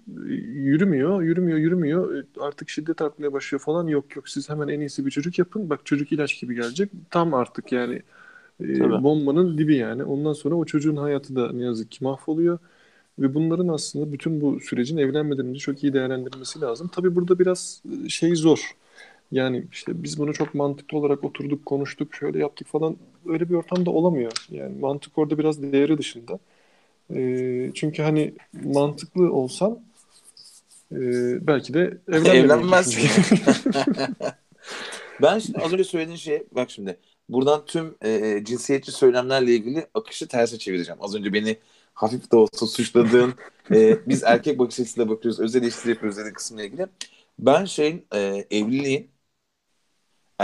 yürümüyor, 0.55 1.23
yürümüyor, 1.23 1.59
yürümüyor. 1.59 2.15
E, 2.15 2.25
Artık 2.41 2.71
şiddet 2.71 3.03
artmaya 3.03 3.33
başlıyor 3.33 3.61
falan. 3.61 3.87
Yok 3.87 4.17
yok 4.17 4.29
siz 4.29 4.49
hemen 4.51 4.69
en 4.69 4.81
iyisi 4.81 5.07
bir 5.07 5.11
çocuk 5.11 5.39
yapın. 5.39 5.71
Bak 5.71 5.87
çocuk 5.87 6.13
ilaç 6.13 6.41
gibi 6.41 6.55
gelecek. 6.55 6.91
Tam 7.11 7.35
artık 7.35 7.73
yani 7.73 8.03
e, 8.61 8.79
Tabii. 8.79 9.03
bombanın 9.03 9.59
dibi 9.59 9.77
yani. 9.77 10.05
Ondan 10.05 10.33
sonra 10.33 10.55
o 10.55 10.65
çocuğun 10.65 10.97
hayatı 10.97 11.37
da 11.37 11.53
ne 11.53 11.63
yazık 11.65 11.91
ki 11.91 12.05
mahvoluyor. 12.05 12.59
Ve 13.19 13.35
bunların 13.35 13.69
aslında 13.69 14.13
bütün 14.13 14.41
bu 14.41 14.61
sürecin 14.61 14.97
evlenmeden 14.97 15.47
önce 15.47 15.61
çok 15.61 15.85
iyi 15.85 15.93
değerlendirilmesi 15.93 16.61
lazım. 16.61 16.89
Tabii 16.89 17.15
burada 17.15 17.39
biraz 17.39 17.83
e, 18.07 18.09
şey 18.09 18.35
zor. 18.37 18.73
Yani 19.33 19.65
işte 19.73 20.03
biz 20.03 20.19
bunu 20.19 20.35
çok 20.35 20.55
mantıklı 20.55 20.99
olarak 20.99 21.25
oturduk, 21.25 21.67
konuştuk, 21.67 22.15
şöyle 22.15 22.39
yaptık 22.39 22.69
falan. 22.69 22.97
Öyle 23.27 23.49
bir 23.49 23.55
ortamda 23.55 23.91
olamıyor. 23.91 24.33
Yani 24.51 24.79
mantık 24.79 25.19
orada 25.19 25.39
biraz 25.39 25.63
değeri 25.63 25.99
dışında. 25.99 26.39
Ee, 27.15 27.71
çünkü 27.75 28.03
hani 28.03 28.35
mantıklı 28.65 29.33
olsan 29.33 29.79
e, 30.93 30.99
belki 31.47 31.75
de 31.75 31.99
düşünüyorsun. 32.07 32.71
Ben 35.23 35.39
şimdi 35.39 35.59
az 35.59 35.73
önce 35.73 35.85
söylediğin 35.85 36.17
şey 36.17 36.43
bak 36.53 36.71
şimdi 36.71 36.97
buradan 37.29 37.65
tüm 37.67 37.95
e, 38.05 38.41
cinsiyetçi 38.45 38.93
söylemlerle 38.93 39.55
ilgili 39.55 39.87
akışı 39.95 40.29
terse 40.29 40.59
çevireceğim. 40.59 41.03
Az 41.03 41.15
önce 41.15 41.33
beni 41.33 41.57
hafif 41.95 42.33
de 42.33 42.37
olsa 42.37 42.67
suçladığın 42.67 43.35
e, 43.71 43.99
biz 44.09 44.23
erkek 44.23 44.59
bakış 44.59 44.81
açısıyla 44.81 45.09
bakıyoruz 45.09 45.41
özel 45.41 45.63
eleştiri 45.63 45.91
yapıyoruz 45.91 46.19
dediğin 46.19 46.35
kısımla 46.35 46.63
ilgili. 46.63 46.87
Ben 47.39 47.65
şeyin 47.65 48.07
e, 48.15 48.47
evliliğin 48.51 49.12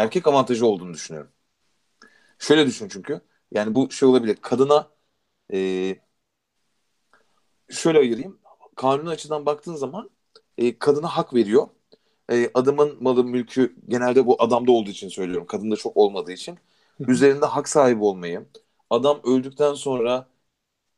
erkek 0.01 0.27
avantajı 0.27 0.67
olduğunu 0.67 0.95
düşünüyorum. 0.95 1.33
Şöyle 2.39 2.67
düşün 2.67 2.89
çünkü 2.89 3.21
yani 3.51 3.75
bu 3.75 3.91
şey 3.91 4.09
olabilir 4.09 4.37
kadına 4.43 4.91
e, 5.53 5.97
şöyle 7.71 7.99
ayırayım 7.99 8.39
kanuni 8.77 9.09
açıdan 9.09 9.47
baktığın 9.47 9.75
zaman 9.75 10.11
e, 10.59 10.79
kadına 10.79 11.07
hak 11.09 11.35
veriyor 11.35 11.69
e, 12.33 12.51
adamın 12.55 12.99
malı 13.05 13.25
mülkü 13.25 13.77
genelde 13.89 14.27
bu 14.27 14.43
adamda 14.43 14.73
olduğu 14.73 14.91
için 14.91 15.09
söylüyorum. 15.09 15.47
Kadında 15.47 15.77
çok 15.77 15.97
olmadığı 15.97 16.33
için. 16.33 16.59
Üzerinde 17.09 17.47
hak 17.47 17.69
sahibi 17.69 18.05
olmayı, 18.05 18.47
adam 18.91 19.21
öldükten 19.25 19.75
sonra 19.75 20.29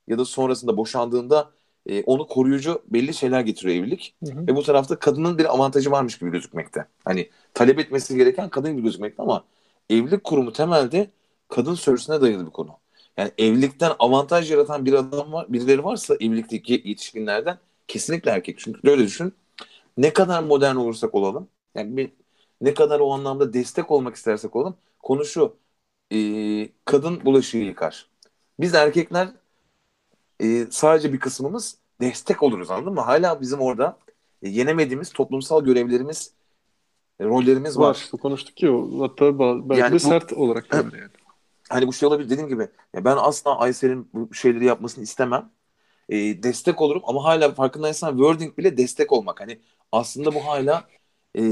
ya 0.08 0.18
da 0.18 0.24
sonrasında 0.24 0.76
boşandığında 0.76 1.52
e, 1.90 2.02
onu 2.02 2.26
koruyucu 2.26 2.82
belli 2.88 3.14
şeyler 3.14 3.40
getiriyor 3.40 3.76
evlilik. 3.76 4.14
Hı 4.24 4.32
hı. 4.32 4.46
Ve 4.46 4.56
bu 4.56 4.62
tarafta 4.62 4.98
kadının 4.98 5.38
bir 5.38 5.54
avantajı 5.54 5.90
varmış 5.90 6.18
gibi 6.18 6.30
gözükmekte. 6.30 6.86
Hani 7.04 7.30
talep 7.54 7.78
etmesi 7.78 8.16
gereken 8.16 8.48
kadın 8.48 8.72
gibi 8.72 8.82
gözükmekte 8.82 9.22
ama 9.22 9.44
evlilik 9.90 10.24
kurumu 10.24 10.52
temelde 10.52 11.10
kadın 11.48 11.74
sörsüne 11.74 12.20
dayalı 12.20 12.46
bir 12.46 12.50
konu. 12.50 12.70
Yani 13.16 13.30
evlilikten 13.38 13.92
avantaj 13.98 14.50
yaratan 14.50 14.86
bir 14.86 14.92
adam 14.92 15.32
var, 15.32 15.46
birileri 15.52 15.84
varsa 15.84 16.14
evlilikteki 16.14 16.82
yetişkinlerden 16.84 17.58
kesinlikle 17.88 18.30
erkek. 18.30 18.58
Çünkü 18.58 18.82
böyle 18.84 19.04
düşün 19.04 19.34
ne 19.96 20.12
kadar 20.12 20.42
modern 20.42 20.76
olursak 20.76 21.14
olalım 21.14 21.48
yani 21.74 21.96
bir, 21.96 22.10
ne 22.60 22.74
kadar 22.74 23.00
o 23.00 23.12
anlamda 23.12 23.52
destek 23.52 23.90
olmak 23.90 24.16
istersek 24.16 24.56
olalım 24.56 24.76
konu 25.02 25.24
şu 25.24 25.56
e, 26.12 26.18
kadın 26.84 27.24
bulaşığı 27.24 27.58
yıkar. 27.58 28.08
Biz 28.60 28.74
erkekler 28.74 29.28
e, 30.40 30.66
sadece 30.70 31.12
bir 31.12 31.20
kısmımız 31.20 31.79
destek 32.00 32.42
oluruz 32.42 32.70
anladın 32.70 32.92
mı? 32.92 33.00
Hala 33.00 33.40
bizim 33.40 33.60
orada 33.60 33.98
e, 34.42 34.48
yenemediğimiz 34.48 35.12
toplumsal 35.12 35.64
görevlerimiz 35.64 36.32
e, 37.20 37.24
rollerimiz 37.24 37.78
var. 37.78 37.88
Var 37.88 38.20
konuştuk 38.22 38.62
ya 38.62 38.72
hatta 39.00 39.38
belki 39.38 39.80
Yani 39.80 39.90
de 39.90 39.94
bu- 39.94 39.98
sert 39.98 40.32
olarak 40.32 40.74
yani. 40.74 40.92
Hani 41.68 41.86
bu 41.86 41.92
şey 41.92 42.06
olabilir 42.08 42.30
dediğim 42.30 42.48
gibi 42.48 42.68
ben 42.94 43.16
asla 43.16 43.58
Aysel'in 43.58 44.08
bu 44.14 44.34
şeyleri 44.34 44.64
yapmasını 44.64 45.04
istemem. 45.04 45.50
E, 46.08 46.42
destek 46.42 46.80
olurum 46.80 47.02
ama 47.04 47.24
hala 47.24 47.54
farkındaysan 47.54 48.10
wording 48.16 48.58
bile 48.58 48.76
destek 48.76 49.12
olmak. 49.12 49.40
Hani 49.40 49.60
aslında 49.92 50.34
bu 50.34 50.46
hala 50.46 50.84
e, 51.38 51.42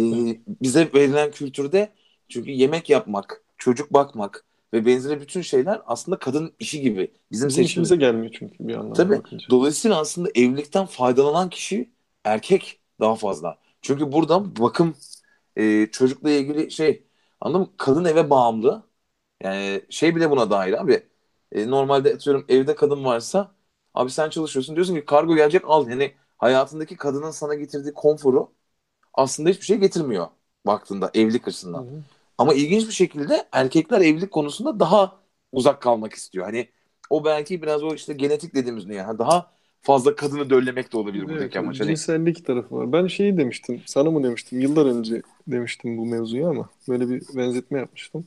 bize 0.60 0.90
verilen 0.94 1.30
kültürde 1.30 1.92
çünkü 2.28 2.50
yemek 2.50 2.90
yapmak, 2.90 3.42
çocuk 3.58 3.92
bakmak 3.92 4.44
ve 4.74 4.86
benzeri 4.86 5.20
bütün 5.20 5.40
şeyler 5.42 5.82
aslında 5.86 6.18
kadın 6.18 6.54
işi 6.58 6.80
gibi. 6.80 7.12
Bizim 7.32 7.50
Bizim 7.50 7.50
seçtiğimiz. 7.50 7.64
işimize 7.64 7.96
gelmiyor 7.96 8.34
çünkü 8.38 8.68
bir 8.68 8.74
anlamda 8.74 9.12
Tabii. 9.12 9.16
bakınca. 9.16 9.48
Dolayısıyla 9.50 9.98
aslında 10.00 10.28
evlilikten 10.34 10.86
faydalanan 10.86 11.50
kişi 11.50 11.90
erkek 12.24 12.80
daha 13.00 13.14
fazla. 13.16 13.58
Çünkü 13.82 14.12
buradan 14.12 14.56
bakım 14.56 14.96
e, 15.56 15.86
çocukla 15.92 16.30
ilgili 16.30 16.70
şey 16.70 17.04
anladın 17.40 17.60
mı? 17.60 17.72
Kadın 17.76 18.04
eve 18.04 18.30
bağımlı. 18.30 18.82
Yani 19.42 19.82
şey 19.90 20.16
bile 20.16 20.30
buna 20.30 20.50
dahil 20.50 20.80
abi. 20.80 21.08
E, 21.52 21.70
normalde 21.70 22.14
atıyorum 22.14 22.44
evde 22.48 22.74
kadın 22.76 23.04
varsa 23.04 23.54
abi 23.94 24.10
sen 24.10 24.30
çalışıyorsun 24.30 24.76
diyorsun 24.76 24.94
ki 24.96 25.04
kargo 25.04 25.36
gelecek 25.36 25.62
al. 25.66 25.88
Yani 25.90 26.14
hayatındaki 26.38 26.96
kadının 26.96 27.30
sana 27.30 27.54
getirdiği 27.54 27.94
konforu 27.94 28.52
aslında 29.14 29.50
hiçbir 29.50 29.64
şey 29.66 29.78
getirmiyor 29.78 30.28
baktığında 30.66 31.10
evlilik 31.14 31.48
açısından. 31.48 31.80
Hı 31.80 31.90
hı. 31.90 32.04
Ama 32.38 32.54
ilginç 32.54 32.86
bir 32.86 32.92
şekilde 32.92 33.48
erkekler 33.52 34.00
evlilik 34.00 34.30
konusunda 34.30 34.80
daha 34.80 35.16
uzak 35.52 35.82
kalmak 35.82 36.12
istiyor. 36.12 36.44
Hani 36.44 36.68
o 37.10 37.24
belki 37.24 37.62
biraz 37.62 37.82
o 37.82 37.94
işte 37.94 38.12
genetik 38.12 38.54
dediğimiz 38.54 38.88
dünya. 38.88 39.02
Yani 39.02 39.18
daha 39.18 39.50
fazla 39.82 40.16
kadını 40.16 40.50
döllemek 40.50 40.92
de 40.92 40.96
olabilir 40.96 41.24
Evet, 41.24 41.30
buradaki 41.30 41.58
amaç. 41.58 41.80
Hani, 41.80 41.88
cinsellik 41.88 42.46
tarafı 42.46 42.76
var. 42.76 42.92
Ben 42.92 43.06
şeyi 43.06 43.36
demiştim, 43.36 43.82
sana 43.86 44.10
mı 44.10 44.22
demiştim, 44.22 44.60
yıllar 44.60 44.86
önce 44.86 45.22
demiştim 45.46 45.98
bu 45.98 46.06
mevzuyu 46.06 46.48
ama 46.48 46.68
böyle 46.88 47.08
bir 47.08 47.22
benzetme 47.36 47.78
yapmıştım. 47.78 48.24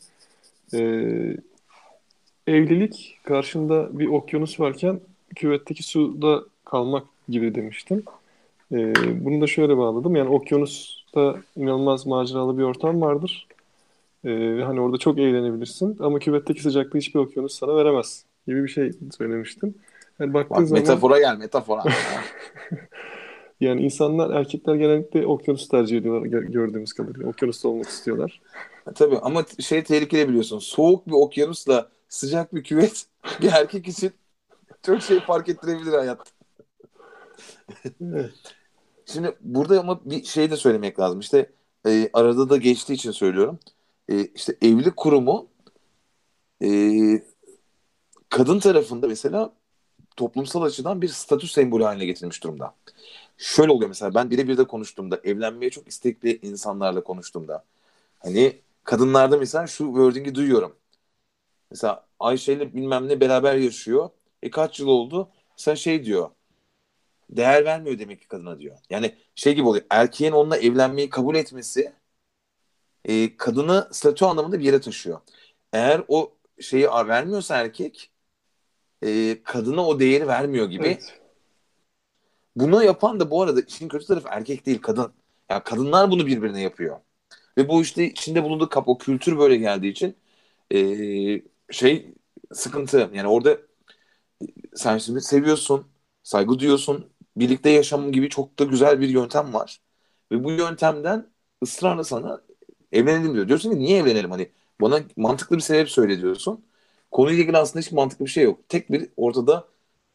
Ee, 0.74 1.38
evlilik 2.48 3.20
karşında 3.24 4.00
bir 4.00 4.08
okyanus 4.08 4.60
varken 4.60 5.00
küvetteki 5.36 5.84
suda 5.84 6.44
kalmak 6.66 7.08
gibi 7.30 7.56
demiştim. 7.56 8.04
Ee, 8.72 8.94
bunu 9.26 9.42
da 9.42 9.48
şöyle 9.48 9.78
bağladım. 9.78 10.16
Yani 10.16 10.30
okyanusta 10.30 11.36
inanılmaz 11.56 12.06
maceralı 12.06 12.58
bir 12.58 12.64
ortam 12.64 13.02
vardır. 13.02 13.48
Ee, 14.26 14.62
hani 14.66 14.82
orada 14.82 14.98
çok 14.98 15.20
eğlenebilirsin 15.20 15.98
ama 16.00 16.20
küvetteki 16.20 16.62
sıcaklığı 16.62 17.00
hiçbir 17.00 17.20
okyanus 17.20 17.60
sana 17.60 17.76
veremez 17.76 18.26
gibi 18.48 18.64
bir 18.64 18.68
şey 18.68 18.92
söylemiştim. 19.18 19.76
Yani 20.20 20.34
baktığın 20.34 20.58
bak 20.58 20.68
zaman 20.68 20.82
metafora 20.82 21.20
gel 21.20 21.38
metafora. 21.38 21.84
yani 23.62 23.82
insanlar, 23.82 24.40
erkekler 24.40 24.76
genellikle 24.76 25.26
okyanus 25.26 25.68
tercih 25.68 25.98
ediyorlar 25.98 26.28
gö- 26.28 26.52
gördüğümüz 26.52 26.94
kadarıyla. 26.94 27.28
Okyanusta 27.28 27.70
olmak 27.70 27.88
istiyorlar. 27.88 28.42
Tabii 28.96 29.18
ama 29.18 29.46
şey 29.60 29.84
tehlikeli 29.84 30.30
biliyorsun. 30.30 30.60
Soğuk 30.60 31.08
bir 31.08 31.12
okyanusla 31.12 31.90
sıcak 32.10 32.56
bir 32.56 32.64
küvet 32.64 33.06
bir 33.42 33.52
erkek 33.52 33.88
için 33.88 34.12
çok 34.86 35.02
şey 35.02 35.20
fark 35.20 35.50
ettirebilir 35.50 35.94
hayatta. 35.94 36.32
Şimdi 39.06 39.36
burada 39.42 39.80
ama 39.80 40.00
bir 40.06 40.24
şey 40.24 40.52
de 40.52 40.56
söylemek 40.58 41.00
lazım. 41.00 41.20
İşte 41.20 41.52
e, 41.88 42.10
arada 42.14 42.50
da 42.50 42.58
geçtiği 42.58 42.94
için 42.94 43.12
söylüyorum. 43.12 43.60
E, 44.12 44.26
işte 44.36 44.56
evlilik 44.62 44.98
kurumu 44.98 45.48
e, 46.64 46.70
kadın 48.30 48.60
tarafında 48.60 49.08
mesela 49.08 49.54
toplumsal 50.16 50.62
açıdan 50.62 51.02
bir 51.02 51.08
statü 51.08 51.48
sembolü 51.48 51.84
haline 51.84 52.06
getirilmiş 52.06 52.44
durumda. 52.44 52.76
Şöyle 53.38 53.72
oluyor 53.72 53.90
mesela 53.90 54.16
ben 54.16 54.30
birebir 54.30 54.58
de 54.58 54.64
konuştuğumda, 54.68 55.22
evlenmeye 55.24 55.70
çok 55.72 55.88
istekli 55.88 56.40
insanlarla 56.42 57.04
konuştuğumda 57.04 57.66
hani 58.20 58.62
kadınlarda 58.84 59.38
mesela 59.38 59.68
şu 59.68 59.86
wording'i 59.86 60.36
duyuyorum. 60.36 60.76
Mesela 61.72 62.06
Ayşe 62.20 62.54
ile 62.54 62.74
bilmem 62.74 63.08
ne 63.08 63.20
beraber 63.22 63.56
yaşıyor. 63.56 64.10
E 64.44 64.50
kaç 64.50 64.80
yıl 64.80 64.88
oldu? 64.88 65.30
Sen 65.56 65.76
şey 65.76 66.06
diyor. 66.06 66.30
Değer 67.30 67.66
vermiyor 67.66 68.00
demek 68.00 68.22
ki 68.22 68.28
kadına 68.28 68.60
diyor. 68.60 68.78
Yani 68.90 69.16
şey 69.36 69.56
gibi 69.56 69.68
oluyor. 69.68 69.86
Erkeğin 69.90 70.32
onunla 70.32 70.58
evlenmeyi 70.58 71.10
kabul 71.10 71.36
etmesi 71.36 71.94
e, 73.06 73.38
kadını 73.38 73.88
statü 73.92 74.26
anlamında 74.26 74.60
bir 74.60 74.66
yere 74.66 74.82
taşıyor. 74.82 75.20
Eğer 75.74 76.04
o 76.08 76.34
şeyi 76.60 76.88
vermiyorsa 76.88 77.58
erkek 77.58 78.12
e, 79.02 79.44
kadına 79.44 79.88
o 79.88 80.00
değeri 80.00 80.28
vermiyor 80.28 80.66
gibi. 80.70 80.88
Evet. 80.88 81.22
Bunu 82.56 82.84
yapan 82.84 83.20
da 83.20 83.32
bu 83.32 83.42
arada 83.42 83.62
işin 83.62 83.88
kötü 83.88 84.06
tarafı 84.06 84.28
erkek 84.32 84.66
değil 84.66 84.82
kadın. 84.82 85.14
Ya 85.50 85.64
kadınlar 85.64 86.12
bunu 86.12 86.26
birbirine 86.28 86.62
yapıyor. 86.62 87.00
Ve 87.58 87.70
bu 87.70 87.82
işte 87.82 88.06
içinde 88.06 88.44
bulunduğu 88.44 88.70
kap 88.70 88.88
o 88.88 88.98
kültür 88.98 89.38
böyle 89.38 89.56
geldiği 89.56 89.92
için 89.92 90.18
e, 90.74 90.78
şey 91.72 92.14
sıkıntı. 92.54 93.10
Yani 93.14 93.28
orada 93.28 93.58
sen 94.76 94.98
şimdi 94.98 95.22
seviyorsun, 95.22 95.88
saygı 96.24 96.60
duyuyorsun, 96.60 97.10
birlikte 97.38 97.70
yaşam 97.70 98.12
gibi 98.12 98.30
çok 98.30 98.60
da 98.60 98.64
güzel 98.64 99.02
bir 99.02 99.10
yöntem 99.10 99.54
var. 99.54 99.82
Ve 100.32 100.44
bu 100.44 100.52
yöntemden 100.52 101.30
ısrarla 101.64 102.04
sana 102.04 102.42
evlenelim 102.92 103.34
diyor. 103.34 103.48
Diyorsun 103.48 103.72
ki 103.72 103.80
niye 103.80 103.98
evlenelim? 104.00 104.32
Hani 104.32 104.50
bana 104.82 105.00
mantıklı 105.18 105.56
bir 105.56 105.62
sebep 105.62 105.90
söyle 105.90 106.22
diyorsun. 106.22 106.66
Konuyla 107.12 107.42
ilgili 107.42 107.58
aslında 107.58 107.82
hiç 107.86 107.92
mantıklı 107.92 108.26
bir 108.26 108.30
şey 108.30 108.44
yok. 108.44 108.60
Tek 108.70 108.92
bir 108.92 109.10
ortada 109.18 109.68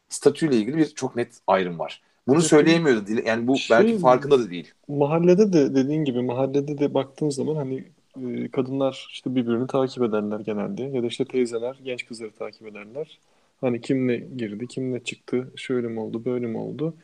statüyle 0.08 0.56
ilgili 0.56 0.76
bir 0.76 0.86
çok 0.86 1.16
net 1.16 1.38
ayrım 1.46 1.78
var. 1.78 2.02
Bunu 2.28 2.42
söyleyemiyordu. 2.42 3.10
Yani 3.26 3.46
bu 3.46 3.56
şey- 3.56 3.76
belki 3.78 3.98
farkında 3.98 4.38
da 4.38 4.50
değil. 4.50 4.72
Mahallede 4.88 5.52
de 5.52 5.74
dediğin 5.74 6.04
gibi 6.04 6.22
mahallede 6.22 6.78
de 6.78 6.94
baktığın 6.94 7.30
zaman 7.30 7.56
hani 7.56 7.84
e, 8.24 8.48
kadınlar 8.48 9.08
işte 9.12 9.34
birbirini 9.34 9.66
takip 9.66 10.02
ederler 10.02 10.40
genelde 10.40 10.82
ya 10.82 11.02
da 11.02 11.06
işte 11.06 11.24
teyzeler 11.24 11.78
genç 11.84 12.06
kızları 12.06 12.30
takip 12.30 12.66
ederler. 12.66 13.18
Hani 13.60 13.80
kimle 13.80 14.16
girdi, 14.36 14.66
kimle 14.66 15.04
çıktı, 15.04 15.52
şöyle 15.56 15.88
mi 15.88 16.00
oldu, 16.00 16.24
böyle 16.24 16.46
mi 16.46 16.58
oldu? 16.58 16.94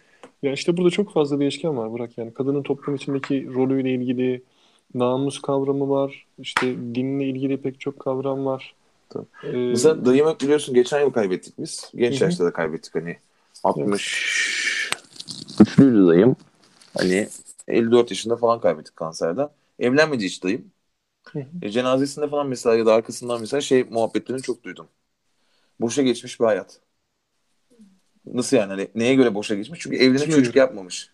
Yani 0.43 0.55
işte 0.55 0.77
burada 0.77 0.91
çok 0.91 1.13
fazla 1.13 1.41
değişken 1.41 1.77
var 1.77 1.91
Burak 1.93 2.19
yani 2.19 2.35
kadının 2.35 2.63
toplum 2.63 2.95
içindeki 2.95 3.55
rolüyle 3.55 3.95
ilgili 3.95 4.43
namus 4.95 5.43
kavramı 5.43 5.91
var, 5.91 6.27
işte 6.39 6.77
dinle 6.95 7.25
ilgili 7.25 7.63
pek 7.63 7.81
çok 7.81 8.01
kavram 8.01 8.47
var. 8.47 8.75
Tabii. 9.09 9.27
Ee, 9.45 9.71
Mesela 9.71 10.05
dayımı 10.05 10.37
biliyorsun 10.41 10.75
geçen 10.75 11.01
yıl 11.01 11.11
kaybettik 11.11 11.59
biz. 11.59 11.91
Genç 11.95 12.21
Hı 12.21 12.25
yaşta 12.25 12.45
da 12.45 12.53
kaybettik 12.53 12.95
hani. 12.95 13.17
63'lüydü 13.65 16.09
dayım. 16.09 16.37
Hani 16.99 17.29
54 17.69 18.11
yaşında 18.11 18.37
falan 18.37 18.61
kaybettik 18.61 18.97
kanserden. 18.97 19.49
Evlenmedi 19.79 20.25
hiç 20.25 20.45
dayım. 20.45 20.65
Hı 21.33 21.39
hı. 21.39 21.45
E, 21.63 21.71
cenazesinde 21.71 22.29
falan 22.29 22.47
mesela 22.47 22.77
ya 22.77 22.87
da 22.87 22.95
arkasından 22.95 23.41
mesela 23.41 23.61
şey 23.61 23.85
muhabbetlerini 23.85 24.43
çok 24.43 24.65
duydum. 24.65 24.87
Boşa 25.81 26.03
geçmiş 26.03 26.41
bir 26.41 26.45
hayat. 26.45 26.81
Nasıl 28.27 28.57
yani? 28.57 28.71
Hani 28.71 28.89
neye 28.95 29.15
göre 29.15 29.35
boşa 29.35 29.55
geçmiş? 29.55 29.81
Çünkü 29.81 29.97
evlenip 29.97 30.31
çocuk 30.31 30.57
yapmamış. 30.57 31.11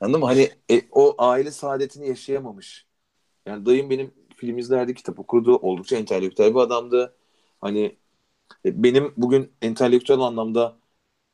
Anladın 0.00 0.20
mı? 0.20 0.26
Hani 0.26 0.50
e, 0.70 0.82
o 0.90 1.14
aile 1.18 1.50
saadetini 1.50 2.08
yaşayamamış. 2.08 2.86
Yani 3.48 3.66
dayım 3.66 3.90
benim 3.90 4.10
film 4.36 4.58
izlerdi, 4.58 4.94
kitap 4.94 5.18
okurdu. 5.18 5.56
Oldukça 5.56 5.96
entelektüel 5.96 6.54
bir 6.54 6.60
adamdı. 6.60 7.16
Hani 7.60 7.96
e, 8.64 8.82
benim 8.84 9.14
bugün 9.16 9.52
entelektüel 9.62 10.20
anlamda 10.20 10.76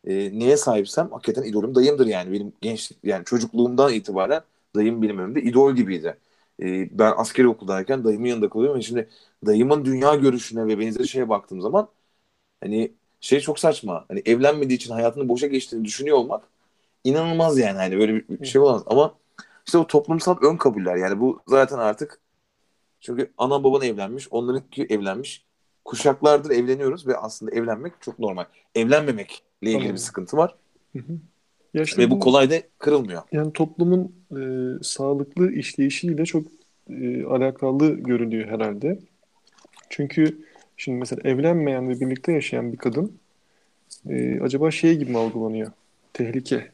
e, 0.04 0.38
neye 0.38 0.56
sahipsem 0.56 1.10
hakikaten 1.12 1.42
idolüm 1.50 1.74
dayımdır 1.74 2.06
yani. 2.06 2.32
Benim 2.32 2.52
gençlik 2.60 2.98
yani 3.04 3.24
çocukluğumdan 3.24 3.92
itibaren 3.94 4.42
dayım 4.76 5.02
benim 5.02 5.18
önümde 5.18 5.42
idol 5.42 5.76
gibiydi. 5.76 6.18
E, 6.62 6.98
ben 6.98 7.12
askeri 7.16 7.48
okuldayken 7.48 8.04
dayımın 8.04 8.26
yanında 8.28 8.50
kalıyorum. 8.50 8.82
Şimdi 8.82 9.08
dayımın 9.46 9.84
dünya 9.84 10.14
görüşüne 10.14 10.66
ve 10.66 10.78
benzeri 10.78 11.08
şeye 11.08 11.28
baktığım 11.28 11.60
zaman 11.60 11.88
hani 12.60 12.92
şey 13.20 13.40
çok 13.40 13.58
saçma. 13.58 14.04
Hani 14.08 14.22
evlenmediği 14.26 14.76
için 14.78 14.92
hayatının 14.92 15.28
boşa 15.28 15.46
geçtiğini 15.46 15.84
düşünüyor 15.84 16.16
olmak 16.16 16.44
inanılmaz 17.04 17.58
yani. 17.58 17.78
Hani 17.78 17.98
böyle 17.98 18.28
bir 18.28 18.46
şey 18.46 18.60
olamaz. 18.60 18.82
Ama 18.86 19.14
işte 19.66 19.78
o 19.78 19.86
toplumsal 19.86 20.36
ön 20.42 20.56
kabuller 20.56 20.96
yani 20.96 21.20
bu 21.20 21.42
zaten 21.46 21.78
artık 21.78 22.20
çünkü 23.00 23.32
anan 23.38 23.64
baban 23.64 23.82
evlenmiş, 23.82 24.28
onlarınki 24.30 24.86
evlenmiş. 24.90 25.44
Kuşaklardır 25.84 26.50
evleniyoruz 26.50 27.06
ve 27.06 27.16
aslında 27.16 27.52
evlenmek 27.52 27.92
çok 28.00 28.18
normal. 28.18 28.44
Evlenmemekle 28.74 29.36
ilgili 29.60 29.78
Tamam. 29.78 29.92
bir 29.92 29.98
sıkıntı 29.98 30.36
var 30.36 30.56
Hı 30.92 30.98
hı. 30.98 31.18
Ya 31.74 31.82
işte 31.82 32.02
ve 32.02 32.10
bu 32.10 32.20
kolay 32.20 32.50
da 32.50 32.54
kırılmıyor. 32.78 33.22
Yani 33.32 33.52
toplumun 33.52 34.14
e, 34.30 34.42
sağlıklı 34.82 35.52
işleyişiyle 35.52 36.24
çok 36.24 36.46
e, 36.90 37.24
alakalı 37.24 37.94
görülüyor 37.94 38.48
herhalde. 38.48 38.98
Çünkü 39.90 40.38
şimdi 40.76 40.98
mesela 40.98 41.28
evlenmeyen 41.28 41.88
ve 41.88 42.00
birlikte 42.00 42.32
yaşayan 42.32 42.72
bir 42.72 42.76
kadın 42.76 43.18
e, 44.08 44.40
acaba 44.40 44.70
şey 44.70 44.96
gibi 44.96 45.10
mi 45.10 45.18
algılanıyor? 45.18 45.72
Tehlike. 46.12 46.70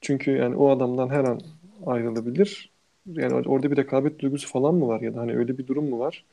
Çünkü 0.00 0.30
yani 0.30 0.56
o 0.56 0.70
adamdan 0.70 1.08
her 1.08 1.24
an 1.24 1.40
ayrılabilir. 1.86 2.72
Yani 3.06 3.48
orada 3.48 3.70
bir 3.70 3.76
rekabet 3.76 4.18
duygusu 4.18 4.48
falan 4.48 4.74
mı 4.74 4.86
var 4.88 5.00
ya 5.00 5.14
da 5.14 5.20
hani 5.20 5.36
öyle 5.36 5.58
bir 5.58 5.66
durum 5.66 5.90
mu 5.90 5.98
var? 5.98 6.24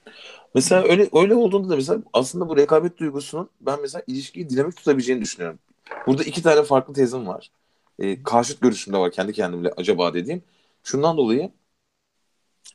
Mesela 0.56 0.84
öyle 0.84 1.10
öyle 1.14 1.36
olduğunda 1.36 1.70
da 1.70 1.76
mesela 1.76 2.02
aslında 2.14 2.50
bu 2.50 2.58
rekabet 2.58 2.98
duygusunun 2.98 3.50
ben 3.62 3.82
mesela 3.82 4.04
ilişkiyi 4.08 4.50
dinamik 4.50 4.78
tutabileceğini 4.78 5.22
düşünüyorum. 5.22 5.60
Burada 6.08 6.24
iki 6.24 6.44
tane 6.44 6.64
farklı 6.64 6.94
tezim 6.94 7.28
var. 7.28 7.52
Ee, 8.00 8.24
karşıt 8.24 8.62
görüşüm 8.62 8.94
de 8.94 8.98
var 8.98 9.12
kendi 9.12 9.34
kendimle 9.34 9.72
acaba 9.78 10.14
dediğim. 10.14 10.42
Şundan 10.84 11.18
dolayı 11.18 11.52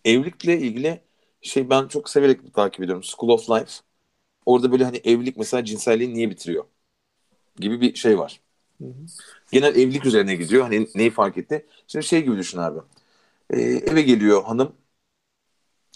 evlilikle 0.05 0.59
ilgili 0.59 1.01
şey 1.43 1.71
ben 1.71 1.89
çok 1.89 2.09
severek 2.09 2.55
takip 2.55 2.81
ediyorum. 2.85 3.03
School 3.03 3.31
of 3.31 3.51
Life. 3.51 3.73
Orada 4.47 4.73
böyle 4.73 4.85
hani 4.85 4.97
evlilik 5.05 5.37
mesela 5.37 5.65
cinselliği 5.65 6.15
niye 6.15 6.31
bitiriyor 6.31 6.65
gibi 7.57 7.81
bir 7.81 7.95
şey 7.95 8.19
var. 8.19 8.41
Hı 8.79 8.85
hı. 8.85 9.07
Genel 9.55 9.77
evlilik 9.77 10.07
üzerine 10.07 10.35
gidiyor. 10.35 10.63
Hani 10.63 10.89
neyi 10.95 11.11
fark 11.11 11.39
etti? 11.39 11.67
Şimdi 11.87 12.05
şey 12.05 12.23
gibi 12.23 12.37
düşün 12.37 12.59
abi. 12.59 12.81
Ee, 13.51 13.61
eve 13.61 14.03
geliyor 14.03 14.45
hanım. 14.45 14.77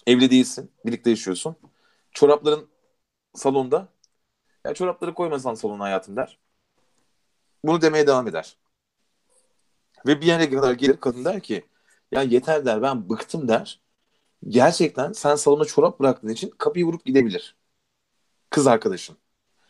Evli 0.07 0.31
değilsin. 0.31 0.71
Birlikte 0.87 1.11
yaşıyorsun. 1.11 1.57
Çorapların 2.13 2.69
salonda. 3.35 3.89
Ya 4.65 4.75
çorapları 4.75 5.15
koymasan 5.15 5.55
salona 5.55 5.85
hayatım 5.85 6.17
der. 6.17 6.39
Bunu 7.65 7.81
demeye 7.81 8.07
devam 8.07 8.29
eder. 8.29 8.57
Ve 10.07 10.21
bir 10.21 10.27
yere 10.27 10.51
kadar 10.51 10.73
gelir 10.73 10.97
kadın 10.97 11.25
der 11.25 11.41
ki 11.41 11.67
ya 12.13 12.23
yeter 12.23 12.65
der 12.67 12.83
ben 12.83 13.09
bıktım 13.11 13.49
der. 13.49 13.81
Gerçekten 14.49 15.13
sen 15.13 15.35
salona 15.37 15.65
çorap 15.65 16.01
bıraktığın 16.01 16.29
için 16.29 16.51
kapıyı 16.59 16.85
vurup 16.87 17.05
gidebilir. 17.05 17.57
Kız 18.51 18.67
arkadaşın. 18.67 19.17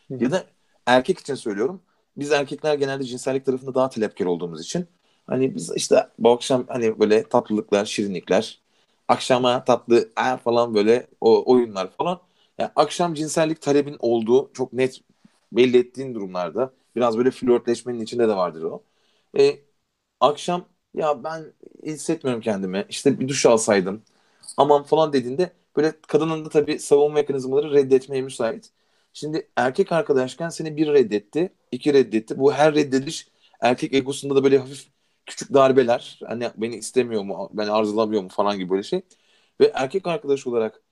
Hı. 0.09 0.15
Ya 0.21 0.31
da 0.31 0.47
erkek 0.87 1.19
için 1.19 1.35
söylüyorum. 1.35 1.83
Biz 2.19 2.33
erkekler 2.33 2.75
genelde 2.75 3.05
cinsellik 3.05 3.47
tarafında 3.47 3.75
daha 3.75 3.89
talepkar 3.91 4.27
olduğumuz 4.27 4.61
için 4.63 4.87
hani 5.27 5.55
biz 5.55 5.73
işte 5.77 6.09
bu 6.19 6.31
akşam 6.31 6.65
hani 6.69 7.01
böyle 7.01 7.23
tatlılıklar, 7.29 7.85
şirinlikler, 7.85 8.61
akşama 9.09 9.65
tatlı 9.65 10.09
"Aa" 10.17 10.37
falan 10.37 10.75
böyle 10.75 11.07
o 11.21 11.53
oyunlar 11.53 11.91
falan. 11.91 12.21
Yani 12.59 12.71
akşam 12.77 13.15
cinsellik 13.15 13.63
talebin 13.63 13.97
olduğu 14.01 14.51
çok 14.55 14.73
net 14.73 15.01
belli 15.53 15.79
ettiğin 15.79 16.15
durumlarda 16.15 16.73
Biraz 16.97 17.19
böyle 17.19 17.31
flörtleşmenin 17.31 18.01
içinde 18.01 18.29
de 18.29 18.37
vardır 18.37 18.63
o. 18.63 18.83
E, 19.39 19.59
akşam 20.21 20.65
ya 20.95 21.25
ben 21.25 21.53
hissetmiyorum 21.87 22.43
kendimi. 22.43 22.87
İşte 22.89 23.21
bir 23.21 23.29
duş 23.29 23.47
alsaydım. 23.47 24.03
Aman 24.57 24.83
falan 24.85 25.13
dediğinde 25.13 25.53
böyle 25.77 25.95
kadının 26.09 26.45
da 26.45 26.49
tabii 26.49 26.79
savunma 26.79 27.15
mekanizmaları 27.15 27.73
reddetmeye 27.75 28.23
müsait. 28.23 28.71
Şimdi 29.19 29.49
erkek 29.57 29.93
arkadaşken 29.93 30.49
seni 30.49 30.77
bir 30.77 30.87
reddetti, 30.89 31.53
iki 31.73 31.95
reddetti. 31.95 32.39
Bu 32.39 32.53
her 32.53 32.75
reddediş 32.75 33.29
erkek 33.61 33.95
egosunda 33.95 34.37
da 34.37 34.45
böyle 34.45 34.59
hafif 34.59 34.89
küçük 35.27 35.55
darbeler. 35.55 36.21
Hani 36.27 36.51
beni 36.57 36.77
istemiyor 36.77 37.23
mu, 37.23 37.51
beni 37.53 37.71
arzulamıyor 37.71 38.23
mu 38.23 38.29
falan 38.29 38.59
gibi 38.59 38.71
böyle 38.71 38.83
şey. 38.83 39.03
Ve 39.61 39.73
erkek 39.75 40.07
arkadaş 40.07 40.47
olarak 40.47 40.83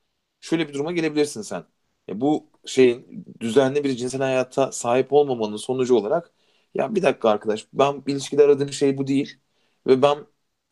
şöyle 0.41 0.69
bir 0.69 0.75
duruma 0.75 0.93
gelebilirsin 0.93 1.43
sen. 1.43 1.65
Ya 2.09 2.21
bu 2.21 2.47
şeyin 2.67 3.27
düzenli 3.41 3.85
bir 3.85 3.97
cinsel 3.97 4.21
hayata 4.21 4.73
sahip 4.73 5.13
olmamanın 5.13 5.57
sonucu 5.57 5.95
olarak 5.97 6.33
ya 6.75 6.95
bir 6.95 7.03
dakika 7.03 7.31
arkadaş 7.31 7.67
ben 7.73 8.03
ilişkide 8.07 8.43
aradığım 8.45 8.73
şey 8.73 8.99
bu 8.99 9.07
değil 9.07 9.39
ve 9.87 10.03
ben 10.03 10.19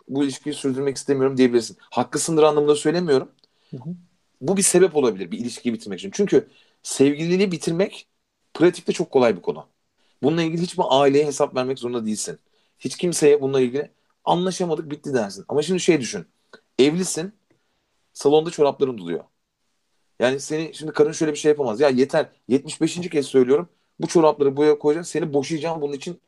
bu 0.09 0.25
ilişkiyi 0.25 0.55
sürdürmek 0.55 0.97
istemiyorum 0.97 1.37
diyebilirsin. 1.37 1.77
Haklısındır 1.81 2.43
anlamında 2.43 2.75
söylemiyorum. 2.77 3.31
Hı 3.71 3.77
hı. 3.77 3.95
Bu 4.41 4.57
bir 4.57 4.63
sebep 4.63 4.97
olabilir 4.97 5.31
bir 5.31 5.39
ilişkiyi 5.39 5.75
bitirmek 5.75 5.99
için. 5.99 6.11
Çünkü 6.15 6.49
sevgililiği 6.85 7.53
bitirmek 7.53 8.09
pratikte 8.55 8.93
çok 8.93 9.11
kolay 9.11 9.37
bir 9.37 9.43
konu. 9.43 9.67
Bununla 10.23 10.43
ilgili 10.43 10.63
hiçbir 10.63 10.85
aileye 10.91 11.27
hesap 11.27 11.57
vermek 11.57 11.79
zorunda 11.79 12.07
değilsin. 12.07 12.39
Hiç 12.79 12.97
kimseye 12.97 13.41
bununla 13.43 13.61
ilgili 13.61 13.91
anlaşamadık 14.25 14.91
bitti 14.91 15.15
dersin. 15.15 15.45
Ama 15.49 15.63
şimdi 15.63 15.81
şey 15.81 16.01
düşün. 16.01 16.27
Evlisin. 16.79 17.35
Salonda 18.13 18.51
çorapların 18.51 18.99
doluyor. 18.99 19.25
Yani 20.21 20.41
seni 20.41 20.75
şimdi 20.75 20.93
karın 20.93 21.13
şöyle 21.13 21.33
bir 21.33 21.39
şey 21.39 21.49
yapamaz. 21.51 21.81
Ya 21.81 21.89
yeter 21.89 22.29
75. 22.49 23.11
kez 23.11 23.27
söylüyorum. 23.27 23.69
Bu 24.01 24.07
çorapları 24.07 24.57
buraya 24.57 24.79
koyacağım. 24.79 25.05
Seni 25.05 25.33
boşayacağım 25.35 25.81
bunun 25.81 25.93
için 25.93 26.21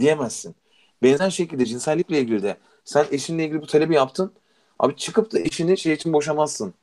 diyemezsin. 0.00 0.56
Benzer 1.02 1.30
şekilde 1.30 1.66
cinsellikle 1.66 2.20
ilgili 2.20 2.42
de 2.42 2.56
sen 2.84 3.06
eşinle 3.10 3.44
ilgili 3.44 3.62
bu 3.62 3.66
talebi 3.66 3.94
yaptın. 3.94 4.32
Abi 4.78 4.96
çıkıp 4.96 5.32
da 5.32 5.40
eşini 5.40 5.78
şey 5.78 5.92
için 5.92 6.12
boşamazsın. 6.12 6.74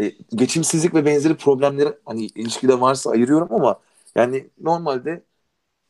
E, 0.00 0.12
geçimsizlik 0.34 0.94
ve 0.94 1.04
benzeri 1.04 1.34
problemleri 1.36 1.88
hani 2.04 2.26
ilişkide 2.26 2.80
varsa 2.80 3.10
ayırıyorum 3.10 3.48
ama 3.50 3.80
yani 4.14 4.50
normalde 4.60 5.22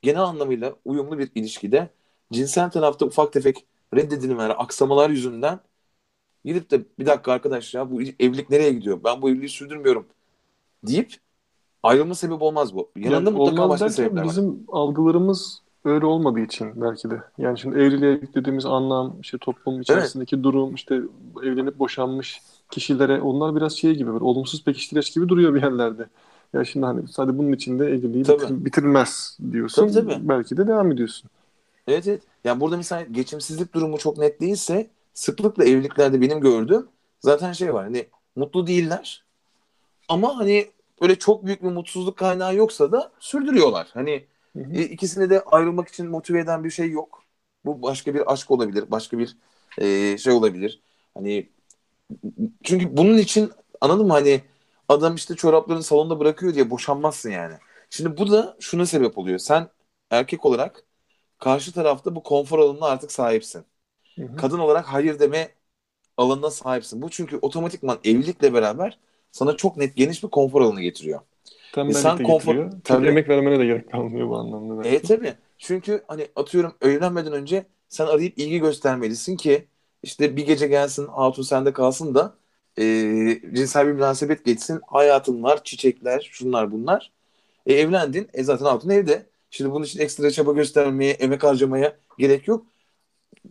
genel 0.03 0.23
anlamıyla 0.23 0.75
uyumlu 0.85 1.19
bir 1.19 1.31
ilişkide 1.35 1.91
cinsel 2.33 2.71
tarafta 2.71 3.07
ufak 3.07 3.33
tefek 3.33 3.67
reddedilmeler, 3.95 4.55
aksamalar 4.59 5.11
yüzünden 5.11 5.61
gidip 6.45 6.71
de 6.71 6.85
bir 6.99 7.07
dakika 7.07 7.33
arkadaş 7.33 7.75
ya 7.75 7.91
bu 7.91 8.03
evlilik 8.03 8.51
nereye 8.51 8.73
gidiyor? 8.73 9.01
Ben 9.05 9.23
bu 9.23 9.31
evliliği 9.31 9.49
sürdürmüyorum 9.49 10.07
deyip 10.87 11.15
ayrılma 11.83 12.15
sebebi 12.15 12.45
olmaz 12.45 12.75
bu. 12.75 12.91
Yanında 12.97 13.31
yani 13.31 13.39
mutlaka 13.39 13.69
başka 13.69 13.91
sebepler 13.91 14.25
bizim 14.25 14.51
var. 14.51 14.57
algılarımız 14.69 15.63
öyle 15.85 16.07
olmadığı 16.07 16.41
için 16.41 16.83
belki 16.83 17.11
de. 17.11 17.23
Yani 17.39 17.59
şimdi 17.59 17.79
evliliğe 17.79 18.13
yüklediğimiz 18.13 18.67
anlam, 18.67 19.17
işte 19.21 19.39
toplum 19.39 19.81
içerisindeki 19.81 20.37
evet. 20.37 20.45
durum, 20.45 20.75
işte 20.75 21.01
evlenip 21.43 21.79
boşanmış 21.79 22.41
kişilere 22.71 23.21
onlar 23.21 23.57
biraz 23.57 23.77
şey 23.77 23.95
gibi 23.95 24.13
böyle 24.13 24.25
olumsuz 24.25 24.65
pekiştireç 24.65 25.15
gibi 25.15 25.29
duruyor 25.29 25.55
bir 25.55 25.63
yerlerde. 25.63 26.07
Ya 26.53 26.65
şimdi 26.65 26.87
hani 26.87 27.09
sadece 27.09 27.39
bunun 27.39 27.53
içinde 27.53 27.87
evliliği 27.87 28.25
bitir, 28.25 28.65
bitirilmez 28.65 29.39
diyorsun. 29.53 29.83
Tabii, 29.83 29.93
tabii. 29.93 30.29
Belki 30.29 30.57
de 30.57 30.67
devam 30.67 30.93
ediyorsun. 30.93 31.31
Evet 31.89 32.09
evet. 32.09 32.23
Yani 32.45 32.61
burada 32.61 32.77
mesela 32.77 33.03
geçimsizlik 33.03 33.75
durumu 33.75 33.99
çok 33.99 34.19
net 34.19 34.41
değilse 34.41 34.91
sıklıkla 35.15 35.65
evliliklerde 35.65 36.21
benim 36.21 36.41
gördüğüm 36.41 36.87
zaten 37.21 37.53
şey 37.53 37.75
var 37.75 37.85
hani 37.85 38.07
mutlu 38.37 38.67
değiller 38.67 39.25
ama 40.09 40.39
hani 40.39 40.71
öyle 41.01 41.19
çok 41.19 41.47
büyük 41.47 41.63
bir 41.63 41.69
mutsuzluk 41.69 42.17
kaynağı 42.17 42.55
yoksa 42.55 42.93
da 42.93 43.13
sürdürüyorlar. 43.21 43.89
Hani 43.95 44.25
hı 44.53 44.61
hı. 44.61 44.73
E, 44.73 44.83
ikisini 44.83 45.31
de 45.31 45.41
ayrılmak 45.41 45.89
için 45.89 46.09
motive 46.09 46.41
eden 46.41 46.65
bir 46.65 46.71
şey 46.71 46.91
yok. 46.91 47.23
Bu 47.65 47.83
başka 47.83 48.15
bir 48.15 48.33
aşk 48.33 48.51
olabilir, 48.51 48.85
başka 48.89 49.19
bir 49.19 49.37
e, 49.79 50.19
şey 50.19 50.33
olabilir. 50.33 50.81
Hani 51.15 51.49
çünkü 52.63 52.97
bunun 52.97 53.19
için 53.19 53.53
anladın 53.81 54.07
mı 54.07 54.13
hani 54.13 54.43
adam 54.89 55.15
işte 55.15 55.35
çoraplarını 55.35 55.83
salonda 55.83 56.21
bırakıyor 56.21 56.55
diye 56.55 56.71
boşanmazsın 56.71 57.31
yani. 57.31 57.55
Şimdi 57.91 58.17
bu 58.17 58.31
da 58.31 58.57
şuna 58.61 58.87
sebep 58.87 59.19
oluyor. 59.19 59.39
Sen 59.39 59.69
erkek 60.11 60.47
olarak 60.47 60.85
karşı 61.39 61.73
tarafta 61.73 62.15
bu 62.15 62.23
konfor 62.23 62.59
alanına 62.59 62.87
artık 62.87 63.13
sahipsin. 63.13 63.65
Hı 64.17 64.23
hı. 64.23 64.37
Kadın 64.37 64.59
olarak 64.59 64.87
hayır 64.87 65.19
deme 65.19 65.49
alanına 66.17 66.51
sahipsin. 66.51 67.03
Bu 67.03 67.11
çünkü 67.11 67.39
otomatikman 67.43 67.99
evlilikle 68.05 68.55
beraber 68.55 68.99
sana 69.33 69.57
çok 69.57 69.77
net 69.77 69.97
geniş 69.97 70.23
bir 70.23 70.29
konfor 70.29 70.61
alanı 70.61 70.81
getiriyor. 70.81 71.21
Tembellik 71.73 71.97
e 71.97 72.01
sen 72.01 72.23
konfor 72.23 72.55
getiriyor. 72.55 72.81
tabii, 72.85 73.09
emek 73.09 73.29
vermene 73.29 73.59
de 73.59 73.67
gerek 73.67 73.93
kalmıyor 73.93 74.29
bu 74.29 74.37
anlamda. 74.37 74.85
Belki. 74.85 74.97
E 74.97 75.03
tabii. 75.03 75.35
Çünkü 75.59 76.05
hani 76.09 76.29
atıyorum 76.37 76.75
evlenmeden 76.81 77.33
önce 77.33 77.67
sen 77.89 78.07
arayıp 78.07 78.39
ilgi 78.39 78.59
göstermelisin 78.59 79.37
ki 79.37 79.69
işte 80.03 80.37
bir 80.37 80.47
gece 80.47 80.67
gelsin 80.67 81.07
hatun 81.07 81.43
sende 81.43 81.73
kalsın 81.73 82.15
da 82.15 82.35
e, 82.79 82.85
cinsel 83.55 83.87
bir 83.87 83.93
münasebet 83.93 84.45
geçsin. 84.45 84.81
Hayatın 84.87 85.43
var, 85.43 85.65
çiçekler, 85.65 86.29
şunlar 86.33 86.73
bunlar. 86.73 87.13
E, 87.67 87.75
evlendin. 87.75 88.29
E 88.33 88.45
zaten 88.45 88.65
hatun 88.65 88.91
evde. 88.91 89.27
Şimdi 89.51 89.71
bunun 89.71 89.85
için 89.85 90.01
ekstra 90.01 90.31
çaba 90.31 90.53
göstermeye, 90.53 91.13
emek 91.13 91.45
harcamaya 91.45 91.97
gerek 92.19 92.49
yok. 92.49 92.67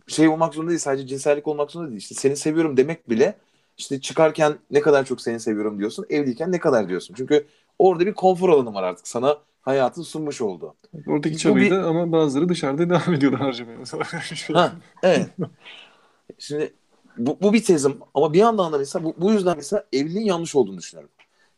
Şey 0.06 0.28
olmak 0.28 0.54
zorunda 0.54 0.70
değil. 0.70 0.80
Sadece 0.80 1.06
cinsellik 1.06 1.48
olmak 1.48 1.70
zorunda 1.70 1.90
değil. 1.90 2.00
İşte 2.00 2.14
seni 2.14 2.36
seviyorum 2.36 2.76
demek 2.76 3.10
bile 3.10 3.36
işte 3.78 4.00
çıkarken 4.00 4.58
ne 4.70 4.80
kadar 4.80 5.04
çok 5.04 5.20
seni 5.20 5.40
seviyorum 5.40 5.78
diyorsun. 5.78 6.06
Evliyken 6.10 6.52
ne 6.52 6.58
kadar 6.58 6.88
diyorsun. 6.88 7.14
Çünkü 7.14 7.46
orada 7.78 8.06
bir 8.06 8.14
konfor 8.14 8.48
alanı 8.48 8.74
var 8.74 8.82
artık. 8.82 9.08
Sana 9.08 9.38
hayatın 9.60 10.02
sunmuş 10.02 10.40
oldu. 10.40 10.74
Oradaki 11.06 11.38
çabayı 11.38 11.66
bir... 11.66 11.76
da 11.76 11.82
ama 11.82 12.12
bazıları 12.12 12.48
dışarıda 12.48 12.90
devam 12.90 13.14
ediyorlar 13.14 13.40
harcamaya 13.40 13.78
mesela. 13.78 14.04
ha, 14.52 14.72
evet. 15.02 15.28
Şimdi 16.38 16.74
bu, 17.16 17.38
bu 17.42 17.52
bir 17.52 17.64
tezim 17.64 17.98
ama 18.14 18.32
bir 18.32 18.38
yandan 18.38 18.72
da 18.72 18.78
mesela 18.78 19.04
bu, 19.04 19.14
bu 19.18 19.32
yüzden 19.32 19.56
mesela 19.56 19.84
evliliğin 19.92 20.26
yanlış 20.26 20.54
olduğunu 20.56 20.78
düşünüyorum. 20.78 21.10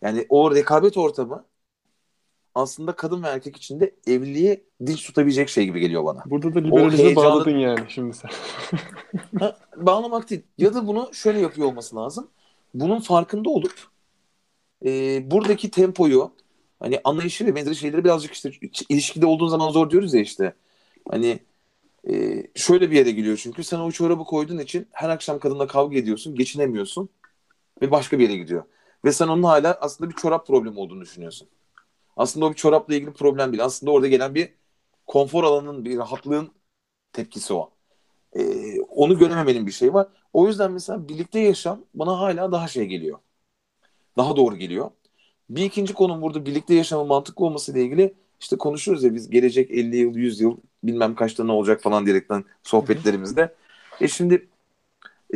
Yani 0.03 0.27
o 0.29 0.55
rekabet 0.55 0.97
ortamı 0.97 1.45
aslında 2.55 2.93
kadın 2.93 3.23
ve 3.23 3.29
erkek 3.29 3.57
için 3.57 3.81
de 3.81 3.95
evliliği 4.07 4.65
dinç 4.87 5.07
tutabilecek 5.07 5.49
şey 5.49 5.65
gibi 5.65 5.81
geliyor 5.81 6.05
bana. 6.05 6.23
Burada 6.27 6.55
da 6.55 6.59
liberalizme 6.59 7.05
heyecanı... 7.05 7.25
bağladın 7.25 7.59
yani 7.59 7.81
şimdi 7.89 8.17
sen. 8.17 8.31
ha, 9.39 9.57
bağlamak 9.77 10.31
değil. 10.31 10.43
Ya 10.59 10.75
da 10.75 10.87
bunu 10.87 11.11
şöyle 11.13 11.41
yapıyor 11.41 11.67
olması 11.69 11.97
lazım. 11.97 12.29
Bunun 12.75 13.01
farkında 13.01 13.51
olup 13.51 13.75
e, 14.85 14.91
buradaki 15.31 15.71
tempoyu 15.71 16.33
hani 16.81 17.01
anlayışı 17.05 17.47
ve 17.47 17.55
benzeri 17.55 17.77
şeyleri 17.77 18.05
birazcık 18.05 18.33
işte 18.33 18.51
ilişkide 18.89 19.27
olduğun 19.27 19.49
zaman 19.49 19.71
zor 19.71 19.91
diyoruz 19.91 20.15
ya 20.15 20.21
işte. 20.21 20.55
Hani 21.11 21.39
e, 22.11 22.43
şöyle 22.55 22.91
bir 22.91 22.97
yere 22.97 23.11
geliyor 23.11 23.37
çünkü 23.43 23.65
sen 23.65 23.79
o 23.79 23.91
çorabı 23.93 24.25
koyduğun 24.25 24.59
için 24.59 24.89
her 24.93 25.09
akşam 25.09 25.39
kadınla 25.39 25.67
kavga 25.67 25.99
ediyorsun, 25.99 26.35
geçinemiyorsun 26.35 27.09
ve 27.83 27.91
başka 27.91 28.19
bir 28.19 28.25
yere 28.29 28.37
gidiyor. 28.37 28.65
Ve 29.05 29.13
sen 29.13 29.29
onun 29.29 29.43
hala 29.43 29.79
aslında 29.81 30.11
bir 30.11 30.17
çorap 30.17 30.47
problemi 30.47 30.79
olduğunu 30.79 31.01
düşünüyorsun. 31.01 31.49
Aslında 32.17 32.47
o 32.47 32.51
bir 32.51 32.57
çorapla 32.57 32.95
ilgili 32.95 33.13
problem 33.13 33.53
değil. 33.53 33.65
Aslında 33.65 33.93
orada 33.93 34.09
gelen 34.09 34.35
bir 34.35 34.55
konfor 35.07 35.45
alanının, 35.45 35.85
bir 35.85 35.99
rahatlığın 35.99 36.53
tepkisi 37.13 37.55
o. 37.55 37.73
Ee, 38.37 38.81
onu 38.81 39.19
görememenin 39.19 39.67
bir 39.67 39.73
şey 39.73 39.95
var. 39.95 40.09
O 40.33 40.49
yüzden 40.49 40.73
mesela 40.73 41.09
birlikte 41.09 41.41
yaşam 41.41 41.85
bana 41.95 42.21
hala 42.21 42.53
daha 42.53 42.69
şey 42.69 42.87
geliyor. 42.87 43.19
Daha 44.17 44.37
doğru 44.37 44.57
geliyor. 44.57 44.91
Bir 45.51 45.65
ikinci 45.65 45.95
konum 45.95 46.23
burada 46.23 46.47
birlikte 46.47 46.75
yaşamın 46.75 47.07
mantıklı 47.07 47.45
olması 47.47 47.73
ile 47.73 47.83
ilgili 47.85 48.15
işte 48.41 48.57
konuşuyoruz 48.59 49.05
ya 49.05 49.15
biz 49.15 49.31
gelecek 49.31 49.71
50 49.71 49.97
yıl, 49.97 50.15
100 50.17 50.41
yıl 50.41 50.57
bilmem 50.85 51.15
kaçta 51.15 51.45
ne 51.45 51.53
olacak 51.53 51.83
falan 51.83 52.07
diyerekten 52.07 52.45
sohbetlerimizde. 52.63 53.55
E 54.01 54.09
şimdi 54.09 54.49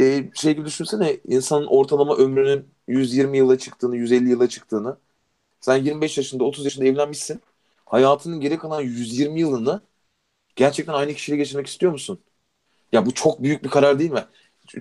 e, 0.01 0.31
şey 0.35 0.55
gibi 0.55 0.67
düşünsene 0.67 1.17
insanın 1.29 1.67
ortalama 1.67 2.17
ömrünün 2.17 2.69
120 2.89 3.39
yıla 3.39 3.59
çıktığını, 3.59 3.97
150 3.97 4.31
yıla 4.31 4.49
çıktığını. 4.49 4.97
Sen 5.61 5.77
25 5.77 6.19
yaşında, 6.19 6.45
30 6.45 6.65
yaşında 6.65 6.87
evlenmişsin. 6.87 7.41
Hayatının 7.87 8.41
geri 8.41 8.59
kalan 8.59 8.81
120 8.83 9.41
yılını 9.41 9.81
gerçekten 10.57 10.93
aynı 10.93 11.15
kişiyle 11.15 11.37
geçirmek 11.37 11.67
istiyor 11.67 11.93
musun? 11.93 12.21
Ya 12.93 13.07
bu 13.07 13.15
çok 13.15 13.43
büyük 13.43 13.65
bir 13.65 13.69
karar 13.69 13.99
değil 13.99 14.11
mi? 14.11 14.25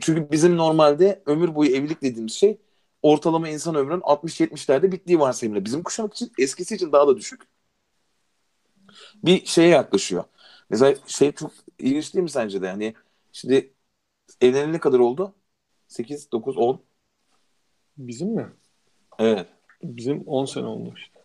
Çünkü 0.02 0.32
bizim 0.32 0.58
normalde 0.58 1.24
ömür 1.26 1.56
boyu 1.56 1.70
evlilik 1.76 2.02
dediğimiz 2.02 2.34
şey 2.34 2.58
ortalama 3.02 3.50
insan 3.50 3.76
ömrünün 3.76 4.02
60-70'lerde 4.02 4.92
bittiği 4.92 5.20
varsayımla. 5.20 5.66
Bizim 5.66 5.84
kuşak 5.84 6.14
için 6.14 6.32
eskisi 6.40 6.76
için 6.76 6.92
daha 6.92 7.08
da 7.08 7.18
düşük. 7.18 7.42
Bir 9.24 9.46
şeye 9.46 9.70
yaklaşıyor. 9.70 10.24
Mesela 10.70 10.96
şey 11.08 11.32
çok 11.32 11.52
ilginç 11.80 12.14
değil 12.14 12.24
mi 12.24 12.30
sence 12.30 12.62
de? 12.62 12.66
Yani 12.66 12.94
şimdi 13.32 13.74
evlenene 14.42 14.80
kadar 14.80 15.00
oldu? 15.00 15.34
8, 15.88 16.32
9, 16.32 16.58
10. 16.58 16.82
Bizim 17.98 18.30
mi? 18.30 18.48
Evet. 19.20 19.48
Bizim 19.84 20.24
10 20.28 20.46
sene 20.46 20.66
oldu 20.66 20.94
işte. 20.98 21.20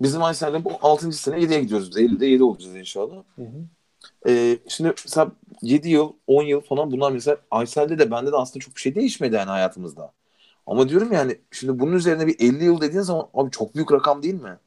Bizim 0.00 0.22
Aysel'de 0.22 0.64
bu 0.64 0.72
6. 0.82 1.12
sene 1.12 1.40
7'ye 1.40 1.60
gidiyoruz 1.60 1.90
biz. 1.90 1.96
50'de 1.96 2.26
7 2.26 2.44
olacağız 2.44 2.76
inşallah. 2.76 3.24
Hı 3.36 3.42
hı. 3.42 3.64
Ee, 4.28 4.58
şimdi 4.68 4.94
mesela 5.04 5.32
7 5.62 5.88
yıl, 5.88 6.12
10 6.26 6.42
yıl 6.42 6.60
falan 6.60 6.90
bunlar 6.90 7.12
mesela 7.12 7.36
Aysel'de 7.50 7.98
de 7.98 8.10
bende 8.10 8.32
de 8.32 8.36
aslında 8.36 8.64
çok 8.64 8.76
bir 8.76 8.80
şey 8.80 8.94
değişmedi 8.94 9.34
yani 9.34 9.50
hayatımızda. 9.50 10.12
Ama 10.66 10.88
diyorum 10.88 11.12
yani 11.12 11.38
şimdi 11.50 11.78
bunun 11.78 11.92
üzerine 11.92 12.26
bir 12.26 12.36
50 12.40 12.64
yıl 12.64 12.80
dediğin 12.80 13.02
zaman 13.02 13.28
abi 13.34 13.50
çok 13.50 13.74
büyük 13.74 13.92
rakam 13.92 14.22
değil 14.22 14.34
mi? 14.42 14.58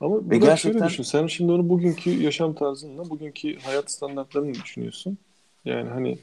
Ama 0.00 0.16
Ve 0.16 0.20
Burak 0.20 0.40
gerçekten 0.40 0.78
şöyle 0.78 0.90
düşün. 0.90 1.02
Sen 1.02 1.26
şimdi 1.26 1.52
onu 1.52 1.68
bugünkü 1.68 2.22
yaşam 2.22 2.54
tarzınla, 2.54 3.10
bugünkü 3.10 3.58
hayat 3.58 3.90
standartlarını 3.90 4.54
düşünüyorsun. 4.54 5.18
Yani 5.64 5.88
hani 5.88 6.18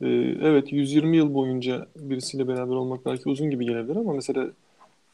e, 0.00 0.06
evet 0.42 0.72
120 0.72 1.16
yıl 1.16 1.34
boyunca 1.34 1.86
birisiyle 1.96 2.48
beraber 2.48 2.74
olmak 2.74 3.06
belki 3.06 3.28
uzun 3.28 3.50
gibi 3.50 3.66
gelebilir 3.66 3.96
ama 3.96 4.12
mesela 4.12 4.46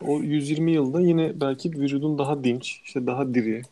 o 0.06 0.18
120 0.18 0.72
yılda 0.72 1.00
yine 1.00 1.40
belki 1.40 1.70
vücudun 1.70 2.18
daha 2.18 2.44
dinç, 2.44 2.80
işte 2.84 3.06
daha 3.06 3.34
diri. 3.34 3.62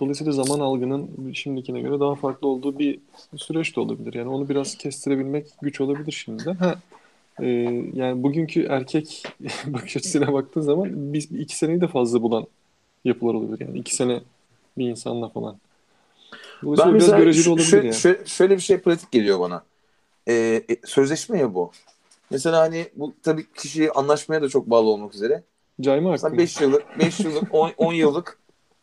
Dolayısıyla 0.00 0.32
zaman 0.32 0.60
algının 0.60 1.32
şimdikine 1.34 1.80
göre 1.80 2.00
daha 2.00 2.14
farklı 2.14 2.48
olduğu 2.48 2.78
bir 2.78 2.98
süreç 3.36 3.76
de 3.76 3.80
olabilir. 3.80 4.14
Yani 4.14 4.28
onu 4.28 4.48
biraz 4.48 4.78
kestirebilmek 4.78 5.46
güç 5.62 5.80
olabilir 5.80 6.12
şimdiden. 6.12 6.54
Ha, 6.54 6.74
e, 7.40 7.46
yani 7.94 8.22
bugünkü 8.22 8.62
erkek 8.62 9.22
bakış 9.66 9.96
açısına 9.96 10.32
baktığın 10.32 10.60
zaman 10.60 11.12
biz 11.12 11.32
iki 11.32 11.56
seneyi 11.56 11.80
de 11.80 11.88
fazla 11.88 12.22
bulan 12.22 12.46
yapılar 13.08 13.34
olabilir. 13.34 13.66
Yani 13.66 13.78
iki 13.78 13.94
sene 13.94 14.20
bir 14.78 14.88
insanla 14.88 15.28
falan. 15.28 15.58
ben 16.62 16.76
biraz 16.76 16.92
mesela 16.92 17.18
göreceli 17.18 17.44
şu- 17.44 17.50
olabilir 17.50 17.70
şu- 17.70 17.76
yani. 17.76 17.94
şu- 17.94 18.26
şöyle 18.26 18.56
bir 18.56 18.62
şey 18.62 18.78
pratik 18.78 19.12
geliyor 19.12 19.40
bana. 19.40 19.64
Ee, 20.28 20.64
e, 20.68 20.86
sözleşme 20.86 21.38
ya 21.38 21.54
bu. 21.54 21.70
Mesela 22.30 22.60
hani 22.60 22.86
bu 22.94 23.14
tabii 23.22 23.52
kişiyi 23.52 23.92
anlaşmaya 23.92 24.42
da 24.42 24.48
çok 24.48 24.70
bağlı 24.70 24.88
olmak 24.88 25.14
üzere. 25.14 25.42
Cayma 25.80 26.10
hakkı 26.10 26.12
Mesela 26.12 26.32
mı? 26.34 26.38
5 26.38 26.60
yıllık, 26.60 26.98
5 26.98 27.20
yıllık, 27.20 27.54
10 27.78 27.92
yıllık 27.92 28.38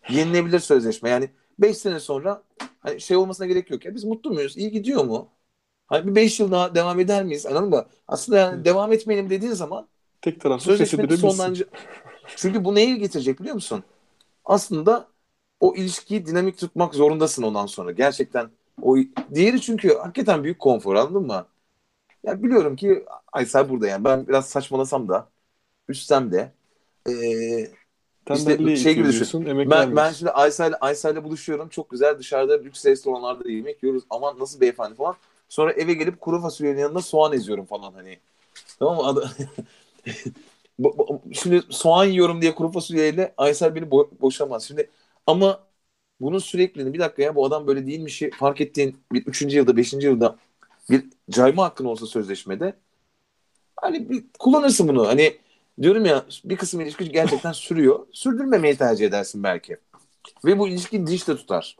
yenilebilir 0.09 0.59
sözleşme. 0.59 1.09
Yani 1.09 1.29
5 1.59 1.77
sene 1.77 1.99
sonra 1.99 2.43
hani 2.79 3.01
şey 3.01 3.17
olmasına 3.17 3.47
gerek 3.47 3.71
yok. 3.71 3.85
Ya 3.85 3.95
biz 3.95 4.03
mutlu 4.03 4.31
muyuz? 4.31 4.57
İyi 4.57 4.71
gidiyor 4.71 5.03
mu? 5.05 5.27
Hani 5.87 6.07
bir 6.07 6.15
5 6.15 6.39
yıl 6.39 6.51
daha 6.51 6.75
devam 6.75 6.99
eder 6.99 7.23
miyiz? 7.23 7.45
Anladın 7.45 7.69
mı? 7.69 7.85
Aslında 8.07 8.37
yani 8.37 8.55
Evet. 8.55 8.65
devam 8.65 8.93
etmeyelim 8.93 9.29
dediğin 9.29 9.53
zaman 9.53 9.87
Tek 10.21 10.41
taraflı 10.41 10.65
sözleşmenin 10.65 11.15
sonlanacak. 11.15 11.69
Çünkü 12.35 12.65
bu 12.65 12.75
neyi 12.75 12.97
getirecek 12.97 13.39
biliyor 13.39 13.55
musun? 13.55 13.83
Aslında 14.45 15.07
o 15.59 15.75
ilişkiyi 15.75 16.25
dinamik 16.25 16.57
tutmak 16.57 16.95
zorundasın 16.95 17.43
ondan 17.43 17.65
sonra. 17.65 17.91
Gerçekten 17.91 18.49
o 18.81 18.97
diğeri 19.33 19.61
çünkü 19.61 19.95
hakikaten 19.97 20.43
büyük 20.43 20.59
konfor 20.59 20.95
anladın 20.95 21.27
mı? 21.27 21.47
Ya 22.23 22.43
biliyorum 22.43 22.75
ki 22.75 23.05
Aysel 23.33 23.69
burada 23.69 23.87
yani. 23.87 24.03
Ben 24.03 24.27
biraz 24.27 24.49
saçmalasam 24.49 25.09
da 25.09 25.29
üstsem 25.89 26.31
de 26.31 26.53
Tembelliğe 28.25 28.75
işte 28.75 28.79
şey 28.79 28.95
gibi 28.95 29.07
düşün. 29.07 29.35
Ben, 29.65 29.95
ben 29.95 30.11
vermiyorsun. 30.11 30.11
şimdi 30.11 30.31
Aysel'le 30.31 30.73
Aysel'le 30.81 31.23
buluşuyorum. 31.23 31.69
Çok 31.69 31.89
güzel 31.89 32.19
dışarıda 32.19 32.53
lüks 32.61 32.85
restoranlarda 32.85 33.49
yemek 33.51 33.83
yiyoruz. 33.83 34.03
Aman 34.09 34.39
nasıl 34.39 34.61
beyefendi 34.61 34.95
falan. 34.95 35.15
Sonra 35.49 35.71
eve 35.73 35.93
gelip 35.93 36.21
kuru 36.21 36.41
fasulyenin 36.41 36.79
yanında 36.79 37.01
soğan 37.01 37.33
eziyorum 37.33 37.65
falan 37.65 37.93
hani. 37.93 38.19
Tamam 38.79 39.15
mı? 39.15 39.23
Şimdi 41.33 41.61
soğan 41.69 42.05
yiyorum 42.05 42.41
diye 42.41 42.55
kuru 42.55 42.71
fasulyeyle 42.71 43.33
Aysel 43.37 43.75
beni 43.75 43.85
bo- 43.85 44.21
boşamaz. 44.21 44.63
Şimdi 44.67 44.89
ama 45.27 45.63
bunun 46.21 46.39
sürekliliğini 46.39 46.93
bir 46.93 46.99
dakika 46.99 47.21
ya 47.21 47.35
bu 47.35 47.45
adam 47.45 47.67
böyle 47.67 47.87
değilmişi 47.87 48.31
fark 48.39 48.61
ettiğin 48.61 48.97
bir 49.13 49.25
üçüncü 49.25 49.57
yılda 49.57 49.77
beşinci 49.77 50.07
yılda 50.07 50.37
bir 50.89 51.05
cayma 51.29 51.63
hakkın 51.63 51.85
olsa 51.85 52.05
sözleşmede 52.05 52.73
hani 53.75 54.09
bir 54.09 54.23
kullanırsın 54.39 54.87
bunu. 54.87 55.07
Hani 55.07 55.37
diyorum 55.81 56.05
ya 56.05 56.25
bir 56.45 56.57
kısım 56.57 56.81
ilişki 56.81 57.11
gerçekten 57.11 57.51
sürüyor. 57.51 58.07
Sürdürmemeyi 58.11 58.77
tercih 58.77 59.05
edersin 59.05 59.43
belki. 59.43 59.77
Ve 60.45 60.59
bu 60.59 60.67
ilişki 60.67 61.07
diş 61.07 61.27
de 61.27 61.35
tutar. 61.35 61.77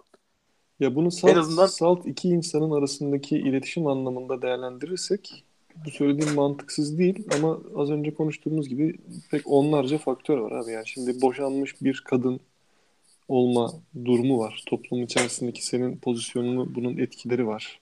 Ya 0.79 0.95
bunu 0.95 1.07
En 1.07 1.11
salt, 1.11 1.37
azından 1.37 1.65
salt 1.65 2.05
iki 2.05 2.29
insanın 2.29 2.71
arasındaki 2.71 3.37
iletişim 3.37 3.87
anlamında 3.87 4.41
değerlendirirsek 4.41 5.45
bu 5.85 5.91
söylediğim 5.91 6.35
mantıksız 6.35 6.97
değil 6.97 7.23
ama 7.37 7.59
az 7.75 7.89
önce 7.89 8.13
konuştuğumuz 8.13 8.69
gibi 8.69 8.95
pek 9.31 9.41
onlarca 9.45 9.97
faktör 9.97 10.37
var 10.37 10.51
abi. 10.51 10.71
Yani 10.71 10.87
şimdi 10.87 11.21
boşanmış 11.21 11.81
bir 11.81 12.03
kadın 12.05 12.39
olma 13.27 13.73
durumu 14.05 14.39
var. 14.39 14.63
Toplum 14.67 15.03
içerisindeki 15.03 15.65
senin 15.65 15.97
pozisyonunu 15.97 16.75
bunun 16.75 16.97
etkileri 16.97 17.47
var. 17.47 17.79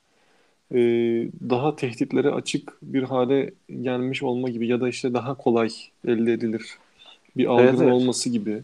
Ee, 0.72 0.78
daha 1.50 1.76
tehditlere 1.76 2.30
açık 2.30 2.78
bir 2.82 3.04
hale 3.04 3.54
gelmiş 3.82 4.24
olma 4.24 4.50
gibi 4.50 4.68
ya 4.68 4.82
da 4.82 4.90
işte 4.90 5.14
daha 5.14 5.34
kolay 5.34 5.70
elde 6.08 6.34
edilir 6.34 6.78
bir 7.38 7.44
evet 7.46 7.52
algının 7.52 7.84
evet. 7.84 7.94
olması 7.94 8.30
gibi. 8.30 8.64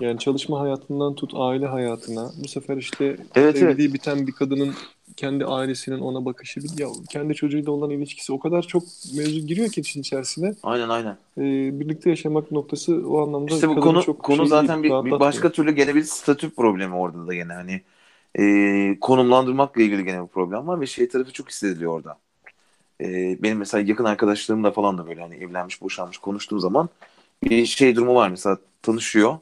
Yani 0.00 0.18
çalışma 0.18 0.60
hayatından 0.60 1.14
tut 1.14 1.32
aile 1.34 1.66
hayatına. 1.66 2.30
Bu 2.44 2.48
sefer 2.48 2.76
işte 2.76 3.04
Evet 3.04 3.26
evet. 3.34 3.62
evliliği 3.62 3.94
biten 3.94 4.26
bir 4.26 4.32
kadının 4.32 4.74
kendi 5.16 5.44
ailesinin 5.44 5.98
ona 5.98 6.24
bakışı, 6.24 6.60
ya 6.78 6.88
kendi 7.10 7.34
çocuğuyla 7.34 7.72
olan 7.72 7.90
ilişkisi 7.90 8.32
o 8.32 8.38
kadar 8.38 8.62
çok 8.62 8.82
mevzu 9.16 9.46
giriyor 9.46 9.68
ki 9.68 9.80
işin 9.80 10.00
içerisine. 10.00 10.54
Aynen 10.62 10.88
aynen. 10.88 11.16
Ee, 11.38 11.80
birlikte 11.80 12.10
yaşamak 12.10 12.52
noktası 12.52 13.02
o 13.08 13.22
anlamda 13.22 13.54
İşte 13.54 13.68
bu 13.68 13.80
konu 13.80 14.02
çok 14.02 14.22
konu 14.22 14.36
şey 14.36 14.46
zaten 14.46 14.82
değil, 14.82 14.94
bir, 14.94 15.04
bir 15.04 15.20
başka 15.20 15.52
türlü 15.52 15.72
gene 15.72 15.94
bir 15.94 16.02
statü 16.02 16.50
problemi 16.50 16.94
orada 16.94 17.26
da 17.26 17.34
gene 17.34 17.52
hani 17.52 17.82
e, 18.38 19.00
konumlandırmakla 19.00 19.82
ilgili 19.82 20.04
gene 20.04 20.22
bir 20.22 20.28
problem 20.28 20.66
var 20.66 20.80
ve 20.80 20.86
şey 20.86 21.08
tarafı 21.08 21.32
çok 21.32 21.48
hissediliyor 21.48 21.92
orada. 21.92 22.18
E, 23.00 23.38
benim 23.42 23.58
mesela 23.58 23.84
yakın 23.88 24.04
arkadaşlarımla 24.04 24.70
falan 24.70 24.98
da 24.98 25.06
böyle 25.06 25.20
hani 25.20 25.34
evlenmiş 25.34 25.82
boşanmış 25.82 26.18
konuştuğum 26.18 26.60
zaman 26.60 26.88
bir 27.42 27.66
şey 27.66 27.96
durumu 27.96 28.14
var 28.14 28.28
mesela 28.28 28.58
tanışıyor. 28.82 29.38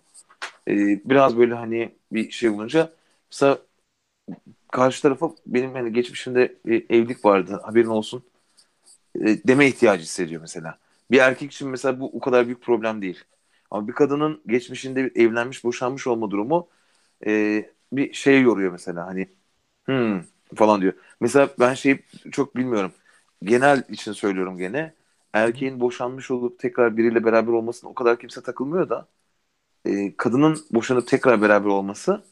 E, 0.68 0.74
biraz 1.04 1.38
böyle 1.38 1.54
hani 1.54 1.92
bir 2.12 2.30
şey 2.30 2.50
olunca 2.50 2.92
mesela 3.30 3.58
karşı 4.72 5.02
tarafa 5.02 5.32
benim 5.46 5.72
hani 5.74 5.94
geçmişimde 5.94 6.56
bir 6.66 6.86
evlilik 6.90 7.26
vardı 7.26 7.60
haberin 7.64 7.88
olsun 7.88 8.24
e, 9.20 9.48
deme 9.48 9.66
ihtiyacı 9.68 10.02
hissediyor 10.02 10.40
mesela. 10.40 10.78
Bir 11.10 11.18
erkek 11.18 11.52
için 11.52 11.68
mesela 11.68 12.00
bu 12.00 12.10
o 12.16 12.20
kadar 12.20 12.46
büyük 12.46 12.62
problem 12.62 13.02
değil. 13.02 13.24
Ama 13.70 13.88
bir 13.88 13.92
kadının 13.92 14.42
geçmişinde 14.46 15.12
evlenmiş, 15.16 15.64
boşanmış 15.64 16.06
olma 16.06 16.30
durumu 16.30 16.68
e, 17.26 17.64
bir 17.92 18.12
şey 18.12 18.42
yoruyor 18.42 18.72
mesela 18.72 19.06
hani 19.06 19.28
hmm 19.86 20.20
falan 20.56 20.80
diyor. 20.82 20.92
Mesela 21.20 21.50
ben 21.60 21.74
şeyi 21.74 22.04
çok 22.32 22.56
bilmiyorum. 22.56 22.92
Genel 23.44 23.84
için 23.88 24.12
söylüyorum 24.12 24.58
gene. 24.58 24.94
Erkeğin 25.32 25.80
boşanmış 25.80 26.30
olup 26.30 26.58
tekrar 26.58 26.96
biriyle 26.96 27.24
beraber 27.24 27.52
olmasına 27.52 27.90
o 27.90 27.94
kadar 27.94 28.18
kimse 28.20 28.42
takılmıyor 28.42 28.88
da 28.88 29.08
e, 29.86 30.16
kadının 30.16 30.58
boşanıp 30.72 31.08
tekrar 31.08 31.42
beraber 31.42 31.68
olması 31.70 32.24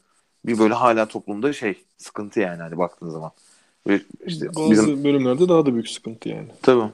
bir 0.45 0.59
böyle 0.59 0.73
hala 0.73 1.05
toplumda 1.05 1.53
şey 1.53 1.83
sıkıntı 1.97 2.39
yani 2.39 2.61
hani 2.61 2.77
baktığın 2.77 3.09
zaman. 3.09 3.31
İşte 4.25 4.47
Bazı 4.55 4.71
bizim 4.71 5.03
bölümlerde 5.03 5.49
daha 5.49 5.65
da 5.65 5.73
büyük 5.73 5.89
sıkıntı 5.89 6.29
yani. 6.29 6.47
tabii 6.61 6.91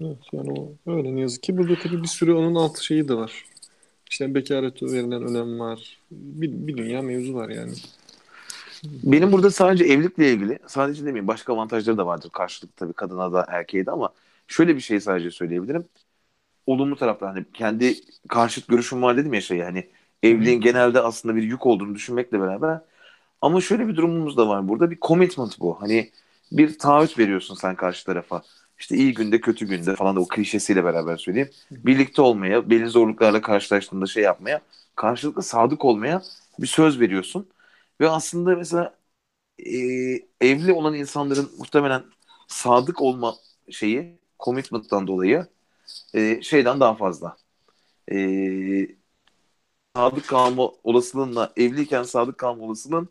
Evet, 0.00 0.16
yani 0.32 0.50
o 0.50 0.92
öyle 0.92 1.16
ne 1.16 1.20
yazık 1.20 1.42
ki. 1.42 1.58
Burada 1.58 1.74
tabii 1.82 2.02
bir 2.02 2.08
sürü 2.08 2.32
onun 2.32 2.54
alt 2.54 2.78
şeyi 2.78 3.08
de 3.08 3.14
var. 3.14 3.44
İşte 4.10 4.34
bekarete 4.34 4.86
verilen 4.86 5.22
önem 5.22 5.60
var. 5.60 5.98
Bir, 6.10 6.52
bir 6.52 6.76
dünya 6.76 7.02
mevzu 7.02 7.34
var 7.34 7.48
yani. 7.48 7.72
Benim 8.84 9.32
burada 9.32 9.50
sadece 9.50 9.84
evlilikle 9.84 10.32
ilgili, 10.32 10.58
sadece 10.66 11.00
demeyeyim 11.00 11.28
başka 11.28 11.52
avantajları 11.52 11.98
da 11.98 12.06
vardır 12.06 12.30
karşılıklı 12.30 12.76
tabii 12.76 12.92
kadına 12.92 13.32
da 13.32 13.46
erkeğe 13.48 13.86
de 13.86 13.90
ama 13.90 14.12
şöyle 14.48 14.76
bir 14.76 14.80
şey 14.80 15.00
sadece 15.00 15.30
söyleyebilirim. 15.30 15.84
Olumlu 16.66 16.96
tarafta 16.96 17.28
hani 17.28 17.44
kendi 17.54 17.94
karşıt 18.28 18.68
görüşüm 18.68 19.02
var 19.02 19.16
dedim 19.16 19.34
ya 19.34 19.40
şey 19.40 19.60
hani 19.60 19.86
evliliğin 20.30 20.60
genelde 20.60 21.00
aslında 21.00 21.36
bir 21.36 21.42
yük 21.42 21.66
olduğunu 21.66 21.94
düşünmekle 21.94 22.40
beraber 22.40 22.80
ama 23.42 23.60
şöyle 23.60 23.88
bir 23.88 23.96
durumumuz 23.96 24.36
da 24.36 24.48
var 24.48 24.68
burada 24.68 24.90
bir 24.90 24.98
commitment 25.02 25.60
bu. 25.60 25.82
Hani 25.82 26.10
bir 26.52 26.78
taahhüt 26.78 27.18
veriyorsun 27.18 27.54
sen 27.54 27.76
karşı 27.76 28.06
tarafa. 28.06 28.42
İşte 28.78 28.96
iyi 28.96 29.14
günde 29.14 29.40
kötü 29.40 29.66
günde 29.68 29.96
falan 29.96 30.16
da 30.16 30.20
o 30.20 30.28
klişesiyle 30.28 30.84
beraber 30.84 31.16
söyleyeyim. 31.16 31.50
Birlikte 31.70 32.22
olmaya, 32.22 32.70
belli 32.70 32.88
zorluklarla 32.88 33.40
karşılaştığında 33.42 34.06
şey 34.06 34.22
yapmaya, 34.22 34.60
karşılıklı 34.96 35.42
sadık 35.42 35.84
olmaya 35.84 36.22
bir 36.58 36.66
söz 36.66 37.00
veriyorsun. 37.00 37.48
Ve 38.00 38.10
aslında 38.10 38.56
mesela 38.56 38.96
e, 39.58 39.72
evli 40.40 40.72
olan 40.72 40.94
insanların 40.94 41.50
muhtemelen 41.58 42.04
sadık 42.48 43.02
olma 43.02 43.34
şeyi 43.70 44.18
commitment'tan 44.40 45.06
dolayı 45.06 45.46
e, 46.14 46.42
şeyden 46.42 46.80
daha 46.80 46.94
fazla. 46.96 47.36
E, 48.12 48.16
sadık 49.96 50.28
kalma 50.28 50.70
olasılığınla 50.84 51.52
evliyken 51.56 52.02
sadık 52.02 52.38
kalma 52.38 52.64
olasılığın 52.64 53.08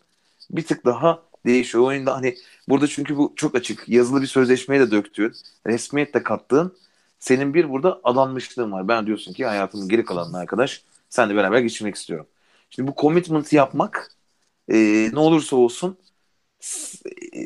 bir 0.51 0.65
tık 0.65 0.85
daha 0.85 1.23
değişiyor. 1.45 1.83
O 1.83 1.91
yüzden 1.91 2.11
hani 2.11 2.35
burada 2.69 2.87
çünkü 2.87 3.17
bu 3.17 3.33
çok 3.35 3.55
açık. 3.55 3.89
Yazılı 3.89 4.21
bir 4.21 4.27
sözleşmeye 4.27 4.81
de 4.81 4.91
döktüğün, 4.91 5.33
resmiyet 5.67 6.13
de 6.13 6.23
kattığın 6.23 6.77
senin 7.19 7.53
bir 7.53 7.69
burada 7.69 8.01
adanmışlığın 8.03 8.71
var. 8.71 8.87
Ben 8.87 9.05
diyorsun 9.07 9.33
ki 9.33 9.45
hayatımın 9.45 9.89
geri 9.89 10.05
kalanını 10.05 10.37
arkadaş 10.37 10.83
senle 11.09 11.35
beraber 11.35 11.59
geçirmek 11.59 11.95
istiyorum. 11.95 12.27
Şimdi 12.69 12.91
bu 12.91 13.01
commitment 13.01 13.53
yapmak 13.53 14.11
e, 14.69 15.09
ne 15.13 15.19
olursa 15.19 15.55
olsun 15.55 15.97
e, 17.33 17.41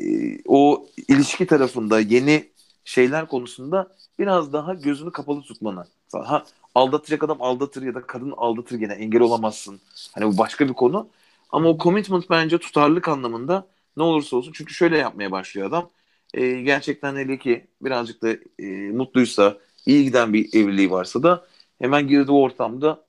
o 0.46 0.86
ilişki 1.08 1.46
tarafında 1.46 2.00
yeni 2.00 2.50
şeyler 2.84 3.28
konusunda 3.28 3.96
biraz 4.18 4.52
daha 4.52 4.74
gözünü 4.74 5.12
kapalı 5.12 5.42
tutmanı. 5.42 5.86
Ha, 6.14 6.44
aldatacak 6.74 7.22
adam 7.24 7.42
aldatır 7.42 7.82
ya 7.82 7.94
da 7.94 8.06
kadın 8.06 8.30
aldatır 8.36 8.78
gene 8.78 8.92
engel 8.92 9.20
olamazsın. 9.20 9.80
Hani 10.14 10.26
bu 10.26 10.38
başka 10.38 10.68
bir 10.68 10.72
konu. 10.74 11.10
Ama 11.50 11.68
o 11.68 11.78
commitment 11.78 12.30
bence 12.30 12.58
tutarlılık 12.58 13.08
anlamında 13.08 13.66
ne 13.96 14.02
olursa 14.02 14.36
olsun. 14.36 14.52
Çünkü 14.52 14.74
şöyle 14.74 14.98
yapmaya 14.98 15.30
başlıyor 15.32 15.68
adam. 15.68 15.90
E, 16.34 16.60
gerçekten 16.62 17.16
hele 17.16 17.38
ki 17.38 17.66
birazcık 17.82 18.22
da 18.22 18.28
e, 18.58 18.66
mutluysa, 18.92 19.58
iyi 19.86 20.04
giden 20.04 20.32
bir 20.32 20.54
evliliği 20.54 20.90
varsa 20.90 21.22
da 21.22 21.46
hemen 21.78 22.08
girdiği 22.08 22.32
ortamda 22.32 23.06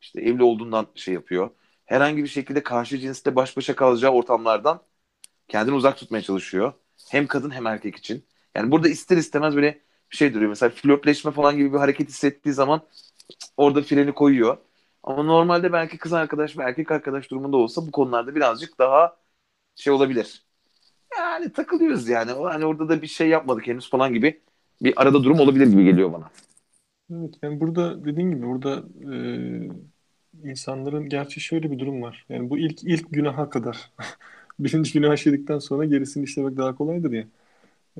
işte 0.00 0.20
evli 0.20 0.42
olduğundan 0.42 0.86
şey 0.94 1.14
yapıyor. 1.14 1.50
herhangi 1.84 2.22
bir 2.22 2.28
şekilde 2.28 2.62
karşı 2.62 2.98
cinsle 2.98 3.36
baş 3.36 3.56
başa 3.56 3.76
kalacağı 3.76 4.12
ortamlardan 4.12 4.82
kendini 5.48 5.74
uzak 5.74 5.98
tutmaya 5.98 6.22
çalışıyor. 6.22 6.72
Hem 7.10 7.26
kadın 7.26 7.50
hem 7.50 7.66
erkek 7.66 7.96
için. 7.96 8.26
Yani 8.54 8.70
burada 8.72 8.88
ister 8.88 9.16
istemez 9.16 9.56
böyle 9.56 9.80
şey 10.14 10.34
duruyor. 10.34 10.48
Mesela 10.48 10.70
flörtleşme 10.70 11.30
falan 11.30 11.56
gibi 11.56 11.72
bir 11.72 11.78
hareket 11.78 12.08
hissettiği 12.08 12.54
zaman 12.54 12.82
orada 13.56 13.82
freni 13.82 14.12
koyuyor. 14.14 14.56
Ama 15.02 15.22
normalde 15.22 15.72
belki 15.72 15.98
kız 15.98 16.12
arkadaş 16.12 16.58
ve 16.58 16.62
erkek 16.62 16.90
arkadaş 16.90 17.30
durumunda 17.30 17.56
olsa 17.56 17.86
bu 17.86 17.90
konularda 17.92 18.34
birazcık 18.34 18.78
daha 18.78 19.16
şey 19.76 19.92
olabilir. 19.92 20.44
Yani 21.18 21.52
takılıyoruz 21.52 22.08
yani. 22.08 22.32
Hani 22.32 22.66
orada 22.66 22.88
da 22.88 23.02
bir 23.02 23.06
şey 23.06 23.28
yapmadık 23.28 23.66
henüz 23.66 23.90
falan 23.90 24.14
gibi 24.14 24.40
bir 24.82 25.02
arada 25.02 25.24
durum 25.24 25.40
olabilir 25.40 25.66
gibi 25.66 25.84
geliyor 25.84 26.12
bana. 26.12 26.30
Evet 27.12 27.34
yani 27.42 27.60
burada 27.60 28.04
dediğin 28.04 28.30
gibi 28.30 28.46
burada 28.46 28.84
e, 30.44 30.48
insanların 30.50 31.08
gerçi 31.08 31.40
şöyle 31.40 31.70
bir 31.70 31.78
durum 31.78 32.02
var. 32.02 32.26
Yani 32.28 32.50
bu 32.50 32.58
ilk 32.58 32.84
ilk 32.84 33.10
günaha 33.10 33.50
kadar 33.50 33.92
birinci 34.58 34.92
günah 34.92 35.14
işledikten 35.14 35.58
sonra 35.58 35.84
gerisini 35.84 36.24
işlemek 36.24 36.56
daha 36.56 36.74
kolaydır 36.76 37.12
ya. 37.12 37.24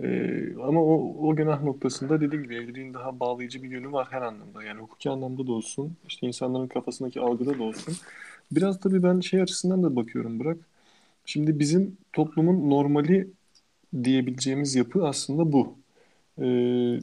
Ee, 0.03 0.55
ama 0.63 0.83
o, 0.83 1.17
o 1.29 1.37
günah 1.37 1.63
noktasında 1.63 2.21
dediğim 2.21 2.45
gibi 2.45 2.57
evliliğin 2.57 2.95
daha 2.95 3.21
bağlayıcı 3.21 3.63
bir 3.63 3.71
yönü 3.71 3.93
var 3.93 4.07
her 4.11 4.23
anlamda. 4.23 4.65
Yani 4.65 4.81
hukuki 4.81 5.11
anlamda 5.11 5.47
da 5.47 5.53
olsun, 5.53 5.97
işte 6.09 6.27
insanların 6.27 6.69
kafasındaki 6.69 7.21
algıda 7.21 7.59
da 7.59 7.63
olsun. 7.63 7.95
Biraz 8.53 8.81
tabii 8.81 9.03
ben 9.03 9.21
şey 9.21 9.43
açısından 9.43 9.83
da 9.83 9.97
bakıyorum 9.97 10.41
Bırak. 10.41 10.59
Şimdi 11.27 11.59
bizim 11.59 11.97
toplumun 12.13 12.71
normali 12.71 13.31
diyebileceğimiz 14.05 14.75
yapı 14.75 15.07
aslında 15.09 15.53
bu. 15.53 15.75
Ee, 16.39 16.43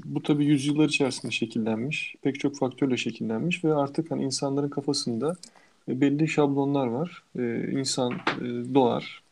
bu 0.06 0.24
tabii 0.24 0.46
yüzyıllar 0.46 0.86
içerisinde 0.90 1.32
şekillenmiş, 1.32 2.16
pek 2.22 2.40
çok 2.40 2.58
faktörle 2.58 2.98
şekillenmiş 2.98 3.64
ve 3.64 3.74
artık 3.74 4.12
hani 4.12 4.24
insanların 4.24 4.70
kafasında 4.70 5.36
belli 5.88 6.28
şablonlar 6.28 6.88
var. 6.88 7.24
Ee, 7.40 7.72
insan 7.72 8.14
e, 8.14 8.46
doğar, 8.76 9.24
e, 9.24 9.31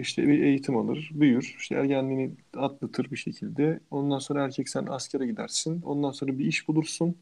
işte 0.00 0.28
bir 0.28 0.42
eğitim 0.42 0.76
alır, 0.76 1.10
büyür, 1.14 1.56
işte 1.58 1.74
ergenliğini 1.74 2.30
atlatır 2.56 3.10
bir 3.10 3.16
şekilde. 3.16 3.80
Ondan 3.90 4.18
sonra 4.18 4.44
erkek 4.44 4.68
sen 4.68 4.86
askere 4.86 5.26
gidersin, 5.26 5.82
ondan 5.82 6.10
sonra 6.10 6.38
bir 6.38 6.44
iş 6.44 6.68
bulursun 6.68 7.16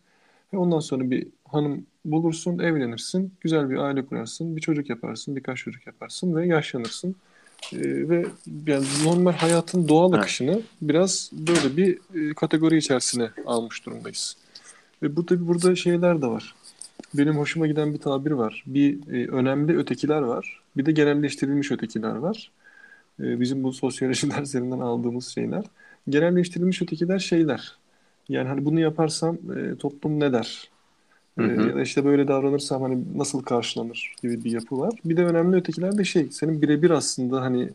ve 0.53 0.59
ondan 0.59 0.81
sonra 0.81 1.11
bir 1.11 1.29
hanım 1.49 1.87
bulursun, 2.05 2.59
evlenirsin, 2.59 3.35
güzel 3.41 3.71
bir 3.71 3.77
aile 3.77 4.07
kurarsın, 4.07 4.57
bir 4.57 4.61
çocuk 4.61 4.91
yaparsın, 4.91 5.37
birkaç 5.37 5.59
çocuk 5.59 5.87
yaparsın 5.87 6.37
ve 6.37 6.47
yaşlanırsın. 6.47 7.17
Ee, 7.73 8.09
ve 8.09 8.27
yani 8.67 8.85
normal 9.05 9.33
hayatın 9.33 9.89
doğal 9.89 10.13
akışını 10.13 10.61
biraz 10.83 11.31
böyle 11.33 11.77
bir 11.77 11.99
e, 12.15 12.35
kategori 12.35 12.77
içerisine 12.77 13.31
almış 13.47 13.87
durumdayız. 13.87 14.37
Ve 15.03 15.17
bu 15.17 15.27
tabii 15.27 15.49
burada 15.49 15.77
şeyler 15.77 16.23
de 16.23 16.27
var. 16.27 16.55
Benim 17.15 17.37
hoşuma 17.39 17.67
giden 17.67 17.93
bir 17.95 17.99
tabir 17.99 18.31
var. 18.31 18.65
Bir 18.67 19.13
e, 19.13 19.29
önemli 19.31 19.79
ötekiler 19.79 20.23
var. 20.23 20.63
Bir 20.77 20.87
de 20.87 20.93
genelleştirilmiş 20.93 21.73
ötekiler 21.73 22.17
var. 22.17 22.51
E, 23.21 23.41
bizim 23.41 23.65
bu 23.65 23.73
sosyoloji 23.73 24.31
derslerinden 24.37 24.81
aldığımız 24.81 25.29
şeyler. 25.29 25.65
Genelleştirilmiş 26.09 26.83
ötekiler 26.83 27.19
şeyler. 27.19 27.79
Yani 28.29 28.49
hani 28.49 28.65
bunu 28.65 28.81
yaparsam 28.81 29.39
e, 29.57 29.77
toplum 29.79 30.21
ne 30.21 30.33
der? 30.33 30.71
Hı 31.39 31.45
hı. 31.45 31.69
Ya 31.69 31.77
da 31.77 31.83
işte 31.83 32.05
böyle 32.05 32.29
davranırsam 32.29 32.83
hani 32.83 33.05
nasıl 33.19 33.43
karşılanır 33.43 34.15
gibi 34.23 34.45
bir 34.45 34.51
yapı 34.51 34.79
var. 34.79 34.95
Bir 35.05 35.17
de 35.17 35.25
önemli 35.25 35.57
ötekiler 35.57 35.99
de 35.99 36.05
şey, 36.05 36.29
senin 36.31 36.63
birebir 36.63 36.91
aslında 36.91 37.43
hani 37.43 37.71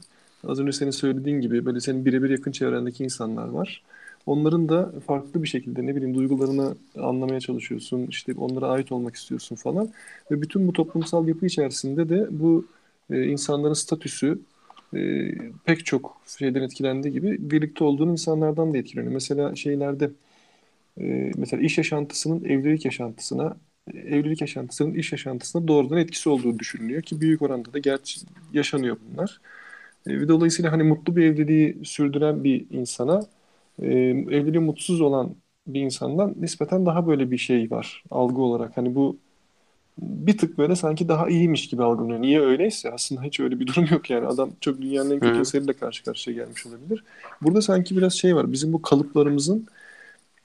az 0.47 0.59
önce 0.59 0.71
senin 0.71 0.91
söylediğin 0.91 1.41
gibi 1.41 1.65
böyle 1.65 1.79
senin 1.81 2.05
birebir 2.05 2.29
yakın 2.29 2.51
çevrendeki 2.51 3.03
insanlar 3.03 3.47
var. 3.47 3.83
Onların 4.25 4.69
da 4.69 4.93
farklı 5.07 5.43
bir 5.43 5.47
şekilde 5.47 5.85
ne 5.85 5.95
bileyim 5.95 6.15
duygularını 6.15 6.75
anlamaya 6.99 7.39
çalışıyorsun, 7.39 8.07
işte 8.09 8.33
onlara 8.37 8.67
ait 8.67 8.91
olmak 8.91 9.15
istiyorsun 9.15 9.55
falan. 9.55 9.89
Ve 10.31 10.41
bütün 10.41 10.67
bu 10.67 10.73
toplumsal 10.73 11.27
yapı 11.27 11.45
içerisinde 11.45 12.09
de 12.09 12.27
bu 12.31 12.65
e, 13.11 13.23
insanların 13.23 13.73
statüsü 13.73 14.39
e, 14.95 15.31
pek 15.65 15.85
çok 15.85 16.21
şeyden 16.39 16.61
etkilendiği 16.61 17.13
gibi 17.13 17.37
birlikte 17.51 17.83
olduğun 17.83 18.09
insanlardan 18.09 18.73
da 18.73 18.77
etkileniyor. 18.77 19.13
Mesela 19.13 19.55
şeylerde 19.55 20.11
e, 21.01 21.31
mesela 21.37 21.63
iş 21.63 21.77
yaşantısının 21.77 22.43
evlilik 22.45 22.85
yaşantısına 22.85 23.57
evlilik 23.93 24.41
yaşantısının 24.41 24.93
iş 24.93 25.11
yaşantısına 25.11 25.67
doğrudan 25.67 25.97
etkisi 25.97 26.29
olduğu 26.29 26.59
düşünülüyor 26.59 27.01
ki 27.01 27.21
büyük 27.21 27.41
oranda 27.41 27.73
da 27.73 27.79
gerçi 27.79 28.21
yaşanıyor 28.53 28.97
bunlar. 29.11 29.41
E, 30.07 30.21
ve 30.21 30.27
dolayısıyla 30.27 30.71
hani 30.71 30.83
mutlu 30.83 31.15
bir 31.15 31.23
evliliği 31.25 31.77
sürdüren 31.83 32.43
bir 32.43 32.65
insana 32.71 33.25
e, 33.81 33.87
evliliği 34.31 34.59
mutsuz 34.59 35.01
olan 35.01 35.35
bir 35.67 35.81
insandan 35.81 36.35
nispeten 36.39 36.85
daha 36.85 37.07
böyle 37.07 37.31
bir 37.31 37.37
şey 37.37 37.71
var 37.71 38.03
algı 38.11 38.41
olarak. 38.41 38.77
Hani 38.77 38.95
bu 38.95 39.17
bir 39.97 40.37
tık 40.37 40.57
böyle 40.57 40.75
sanki 40.75 41.07
daha 41.07 41.29
iyiymiş 41.29 41.67
gibi 41.69 41.83
algılanıyor. 41.83 42.21
Niye 42.21 42.41
öyleyse 42.41 42.91
aslında 42.91 43.23
hiç 43.23 43.39
öyle 43.39 43.59
bir 43.59 43.67
durum 43.75 43.87
yok 43.91 44.09
yani. 44.09 44.27
Adam 44.27 44.49
çok 44.61 44.81
dünyanın 44.81 45.11
en 45.11 45.19
kötü 45.19 45.41
eseriyle 45.41 45.73
karşı 45.73 46.03
karşıya 46.03 46.35
gelmiş 46.35 46.65
olabilir. 46.65 47.03
Burada 47.41 47.61
sanki 47.61 47.97
biraz 47.97 48.13
şey 48.13 48.35
var. 48.35 48.51
Bizim 48.51 48.73
bu 48.73 48.81
kalıplarımızın 48.81 49.67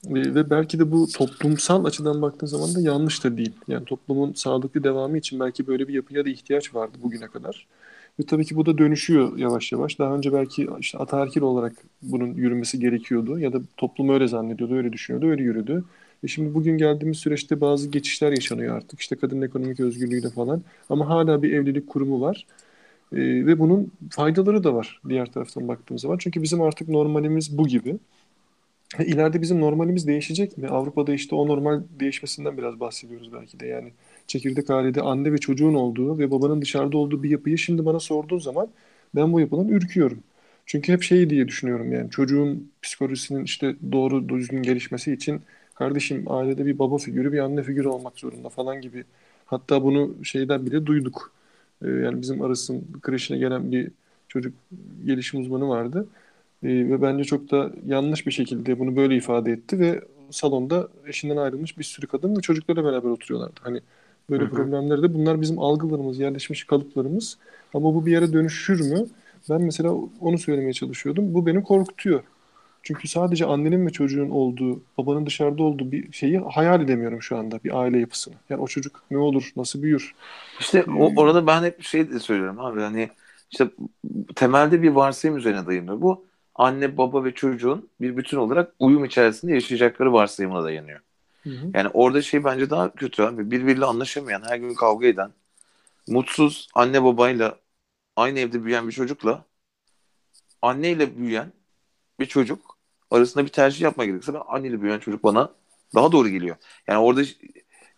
e, 0.09 0.13
ve 0.35 0.49
belki 0.49 0.79
de 0.79 0.91
bu 0.91 1.07
toplumsal 1.07 1.85
açıdan 1.85 2.21
baktığın 2.21 2.47
zaman 2.47 2.75
da 2.75 2.81
yanlış 2.81 3.23
da 3.23 3.37
değil. 3.37 3.53
Yani 3.67 3.85
toplumun 3.85 4.33
sağlıklı 4.33 4.83
devamı 4.83 5.17
için 5.17 5.39
belki 5.39 5.67
böyle 5.67 5.87
bir 5.87 5.93
yapıya 5.93 6.25
da 6.25 6.29
ihtiyaç 6.29 6.75
vardı 6.75 6.97
bugüne 7.03 7.27
kadar. 7.27 7.67
Ve 8.19 8.23
tabii 8.23 8.45
ki 8.45 8.55
bu 8.55 8.65
da 8.65 8.77
dönüşüyor 8.77 9.37
yavaş 9.37 9.71
yavaş. 9.71 9.99
Daha 9.99 10.15
önce 10.15 10.33
belki 10.33 10.69
işte 10.79 10.97
ataerkil 10.97 11.41
olarak 11.41 11.73
bunun 12.01 12.33
yürümesi 12.33 12.79
gerekiyordu 12.79 13.39
ya 13.39 13.53
da 13.53 13.61
toplum 13.77 14.09
öyle 14.09 14.27
zannediyordu, 14.27 14.75
öyle 14.75 14.93
düşünüyordu, 14.93 15.29
öyle 15.29 15.43
yürüdü. 15.43 15.83
E 16.23 16.27
şimdi 16.27 16.53
bugün 16.53 16.77
geldiğimiz 16.77 17.17
süreçte 17.17 17.61
bazı 17.61 17.89
geçişler 17.89 18.31
yaşanıyor 18.31 18.75
artık. 18.77 18.99
İşte 18.99 19.15
kadın 19.15 19.41
ekonomik 19.41 19.79
özgürlüğü 19.79 20.23
de 20.23 20.29
falan. 20.29 20.63
Ama 20.89 21.09
hala 21.09 21.43
bir 21.43 21.53
evlilik 21.53 21.87
kurumu 21.87 22.21
var. 22.21 22.45
E, 23.13 23.17
ve 23.19 23.59
bunun 23.59 23.91
faydaları 24.11 24.63
da 24.63 24.73
var 24.75 25.01
diğer 25.09 25.31
taraftan 25.31 25.67
baktığımız 25.67 26.01
zaman. 26.01 26.17
Çünkü 26.17 26.41
bizim 26.43 26.61
artık 26.61 26.89
normalimiz 26.89 27.57
bu 27.57 27.67
gibi. 27.67 27.97
E, 28.99 29.05
ileride 29.05 29.41
bizim 29.41 29.61
normalimiz 29.61 30.07
değişecek 30.07 30.57
mi? 30.57 30.67
Avrupa'da 30.67 31.13
işte 31.13 31.35
o 31.35 31.47
normal 31.47 31.81
değişmesinden 31.99 32.57
biraz 32.57 32.79
bahsediyoruz 32.79 33.33
belki 33.33 33.59
de. 33.59 33.67
Yani 33.67 33.91
çekirdek 34.31 34.69
ailede 34.69 35.01
anne 35.01 35.33
ve 35.33 35.37
çocuğun 35.37 35.73
olduğu 35.73 36.17
ve 36.17 36.31
babanın 36.31 36.61
dışarıda 36.61 36.97
olduğu 36.97 37.23
bir 37.23 37.29
yapıyı 37.29 37.57
şimdi 37.57 37.85
bana 37.85 37.99
sorduğun 37.99 38.39
zaman 38.39 38.67
ben 39.15 39.33
bu 39.33 39.39
yapıdan 39.39 39.67
ürküyorum. 39.67 40.23
Çünkü 40.65 40.93
hep 40.93 41.03
şey 41.03 41.29
diye 41.29 41.47
düşünüyorum 41.47 41.91
yani 41.91 42.09
çocuğun 42.09 42.71
psikolojisinin 42.81 43.43
işte 43.43 43.75
doğru 43.91 44.29
düzgün 44.29 44.63
gelişmesi 44.63 45.13
için 45.13 45.41
kardeşim 45.75 46.31
ailede 46.31 46.65
bir 46.65 46.79
baba 46.79 46.97
figürü 46.97 47.33
bir 47.33 47.39
anne 47.39 47.63
figürü 47.63 47.87
olmak 47.87 48.19
zorunda 48.19 48.49
falan 48.49 48.81
gibi. 48.81 49.03
Hatta 49.45 49.83
bunu 49.83 50.25
şeyden 50.25 50.65
bile 50.65 50.85
duyduk. 50.85 51.31
Ee, 51.85 51.89
yani 51.89 52.21
bizim 52.21 52.41
arasın 52.41 52.87
kreşine 53.01 53.37
gelen 53.37 53.71
bir 53.71 53.91
çocuk 54.27 54.53
gelişim 55.05 55.41
uzmanı 55.41 55.69
vardı. 55.69 56.07
Ee, 56.63 56.67
ve 56.67 57.01
bence 57.01 57.23
çok 57.23 57.51
da 57.51 57.71
yanlış 57.87 58.27
bir 58.27 58.31
şekilde 58.31 58.79
bunu 58.79 58.95
böyle 58.95 59.15
ifade 59.15 59.51
etti 59.51 59.79
ve 59.79 60.01
salonda 60.31 60.87
eşinden 61.07 61.37
ayrılmış 61.37 61.77
bir 61.77 61.83
sürü 61.83 62.07
kadın 62.07 62.37
ve 62.37 62.41
çocuklarla 62.41 62.85
beraber 62.85 63.09
oturuyorlardı. 63.09 63.59
Hani 63.63 63.81
böyle 64.29 64.43
Hı-hı. 64.43 64.51
problemleri 64.51 65.03
de 65.03 65.13
bunlar 65.13 65.41
bizim 65.41 65.59
algılarımız, 65.59 66.19
yerleşmiş 66.19 66.63
kalıplarımız. 66.63 67.37
Ama 67.73 67.95
bu 67.95 68.05
bir 68.05 68.11
yere 68.11 68.33
dönüşür 68.33 68.91
mü? 68.91 69.05
Ben 69.49 69.61
mesela 69.61 69.95
onu 70.19 70.37
söylemeye 70.37 70.73
çalışıyordum. 70.73 71.33
Bu 71.33 71.45
beni 71.45 71.63
korkutuyor. 71.63 72.23
Çünkü 72.83 73.07
sadece 73.07 73.45
annenin 73.45 73.85
ve 73.85 73.89
çocuğun 73.89 74.29
olduğu, 74.29 74.83
babanın 74.97 75.25
dışarıda 75.25 75.63
olduğu 75.63 75.91
bir 75.91 76.11
şeyi 76.11 76.39
hayal 76.39 76.81
edemiyorum 76.81 77.21
şu 77.21 77.37
anda 77.37 77.63
bir 77.63 77.79
aile 77.81 77.99
yapısını. 77.99 78.33
Yani 78.49 78.61
o 78.61 78.67
çocuk 78.67 79.03
ne 79.11 79.17
olur, 79.17 79.51
nasıl 79.55 79.81
büyür? 79.81 80.15
İşte 80.59 80.83
o, 80.83 81.09
ee, 81.09 81.13
orada 81.15 81.47
ben 81.47 81.63
hep 81.63 81.83
şey 81.83 82.09
de 82.11 82.19
söylüyorum 82.19 82.59
abi 82.59 82.81
hani 82.81 83.09
işte 83.51 83.69
temelde 84.35 84.81
bir 84.81 84.89
varsayım 84.89 85.37
üzerine 85.37 85.65
dayanıyor. 85.65 86.01
Bu 86.01 86.25
anne, 86.55 86.97
baba 86.97 87.23
ve 87.23 87.33
çocuğun 87.33 87.89
bir 88.01 88.17
bütün 88.17 88.37
olarak 88.37 88.73
uyum 88.79 89.05
içerisinde 89.05 89.53
yaşayacakları 89.53 90.13
varsayımına 90.13 90.63
dayanıyor. 90.63 90.99
Hı 91.43 91.49
hı. 91.49 91.71
Yani 91.73 91.89
orada 91.93 92.21
şey 92.21 92.43
bence 92.43 92.69
daha 92.69 92.93
kötü 92.93 93.23
abi. 93.23 93.51
Birbiriyle 93.51 93.85
anlaşamayan, 93.85 94.43
her 94.49 94.57
gün 94.57 94.73
kavga 94.73 95.07
eden, 95.07 95.31
mutsuz 96.07 96.67
anne 96.73 97.03
babayla 97.03 97.59
aynı 98.15 98.39
evde 98.39 98.63
büyüyen 98.63 98.87
bir 98.87 98.93
çocukla 98.93 99.45
anneyle 100.61 101.17
büyüyen 101.17 101.53
bir 102.19 102.25
çocuk 102.25 102.77
arasında 103.11 103.45
bir 103.45 103.49
tercih 103.49 103.81
yapma 103.81 104.05
gerekirse 104.05 104.33
ben 104.33 104.41
anneyle 104.47 104.81
büyüyen 104.81 104.99
çocuk 104.99 105.23
bana 105.23 105.53
daha 105.95 106.11
doğru 106.11 106.29
geliyor. 106.29 106.55
Yani 106.87 106.99
orada 106.99 107.21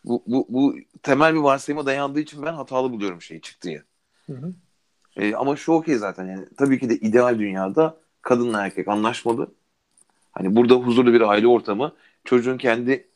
bu, 0.06 0.24
bu, 0.28 0.46
bu 0.50 0.76
temel 1.04 1.34
bir 1.34 1.40
varsayıma 1.40 1.86
dayandığı 1.86 2.20
için 2.20 2.44
ben 2.44 2.54
hatalı 2.54 2.92
buluyorum 2.92 3.22
şeyi 3.22 3.42
çıktığı. 3.42 3.86
Hı 4.26 4.34
hı. 4.34 4.54
E, 5.18 5.36
ama 5.36 5.56
şu 5.56 5.72
okey 5.72 5.96
zaten 5.96 6.26
yani 6.26 6.46
tabii 6.58 6.80
ki 6.80 6.90
de 6.90 6.96
ideal 6.96 7.40
dünyada 7.40 7.98
kadınla 8.22 8.66
erkek 8.66 8.88
anlaşmalı. 8.88 9.52
Hani 10.32 10.56
burada 10.56 10.76
huzurlu 10.76 11.14
bir 11.14 11.22
aile 11.22 11.48
ortamı 11.48 11.96
çocuğun 12.24 12.58
kendi 12.58 13.08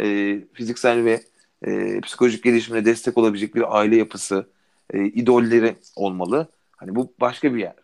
e, 0.00 0.40
fiziksel 0.54 1.04
ve 1.04 1.22
e, 1.66 2.00
psikolojik 2.00 2.44
gelişimine 2.44 2.84
destek 2.84 3.18
olabilecek 3.18 3.54
bir 3.54 3.78
aile 3.78 3.96
yapısı, 3.96 4.50
e, 4.90 5.04
idolleri 5.04 5.76
olmalı. 5.96 6.48
Hani 6.76 6.94
bu 6.94 7.14
başka 7.20 7.54
bir 7.54 7.60
yer. 7.60 7.74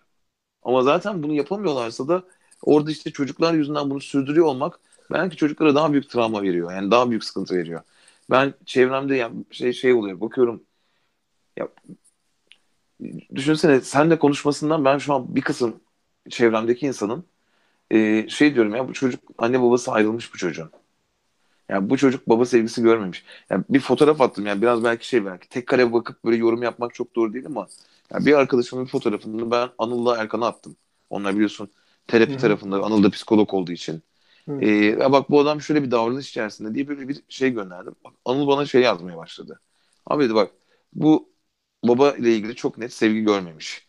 Ama 0.63 0.83
zaten 0.83 1.23
bunu 1.23 1.35
yapamıyorlarsa 1.35 2.09
da 2.09 2.25
orada 2.63 2.91
işte 2.91 3.11
çocuklar 3.13 3.55
yüzünden 3.55 3.91
bunu 3.91 4.01
sürdürüyor 4.01 4.47
olmak 4.47 4.81
belki 5.13 5.37
çocuklara 5.37 5.75
daha 5.75 5.93
büyük 5.93 6.11
travma 6.11 6.43
veriyor. 6.43 6.73
Yani 6.73 6.91
daha 6.91 7.11
büyük 7.11 7.25
sıkıntı 7.25 7.57
veriyor. 7.57 7.83
Ben 8.31 8.55
çevremde 8.67 9.17
yani 9.17 9.45
şey 9.51 9.73
şey 9.73 9.93
oluyor. 9.95 10.21
Bakıyorum 10.21 10.65
Ya 11.57 11.69
düşünsene 13.35 13.81
senle 13.81 14.19
konuşmasından 14.19 14.85
ben 14.85 14.99
şu 14.99 15.15
an 15.15 15.37
bir 15.37 15.41
kısım 15.41 15.81
çevremdeki 16.31 16.87
insanın 16.87 17.27
e, 17.91 18.29
şey 18.29 18.55
diyorum 18.55 18.75
ya 18.75 18.89
bu 18.89 18.93
çocuk 18.93 19.23
anne 19.39 19.63
babası 19.63 19.93
ayrılmış 19.93 20.35
bu 20.35 20.39
çocuğun. 20.39 20.73
Yani 21.69 21.91
bu 21.91 21.97
çocuk 21.97 22.29
baba 22.29 22.45
sevgisi 22.45 22.83
görmemiş. 22.83 23.25
Yani 23.51 23.65
bir 23.71 23.81
fotoğraf 23.81 24.21
attım 24.21 24.47
yani 24.47 24.63
biraz 24.63 24.85
belki 24.85 25.09
şey 25.09 25.25
belki 25.25 25.49
tek 25.49 25.67
kare 25.67 25.93
bakıp 25.93 26.25
böyle 26.25 26.37
yorum 26.37 26.63
yapmak 26.63 26.95
çok 26.95 27.17
doğru 27.17 27.33
değil 27.33 27.47
ama 27.47 27.67
yani 28.13 28.27
bir 28.27 28.35
arkadaşımın 28.35 28.85
bir 28.85 28.91
fotoğrafını 28.91 29.51
ben 29.51 29.69
Anıl'la 29.79 30.17
Erkan'a 30.17 30.47
attım. 30.47 30.77
Onlar 31.11 31.35
biliyorsun 31.35 31.71
terapi 32.07 32.33
Hı-hı. 32.33 32.41
tarafında 32.41 32.77
Anıl 32.85 33.03
da 33.03 33.11
psikolog 33.11 33.55
olduğu 33.55 33.73
için. 33.73 34.03
Ee, 34.61 34.69
ya 34.71 35.13
bak 35.13 35.31
bu 35.31 35.41
adam 35.41 35.61
şöyle 35.61 35.83
bir 35.83 35.91
davranış 35.91 36.29
içerisinde 36.29 36.75
diye 36.75 36.89
böyle 36.89 37.09
bir 37.09 37.23
şey 37.29 37.51
gönderdim. 37.51 37.95
Bak, 38.05 38.13
Anıl 38.25 38.47
bana 38.47 38.67
şey 38.67 38.83
yazmaya 38.83 39.17
başladı. 39.17 39.61
Abi 40.07 40.25
dedi 40.25 40.35
bak 40.35 40.51
bu 40.93 41.29
baba 41.85 42.13
ile 42.13 42.35
ilgili 42.37 42.55
çok 42.55 42.79
net 42.79 42.93
sevgi 42.93 43.21
görmemiş. 43.21 43.89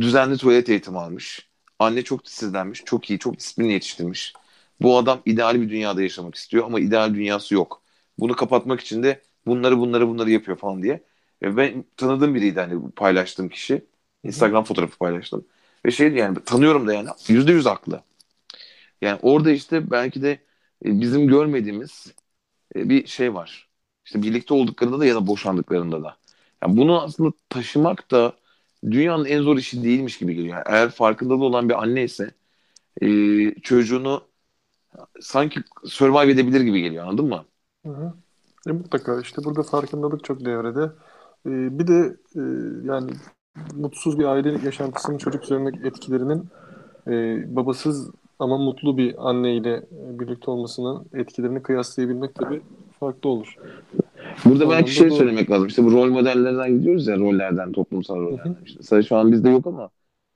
Düzenli 0.00 0.36
tuvalet 0.36 0.68
eğitimi 0.68 0.98
almış. 0.98 1.48
Anne 1.78 2.02
çok 2.02 2.24
titizlenmiş. 2.24 2.82
Çok 2.84 3.10
iyi, 3.10 3.18
çok 3.18 3.38
disiplinli 3.38 3.72
yetiştirmiş. 3.72 4.34
Bu 4.80 4.98
adam 4.98 5.22
ideal 5.26 5.60
bir 5.60 5.70
dünyada 5.70 6.02
yaşamak 6.02 6.34
istiyor 6.34 6.64
ama 6.66 6.80
ideal 6.80 7.14
dünyası 7.14 7.54
yok. 7.54 7.82
Bunu 8.18 8.36
kapatmak 8.36 8.80
için 8.80 9.02
de 9.02 9.22
bunları 9.46 9.78
bunları 9.78 10.08
bunları 10.08 10.30
yapıyor 10.30 10.58
falan 10.58 10.82
diye. 10.82 11.02
Ve 11.42 11.56
ben 11.56 11.84
tanıdığım 11.96 12.34
biriydi 12.34 12.60
hani 12.60 12.90
paylaştığım 12.90 13.48
kişi. 13.48 13.84
Instagram 14.24 14.64
fotoğrafı 14.64 14.98
paylaştım. 14.98 15.46
Ve 15.86 15.90
şeydi 15.90 16.18
yani 16.18 16.38
tanıyorum 16.44 16.86
da 16.86 16.94
yani 16.94 17.08
yüzde 17.28 17.52
yüz 17.52 17.66
haklı. 17.66 18.02
Yani 19.02 19.18
orada 19.22 19.50
işte 19.50 19.90
belki 19.90 20.22
de 20.22 20.30
e, 20.84 21.00
bizim 21.00 21.28
görmediğimiz 21.28 22.14
e, 22.76 22.88
bir 22.88 23.06
şey 23.06 23.34
var. 23.34 23.68
İşte 24.06 24.22
birlikte 24.22 24.54
olduklarında 24.54 25.00
da 25.00 25.06
ya 25.06 25.14
da 25.14 25.26
boşandıklarında 25.26 26.02
da. 26.04 26.16
Yani 26.64 26.76
bunu 26.76 27.02
aslında 27.02 27.32
taşımak 27.50 28.10
da 28.10 28.36
dünyanın 28.90 29.24
en 29.24 29.42
zor 29.42 29.58
işi 29.58 29.84
değilmiş 29.84 30.18
gibi 30.18 30.34
geliyor. 30.34 30.56
Yani 30.56 30.64
eğer 30.66 30.90
farkındalığı 30.90 31.44
olan 31.44 31.68
bir 31.68 31.82
anne 31.82 32.04
ise 32.04 32.30
e, 33.02 33.08
çocuğunu 33.62 34.24
sanki 35.20 35.60
survive 35.84 36.32
edebilir 36.32 36.60
gibi 36.60 36.82
geliyor 36.82 37.06
anladın 37.06 37.26
mı? 37.26 37.44
Hı 37.86 37.92
hı. 37.92 38.12
E, 38.66 38.72
mutlaka 38.72 39.20
işte 39.20 39.44
burada 39.44 39.62
farkındalık 39.62 40.24
çok 40.24 40.44
devrede. 40.44 40.92
E, 41.46 41.78
bir 41.78 41.86
de 41.86 42.16
e, 42.36 42.40
yani 42.84 43.10
mutsuz 43.74 44.18
bir 44.18 44.24
ailelik 44.24 44.64
yaşantısının 44.64 45.18
çocuk 45.18 45.44
üzerindeki 45.44 45.86
etkilerinin 45.86 46.48
e, 47.06 47.44
babasız 47.56 48.10
ama 48.38 48.58
mutlu 48.58 48.96
bir 48.96 49.28
anneyle 49.28 49.86
birlikte 49.90 50.50
olmasının 50.50 51.06
etkilerini 51.14 51.62
kıyaslayabilmek 51.62 52.34
tabii 52.34 52.62
farklı 53.00 53.28
olur. 53.28 53.56
Burada 54.44 54.70
belki 54.70 54.90
şey 54.94 55.10
doğru. 55.10 55.16
söylemek 55.16 55.50
lazım. 55.50 55.66
İşte 55.66 55.84
bu 55.84 55.92
rol 55.92 56.10
modellerden 56.10 56.78
gidiyoruz 56.78 57.06
ya 57.06 57.18
rollerden, 57.18 57.72
toplumsal 57.72 58.16
rollerden. 58.16 58.56
İşte 58.64 58.78
mesela 58.78 59.02
şu 59.02 59.16
an 59.16 59.32
bizde 59.32 59.50
yok 59.50 59.66
ama 59.66 59.90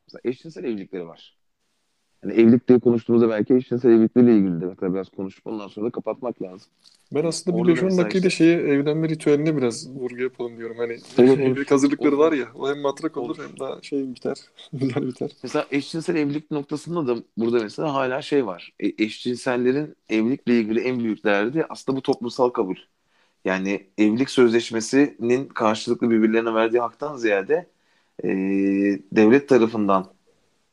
mesela 0.07 0.21
eşcinsel 0.25 0.65
evlilikleri 0.65 1.09
var. 1.09 1.40
Yani 2.25 2.35
evlilik 2.35 2.69
diye 2.69 2.79
konuştuğumuzda 2.79 3.29
belki 3.29 3.55
eşcinsel 3.55 3.91
evlilikleriyle 3.91 4.37
ilgili 4.37 4.61
de 4.61 4.67
mesela 4.67 4.95
biraz 4.95 5.09
konuşup 5.09 5.47
ondan 5.47 5.69
sonra 5.69 5.87
da 5.87 5.91
kapatmak 5.91 6.43
lazım. 6.43 6.69
Ben 7.15 7.25
aslında 7.25 7.57
bir 7.57 7.77
5-10 7.77 7.99
dakikada 7.99 8.29
işte... 8.29 8.31
şeye 8.31 8.59
evlenme 8.59 9.09
ritüeline 9.09 9.57
biraz 9.57 9.97
vurgu 9.97 10.23
yapalım 10.23 10.59
diyorum. 10.59 10.77
Hani 10.79 10.99
evet, 11.19 11.39
evlilik 11.39 11.71
hazırlıkları 11.71 12.19
var 12.19 12.33
ya 12.33 12.47
o 12.55 12.69
hem 12.69 12.81
matrak 12.81 13.17
olur, 13.17 13.39
olur. 13.39 13.49
hem 13.49 13.59
daha 13.59 13.83
şey 13.83 14.15
biter. 14.15 14.37
Güzel 14.73 15.07
biter. 15.07 15.31
Mesela 15.43 15.67
eşcinsel 15.71 16.17
evlilik 16.17 16.51
noktasında 16.51 17.07
da 17.07 17.23
burada 17.37 17.63
mesela 17.63 17.95
hala 17.95 18.23
şey 18.23 18.47
var. 18.47 18.73
E, 18.81 19.05
eşcinsellerin 19.05 19.97
evlilikle 20.09 20.61
ilgili 20.61 20.81
en 20.81 20.99
büyük 20.99 21.25
derdi 21.25 21.67
aslında 21.69 21.99
bu 21.99 22.03
toplumsal 22.03 22.49
kabul. 22.49 22.77
Yani 23.45 23.87
evlilik 23.99 24.31
sözleşmesinin 24.31 25.49
karşılıklı 25.49 26.11
birbirlerine 26.11 26.55
verdiği 26.55 26.79
haktan 26.81 27.17
ziyade 27.17 27.71
e, 28.25 28.29
devlet 29.13 29.49
tarafından 29.49 30.07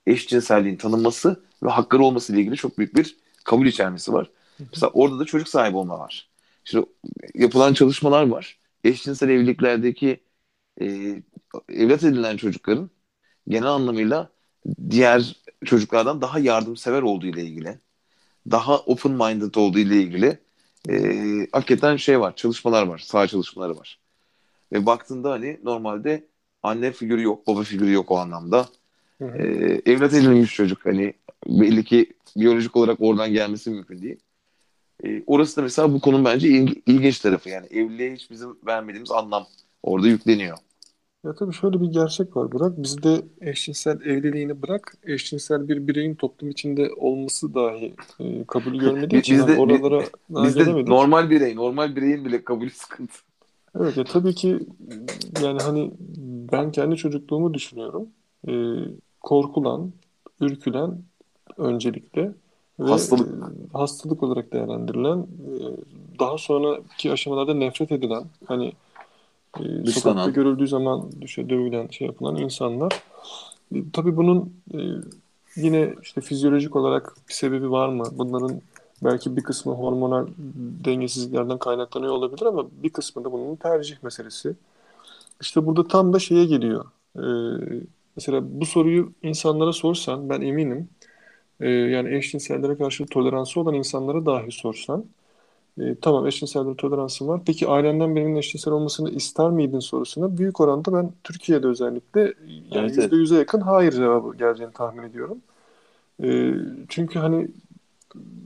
eşcinselliğin 0.07 0.75
tanınması 0.77 1.43
ve 1.63 1.69
hakları 1.69 2.03
olması 2.03 2.33
ile 2.33 2.41
ilgili 2.41 2.55
çok 2.55 2.77
büyük 2.77 2.95
bir 2.95 3.17
kabul 3.43 3.65
içermesi 3.67 4.13
var. 4.13 4.31
Mesela 4.59 4.91
orada 4.93 5.19
da 5.19 5.25
çocuk 5.25 5.47
sahibi 5.47 5.77
olma 5.77 5.99
var. 5.99 6.29
Şimdi 6.63 6.85
yapılan 7.35 7.73
çalışmalar 7.73 8.27
var. 8.27 8.59
Eşcinsel 8.83 9.29
evliliklerdeki 9.29 10.23
e, 10.81 10.85
evlat 11.69 12.03
edilen 12.03 12.37
çocukların 12.37 12.89
genel 13.47 13.67
anlamıyla 13.67 14.29
diğer 14.89 15.35
çocuklardan 15.65 16.21
daha 16.21 16.39
yardımsever 16.39 17.01
olduğu 17.01 17.27
ile 17.27 17.43
ilgili, 17.45 17.79
daha 18.51 18.77
open 18.79 19.11
minded 19.11 19.55
olduğu 19.55 19.79
ile 19.79 20.01
ilgili 20.01 20.39
e, 20.89 21.47
hakikaten 21.51 21.95
şey 21.95 22.19
var, 22.19 22.35
çalışmalar 22.35 22.87
var, 22.87 22.99
sağ 22.99 23.27
çalışmaları 23.27 23.77
var. 23.77 23.99
Ve 24.73 24.85
baktığında 24.85 25.31
hani 25.31 25.59
normalde 25.63 26.27
anne 26.63 26.91
figürü 26.91 27.23
yok, 27.23 27.47
baba 27.47 27.63
figürü 27.63 27.91
yok 27.91 28.11
o 28.11 28.17
anlamda. 28.17 28.67
Hı 29.21 29.25
hı. 29.25 29.37
E, 29.37 29.81
evlat 29.85 30.13
edilmiş 30.13 30.55
çocuk 30.55 30.85
hani 30.85 31.13
belli 31.47 31.83
ki 31.83 32.13
biyolojik 32.37 32.75
olarak 32.75 32.97
oradan 33.01 33.33
gelmesi 33.33 33.69
mümkün 33.69 34.01
değil. 34.01 34.19
E, 35.03 35.23
orası 35.27 35.57
da 35.57 35.61
mesela 35.61 35.93
bu 35.93 35.99
konunun 35.99 36.25
bence 36.25 36.49
il, 36.49 36.75
ilginç 36.85 37.19
tarafı. 37.19 37.49
Yani 37.49 37.67
evliliğe 37.67 38.13
hiç 38.13 38.31
bizim 38.31 38.57
vermediğimiz 38.65 39.11
anlam 39.11 39.47
orada 39.83 40.07
yükleniyor. 40.07 40.57
Ya 41.25 41.35
tabii 41.35 41.53
şöyle 41.53 41.81
bir 41.81 41.85
gerçek 41.85 42.37
var 42.37 42.51
Burak. 42.51 42.83
Bizde 42.83 43.21
eşcinsel 43.41 44.01
evliliğini 44.01 44.61
bırak, 44.61 44.97
eşcinsel 45.03 45.67
bir 45.67 45.87
bireyin 45.87 46.15
toplum 46.15 46.49
içinde 46.49 46.89
olması 46.97 47.53
dahi 47.53 47.95
e, 48.19 48.43
kabul 48.47 48.73
görmediği 48.79 49.19
için 49.19 49.37
bizde, 49.37 49.57
oralara 49.57 50.03
bizde 50.29 50.85
normal 50.85 51.29
birey, 51.29 51.55
normal 51.55 51.95
bireyin 51.95 52.25
bile 52.25 52.43
kabul 52.43 52.69
sıkıntı. 52.69 53.13
Evet 53.79 53.97
ya 53.97 54.03
tabii 54.03 54.35
ki 54.35 54.59
yani 55.43 55.61
hani 55.61 55.91
ben 56.51 56.71
kendi 56.71 56.95
çocukluğumu 56.95 57.53
düşünüyorum. 57.53 58.09
E, 58.47 58.53
korkulan, 59.27 59.91
ürkülen 60.41 60.97
öncelikle 61.57 62.31
ve 62.79 62.89
hastalık 62.89 63.27
e, 63.27 63.77
hastalık 63.77 64.23
olarak 64.23 64.53
değerlendirilen 64.53 65.17
e, 65.17 65.53
daha 66.19 66.37
sonraki 66.37 67.11
aşamalarda 67.11 67.53
nefret 67.53 67.91
edilen 67.91 68.23
hani 68.45 68.73
e, 69.59 69.85
sokakta 69.85 70.29
görüldüğü 70.29 70.67
zaman 70.67 71.11
düşe 71.21 71.49
dövülen 71.49 71.87
şey 71.87 72.07
yapılan 72.07 72.35
insanlar 72.35 73.03
tabii 73.93 74.17
bunun 74.17 74.53
yine 75.55 75.93
işte 76.03 76.21
fizyolojik 76.21 76.75
olarak 76.75 77.15
bir 77.29 77.33
sebebi 77.33 77.71
var 77.71 77.89
mı? 77.89 78.03
Bunların 78.11 78.61
belki 79.03 79.37
bir 79.37 79.43
kısmı 79.43 79.73
hormonal 79.73 80.27
dengesizliklerden 80.85 81.57
kaynaklanıyor 81.57 82.13
olabilir 82.13 82.45
ama 82.45 82.65
bir 82.83 82.89
kısmı 82.89 83.23
da 83.23 83.31
bunun 83.31 83.55
tercih 83.55 84.03
meselesi. 84.03 84.55
İşte 85.41 85.65
burada 85.65 85.87
tam 85.87 86.13
da 86.13 86.19
şeye 86.19 86.45
geliyor. 86.45 86.85
Ee, 87.15 87.21
mesela 88.17 88.41
bu 88.61 88.65
soruyu 88.65 89.13
insanlara 89.23 89.73
sorsan 89.73 90.29
ben 90.29 90.41
eminim 90.41 90.89
e, 91.59 91.69
yani 91.69 92.15
eşcinsellere 92.15 92.77
karşı 92.77 93.05
toleransı 93.05 93.59
olan 93.59 93.73
insanlara 93.73 94.25
dahi 94.25 94.51
sorsan 94.51 95.05
e, 95.79 95.95
tamam 96.01 96.27
eşcinsellere 96.27 96.75
toleransın 96.75 97.27
var. 97.27 97.41
Peki 97.45 97.67
ailenden 97.67 98.15
birinin 98.15 98.35
eşcinsel 98.35 98.73
olmasını 98.73 99.09
ister 99.09 99.49
miydin 99.49 99.79
sorusuna 99.79 100.37
büyük 100.37 100.61
oranda 100.61 100.93
ben 100.93 101.11
Türkiye'de 101.23 101.67
özellikle 101.67 102.21
yani 102.71 102.91
evet, 102.97 103.11
%100'e 103.11 103.37
yakın 103.37 103.61
hayır 103.61 103.91
cevabı 103.91 104.37
geleceğini 104.37 104.73
tahmin 104.73 105.03
ediyorum. 105.03 105.37
E, 106.23 106.53
çünkü 106.89 107.19
hani 107.19 107.47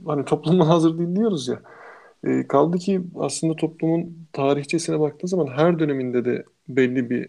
hani 0.06 0.24
toplumdan 0.24 0.66
hazır 0.66 0.98
değil 0.98 1.16
diyoruz 1.16 1.48
ya. 1.48 1.60
E, 2.24 2.46
kaldı 2.46 2.78
ki 2.78 3.02
aslında 3.18 3.56
toplumun 3.56 4.16
tarihçesine 4.32 5.00
baktığın 5.00 5.28
zaman 5.28 5.46
her 5.46 5.78
döneminde 5.78 6.24
de 6.24 6.44
belli 6.68 7.10
bir 7.10 7.28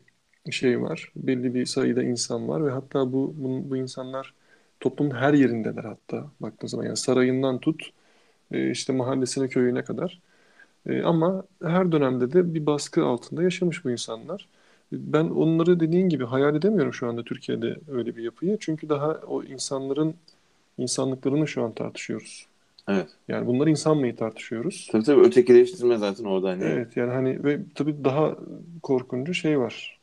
şey 0.51 0.81
var. 0.81 1.11
Belli 1.15 1.53
bir 1.53 1.65
sayıda 1.65 2.03
insan 2.03 2.47
var 2.47 2.65
ve 2.65 2.71
hatta 2.71 3.13
bu 3.13 3.35
bu, 3.37 3.69
bu 3.69 3.77
insanlar 3.77 4.33
toplumun 4.79 5.15
her 5.15 5.33
yerindeler 5.33 5.83
hatta 5.83 6.25
baktığın 6.39 6.67
zaman. 6.67 6.85
Yani 6.85 6.97
sarayından 6.97 7.59
tut 7.59 7.89
e, 8.51 8.71
işte 8.71 8.93
mahallesine 8.93 9.47
köyüne 9.47 9.83
kadar. 9.83 10.19
E, 10.89 11.01
ama 11.01 11.43
her 11.63 11.91
dönemde 11.91 12.33
de 12.33 12.53
bir 12.53 12.65
baskı 12.65 13.05
altında 13.05 13.43
yaşamış 13.43 13.85
bu 13.85 13.91
insanlar. 13.91 14.47
Ben 14.91 15.25
onları 15.25 15.79
dediğin 15.79 16.09
gibi 16.09 16.25
hayal 16.25 16.55
edemiyorum 16.55 16.93
şu 16.93 17.07
anda 17.07 17.23
Türkiye'de 17.23 17.75
öyle 17.91 18.15
bir 18.15 18.23
yapıyı. 18.23 18.57
Çünkü 18.59 18.89
daha 18.89 19.11
o 19.27 19.43
insanların 19.43 20.15
insanlıklarını 20.77 21.47
şu 21.47 21.63
an 21.63 21.71
tartışıyoruz. 21.71 22.47
Evet. 22.87 23.07
Yani 23.27 23.47
bunları 23.47 23.69
insan 23.69 23.97
mıyı 23.97 24.15
tartışıyoruz? 24.15 24.89
Tabii 24.91 25.03
tabii 25.03 25.21
ötekileştirme 25.21 25.97
zaten 25.97 26.23
orada. 26.23 26.49
Hani. 26.49 26.63
Evet 26.63 26.97
yani 26.97 27.11
hani 27.11 27.43
ve 27.43 27.59
tabii 27.75 28.03
daha 28.03 28.35
korkuncu 28.83 29.33
şey 29.33 29.59
var. 29.59 29.99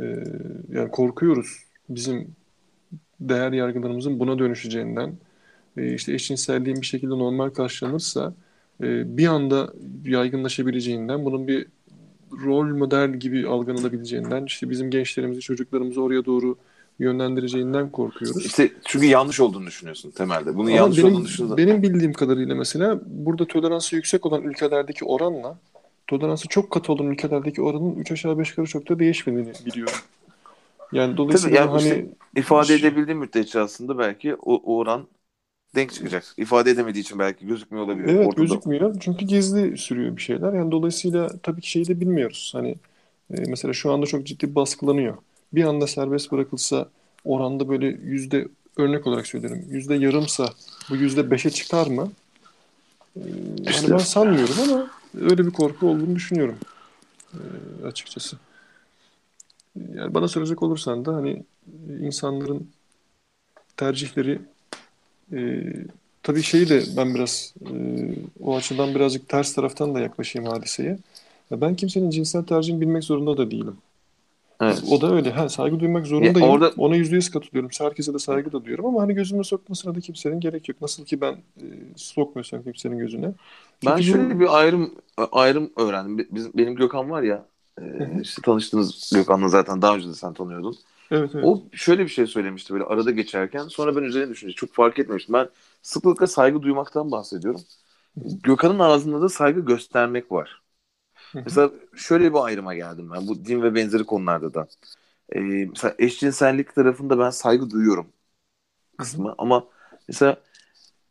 Ee, 0.00 0.24
yani 0.72 0.90
korkuyoruz 0.90 1.64
bizim 1.88 2.34
değer 3.20 3.52
yargılarımızın 3.52 4.20
buna 4.20 4.38
dönüşeceğinden 4.38 5.14
e, 5.76 5.94
işte 5.94 6.14
eşcinselliğin 6.14 6.80
bir 6.80 6.86
şekilde 6.86 7.10
normal 7.10 7.50
karşılanırsa 7.50 8.34
e, 8.82 9.16
bir 9.16 9.26
anda 9.26 9.72
yaygınlaşabileceğinden 10.04 11.24
bunun 11.24 11.48
bir 11.48 11.66
rol 12.44 12.66
model 12.66 13.14
gibi 13.14 13.48
algılanabileceğinden 13.48 14.44
işte 14.44 14.70
bizim 14.70 14.90
gençlerimizi 14.90 15.40
çocuklarımızı 15.40 16.02
oraya 16.02 16.24
doğru 16.24 16.56
yönlendireceğinden 16.98 17.90
korkuyoruz. 17.90 18.46
İşte 18.46 18.72
çünkü 18.84 19.06
yanlış 19.06 19.40
olduğunu 19.40 19.66
düşünüyorsun 19.66 20.10
temelde. 20.10 20.54
Bunun 20.54 20.66
Ama 20.66 20.76
yanlış 20.76 20.98
benim, 20.98 21.12
olduğunu 21.12 21.24
düşünüyorsun. 21.24 21.56
Benim 21.56 21.82
bildiğim 21.82 22.12
kadarıyla 22.12 22.54
mesela 22.54 23.00
burada 23.06 23.46
toleransı 23.46 23.96
yüksek 23.96 24.26
olan 24.26 24.42
ülkelerdeki 24.42 25.04
oranla 25.04 25.58
toleransı 26.06 26.48
çok 26.48 26.70
katı 26.70 26.92
olan 26.92 27.06
ülkelerdeki 27.06 27.62
oranın 27.62 27.96
3 27.96 28.12
aşağı 28.12 28.38
5 28.38 28.50
yukarı 28.50 28.66
çok 28.66 28.88
da 28.88 28.98
değişmediğini 28.98 29.52
biliyorum. 29.66 29.94
Yani 30.92 31.16
dolayısıyla 31.16 31.56
yani 31.60 31.70
hani 31.70 31.82
işte 31.84 32.06
ifade 32.36 32.66
Şu- 32.66 32.86
edebildiği 32.86 33.16
müddetçe 33.16 33.60
aslında 33.60 33.98
belki 33.98 34.34
o, 34.34 34.54
o 34.54 34.76
oran 34.78 35.08
denk 35.74 35.92
çıkacak. 35.92 36.24
İfade 36.36 36.70
edemediği 36.70 37.02
için 37.04 37.18
belki 37.18 37.46
gözükmüyor 37.46 37.86
olabilir. 37.86 38.08
Evet 38.08 38.26
Ortada. 38.26 38.40
gözükmüyor. 38.42 38.96
Çünkü 39.00 39.24
gizli 39.26 39.78
sürüyor 39.78 40.16
bir 40.16 40.22
şeyler. 40.22 40.52
Yani 40.52 40.70
dolayısıyla 40.72 41.30
tabii 41.42 41.60
ki 41.60 41.70
şeyi 41.70 41.88
de 41.88 42.00
bilmiyoruz. 42.00 42.50
Hani 42.54 42.70
e, 43.34 43.40
mesela 43.48 43.74
şu 43.74 43.92
anda 43.92 44.06
çok 44.06 44.26
ciddi 44.26 44.54
baskılanıyor. 44.54 45.16
Bir 45.52 45.64
anda 45.64 45.86
serbest 45.86 46.32
bırakılsa 46.32 46.88
oranda 47.24 47.68
böyle 47.68 47.86
yüzde 47.86 48.48
örnek 48.76 49.06
olarak 49.06 49.26
söylerim. 49.26 49.66
Yüzde 49.70 49.94
yarımsa 49.94 50.48
bu 50.90 50.96
yüzde 50.96 51.30
beşe 51.30 51.50
çıkar 51.50 51.86
mı? 51.86 52.12
E, 53.16 53.20
İşte. 53.66 53.82
Hani 53.86 53.92
ben 53.92 53.98
sanmıyorum 53.98 54.54
ama 54.62 54.90
öyle 55.20 55.46
bir 55.46 55.50
korku 55.50 55.88
olduğunu 55.88 56.14
düşünüyorum 56.16 56.56
e, 57.34 57.38
açıkçası. 57.86 58.36
Yani 59.94 60.14
bana 60.14 60.28
soracak 60.28 60.62
olursan 60.62 61.04
da 61.04 61.14
hani 61.14 61.42
insanların 62.00 62.68
tercihleri 63.76 64.38
e, 65.32 65.62
tabii 66.22 66.42
şeyi 66.42 66.68
de 66.68 66.82
ben 66.96 67.14
biraz 67.14 67.54
e, 67.60 67.72
o 68.40 68.56
açıdan 68.56 68.94
birazcık 68.94 69.28
ters 69.28 69.54
taraftan 69.54 69.94
da 69.94 70.00
yaklaşayım 70.00 70.48
hadiseye. 70.50 70.98
Ya 71.50 71.60
Ben 71.60 71.74
kimsenin 71.74 72.10
cinsel 72.10 72.42
tercihini 72.42 72.80
bilmek 72.80 73.04
zorunda 73.04 73.36
da 73.36 73.50
değilim. 73.50 73.76
Evet. 74.60 74.82
O 74.90 75.00
da 75.00 75.12
öyle. 75.14 75.30
Ha, 75.30 75.48
saygı 75.48 75.80
duymak 75.80 76.06
zorundayım. 76.06 76.38
Ya 76.40 76.46
orada- 76.48 76.72
Ona 76.76 76.96
yüzde 76.96 77.14
yüz 77.14 77.30
katılıyorum. 77.30 77.70
Herkese 77.78 78.14
de 78.14 78.18
saygı 78.18 78.52
da 78.52 78.60
duyuyorum 78.64 78.86
ama 78.86 79.02
hani 79.02 79.14
gözüme 79.14 79.44
sokmasına 79.44 79.94
da 79.94 80.00
kimsenin 80.00 80.40
gerek 80.40 80.68
yok. 80.68 80.80
Nasıl 80.82 81.04
ki 81.04 81.20
ben 81.20 81.32
e, 81.32 81.66
sokmuyorsam 81.96 82.62
kimsenin 82.62 82.98
gözüne. 82.98 83.32
Ben 83.82 84.00
Çünkü 84.00 84.06
bu- 84.06 84.12
şöyle 84.12 84.40
bir 84.40 84.58
ayrım 84.58 84.94
ayrım 85.16 85.72
öğrendim. 85.76 86.28
Bizim, 86.30 86.52
benim 86.54 86.74
Gökhan 86.76 87.10
var 87.10 87.22
ya 87.22 87.46
e, 87.80 87.84
işte 88.22 88.42
tanıştığınız 88.42 89.10
Gökhan'la 89.14 89.48
zaten 89.48 89.82
daha 89.82 89.94
önce 89.96 90.08
de 90.08 90.14
sen 90.14 90.34
tanıyordun. 90.34 90.76
Evet 91.10 91.34
evet. 91.34 91.50
O 91.50 91.62
şöyle 91.72 92.02
bir 92.04 92.08
şey 92.08 92.26
söylemişti 92.26 92.72
böyle 92.74 92.84
arada 92.84 93.10
geçerken. 93.10 93.68
Sonra 93.68 93.96
ben 93.96 94.02
üzerine 94.02 94.30
düşünce 94.30 94.54
çok 94.54 94.74
fark 94.74 94.98
etmemiştim. 94.98 95.34
Ben 95.34 95.48
sıklıkla 95.82 96.26
saygı 96.26 96.62
duymaktan 96.62 97.10
bahsediyorum. 97.12 97.60
Gökhan'ın 98.44 98.78
ağzında 98.78 99.22
da 99.22 99.28
saygı 99.28 99.60
göstermek 99.60 100.32
var. 100.32 100.62
Mesela 101.46 101.70
şöyle 101.96 102.32
bir 102.34 102.38
ayrıma 102.44 102.74
geldim 102.74 103.10
ben 103.14 103.28
bu 103.28 103.44
din 103.44 103.62
ve 103.62 103.74
benzeri 103.74 104.04
konularda 104.04 104.54
da. 104.54 104.68
Ee, 105.36 105.40
mesela 105.40 105.94
eşcinsellik 105.98 106.74
tarafında 106.74 107.18
ben 107.18 107.30
saygı 107.30 107.70
duyuyorum 107.70 108.06
kısmı 108.98 109.34
ama 109.38 109.68
mesela 110.08 110.36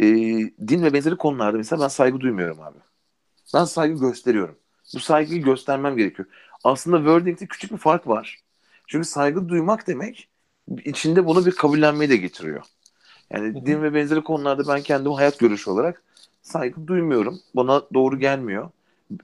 e, 0.01 0.05
din 0.67 0.83
ve 0.83 0.93
benzeri 0.93 1.15
konularda 1.15 1.57
mesela 1.57 1.81
ben 1.83 1.87
saygı 1.87 2.19
duymuyorum 2.19 2.61
abi. 2.61 2.77
Ben 3.53 3.65
saygı 3.65 3.99
gösteriyorum. 3.99 4.55
Bu 4.93 4.99
saygıyı 4.99 5.43
göstermem 5.43 5.97
gerekiyor. 5.97 6.27
Aslında 6.63 6.97
wording'de 6.97 7.45
küçük 7.45 7.71
bir 7.71 7.77
fark 7.77 8.07
var. 8.07 8.39
Çünkü 8.87 9.07
saygı 9.07 9.49
duymak 9.49 9.87
demek 9.87 10.29
içinde 10.85 11.25
bunu 11.25 11.45
bir 11.45 11.51
kabullenmeyi 11.51 12.09
de 12.09 12.17
getiriyor. 12.17 12.63
Yani 13.31 13.55
Hı 13.55 13.59
hı. 13.59 13.65
din 13.65 13.83
ve 13.83 13.93
benzeri 13.93 14.23
konularda 14.23 14.67
ben 14.67 14.81
kendimi 14.81 15.15
hayat 15.15 15.39
görüşü 15.39 15.69
olarak 15.69 16.03
saygı 16.41 16.87
duymuyorum. 16.87 17.39
Bana 17.55 17.81
doğru 17.93 18.19
gelmiyor. 18.19 18.69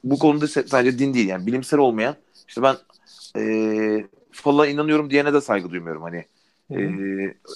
Bu 0.03 0.19
konuda 0.19 0.47
sadece 0.47 0.99
din 0.99 1.13
değil 1.13 1.27
yani 1.27 1.47
bilimsel 1.47 1.79
olmayan 1.79 2.15
işte 2.47 2.61
ben 2.61 2.75
e, 3.37 4.07
fala 4.31 4.67
inanıyorum 4.67 5.09
diyene 5.09 5.33
de 5.33 5.41
saygı 5.41 5.69
duymuyorum. 5.69 6.01
Hani 6.01 6.25
e, 6.71 6.79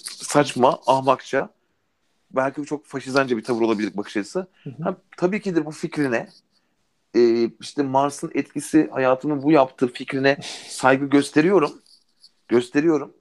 saçma, 0.05 0.79
ahmakça 0.87 1.49
belki 2.35 2.63
çok 2.63 2.85
faşizanca 2.85 3.37
bir 3.37 3.43
tavır 3.43 3.61
olabilir 3.61 3.97
bakış 3.97 4.17
açısı. 4.17 4.47
Hı 4.63 4.69
hı. 4.69 4.83
Ha, 4.83 4.97
tabii 5.17 5.41
ki 5.41 5.55
de 5.55 5.65
bu 5.65 5.71
fikrine 5.71 6.29
e, 7.15 7.49
işte 7.61 7.83
Mars'ın 7.83 8.31
etkisi 8.35 8.89
hayatımı 8.91 9.43
bu 9.43 9.51
yaptığı 9.51 9.87
fikrine 9.93 10.37
saygı 10.69 11.05
gösteriyorum. 11.05 11.71
Gösteriyorum. 12.47 13.13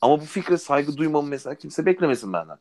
Ama 0.00 0.20
bu 0.20 0.24
fikre 0.24 0.58
saygı 0.58 0.96
duymamı 0.96 1.28
mesela 1.28 1.54
kimse 1.54 1.86
beklemesin 1.86 2.32
benden. 2.32 2.58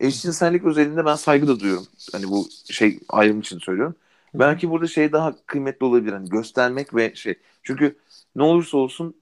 Eşcinsellik 0.00 0.64
özelinde 0.64 1.04
ben 1.06 1.14
saygı 1.14 1.48
da 1.48 1.60
duyuyorum. 1.60 1.86
Hani 2.12 2.30
bu 2.30 2.48
şey 2.70 3.00
ayrım 3.08 3.40
için 3.40 3.58
söylüyorum. 3.58 3.96
Hı. 4.32 4.38
Belki 4.38 4.70
burada 4.70 4.86
şey 4.86 5.12
daha 5.12 5.36
kıymetli 5.46 5.86
olabilir. 5.86 6.12
Hani 6.12 6.28
göstermek 6.28 6.94
ve 6.94 7.14
şey. 7.14 7.34
Çünkü 7.62 7.98
ne 8.36 8.42
olursa 8.42 8.76
olsun 8.78 9.16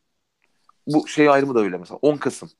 bu 0.86 1.08
şey 1.08 1.28
ayrımı 1.28 1.54
da 1.54 1.60
öyle 1.60 1.78
mesela. 1.78 1.98
10 2.02 2.16
Kasım. 2.16 2.50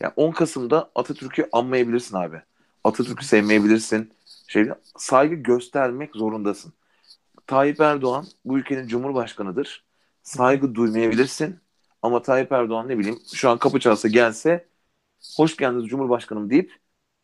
Ya 0.00 0.12
10 0.16 0.32
Kasım'da 0.32 0.90
Atatürk'ü 0.94 1.48
anmayabilirsin 1.52 2.16
abi. 2.16 2.42
Atatürk'ü 2.84 3.24
sevmeyebilirsin. 3.24 4.12
Şey, 4.48 4.68
saygı 4.96 5.34
göstermek 5.34 6.16
zorundasın. 6.16 6.72
Tayyip 7.46 7.80
Erdoğan 7.80 8.26
bu 8.44 8.58
ülkenin 8.58 8.88
cumhurbaşkanıdır. 8.88 9.84
Saygı 10.22 10.74
duymayabilirsin. 10.74 11.60
Ama 12.02 12.22
Tayyip 12.22 12.52
Erdoğan 12.52 12.88
ne 12.88 12.98
bileyim 12.98 13.18
şu 13.34 13.50
an 13.50 13.58
kapı 13.58 13.80
çalsa 13.80 14.08
gelse 14.08 14.68
hoş 15.36 15.56
geldiniz 15.56 15.86
Cumhurbaşkanım 15.86 16.50
deyip 16.50 16.72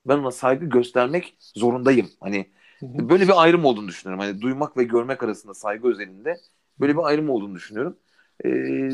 ben 0.07 0.19
ona 0.19 0.31
saygı 0.31 0.67
göstermek 0.67 1.37
zorundayım. 1.57 2.11
Hani 2.21 2.51
böyle 2.83 3.25
bir 3.25 3.43
ayrım 3.43 3.65
olduğunu 3.65 3.89
düşünüyorum. 3.89 4.21
Hani 4.27 4.41
duymak 4.43 4.77
ve 4.77 4.85
görmek 4.85 5.23
arasında 5.23 5.55
saygı 5.55 5.89
özelinde 5.89 6.37
böyle 6.81 6.93
bir 6.97 7.03
ayrım 7.03 7.31
olduğunu 7.31 7.55
düşünüyorum. 7.55 7.97
Ee, 8.45 8.91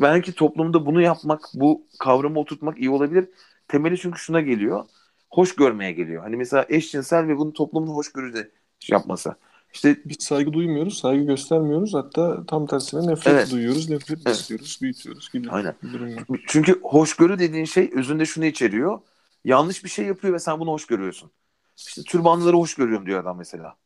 belki 0.00 0.32
toplumda 0.34 0.86
bunu 0.86 1.00
yapmak, 1.00 1.40
bu 1.54 1.86
kavramı 2.00 2.40
oturtmak 2.40 2.78
iyi 2.78 2.90
olabilir. 2.90 3.28
Temeli 3.68 3.98
çünkü 3.98 4.18
şuna 4.18 4.40
geliyor. 4.40 4.84
Hoş 5.30 5.54
görmeye 5.56 5.92
geliyor. 5.92 6.22
Hani 6.22 6.36
mesela 6.36 6.66
eşcinsel 6.68 7.28
ve 7.28 7.38
bunu 7.38 7.52
toplumun 7.52 7.94
hoşgörüde 7.94 8.50
yapması. 8.88 9.34
İşte 9.72 9.96
Biz 10.04 10.16
saygı 10.20 10.52
duymuyoruz, 10.52 10.98
saygı 10.98 11.24
göstermiyoruz. 11.24 11.94
Hatta 11.94 12.46
tam 12.46 12.66
tersine 12.66 13.06
nefret 13.06 13.34
Evet. 13.34 13.50
duyuyoruz, 13.50 13.90
nefret 13.90 14.18
Evet. 14.26 14.36
istiyoruz, 14.36 14.78
büyütüyoruz 14.82 15.32
gibi 15.32 15.50
Aynen. 15.50 15.74
bir. 15.82 16.44
Çünkü 16.46 16.80
hoşgörü 16.82 17.38
dediğin 17.38 17.64
şey 17.64 17.90
özünde 17.94 18.26
şunu 18.26 18.44
içeriyor. 18.44 19.00
Yanlış 19.44 19.84
bir 19.84 19.88
şey 19.88 20.06
yapıyor 20.06 20.34
ve 20.34 20.38
sen 20.38 20.60
bunu 20.60 20.70
hoş 20.72 20.86
görüyorsun. 20.86 21.30
İşte 21.76 22.02
türbanları 22.02 22.56
hoş 22.56 22.74
görüyorum 22.74 23.06
diyor 23.06 23.20
adam 23.22 23.38
mesela. 23.38 23.76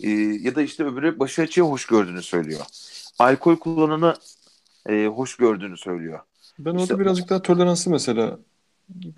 Ee, 0.00 0.10
ya 0.10 0.54
da 0.54 0.62
işte 0.62 0.84
öbürü 0.84 1.18
başı 1.18 1.42
açıya 1.42 1.66
hoş 1.66 1.86
gördüğünü 1.86 2.22
söylüyor. 2.22 2.60
Alkol 3.18 3.56
kullananı 3.56 4.14
e, 4.88 5.06
hoş 5.06 5.36
gördüğünü 5.36 5.76
söylüyor. 5.76 6.20
Ben 6.58 6.70
orada 6.70 6.82
İşte- 6.82 6.98
birazcık 6.98 7.28
daha 7.30 7.42
toleranslı 7.42 7.90
mesela 7.90 8.38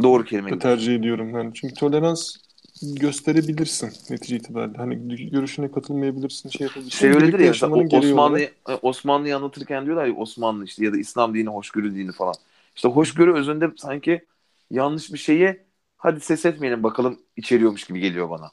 Doğru 0.02 0.24
kelime. 0.24 0.59
tercih 0.59 0.94
ediyorum. 0.94 1.30
Yani 1.30 1.51
çünkü 1.55 1.74
tolerans 1.74 2.36
gösterebilirsin 2.82 3.93
netice 4.10 4.36
itibariyle. 4.36 4.76
Hani 4.76 5.30
görüşüne 5.30 5.72
katılmayabilirsin, 5.72 6.48
şey 6.48 6.66
yapabilirsin. 6.66 6.98
Şey 6.98 7.10
öyledir 7.10 7.38
ya 7.38 7.51
Osmanlı 7.51 8.30
olarak. 8.30 8.82
Osmanlı'yı 8.82 9.36
anlatırken 9.36 9.86
diyorlar 9.86 10.06
ya 10.06 10.14
Osmanlı 10.14 10.64
işte 10.64 10.84
ya 10.84 10.93
da 10.93 10.98
İslam 10.98 11.34
dini 11.34 11.48
hoşgörü 11.48 11.94
dini 11.94 12.12
falan. 12.12 12.34
İşte 12.76 12.88
hoşgörü 12.88 13.32
özünde 13.32 13.70
sanki 13.76 14.24
yanlış 14.70 15.12
bir 15.12 15.18
şeye 15.18 15.64
hadi 15.97 16.20
ses 16.20 16.47
etmeyelim 16.47 16.82
bakalım 16.82 17.18
içeriyormuş 17.36 17.84
gibi 17.84 18.01
geliyor 18.01 18.30
bana. 18.30 18.51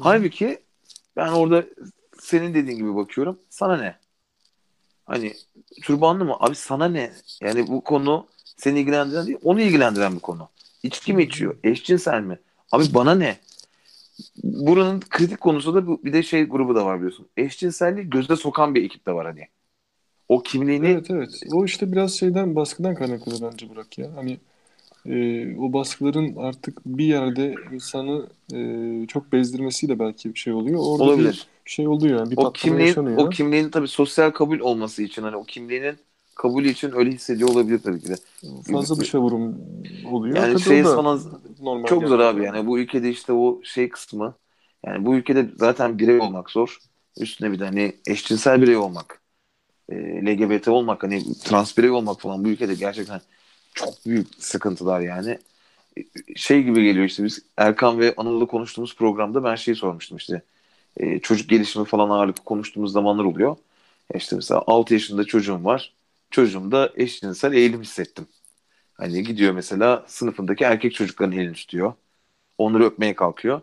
Halbuki 0.00 0.58
ben 1.16 1.28
orada 1.28 1.64
senin 2.18 2.54
dediğin 2.54 2.78
gibi 2.78 2.96
bakıyorum. 2.96 3.38
Sana 3.50 3.76
ne? 3.76 3.96
Hani 5.06 5.34
türbanlı 5.82 6.24
mı? 6.24 6.36
Abi 6.40 6.54
sana 6.54 6.88
ne? 6.88 7.12
Yani 7.40 7.68
bu 7.68 7.84
konu 7.84 8.26
seni 8.56 8.80
ilgilendiren 8.80 9.26
değil, 9.26 9.38
onu 9.44 9.60
ilgilendiren 9.60 10.14
bir 10.14 10.20
konu. 10.20 10.48
İçki 10.86 11.12
mi 11.14 11.22
içiyor? 11.22 11.56
Eşcinsel 11.64 12.20
mi? 12.20 12.38
Abi 12.72 12.84
bana 12.94 13.14
ne? 13.14 13.36
Buranın 14.42 15.00
kritik 15.00 15.40
konusu 15.40 15.74
da 15.74 15.86
bu, 15.86 16.00
bir 16.04 16.12
de 16.12 16.22
şey 16.22 16.44
grubu 16.44 16.74
da 16.74 16.86
var 16.86 16.96
biliyorsun. 16.96 17.28
Eşcinselliği 17.36 18.10
gözde 18.10 18.36
sokan 18.36 18.74
bir 18.74 18.84
ekip 18.84 19.06
de 19.06 19.12
var 19.12 19.26
hani. 19.26 19.48
O 20.28 20.42
kimliğini 20.42 20.86
Evet 20.86 21.10
evet. 21.10 21.40
O 21.52 21.64
işte 21.64 21.92
biraz 21.92 22.18
şeyden 22.18 22.56
baskıdan 22.56 22.94
kaynaklı 22.94 23.32
bence 23.52 23.68
Burak 23.68 23.98
ya. 23.98 24.10
Hani 24.16 24.38
e, 25.06 25.56
o 25.56 25.72
baskıların 25.72 26.36
artık 26.36 26.86
bir 26.86 27.04
yerde 27.04 27.54
insanı 27.72 28.26
e, 28.54 29.06
çok 29.06 29.32
bezdirmesiyle 29.32 29.98
belki 29.98 30.34
bir 30.34 30.38
şey 30.38 30.52
oluyor. 30.52 30.80
Orada 30.82 31.04
olabilir. 31.04 31.48
bir 31.66 31.70
şey 31.70 31.88
oluyor 31.88 32.18
yani. 32.18 32.30
Bir 32.30 32.36
O 32.36 32.52
kimliğin 32.52 32.86
yaşanıyor. 32.86 33.18
o 33.18 33.30
kimliğin 33.30 33.70
tabii 33.70 33.88
sosyal 33.88 34.30
kabul 34.30 34.60
olması 34.60 35.02
için 35.02 35.22
hani 35.22 35.36
o 35.36 35.44
kimliğinin 35.44 35.96
kabulü 36.36 36.68
için 36.68 36.92
öyle 36.96 37.10
hissediyor 37.10 37.50
olabilir 37.50 37.80
tabii 37.84 38.00
ki 38.00 38.08
de. 38.08 38.16
Fazla 38.72 39.00
dışa 39.00 39.20
vurum 39.20 39.56
oluyor. 40.04 40.36
Yani 40.38 40.60
şey 40.60 40.84
sana 40.84 41.18
normal 41.60 41.88
çok 41.88 42.08
zor 42.08 42.18
abi 42.20 42.44
yani 42.44 42.66
bu 42.66 42.78
ülkede 42.78 43.10
işte 43.10 43.32
o 43.32 43.60
şey 43.64 43.88
kısmı 43.88 44.34
yani 44.86 45.06
bu 45.06 45.16
ülkede 45.16 45.50
zaten 45.56 45.98
birey 45.98 46.20
olmak 46.20 46.50
zor. 46.50 46.78
Üstüne 47.18 47.52
bir 47.52 47.60
de 47.60 47.64
hani 47.64 47.92
eşcinsel 48.06 48.62
birey 48.62 48.76
olmak, 48.76 49.20
e, 49.88 49.96
LGBT 50.26 50.68
olmak, 50.70 51.02
hani 51.02 51.34
trans 51.44 51.78
birey 51.78 51.90
olmak 51.90 52.20
falan 52.20 52.44
bu 52.44 52.48
ülkede 52.48 52.74
gerçekten 52.74 53.20
çok 53.74 54.06
büyük 54.06 54.28
sıkıntılar 54.38 55.00
yani. 55.00 55.38
E, 55.98 56.34
Şey 56.36 56.62
gibi 56.62 56.84
geliyor 56.84 57.04
işte 57.06 57.24
biz 57.24 57.42
Erkan 57.56 58.00
ve 58.00 58.14
Anıl'la 58.16 58.46
konuştuğumuz 58.46 58.96
programda 58.96 59.44
ben 59.44 59.54
şeyi 59.54 59.74
sormuştum 59.76 60.16
işte 60.18 60.42
e, 60.96 61.18
çocuk 61.20 61.50
gelişimi 61.50 61.86
falan 61.86 62.10
ağırlıklı 62.10 62.44
konuştuğumuz 62.44 62.92
zamanlar 62.92 63.24
oluyor. 63.24 63.56
İşte 64.14 64.36
mesela 64.36 64.64
6 64.66 64.94
yaşında 64.94 65.24
çocuğum 65.24 65.64
var. 65.64 65.94
Çocuğumda 66.30 66.92
eşcinsel 66.96 67.52
eğilim 67.52 67.82
hissettim. 67.82 68.28
Hani 68.94 69.22
gidiyor 69.24 69.52
mesela 69.54 70.04
sınıfındaki 70.08 70.64
erkek 70.64 70.94
çocukların 70.94 71.32
elini 71.38 71.54
tutuyor. 71.54 71.94
Onları 72.58 72.84
öpmeye 72.84 73.16
kalkıyor. 73.16 73.60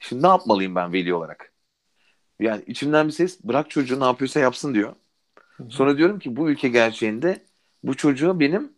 Şimdi 0.00 0.22
ne 0.22 0.28
yapmalıyım 0.28 0.74
ben 0.76 0.92
veli 0.92 1.14
olarak? 1.14 1.52
Yani 2.40 2.64
içimden 2.66 3.08
bir 3.08 3.12
ses 3.12 3.40
bırak 3.44 3.70
çocuğu 3.70 4.00
ne 4.00 4.04
yapıyorsa 4.04 4.40
yapsın 4.40 4.74
diyor. 4.74 4.96
Sonra 5.68 5.98
diyorum 5.98 6.18
ki 6.18 6.36
bu 6.36 6.50
ülke 6.50 6.68
gerçeğinde 6.68 7.46
bu 7.84 7.96
çocuğu 7.96 8.40
benim 8.40 8.72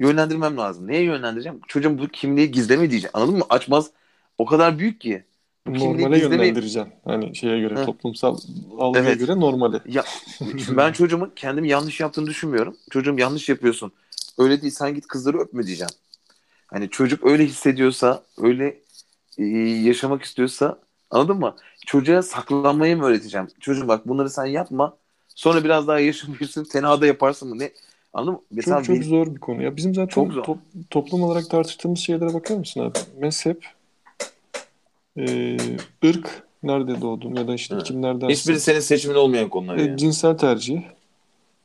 yönlendirmem 0.00 0.56
lazım. 0.56 0.88
Neye 0.88 1.02
yönlendireceğim? 1.04 1.60
Çocuğun 1.68 1.98
bu 1.98 2.08
kimliği 2.08 2.50
gizleme 2.50 2.90
diyeceğim. 2.90 3.12
Anladın 3.14 3.38
mı? 3.38 3.44
Açmaz. 3.50 3.90
O 4.38 4.46
kadar 4.46 4.78
büyük 4.78 5.00
ki. 5.00 5.24
Normale 5.66 6.16
gizleme... 6.18 6.18
yönlendireceksin. 6.36 6.92
Hani 7.04 7.36
şeye 7.36 7.60
göre, 7.60 7.74
Hı. 7.74 7.84
toplumsal 7.84 8.38
algıya 8.78 9.04
Evet. 9.04 9.18
göre 9.18 9.40
normale. 9.40 9.80
Ya, 9.86 10.04
şimdi 10.38 10.76
ben 10.76 10.92
çocuğumun 10.92 11.32
kendimi 11.36 11.68
yanlış 11.68 12.00
yaptığını 12.00 12.26
düşünmüyorum. 12.26 12.76
Çocuğum 12.90 13.18
yanlış 13.18 13.48
yapıyorsun. 13.48 13.92
Öyle 14.38 14.62
değil 14.62 14.72
sen 14.72 14.94
git 14.94 15.06
kızları 15.06 15.38
öpme 15.38 15.66
diyeceğim. 15.66 15.90
Hani 16.66 16.90
çocuk 16.90 17.26
öyle 17.26 17.44
hissediyorsa, 17.46 18.22
öyle 18.38 18.78
e, 19.38 19.44
yaşamak 19.82 20.22
istiyorsa 20.22 20.78
anladın 21.10 21.36
mı? 21.36 21.56
Çocuğa 21.86 22.22
saklanmayı 22.22 22.96
mı 22.96 23.04
öğreteceğim? 23.04 23.48
Çocuğum 23.60 23.88
bak 23.88 24.08
bunları 24.08 24.30
sen 24.30 24.46
yapma. 24.46 24.96
Sonra 25.34 25.64
biraz 25.64 25.88
daha 25.88 26.00
yaşamışsın 26.00 26.64
tenhada 26.64 27.06
yaparsın 27.06 27.48
mı? 27.48 27.58
Ne? 27.58 27.72
Anladın 28.12 28.34
mı? 28.34 28.40
Mesela 28.50 28.76
Çok 28.76 28.84
çok 28.86 28.96
bir- 28.96 29.04
zor 29.04 29.34
bir 29.34 29.40
konu. 29.40 29.62
Ya 29.62 29.76
bizim 29.76 29.94
zaten 29.94 30.08
Çok 30.14 30.32
zor. 30.32 30.42
top- 30.44 30.58
toplum 30.90 31.22
olarak 31.22 31.50
tartıştığımız 31.50 31.98
şeylere 31.98 32.34
bakar 32.34 32.56
mısın 32.56 32.80
abi? 32.80 32.98
Mezhep, 33.18 33.66
e, 35.18 35.56
ırk, 36.04 36.42
nerede 36.62 37.00
doğdun 37.00 37.34
ya 37.34 37.48
da 37.48 37.54
işte 37.54 37.74
Evet. 37.74 37.84
kimlerden 37.84 38.28
hiçbiri 38.28 38.60
senin 38.60 38.80
seçimin 38.80 39.14
olmayan 39.14 39.48
konular 39.48 39.76
E, 39.76 39.82
yani. 39.82 39.96
cinsel 39.98 40.38
tercih 40.38 40.82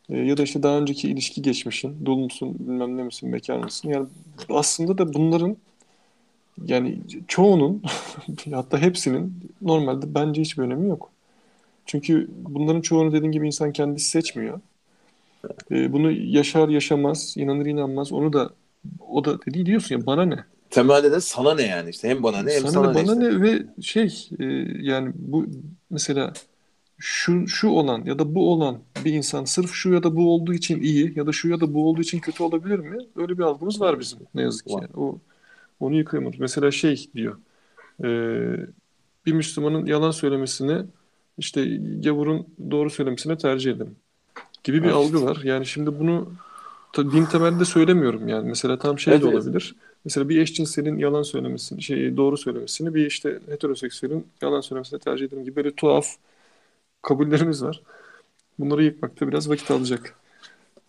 e, 0.09 0.17
ya 0.17 0.37
da 0.37 0.43
işte 0.43 0.63
daha 0.63 0.77
önceki 0.77 1.09
ilişki 1.09 1.41
geçmişin, 1.41 2.05
dul 2.05 2.17
musun, 2.17 2.55
bilmem 2.59 2.97
ne 2.97 3.03
misin, 3.03 3.33
bekar 3.33 3.57
mısın? 3.57 3.89
Yani 3.89 4.07
aslında 4.49 4.97
da 4.97 5.13
bunların 5.13 5.57
yani 6.65 6.99
çoğunun 7.27 7.81
hatta 8.51 8.77
hepsinin 8.77 9.51
normalde 9.61 10.15
bence 10.15 10.41
hiçbir 10.41 10.63
önemi 10.63 10.89
yok. 10.89 11.09
Çünkü 11.85 12.29
bunların 12.37 12.81
çoğunu 12.81 13.13
dediğin 13.13 13.31
gibi 13.31 13.47
insan 13.47 13.71
kendisi 13.71 14.09
seçmiyor. 14.09 14.59
E, 15.71 15.93
bunu 15.93 16.11
yaşar 16.11 16.69
yaşamaz, 16.69 17.33
inanır 17.37 17.65
inanmaz 17.65 18.11
onu 18.11 18.33
da 18.33 18.49
o 19.09 19.25
da 19.25 19.41
dediği 19.45 19.65
diyorsun 19.65 19.95
ya 19.99 20.05
bana 20.05 20.25
ne? 20.25 20.43
Temelde 20.69 21.11
de 21.11 21.21
sana 21.21 21.55
ne 21.55 21.61
yani 21.63 21.89
işte 21.89 22.09
hem 22.09 22.23
bana 22.23 22.41
ne 22.43 22.51
hem 22.53 22.61
Sana 22.61 22.71
sana, 22.71 22.87
ne 22.89 22.95
bana 22.95 23.15
ne 23.15 23.25
işte. 23.27 23.39
ne 23.39 23.41
ve 23.41 23.65
şey 23.81 24.29
e, 24.39 24.45
yani 24.81 25.11
bu 25.15 25.45
mesela 25.89 26.33
şu 26.97 27.47
şu 27.47 27.69
olan 27.69 28.03
ya 28.05 28.19
da 28.19 28.35
bu 28.35 28.53
olan 28.53 28.79
bir 29.05 29.13
insan 29.13 29.45
sırf 29.45 29.71
şu 29.73 29.93
ya 29.93 30.03
da 30.03 30.15
bu 30.15 30.33
olduğu 30.33 30.53
için 30.53 30.81
iyi 30.81 31.13
ya 31.17 31.27
da 31.27 31.31
şu 31.31 31.49
ya 31.49 31.61
da 31.61 31.73
bu 31.73 31.89
olduğu 31.89 32.01
için 32.01 32.19
kötü 32.19 32.43
olabilir 32.43 32.79
mi? 32.79 32.97
Öyle 33.15 33.37
bir 33.37 33.43
algımız 33.43 33.81
var 33.81 33.99
bizim 33.99 34.19
ne 34.35 34.41
yazık 34.41 34.67
ki. 34.67 34.73
Var. 34.73 34.87
O 34.97 35.17
onu 35.79 35.95
yıkayamıyoruz. 35.95 36.39
Mesela 36.39 36.71
şey 36.71 37.09
diyor. 37.15 37.37
e, 38.03 38.07
bir 39.25 39.33
Müslümanın 39.33 39.85
yalan 39.85 40.11
söylemesini 40.11 40.85
işte 41.37 41.65
gavurun 42.03 42.47
doğru 42.71 42.89
söylemesine 42.89 43.37
tercih 43.37 43.71
ederim 43.71 43.95
gibi 44.63 44.77
bir 44.83 44.83
Evet. 44.83 44.95
algı 44.95 45.23
var. 45.25 45.41
Yani 45.43 45.65
şimdi 45.65 45.99
bunu 45.99 46.29
ta- 46.93 47.11
din 47.11 47.25
temelinde 47.25 47.65
söylemiyorum 47.65 48.27
yani. 48.27 48.49
Mesela 48.49 48.79
tam 48.79 48.99
şey 48.99 49.13
Evet, 49.13 49.23
de 49.23 49.29
evet. 49.29 49.73
Mesela 50.05 50.29
bir 50.29 50.41
eşcinselin 50.41 50.97
yalan 50.97 51.23
söylemesini, 51.23 51.81
şey 51.81 52.17
doğru 52.17 52.37
söylemesini 52.37 52.95
bir 52.95 53.05
işte 53.05 53.39
heteroseksüelin 53.49 54.27
yalan 54.41 54.61
söylemesini 54.61 54.99
tercih 54.99 55.25
ederim 55.25 55.43
gibi 55.43 55.55
böyle 55.55 55.75
tuhaf 55.75 56.07
kabullerimiz 57.01 57.63
var. 57.63 57.81
Bunları 58.59 58.83
yıkmakta 58.83 59.27
biraz 59.27 59.49
vakit 59.49 59.71
alacak. 59.71 60.15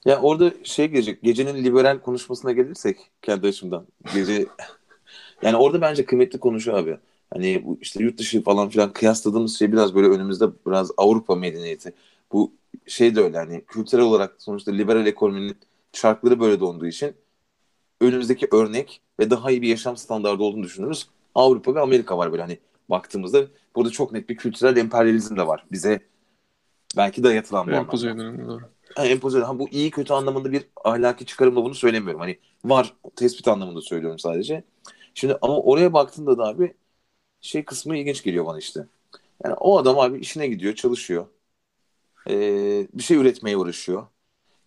Ya 0.04 0.20
orada 0.20 0.52
şey 0.64 0.88
gelecek. 0.88 1.22
Gecenin 1.22 1.64
liberal 1.64 1.98
konuşmasına 1.98 2.52
gelirsek 2.52 2.98
kendi 3.22 3.46
açımdan. 3.46 3.86
Gece 4.14 4.46
yani 5.42 5.56
orada 5.56 5.80
bence 5.80 6.04
kıymetli 6.04 6.38
konuşuyor 6.38 6.78
abi. 6.78 6.98
Hani 7.32 7.62
bu 7.64 7.78
işte 7.80 8.02
yurt 8.04 8.18
dışı 8.18 8.42
falan 8.42 8.68
filan 8.68 8.92
kıyasladığımız 8.92 9.58
şey 9.58 9.72
biraz 9.72 9.94
böyle 9.94 10.08
önümüzde 10.08 10.46
biraz 10.66 10.90
Avrupa 10.96 11.34
medeniyeti. 11.34 11.92
Bu 12.32 12.52
şey 12.86 13.14
de 13.16 13.20
öyle 13.20 13.38
hani 13.38 13.64
kültürel 13.64 14.04
olarak 14.04 14.34
sonuçta 14.38 14.72
liberal 14.72 15.06
ekonominin 15.06 15.56
şartları 15.92 16.40
böyle 16.40 16.60
donduğu 16.60 16.86
için 16.86 17.14
önümüzdeki 18.00 18.48
örnek 18.52 19.00
ve 19.20 19.30
daha 19.30 19.50
iyi 19.50 19.62
bir 19.62 19.68
yaşam 19.68 19.96
standardı 19.96 20.42
olduğunu 20.42 20.62
düşünürüz. 20.62 21.08
Avrupa 21.34 21.74
ve 21.74 21.80
Amerika 21.80 22.18
var 22.18 22.32
böyle 22.32 22.42
hani 22.42 22.58
baktığımızda 22.90 23.46
burada 23.76 23.90
çok 23.90 24.12
net 24.12 24.28
bir 24.28 24.36
kültürel 24.36 24.76
emperyalizm 24.76 25.36
de 25.36 25.46
var. 25.46 25.64
Bize 25.72 26.00
belki 26.96 27.22
dayatılan 27.22 27.66
bu 27.66 27.72
Empoze 27.72 28.10
edilen, 28.10 28.48
doğru. 28.48 28.62
Empoze 28.96 29.40
ha, 29.40 29.58
bu 29.58 29.68
iyi 29.68 29.90
kötü 29.90 30.12
anlamında 30.12 30.52
bir 30.52 30.64
ahlaki 30.84 31.26
çıkarımla 31.26 31.64
bunu 31.64 31.74
söylemiyorum. 31.74 32.20
Hani 32.20 32.38
var 32.64 32.94
tespit 33.16 33.48
anlamında 33.48 33.80
söylüyorum 33.80 34.18
sadece. 34.18 34.64
Şimdi 35.14 35.38
ama 35.42 35.60
oraya 35.60 35.92
baktığında 35.92 36.38
da 36.38 36.44
abi 36.44 36.74
şey 37.40 37.64
kısmı 37.64 37.96
ilginç 37.96 38.22
geliyor 38.22 38.46
bana 38.46 38.58
işte. 38.58 38.86
Yani 39.44 39.54
o 39.54 39.78
adam 39.78 39.98
abi 39.98 40.18
işine 40.18 40.46
gidiyor, 40.46 40.74
çalışıyor. 40.74 41.26
Ee, 42.30 42.86
bir 42.94 43.02
şey 43.02 43.16
üretmeye 43.16 43.56
uğraşıyor. 43.56 44.06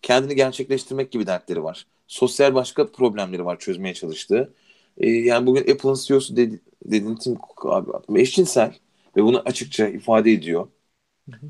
Kendini 0.02 0.34
gerçekleştirmek 0.34 1.12
gibi 1.12 1.26
dertleri 1.26 1.64
var. 1.64 1.86
Sosyal 2.06 2.54
başka 2.54 2.92
problemleri 2.92 3.44
var 3.44 3.58
çözmeye 3.58 3.94
çalıştığı. 3.94 4.54
Ee, 4.98 5.08
yani 5.10 5.46
bugün 5.46 5.60
Apple'ın 5.72 5.94
CEO'su 5.94 6.36
dedi, 6.36 6.60
dediğin 6.84 7.16
Tim 7.16 7.34
Cook 7.34 7.66
abi 7.66 8.20
eşcinsel 8.22 8.74
ve 9.16 9.24
bunu 9.24 9.40
açıkça 9.46 9.88
ifade 9.88 10.32
ediyor. 10.32 10.68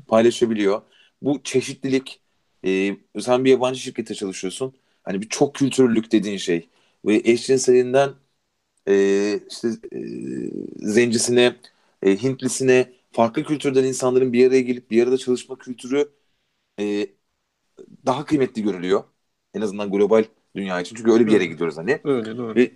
Paylaşabiliyor. 0.07 0.81
Bu 1.21 1.43
çeşitlilik 1.43 2.21
e, 2.65 2.97
sen 3.21 3.45
bir 3.45 3.51
yabancı 3.51 3.79
şirkette 3.79 4.15
çalışıyorsun. 4.15 4.73
Hani 5.03 5.21
bir 5.21 5.29
çok 5.29 5.55
kültürlülük 5.55 6.11
dediğin 6.11 6.37
şey 6.37 6.69
ve 7.05 7.21
eşcinselinden 7.25 8.11
e, 8.89 9.39
işte 9.51 9.69
e, 9.93 9.99
zencisine, 10.77 11.55
e, 12.03 12.23
Hintlisine, 12.23 12.91
farklı 13.11 13.43
kültürden 13.43 13.83
insanların 13.83 14.33
bir 14.33 14.47
araya 14.47 14.61
gelip 14.61 14.91
bir 14.91 15.03
arada 15.03 15.17
çalışma 15.17 15.57
kültürü 15.57 16.09
e, 16.79 17.07
daha 18.05 18.25
kıymetli 18.25 18.63
görülüyor. 18.63 19.03
En 19.53 19.61
azından 19.61 19.91
global 19.91 20.25
dünya 20.55 20.81
için. 20.81 20.95
Çünkü 20.95 21.11
öyle 21.11 21.27
bir 21.27 21.31
yere 21.31 21.45
gidiyoruz 21.45 21.77
hani. 21.77 21.99
Öyle 22.03 22.37
doğru. 22.37 22.55
Ve 22.55 22.71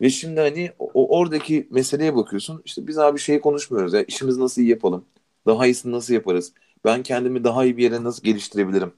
ve 0.00 0.10
şimdi 0.10 0.40
hani 0.40 0.72
o, 0.78 1.18
oradaki 1.18 1.68
meseleye 1.70 2.16
bakıyorsun. 2.16 2.62
İşte 2.64 2.86
biz 2.86 2.98
abi 2.98 3.18
şeyi 3.18 3.40
konuşmuyoruz 3.40 3.94
ya. 3.94 4.02
İşimizi 4.02 4.40
nasıl 4.40 4.62
iyi 4.62 4.70
yapalım? 4.70 5.04
Daha 5.46 5.66
iyisini 5.66 5.92
nasıl 5.92 6.14
yaparız? 6.14 6.52
Ben 6.84 7.02
kendimi 7.02 7.44
daha 7.44 7.64
iyi 7.64 7.76
bir 7.76 7.82
yere 7.82 8.04
nasıl 8.04 8.22
geliştirebilirim? 8.24 8.92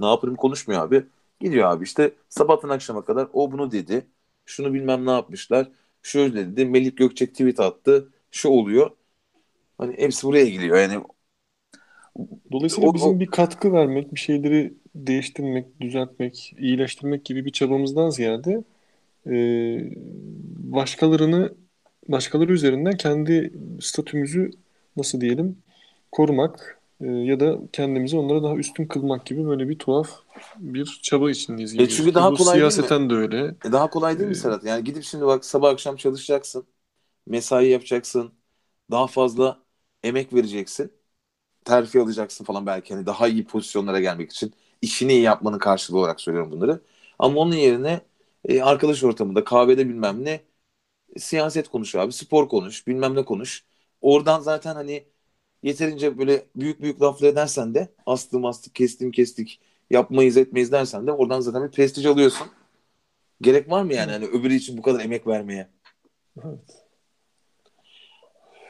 Ne 0.00 0.06
yaparım 0.06 0.34
konuşmuyor 0.36 0.82
abi. 0.82 1.06
Gidiyor 1.40 1.70
abi 1.70 1.84
işte 1.84 2.14
sabahtan 2.28 2.68
akşama 2.68 3.04
kadar 3.04 3.28
o 3.32 3.52
bunu 3.52 3.72
dedi. 3.72 4.06
Şunu 4.46 4.74
bilmem 4.74 5.06
ne 5.06 5.10
yapmışlar. 5.10 5.68
Şöyle 6.02 6.36
dedi. 6.36 6.66
Melik 6.66 6.98
Gökçek 6.98 7.32
tweet 7.32 7.60
attı. 7.60 8.08
Şu 8.30 8.48
oluyor. 8.48 8.90
Hani 9.78 9.98
hepsi 9.98 10.26
buraya 10.26 10.46
gidiyor. 10.46 10.78
Yani 10.78 11.04
Dolayısıyla 12.52 12.94
O- 12.94 12.94
bizim 12.94 13.20
o- 13.20 13.20
bir 13.20 13.26
katkı 13.26 13.72
vermek, 13.72 14.14
bir 14.14 14.20
şeyleri 14.20 14.74
değiştirmek, 14.94 15.80
düzeltmek, 15.80 16.54
iyileştirmek 16.58 17.24
gibi 17.24 17.44
bir 17.44 17.52
çabamızdan 17.52 18.10
ziyade 18.10 18.64
e, 19.26 19.32
başkalarını 20.72 21.54
başkaları 22.08 22.52
üzerinden 22.52 22.96
kendi 22.96 23.52
statümüzü 23.80 24.50
nasıl 24.96 25.20
diyelim 25.20 25.58
korumak 26.12 26.80
e, 27.00 27.06
ya 27.06 27.40
da 27.40 27.58
kendimizi 27.72 28.16
onlara 28.16 28.42
daha 28.42 28.56
üstün 28.56 28.86
kılmak 28.86 29.26
gibi 29.26 29.46
böyle 29.46 29.68
bir 29.68 29.78
tuhaf 29.78 30.10
bir 30.56 31.00
çaba 31.02 31.30
içindeyiz 31.30 31.74
E 31.78 31.88
çünkü 31.88 32.14
daha 32.14 32.32
Bu 32.32 32.34
kolay 32.34 32.64
değil 32.64 32.76
mi? 32.76 32.90
siyaseten 32.90 33.10
de 33.10 33.14
öyle. 33.14 33.56
E 33.64 33.72
daha 33.72 33.90
kolay 33.90 34.18
değil 34.18 34.28
mi 34.30 34.36
Ee, 34.36 34.36
Serhat? 34.36 34.64
Yani 34.64 34.84
gidip 34.84 35.04
şimdi 35.04 35.26
bak 35.26 35.44
sabah 35.44 35.70
akşam 35.70 35.96
çalışacaksın. 35.96 36.68
Mesai 37.26 37.68
yapacaksın. 37.68 38.34
Daha 38.92 39.08
fazla 39.08 39.64
emek 40.04 40.34
vereceksin. 40.34 40.92
Terfi 41.66 42.00
alacaksın 42.00 42.44
falan 42.44 42.66
belki 42.66 42.94
hani 42.94 43.06
daha 43.06 43.28
iyi 43.28 43.46
pozisyonlara 43.46 44.00
gelmek 44.00 44.30
için. 44.32 44.54
işini 44.82 45.12
iyi 45.12 45.22
yapmanın 45.22 45.58
karşılığı 45.58 45.98
olarak 45.98 46.20
söylüyorum 46.20 46.52
bunları. 46.52 46.80
Ama 47.18 47.40
onun 47.40 47.54
yerine 47.54 48.00
e, 48.44 48.62
arkadaş 48.62 49.04
ortamında 49.04 49.44
kahvede 49.44 49.88
bilmem 49.88 50.24
ne 50.24 50.40
siyaset 51.18 51.68
konuş 51.68 51.94
abi. 51.94 52.12
Spor 52.12 52.48
konuş. 52.48 52.86
Bilmem 52.86 53.16
ne 53.16 53.24
konuş. 53.24 53.64
Oradan 54.00 54.40
zaten 54.40 54.74
hani 54.74 55.04
yeterince 55.62 56.18
böyle 56.18 56.46
büyük 56.56 56.82
büyük 56.82 57.02
laflar 57.02 57.28
edersen 57.28 57.74
de 57.74 57.88
astım 58.06 58.44
astık 58.46 58.74
kestim 58.74 59.10
kestik 59.12 59.60
yapmayız 59.90 60.36
etmeyiz 60.36 60.72
dersen 60.72 61.06
de 61.06 61.12
oradan 61.12 61.40
zaten 61.40 61.64
bir 61.64 61.70
prestij 61.70 62.06
alıyorsun. 62.06 62.46
Gerek 63.40 63.70
var 63.70 63.82
mı 63.82 63.94
yani 63.94 64.12
hani 64.12 64.24
öbürü 64.26 64.54
için 64.54 64.78
bu 64.78 64.82
kadar 64.82 65.00
emek 65.00 65.26
vermeye? 65.26 65.68
Evet. 66.44 66.86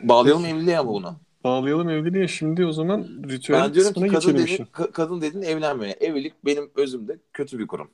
Bağlayalım 0.00 0.44
evliliğe 0.44 0.78
ama 0.78 0.92
buna. 0.92 1.25
Bağlayalım 1.46 1.88
evliliğe 1.88 2.28
şimdi 2.28 2.66
o 2.66 2.72
zaman 2.72 3.08
ritüel 3.28 3.62
Ben 3.62 3.74
diyorum 3.74 3.92
ki 3.92 4.06
kadın 4.06 4.38
dedin, 4.38 4.66
kadın 4.92 5.20
dedin 5.20 5.42
evlenmeye. 5.42 5.96
Evlilik 6.00 6.34
benim 6.44 6.70
özümde 6.74 7.18
kötü 7.32 7.58
bir 7.58 7.66
kurum. 7.66 7.90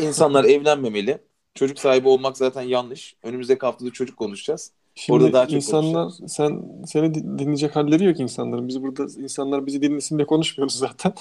İnsanlar 0.00 0.44
evlenmemeli. 0.54 1.18
Çocuk 1.54 1.78
sahibi 1.78 2.08
olmak 2.08 2.36
zaten 2.36 2.62
yanlış. 2.62 3.16
Önümüzdeki 3.22 3.60
haftada 3.66 3.90
çocuk 3.90 4.16
konuşacağız. 4.16 4.72
Şimdi 4.94 5.16
Orada 5.16 5.32
daha 5.32 5.46
çok 5.46 5.52
insanlar 5.52 6.12
sen 6.26 6.62
seni 6.86 7.14
di- 7.14 7.38
dinleyecek 7.38 7.76
halleri 7.76 8.04
yok 8.04 8.20
insanların. 8.20 8.68
Biz 8.68 8.82
burada 8.82 9.02
insanlar 9.22 9.66
bizi 9.66 9.82
dinlesin 9.82 10.18
diye 10.18 10.26
konuşmuyoruz 10.26 10.74
zaten. 10.74 11.12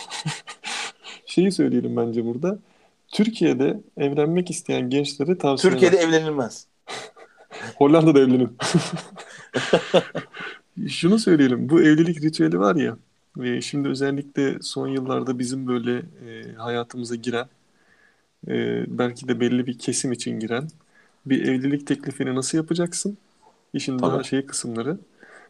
Şeyi 1.25 1.51
söyleyelim 1.51 1.97
bence 1.97 2.25
burada. 2.25 2.59
Türkiye'de 3.07 3.79
evlenmek 3.97 4.51
isteyen 4.51 4.89
gençlere 4.89 5.37
tavsiye 5.37 5.73
Türkiye'de 5.73 5.97
evlenilmez. 5.97 6.67
Hollanda'da 7.77 8.19
evlenin. 8.19 8.57
Şunu 10.89 11.19
söyleyelim. 11.19 11.69
Bu 11.69 11.81
evlilik 11.81 12.21
ritüeli 12.21 12.59
var 12.59 12.75
ya. 12.75 12.97
Ve 13.37 13.61
şimdi 13.61 13.89
özellikle 13.89 14.57
son 14.61 14.87
yıllarda 14.87 15.39
bizim 15.39 15.67
böyle 15.67 15.97
e, 15.97 16.53
hayatımıza 16.57 17.15
giren, 17.15 17.47
e, 18.47 18.85
belki 18.87 19.27
de 19.27 19.39
belli 19.39 19.67
bir 19.67 19.77
kesim 19.77 20.11
için 20.11 20.39
giren 20.39 20.67
bir 21.25 21.47
evlilik 21.47 21.87
teklifini 21.87 22.35
nasıl 22.35 22.57
yapacaksın? 22.57 23.17
İşin 23.73 23.99
daha 23.99 24.11
Tabii. 24.11 24.23
şey 24.23 24.45
kısımları, 24.45 24.97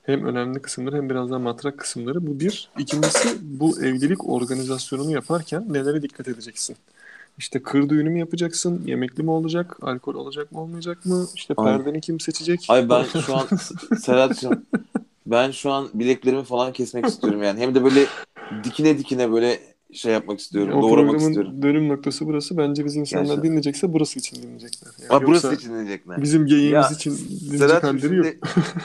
hem 0.04 0.26
önemli 0.26 0.62
kısımları 0.62 0.96
hem 0.96 1.10
biraz 1.10 1.32
daha 1.32 1.40
matrak 1.40 1.78
kısımları. 1.78 2.28
Bu 2.28 2.40
bir. 2.40 2.70
İkincisi 2.80 3.38
bu 3.42 3.82
evlilik 3.82 4.30
organizasyonunu 4.30 5.12
yaparken 5.12 5.66
nelere 5.70 6.02
dikkat 6.02 6.28
edeceksin? 6.28 6.76
İşte 7.38 7.64
kır 7.64 7.90
düğünü 7.90 8.10
mü 8.10 8.20
yapacaksın? 8.20 8.84
Yemekli 8.86 9.24
mi 9.24 9.32
olacak? 9.32 9.78
Alkol 9.82 10.16
olacak 10.16 10.52
mı 10.52 10.62
olmayacak 10.62 11.06
mı? 11.06 11.28
İşte 11.36 11.54
Ay. 11.58 11.78
perdeni 11.78 12.02
kim 12.02 12.20
seçecek? 12.20 12.66
Ay 12.70 12.90
ben 12.90 13.04
şu 13.04 13.36
an 13.36 13.48
Serhat'cığım 14.00 14.66
ben 15.32 15.52
şu 15.52 15.72
an 15.72 15.90
bileklerimi 15.94 16.44
falan 16.44 16.74
kesmek 16.74 17.06
istiyorum 17.06 17.44
yani. 17.44 17.60
Hem 17.60 17.76
de 17.76 17.84
böyle 17.84 18.06
dikine 18.64 18.98
dikine 18.98 19.32
böyle 19.32 19.60
şey 19.94 20.14
yapmak 20.14 20.40
istiyorum. 20.40 20.74
O 20.74 20.82
doğramak 20.82 21.22
istiyorum. 21.22 21.62
dönüm 21.62 21.90
noktası 21.90 22.26
burası. 22.26 22.58
Bence 22.58 22.86
biz 22.86 22.96
insanlar 22.96 23.24
Gerçekten. 23.24 23.44
dinleyecekse 23.44 23.94
burası 23.94 24.20
için 24.20 24.42
dinleyecekler. 24.42 24.92
Yani 25.00 25.10
Ama 25.10 25.28
burası 25.28 25.54
için 25.54 25.70
dinleyecekler. 25.70 26.22
bizim 26.22 26.46
geyiğimiz 26.46 26.74
Ya, 26.74 26.90
için 26.96 27.18
dinleyecek 27.52 27.84
halleri 27.84 28.16
yok. 28.16 28.26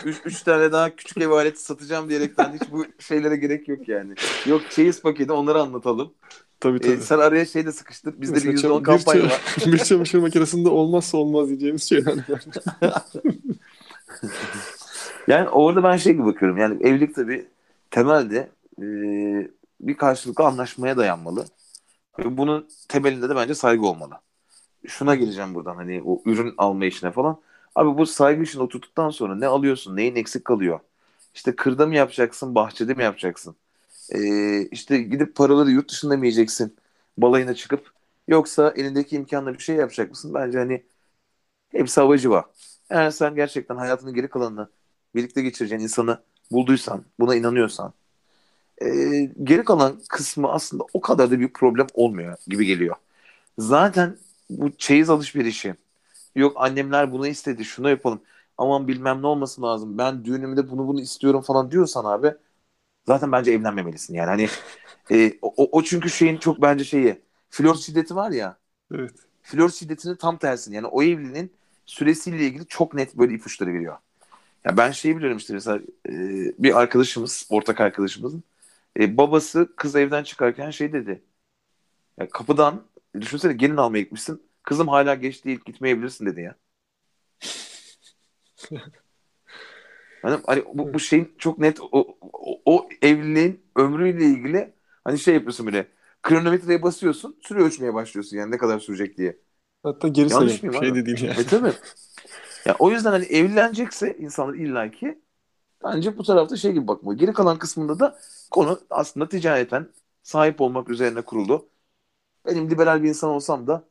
3 0.05 0.17
üç 0.25 0.43
tane 0.43 0.73
daha 0.73 0.97
küçük 0.97 1.19
ev 1.19 1.31
aleti 1.31 1.63
satacağım 1.63 2.09
diyerekten 2.09 2.59
hiç 2.61 2.73
bu 2.73 2.85
şeylere 2.99 3.37
gerek 3.37 3.69
yok 3.69 3.89
yani. 3.89 4.15
Yok 4.47 4.63
çeyiz 4.71 5.03
paketi 5.03 5.33
onları 5.33 5.61
anlatalım. 5.61 6.13
Tabii 6.61 6.81
tabii. 6.81 6.93
Ee, 6.93 6.97
sen 6.97 7.19
araya 7.19 7.47
şey 7.47 7.67
de 7.67 7.73
sıkıştır. 7.73 8.21
Bizde 8.21 8.35
bir 8.35 8.47
Mesela 8.47 8.75
%10 8.75 8.79
çam- 8.79 8.83
kampanya 8.83 9.25
bir, 9.25 9.29
var. 9.31 9.43
bir 9.73 9.79
çamaşır 9.79 10.19
makinesinde 10.19 10.69
olmazsa 10.69 11.19
olmaz 11.19 11.49
diyeceğimiz 11.49 11.83
şeyler. 11.89 12.15
Yani 15.27 15.49
orada 15.49 15.83
ben 15.85 15.97
şey 15.97 16.13
gibi 16.13 16.25
bakıyorum. 16.27 16.59
Yani 16.59 16.83
evlilik 16.87 17.15
tabii 17.15 17.49
temelde 17.91 18.51
e, 18.83 18.85
bir 19.81 19.97
karşılıklı 19.97 20.45
anlaşmaya 20.45 20.97
dayanmalı. 20.97 21.45
Ve 22.21 22.39
bunun 22.39 22.69
temelinde 22.89 23.29
de 23.29 23.37
bence 23.37 23.55
saygı 23.55 23.87
olmalı. 23.87 24.15
Şuna 24.89 25.17
geleceğim 25.17 25.55
buradan 25.55 25.77
hani 25.77 26.03
o 26.07 26.23
ürün 26.27 26.55
alma 26.59 26.87
işine 26.87 27.13
falan. 27.13 27.41
Abi 27.77 27.99
bu 27.99 28.07
saygı 28.07 28.43
işini 28.43 28.63
oturttuktan 28.63 29.11
sonra 29.11 29.37
ne 29.37 29.47
alıyorsun? 29.47 29.97
Neyin 29.97 30.17
eksik 30.17 30.45
kalıyor? 30.45 30.81
İşte 31.35 31.57
kırda 31.57 31.87
mı 31.87 31.97
yapacaksın? 31.97 32.55
Bahçede 32.55 32.95
mi 32.95 33.03
yapacaksın? 33.05 33.57
Ee, 34.11 34.63
işte 34.69 34.99
gidip 34.99 35.37
paraları 35.37 35.71
yurt 35.71 35.91
dışında 35.91 36.17
mı 36.19 36.27
yiyeceksin? 36.27 36.77
Balayına 37.19 37.55
çıkıp 37.55 37.91
yoksa 38.29 38.75
elindeki 38.77 39.17
imkanla 39.17 39.55
bir 39.55 39.59
şey 39.59 39.77
yapacak 39.77 40.11
mısın? 40.11 40.35
Bence 40.35 40.59
hani 40.59 40.85
hepsi 41.73 42.01
havacı 42.01 42.31
var. 42.31 42.45
Eğer 42.91 43.11
sen 43.11 43.35
gerçekten 43.35 43.77
hayatının 43.77 44.15
geri 44.15 44.29
kalanını 44.31 44.69
birlikte 45.17 45.43
geçireceğin 45.43 45.83
insanı 45.83 46.23
bulduysan, 46.53 47.05
buna 47.21 47.37
inanıyorsan 47.37 47.93
e, 48.83 48.87
geri 49.45 49.65
kalan 49.65 50.01
kısmı 50.09 50.53
aslında 50.53 50.85
o 50.93 51.01
kadar 51.01 51.31
da 51.31 51.39
büyük 51.39 51.55
problem 51.55 51.87
olmuyor 51.95 52.37
gibi 52.47 52.67
geliyor. 52.67 52.97
Zaten 53.59 54.19
bu 54.51 54.73
çeyiz 54.79 55.11
alışverişi 55.11 55.75
yok 56.37 56.55
annemler 56.57 57.13
bunu 57.13 57.27
istedi 57.27 57.65
şunu 57.65 57.91
yapalım 57.91 58.23
aman 58.59 58.89
bilmem 58.89 59.23
ne 59.23 59.27
olması 59.27 59.63
lazım 59.63 59.99
ben 59.99 60.25
düğünümde 60.25 60.71
bunu 60.71 60.89
bunu 60.89 61.01
istiyorum 61.01 61.43
falan 61.43 61.71
diyorsan 61.71 62.05
abi 62.05 62.35
zaten 63.07 63.33
bence 63.33 63.53
evlenmemelisin 63.53 64.15
yani 64.15 64.29
hani 64.29 64.49
e, 65.13 65.39
o, 65.43 65.79
o 65.79 65.83
çünkü 65.83 66.11
şeyin 66.11 66.39
çok 66.39 66.63
bence 66.63 66.85
şeyi 66.85 67.23
flört 67.51 67.79
şiddeti 67.79 68.17
var 68.17 68.31
ya 68.31 68.59
evet. 68.95 69.13
flört 69.43 69.75
şiddetinin 69.75 70.17
tam 70.17 70.39
tersini 70.39 70.77
yani 70.77 70.87
o 70.87 71.03
evliliğin 71.03 71.53
süresiyle 71.87 72.47
ilgili 72.47 72.67
çok 72.67 72.95
net 72.95 73.17
böyle 73.17 73.35
ipuçları 73.35 73.75
veriyor. 73.75 73.99
Ya 74.67 74.77
ben 74.77 74.91
şeyi 74.91 75.17
biliyorum 75.17 75.37
işte 75.39 75.53
mesela 75.55 75.79
e, 76.09 76.13
bir 76.63 76.81
arkadaşımız, 76.81 77.47
ortak 77.51 77.81
arkadaşımızın 77.81 78.45
e, 79.01 79.17
babası 79.17 79.73
kız 79.77 79.97
evden 79.97 80.23
çıkarken 80.25 80.71
şey 80.71 80.93
dedi. 80.93 81.25
Ya 82.21 82.29
kapıdan 82.31 82.87
düşünsene 83.21 83.53
gelin 83.53 83.77
almaya 83.77 84.01
gitmişsin. 84.03 84.43
Kızım 84.63 84.89
hala 84.89 85.15
geç 85.15 85.45
değil 85.45 85.61
gitmeyebilirsin 85.67 86.27
dedi 86.27 86.41
ya. 86.43 86.57
Hani, 90.23 90.43
hani 90.47 90.65
bu, 90.75 90.95
bu 90.95 90.99
şeyin 91.01 91.35
çok 91.39 91.59
net 91.59 91.81
o, 91.81 91.89
o, 91.93 92.63
o 92.65 92.89
evliliğin 93.03 93.63
ömrüyle 93.77 94.25
ilgili 94.27 94.75
hani 95.05 95.19
şey 95.19 95.35
yapıyorsun 95.35 95.67
böyle 95.67 95.89
kronometreye 96.23 96.83
basıyorsun 96.83 97.39
süre 97.43 97.59
ölçmeye 97.63 97.95
başlıyorsun 97.95 98.37
yani 98.37 98.51
ne 98.51 98.59
kadar 98.59 98.79
sürecek 98.79 99.19
diye. 99.19 99.39
Hatta 99.83 100.09
geri 100.09 100.29
mıyım 100.63 100.77
Şey 100.81 100.95
abi? 100.95 100.95
dediğim 100.95 101.23
yani. 101.23 101.39
E 101.41 101.47
tabii. 101.47 101.75
Ya 102.67 102.77
o 102.81 102.91
yüzden 102.93 103.11
hani 103.13 103.27
evlenecekse 103.27 104.17
insanlar 104.19 104.55
illaki 104.55 105.23
bence 105.85 106.19
bu 106.19 106.25
tarafta 106.25 106.57
şey 106.57 106.73
gibi 106.73 106.89
bakmalı. 106.89 107.17
Geri 107.17 107.35
kalan 107.35 107.59
kısmında 107.59 108.01
da 108.01 108.19
konu 108.53 108.81
aslında 108.91 109.29
ticareten 109.31 109.89
sahip 110.25 110.63
olmak 110.63 110.91
üzerine 110.91 111.23
kurulu. 111.23 111.71
Benim 112.47 112.71
liberal 112.71 113.03
bir 113.05 113.09
insan 113.09 113.31
olsam 113.31 113.67
da 113.67 113.85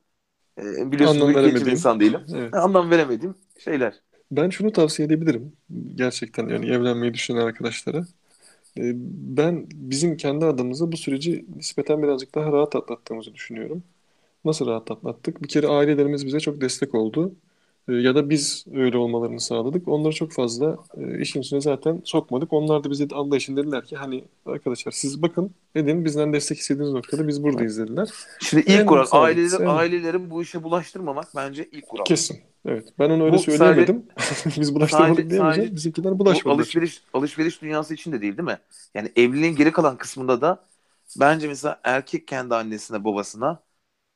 e, 0.59 0.91
biliyorsun 0.93 1.23
mülkiyetçi 1.23 1.67
bir 1.67 1.71
insan 1.71 2.01
değilim. 2.01 2.21
Evet. 2.35 2.53
Anlam 2.53 2.91
veremediğim 2.91 3.35
şeyler. 3.59 4.01
Ben 4.31 4.49
şunu 4.49 4.71
tavsiye 4.71 5.05
edebilirim. 5.05 5.53
Gerçekten 5.95 6.47
yani 6.49 6.65
evlenmeyi 6.71 7.13
düşünen 7.13 7.39
arkadaşlara. 7.41 7.97
Ee, 8.77 8.93
Ben 9.37 9.67
bizim 9.73 10.17
kendi 10.17 10.45
adımıza 10.45 10.93
bu 10.93 10.97
süreci 10.97 11.45
nispeten 11.57 12.03
birazcık 12.03 12.35
daha 12.35 12.51
rahat 12.53 12.77
atlattığımızı 12.77 13.35
düşünüyorum. 13.35 13.83
Nasıl 14.45 14.67
rahat 14.67 14.91
atlattık? 14.91 15.43
Bir 15.43 15.47
kere 15.47 15.67
ailelerimiz 15.67 16.27
bize 16.27 16.39
çok 16.41 16.61
destek 16.61 16.95
oldu. 16.95 17.35
Ee, 17.89 17.93
Ya 17.93 18.15
da 18.15 18.29
biz 18.29 18.65
öyle 18.73 18.97
olmalarını 18.97 19.39
sağladık. 19.39 19.87
Onları 19.87 20.13
çok 20.13 20.31
fazla 20.31 20.77
e, 20.97 21.21
işin 21.21 21.41
içine 21.41 21.61
zaten 21.61 22.01
sokmadık. 22.05 22.53
Onlar 22.53 22.83
da 22.83 22.91
bize 22.91 23.07
anlayışın 23.13 23.57
dediler 23.57 23.85
ki 23.85 23.95
hani 23.95 24.23
arkadaşlar 24.45 24.91
siz 24.91 25.21
bakın 25.21 25.51
edin 25.75 26.05
bizden 26.05 26.33
destek 26.33 26.57
istediğiniz 26.57 26.93
noktada 26.93 27.27
biz 27.27 27.43
buradayız 27.43 27.77
dediler. 27.77 28.09
Şimdi 28.41 28.63
ilk 28.63 28.69
En 28.69 28.85
kural 28.85 29.05
aileler, 29.11 29.59
en- 29.61 29.65
ailelerin 29.65 30.29
bu 30.29 30.41
işe 30.41 30.63
bulaştırmamak 30.63 31.27
bence 31.35 31.69
ilk 31.71 31.87
kural. 31.87 32.05
Kesin. 32.05 32.37
Evet. 32.65 32.93
Ben 32.99 33.09
onu 33.09 33.23
öyle 33.23 33.33
Bu 33.33 33.39
söyleyemedim. 33.39 34.05
Biz 34.59 34.75
bulaştırmadık 34.75 35.17
sadece- 35.17 35.37
sadece- 35.37 35.75
Bizimkiler 35.75 36.13
Bu 36.13 36.19
bulaşmadılar. 36.19 36.55
alışveriş 36.63 37.01
alışveriş 37.13 37.61
dünyası 37.61 37.93
için 37.93 38.11
de 38.11 38.21
değil 38.21 38.37
değil 38.37 38.45
mi? 38.49 38.57
Yani 38.95 39.11
evliliğin 39.15 39.55
geri 39.55 39.71
kalan 39.71 39.97
kısmında 39.97 40.41
da 40.41 40.63
bence 41.19 41.47
mesela 41.47 41.79
erkek 41.83 42.27
kendi 42.27 42.55
annesine 42.55 43.03
babasına 43.03 43.59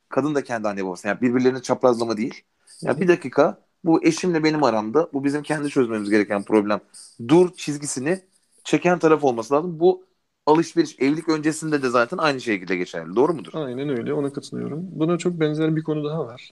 kadın 0.09 0.35
da 0.35 0.43
kendi 0.43 0.67
anne 0.67 0.85
babasına 0.85 1.09
yani 1.11 1.21
birbirlerini 1.21 1.61
çaprazlama 1.61 2.17
değil. 2.17 2.43
Ya 2.81 2.99
bir 2.99 3.07
dakika 3.07 3.61
bu 3.83 4.03
eşimle 4.05 4.43
benim 4.43 4.63
aramda 4.63 5.09
bu 5.13 5.23
bizim 5.23 5.43
kendi 5.43 5.69
çözmemiz 5.69 6.09
gereken 6.09 6.43
problem. 6.43 6.81
Dur 7.27 7.53
çizgisini 7.55 8.21
çeken 8.63 8.99
taraf 8.99 9.23
olması 9.23 9.53
lazım. 9.53 9.79
Bu 9.79 10.05
alışveriş 10.45 10.95
evlilik 10.99 11.29
öncesinde 11.29 11.81
de 11.83 11.89
zaten 11.89 12.17
aynı 12.17 12.41
şekilde 12.41 12.75
geçerli. 12.75 13.15
Doğru 13.15 13.33
mudur? 13.33 13.53
Aynen 13.53 13.89
öyle. 13.89 14.13
Ona 14.13 14.33
katılıyorum. 14.33 14.87
Buna 14.99 15.17
çok 15.17 15.39
benzer 15.39 15.75
bir 15.75 15.83
konu 15.83 16.03
daha 16.05 16.25
var. 16.27 16.51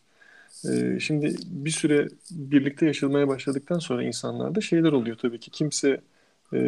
Ee, 0.70 1.00
şimdi 1.02 1.36
bir 1.48 1.72
süre 1.72 2.08
birlikte 2.32 2.86
yaşamaya 2.86 3.28
başladıktan 3.28 3.80
sonra 3.80 4.04
insanlarda 4.04 4.62
şeyler 4.62 4.94
oluyor 4.94 5.18
tabii 5.18 5.40
ki. 5.40 5.52
Kimse 5.52 6.02
e, 6.56 6.60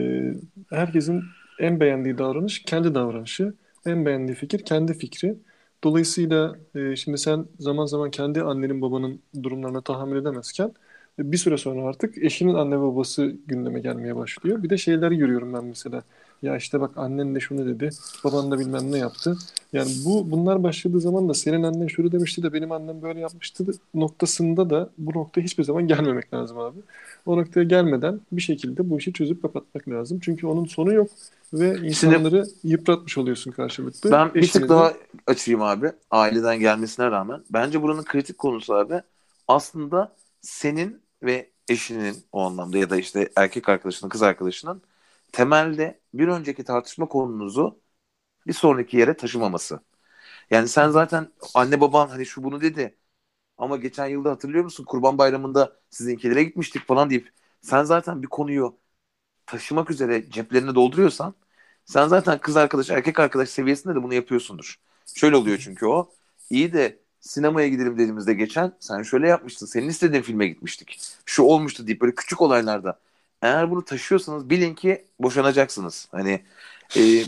herkesin 0.69 1.23
en 1.59 1.79
beğendiği 1.79 2.17
davranış 2.17 2.63
kendi 2.63 2.95
davranışı, 2.95 3.53
en 3.85 4.05
beğendiği 4.05 4.35
fikir 4.37 4.65
kendi 4.65 4.93
fikri. 4.93 5.35
Dolayısıyla 5.83 6.55
e, 6.75 6.95
şimdi 6.95 7.17
sen 7.17 7.45
zaman 7.59 7.85
zaman 7.85 8.11
kendi 8.11 8.41
annenin 8.41 8.81
babanın 8.81 9.21
durumlarına 9.43 9.81
tahammül 9.81 10.17
edemezken 10.21 10.73
bir 11.19 11.37
süre 11.37 11.57
sonra 11.57 11.83
artık 11.89 12.17
eşinin 12.17 12.53
anne 12.53 12.79
babası 12.79 13.25
gündeme 13.47 13.79
gelmeye 13.79 14.15
başlıyor. 14.15 14.63
Bir 14.63 14.69
de 14.69 14.77
şeyler 14.77 15.11
görüyorum 15.11 15.53
ben 15.53 15.65
mesela. 15.65 16.03
Ya 16.41 16.57
işte 16.57 16.81
bak 16.81 16.97
annen 16.97 17.35
de 17.35 17.39
şunu 17.39 17.65
dedi, 17.65 17.89
baban 18.23 18.51
da 18.51 18.59
bilmem 18.59 18.91
ne 18.91 18.97
yaptı. 18.97 19.37
Yani 19.73 19.91
bu 20.05 20.31
bunlar 20.31 20.63
başladığı 20.63 20.99
zaman 21.01 21.29
da 21.29 21.33
senin 21.33 21.63
annen 21.63 21.87
şunu 21.87 22.11
demişti 22.11 22.43
de 22.43 22.53
benim 22.53 22.71
annem 22.71 23.01
böyle 23.01 23.19
yapmıştı 23.19 23.67
da 23.67 23.71
noktasında 23.93 24.69
da 24.69 24.89
bu 24.97 25.19
noktaya 25.19 25.41
hiçbir 25.41 25.63
zaman 25.63 25.87
gelmemek 25.87 26.33
lazım 26.33 26.59
abi. 26.59 26.79
O 27.25 27.37
noktaya 27.37 27.63
gelmeden 27.63 28.21
bir 28.31 28.41
şekilde 28.41 28.89
bu 28.89 28.97
işi 28.97 29.13
çözüp 29.13 29.41
kapatmak 29.41 29.89
lazım. 29.89 30.19
Çünkü 30.21 30.47
onun 30.47 30.65
sonu 30.65 30.93
yok 30.93 31.09
ve 31.53 31.87
insanları 31.87 32.45
yıpratmış 32.63 33.17
oluyorsun 33.17 33.51
karşılıklı. 33.51 34.11
Ben 34.11 34.33
bir 34.35 34.51
tık 34.51 34.63
de- 34.63 34.69
daha 34.69 34.93
açayım 35.27 35.61
abi. 35.61 35.91
Aileden 36.11 36.59
gelmesine 36.59 37.11
rağmen. 37.11 37.41
Bence 37.49 37.81
buranın 37.81 38.03
kritik 38.03 38.37
konusu 38.37 38.73
abi 38.73 39.01
aslında 39.47 40.15
senin 40.41 41.01
ve 41.23 41.49
eşinin 41.69 42.17
o 42.31 42.41
anlamda 42.41 42.77
ya 42.77 42.89
da 42.89 42.97
işte 42.97 43.29
erkek 43.35 43.69
arkadaşının, 43.69 44.09
kız 44.09 44.21
arkadaşının 44.21 44.81
temelde 45.31 46.01
bir 46.13 46.27
önceki 46.27 46.63
tartışma 46.63 47.07
konunuzu 47.07 47.81
bir 48.47 48.53
sonraki 48.53 48.97
yere 48.97 49.17
taşımaması. 49.17 49.79
Yani 50.51 50.67
sen 50.67 50.89
zaten 50.89 51.33
anne 51.55 51.81
baban 51.81 52.07
hani 52.09 52.25
şu 52.25 52.43
bunu 52.43 52.61
dedi 52.61 52.97
ama 53.57 53.77
geçen 53.77 54.07
yılda 54.07 54.31
hatırlıyor 54.31 54.63
musun 54.63 54.85
Kurban 54.85 55.17
Bayramı'nda 55.17 55.79
sizinkilere 55.89 56.43
gitmiştik 56.43 56.87
falan 56.87 57.09
deyip 57.09 57.33
sen 57.61 57.83
zaten 57.83 58.21
bir 58.23 58.27
konuyu 58.27 58.77
taşımak 59.45 59.91
üzere 59.91 60.29
ceplerine 60.29 60.75
dolduruyorsan 60.75 61.35
sen 61.85 62.07
zaten 62.07 62.39
kız 62.39 62.57
arkadaş 62.57 62.89
erkek 62.89 63.19
arkadaş 63.19 63.49
seviyesinde 63.49 63.95
de 63.95 64.03
bunu 64.03 64.13
yapıyorsundur. 64.13 64.75
Şöyle 65.15 65.35
oluyor 65.35 65.57
çünkü 65.57 65.85
o. 65.85 66.11
İyi 66.49 66.73
de 66.73 66.99
sinemaya 67.19 67.67
gidelim 67.67 67.93
dediğimizde 67.93 68.33
geçen 68.33 68.77
sen 68.79 69.03
şöyle 69.03 69.27
yapmıştın. 69.27 69.65
Senin 69.65 69.89
istediğin 69.89 70.21
filme 70.23 70.47
gitmiştik. 70.47 70.99
Şu 71.25 71.43
olmuştu 71.43 71.87
deyip 71.87 72.01
böyle 72.01 72.15
küçük 72.15 72.41
olaylarda 72.41 72.99
eğer 73.41 73.71
bunu 73.71 73.85
taşıyorsanız 73.85 74.49
bilin 74.49 74.75
ki 74.75 75.05
boşanacaksınız. 75.19 76.07
Hani 76.11 76.41
e, 76.95 77.01
e, 77.01 77.23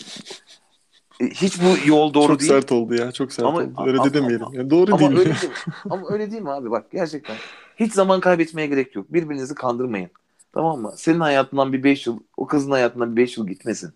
hiç 1.29 1.61
bu 1.61 1.89
yol 1.89 2.13
doğru 2.13 2.27
çok 2.27 2.39
değil. 2.39 2.51
sert 2.51 2.71
oldu 2.71 2.95
ya. 2.95 3.11
Çok 3.11 3.33
sert 3.33 3.45
Ama- 3.45 3.59
oldu. 3.59 3.73
Öyle 3.85 3.97
ama- 3.99 4.09
de 4.09 4.13
demeyelim. 4.13 4.47
Yani 4.53 4.69
doğru 4.69 4.93
Ama 4.95 4.99
değil. 4.99 5.19
öyle 5.19 5.25
değil? 5.41 5.53
Ama 5.89 6.09
öyle 6.09 6.31
değil 6.31 6.41
mi 6.41 6.51
abi? 6.51 6.71
Bak 6.71 6.91
gerçekten. 6.91 7.35
Hiç 7.75 7.93
zaman 7.93 8.19
kaybetmeye 8.19 8.67
gerek 8.67 8.95
yok. 8.95 9.13
Birbirinizi 9.13 9.55
kandırmayın. 9.55 10.09
Tamam 10.53 10.81
mı? 10.81 10.93
Senin 10.97 11.19
hayatından 11.19 11.73
bir 11.73 11.83
5 11.83 12.07
yıl, 12.07 12.19
o 12.37 12.47
kızın 12.47 12.71
hayatından 12.71 13.11
bir 13.15 13.21
5 13.21 13.37
yıl 13.37 13.47
gitmesin. 13.47 13.93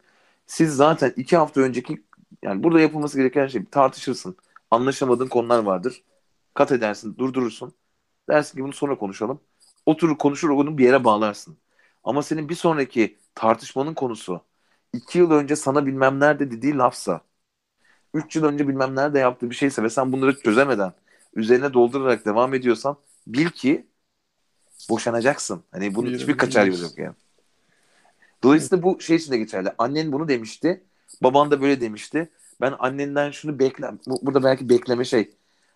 Siz 0.48 0.76
zaten 0.76 1.14
2 1.16 1.38
hafta 1.38 1.62
önceki 1.62 2.02
yani 2.44 2.64
burada 2.64 2.80
yapılması 2.80 3.18
gereken 3.18 3.48
şey 3.48 3.66
tartışırsın. 3.66 4.36
Anlaşamadığın 4.72 5.28
konular 5.28 5.60
vardır. 5.64 6.04
Kat 6.54 6.72
edersin, 6.72 7.16
durdurursun. 7.18 7.74
Dersin 8.30 8.58
ki 8.58 8.64
bunu 8.64 8.74
sonra 8.74 8.98
konuşalım. 8.98 9.40
Oturur 9.86 10.18
konuşur 10.18 10.50
onu 10.50 10.78
bir 10.78 10.84
yere 10.86 11.04
bağlarsın. 11.04 11.58
Ama 12.06 12.24
senin 12.24 12.50
bir 12.50 12.56
sonraki 12.56 13.18
tartışmanın 13.36 13.94
konusu 13.94 14.42
2 14.94 15.18
yıl 15.20 15.32
önce 15.32 15.56
sana 15.56 15.86
bilmem 15.86 16.20
nerede 16.20 16.52
dediği 16.52 16.78
lafsa 16.78 17.22
3 18.14 18.36
yıl 18.36 18.44
önce 18.44 18.68
bilmem 18.68 18.96
nerede 18.96 19.20
yaptığı 19.20 19.50
bir 19.50 19.56
şeyse 19.56 19.84
ve 19.84 19.90
sen 19.90 20.12
bunları 20.12 20.40
çözemeden 20.42 20.94
üzerine 21.36 21.74
doldurarak 21.74 22.26
devam 22.26 22.54
ediyorsan 22.54 22.98
bil 23.28 23.50
ki 23.50 23.88
boşanacaksın. 24.90 25.64
Hani 25.72 25.96
bunun 25.96 26.14
Bir- 26.14 26.20
hiçbir 26.20 26.38
kaçar 26.38 26.66
yolu 26.66 26.82
yok 26.84 26.98
yani. 26.98 27.16
Dolayısıyla 28.44 28.84
bu 28.84 29.02
şey 29.02 29.16
için 29.16 29.32
de 29.32 29.38
geçerli. 29.38 29.72
Annen 29.78 30.12
bunu 30.12 30.28
demişti. 30.28 30.84
Baban 31.24 31.52
da 31.52 31.62
böyle 31.62 31.82
demişti. 31.82 32.30
Ben 32.62 32.76
annenden 32.80 33.32
şunu 33.32 33.60
bekle 33.60 33.92
bu- 34.08 34.20
burada 34.26 34.44
belki 34.44 34.70
bekleme 34.70 35.06
şey. 35.06 35.32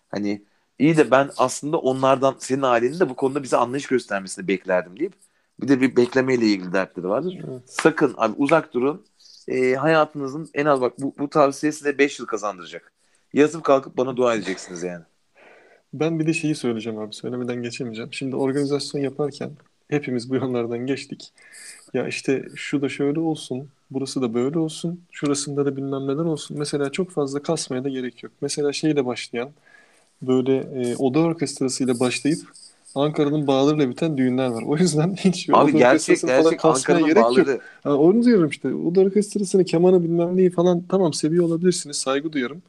Hani 0.08 0.42
iyi 0.78 0.96
de 0.96 1.10
ben 1.10 1.30
aslında 1.36 1.78
onlardan 1.78 2.36
senin 2.38 2.62
ailenin 2.62 3.00
de 3.00 3.08
bu 3.08 3.16
konuda 3.16 3.42
bize 3.42 3.56
anlayış 3.56 3.86
göstermesini 3.86 4.48
beklerdim 4.48 4.98
deyip 5.00 5.14
bir 5.62 5.68
de 5.68 5.80
bir 5.80 5.96
beklemeyle 5.96 6.46
ilgili 6.46 6.72
dertleri 6.72 7.08
vardır. 7.08 7.38
Evet. 7.48 7.62
Sakın 7.66 8.14
abi 8.16 8.34
uzak 8.36 8.74
durun. 8.74 9.04
Ee, 9.48 9.74
hayatınızın 9.74 10.50
en 10.54 10.66
az 10.66 10.80
bak 10.80 10.92
bu, 10.98 11.14
bu 11.18 11.30
tavsiye 11.30 11.72
size 11.72 11.98
5 11.98 12.18
yıl 12.18 12.26
kazandıracak. 12.26 12.92
Yatıp 13.32 13.64
kalkıp 13.64 13.96
bana 13.96 14.16
dua 14.16 14.34
edeceksiniz 14.34 14.82
yani. 14.82 15.04
Ben 15.94 16.18
bir 16.18 16.26
de 16.26 16.32
şeyi 16.32 16.54
söyleyeceğim 16.54 16.98
abi. 16.98 17.14
Söylemeden 17.14 17.62
geçemeyeceğim. 17.62 18.12
Şimdi 18.12 18.36
organizasyon 18.36 19.02
yaparken 19.02 19.50
hepimiz 19.88 20.30
bu 20.30 20.36
yollardan 20.36 20.78
geçtik. 20.78 21.32
Ya 21.94 22.08
işte 22.08 22.48
şu 22.56 22.82
da 22.82 22.88
şöyle 22.88 23.20
olsun, 23.20 23.68
burası 23.90 24.22
da 24.22 24.34
böyle 24.34 24.58
olsun, 24.58 25.00
şurasında 25.10 25.66
da 25.66 25.76
bilmem 25.76 26.06
neler 26.06 26.24
olsun. 26.24 26.58
Mesela 26.58 26.92
çok 26.92 27.10
fazla 27.10 27.42
kasmaya 27.42 27.84
da 27.84 27.88
gerek 27.88 28.22
yok. 28.22 28.32
Mesela 28.40 28.72
şeyle 28.72 29.06
başlayan, 29.06 29.50
böyle 30.22 30.56
e, 30.56 30.96
oda 30.96 31.18
orkestrasıyla 31.18 32.00
başlayıp 32.00 32.40
Ankara'nın 32.94 33.46
bağlarıyla 33.46 33.90
biten 33.90 34.16
düğünler 34.16 34.46
var. 34.48 34.62
O 34.62 34.76
yüzden 34.76 35.14
hiç 35.14 35.48
Abi 35.52 35.72
gerçek 35.76 36.26
gerçek 36.26 36.64
Ankara'nın 36.64 37.04
gerek 37.04 37.16
yok. 37.16 37.48
bağları. 37.48 37.60
Ha, 37.82 37.94
onu 37.96 38.22
diyorum 38.22 38.48
işte. 38.50 38.74
Oda 38.74 39.00
orkestrasını, 39.00 39.64
kemanı 39.64 40.04
bilmem 40.04 40.36
neyi 40.36 40.50
falan 40.50 40.86
tamam 40.88 41.12
seviyor 41.12 41.44
olabilirsiniz. 41.44 41.96
Saygı 41.96 42.32
duyarım. 42.32 42.62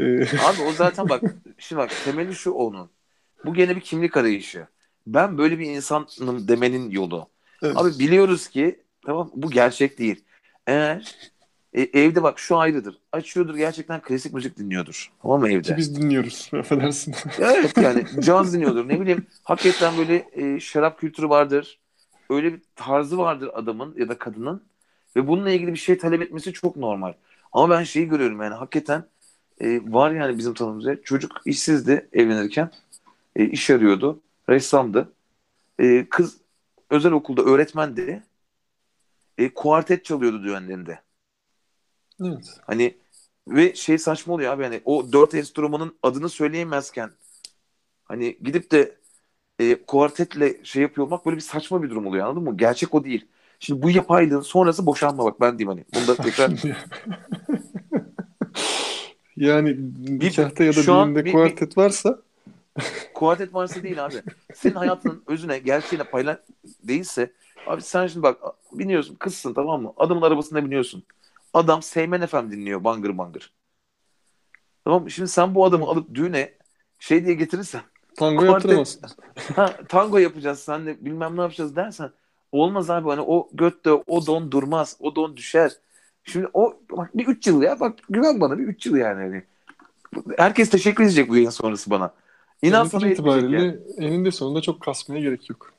Ee, 0.00 0.22
Abi 0.36 0.62
o 0.62 0.72
zaten 0.72 1.08
bak 1.08 1.22
şimdi 1.58 1.82
bak 1.82 1.90
temeli 2.04 2.34
şu 2.34 2.50
onun. 2.52 2.90
Bu 3.44 3.54
gene 3.54 3.76
bir 3.76 3.80
kimlik 3.80 4.16
arayışı. 4.16 4.66
Ben 5.06 5.38
böyle 5.38 5.58
bir 5.58 5.66
insanım 5.66 6.48
demenin 6.48 6.90
yolu. 6.90 7.28
evet. 7.62 7.76
Abi 7.76 7.98
biliyoruz 7.98 8.48
ki 8.48 8.82
tamam 9.06 9.30
bu 9.34 9.50
gerçek 9.50 9.98
değil. 9.98 10.24
Eğer 10.66 11.16
e, 11.74 11.82
evde 11.82 12.22
bak 12.22 12.38
şu 12.38 12.56
ayrıdır. 12.56 12.98
Açıyordur 13.12 13.54
gerçekten 13.54 14.00
klasik 14.00 14.32
müzik 14.34 14.58
dinliyordur. 14.58 15.12
Tamam 15.22 15.40
mı 15.40 15.48
Ki 15.48 15.54
evde? 15.54 15.76
biz 15.76 15.96
dinliyoruz. 15.96 16.50
Affedersin. 16.54 17.14
Evet 17.38 17.76
yani 17.76 18.04
caz 18.20 18.54
dinliyordur. 18.54 18.88
Ne 18.88 19.00
bileyim 19.00 19.26
hakikaten 19.44 19.98
böyle 19.98 20.28
e, 20.32 20.60
şarap 20.60 20.98
kültürü 20.98 21.28
vardır. 21.28 21.78
Öyle 22.30 22.52
bir 22.52 22.62
tarzı 22.76 23.18
vardır 23.18 23.50
adamın 23.54 23.94
ya 23.98 24.08
da 24.08 24.18
kadının. 24.18 24.62
Ve 25.16 25.28
bununla 25.28 25.50
ilgili 25.50 25.72
bir 25.72 25.78
şey 25.78 25.98
talep 25.98 26.22
etmesi 26.22 26.52
çok 26.52 26.76
normal. 26.76 27.12
Ama 27.52 27.70
ben 27.78 27.82
şeyi 27.84 28.08
görüyorum 28.08 28.42
yani 28.42 28.54
hakikaten 28.54 29.04
e, 29.60 29.80
var 29.86 30.10
yani 30.10 30.38
bizim 30.38 30.54
tanımımızda. 30.54 31.02
Çocuk 31.02 31.32
işsizdi 31.46 32.08
evlenirken. 32.12 32.70
E, 33.36 33.44
iş 33.44 33.70
arıyordu. 33.70 34.20
Ressamdı. 34.48 35.12
E, 35.78 36.06
kız 36.10 36.36
özel 36.90 37.12
okulda 37.12 37.42
öğretmendi. 37.42 38.22
E, 39.38 39.54
kuartet 39.54 40.04
çalıyordu 40.04 40.42
düğünlerinde. 40.44 40.98
Evet. 42.20 42.60
Hani 42.66 42.98
ve 43.48 43.74
şey 43.74 43.98
saçma 43.98 44.34
oluyor 44.34 44.52
abi 44.52 44.62
hani 44.64 44.80
o 44.84 45.12
dört 45.12 45.34
enstrümanın 45.34 45.96
adını 46.02 46.28
söyleyemezken 46.28 47.10
hani 48.04 48.38
gidip 48.42 48.70
de 48.72 48.98
e, 49.60 49.84
kuartetle 49.86 50.64
şey 50.64 50.82
yapıyor 50.82 51.06
olmak 51.08 51.26
böyle 51.26 51.36
bir 51.36 51.42
saçma 51.42 51.84
bir 51.84 51.90
durum 51.90 52.06
oluyor 52.06 52.26
anladın 52.26 52.44
mı? 52.44 52.58
Gerçek 52.58 52.94
o 52.94 53.04
değil. 53.04 53.28
Şimdi 53.60 53.82
bu 53.82 53.90
yapaylığın 53.90 54.40
sonrası 54.40 54.86
boşanma 54.86 55.24
bak 55.26 55.40
ben 55.42 55.58
diyeyim 55.58 55.68
hani. 55.78 55.86
Bunda 55.94 56.18
tekrar 56.20 56.52
Yani 59.36 59.76
nikahta 60.20 60.64
ya 60.64 60.76
da 60.76 60.86
düğünde 60.86 61.24
bir- 61.24 61.26
kuartet 61.26 61.78
varsa 61.78 62.22
kuartet 63.12 63.54
varsa 63.54 63.82
değil 63.82 64.04
abi. 64.06 64.22
Senin 64.52 64.74
hayatının 64.74 65.24
özüne 65.26 65.58
gerçeğine 65.58 66.04
paylan 66.04 66.38
değilse 66.64 67.32
abi 67.66 67.82
sen 67.82 68.06
şimdi 68.06 68.22
bak 68.22 68.38
biniyorsun 68.72 69.14
kızsın 69.14 69.54
tamam 69.54 69.82
mı? 69.82 69.92
Adamın 69.96 70.22
arabasına 70.22 70.64
biniyorsun. 70.64 71.04
Adam 71.54 71.82
Seymen 71.82 72.26
FM 72.26 72.50
dinliyor 72.50 72.84
bangır 72.84 73.18
bangır. 73.18 73.52
Tamam 74.84 75.02
mı? 75.02 75.10
Şimdi 75.10 75.28
sen 75.28 75.54
bu 75.54 75.64
adamı 75.64 75.84
alıp 75.84 76.14
düğüne 76.14 76.52
şey 76.98 77.24
diye 77.24 77.34
getirirsen 77.34 77.80
tango 78.16 78.40
Kuartet- 78.42 78.52
yaptıramazsın. 78.52 79.02
ha, 79.56 79.76
tango 79.88 80.18
yapacağız 80.18 80.58
senle 80.58 81.04
bilmem 81.04 81.36
ne 81.36 81.40
yapacağız 81.40 81.76
dersen 81.76 82.10
olmaz 82.52 82.90
abi 82.90 83.08
hani 83.08 83.20
o 83.20 83.48
götte 83.52 83.90
o 83.92 84.26
don 84.26 84.50
durmaz 84.52 84.96
o 85.00 85.16
don 85.16 85.36
düşer. 85.36 85.72
Şimdi 86.24 86.48
o 86.52 86.80
bak 86.90 87.10
bir 87.18 87.26
3 87.26 87.46
yıl 87.46 87.62
ya 87.62 87.80
bak 87.80 87.98
güven 88.10 88.40
bana 88.40 88.58
bir 88.58 88.64
3 88.64 88.86
yıl 88.86 88.96
yani. 88.96 89.22
Hani. 89.22 89.42
Herkes 90.38 90.70
teşekkür 90.70 91.04
edecek 91.04 91.28
bu 91.28 91.36
yayın 91.36 91.50
sonrası 91.50 91.90
bana. 91.90 92.14
İnan 92.62 92.84
Sonuç 92.84 93.02
sana 93.02 93.12
itibariyle 93.12 93.56
yani. 93.56 93.78
eninde 93.98 94.30
sonunda 94.30 94.60
çok 94.60 94.80
kasmaya 94.80 95.20
gerek 95.20 95.50
yok. 95.50 95.72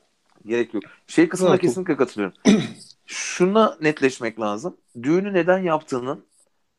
Gerek 0.46 0.74
yok. 0.74 0.82
Şey 1.06 1.28
kısmına 1.28 1.52
ol. 1.54 1.58
kesinlikle 1.58 1.96
katılıyorum. 1.96 2.36
Şuna 3.06 3.76
netleşmek 3.80 4.40
lazım. 4.40 4.76
Düğünü 5.02 5.32
neden 5.34 5.58
yaptığının 5.58 6.24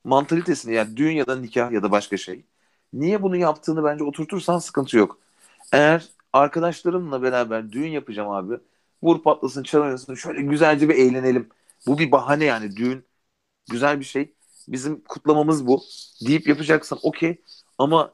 mantalitesini 0.04 0.74
yani 0.76 0.98
düğün 0.98 1.12
ya 1.12 1.28
da 1.28 1.36
nikah 1.36 1.72
ya 1.72 1.84
da 1.84 1.91
başka 1.91 2.18
şey. 2.18 2.45
Niye 2.94 3.24
bunu 3.24 3.38
yaptığını 3.38 3.84
bence 3.84 4.04
oturtursan 4.04 4.60
sıkıntı 4.60 4.98
yok. 4.98 5.20
Eğer 5.74 6.10
arkadaşlarımla 6.34 7.22
beraber 7.24 7.72
düğün 7.72 7.90
yapacağım 7.90 8.30
abi. 8.32 8.60
Vur 9.04 9.24
patlasın 9.24 9.64
çal 9.64 9.82
oynasın 9.82 10.16
şöyle 10.16 10.41
güzelce 10.41 10.90
bir 10.90 10.95
eğlenelim. 10.95 11.49
Bu 11.88 11.99
bir 11.99 12.12
bahane 12.12 12.45
yani 12.45 12.76
düğün 12.78 13.06
güzel 13.72 13.99
bir 13.99 14.06
şey. 14.06 14.34
Bizim 14.70 15.02
kutlamamız 15.04 15.68
bu 15.68 15.82
deyip 16.28 16.48
yapacaksan 16.48 16.99
okey. 17.04 17.41
Ama 17.78 18.14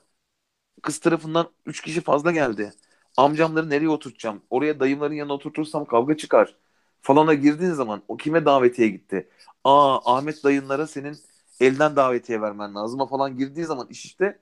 kız 0.81 0.99
tarafından 0.99 1.49
3 1.65 1.81
kişi 1.81 2.02
fazla 2.02 2.31
geldi. 2.31 2.73
Amcamları 3.18 3.69
nereye 3.69 3.90
oturtacağım? 3.90 4.41
Oraya 4.49 4.80
dayımların 4.80 5.14
yanına 5.14 5.34
oturtursam 5.34 5.85
kavga 5.85 6.18
çıkar. 6.18 6.56
Falana 7.03 7.34
girdiğin 7.34 7.71
zaman 7.71 8.03
o 8.07 8.17
kime 8.17 8.45
davetiye 8.45 8.89
gitti? 8.89 9.30
Aa 9.63 10.15
Ahmet 10.17 10.43
dayınlara 10.43 10.88
senin 10.88 11.17
elden 11.59 11.95
davetiye 11.95 12.41
vermen 12.41 12.75
lazım. 12.75 13.01
O 13.01 13.07
falan 13.07 13.38
girdiği 13.38 13.65
zaman 13.65 13.88
iş 13.89 14.05
işte 14.05 14.39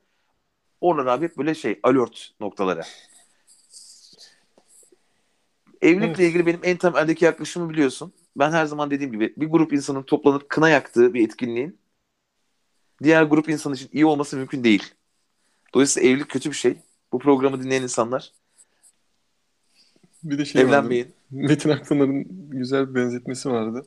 oralar 0.81 1.05
abi 1.05 1.25
hep 1.25 1.37
böyle 1.37 1.55
şey 1.55 1.79
alert 1.83 2.31
noktaları. 2.39 2.81
Evlilikle 5.81 6.05
Evet. 6.05 6.19
ilgili 6.29 6.45
benim 6.45 6.59
en 6.63 6.77
temeldeki 6.77 7.25
yaklaşımı 7.25 7.69
biliyorsun. 7.69 8.13
Ben 8.35 8.51
her 8.51 8.65
zaman 8.65 8.91
dediğim 8.91 9.11
gibi 9.11 9.33
bir 9.37 9.47
grup 9.47 9.73
insanın 9.73 10.03
toplanıp 10.03 10.49
kına 10.49 10.69
yaktığı 10.69 11.13
bir 11.13 11.25
etkinliğin 11.25 11.79
diğer 13.03 13.23
grup 13.23 13.49
insan 13.49 13.73
için 13.73 13.89
iyi 13.93 14.05
olması 14.05 14.37
mümkün 14.37 14.63
değil. 14.63 14.93
Dolayısıyla 15.73 16.09
evlilik 16.09 16.29
kötü 16.29 16.49
bir 16.49 16.55
şey. 16.55 16.77
Bu 17.11 17.19
programı 17.19 17.63
dinleyen 17.63 17.83
insanlar 17.83 18.33
Bir 20.23 20.37
de 20.37 20.45
şey 20.45 20.67
vardı. 20.67 20.97
Metin 21.31 21.69
Akpınar'ın 21.69 22.25
güzel 22.49 22.89
bir 22.89 22.95
benzetmesi 22.95 23.49
vardı. 23.49 23.85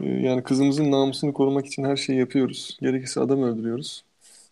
Ee, 0.00 0.06
Yani 0.06 0.42
kızımızın 0.42 0.90
namusunu 0.92 1.32
korumak 1.32 1.66
için 1.66 1.84
her 1.84 1.96
şeyi 1.96 2.18
yapıyoruz. 2.18 2.78
Gerekirse 2.80 3.20
adam 3.20 3.42
öldürüyoruz. 3.42 4.04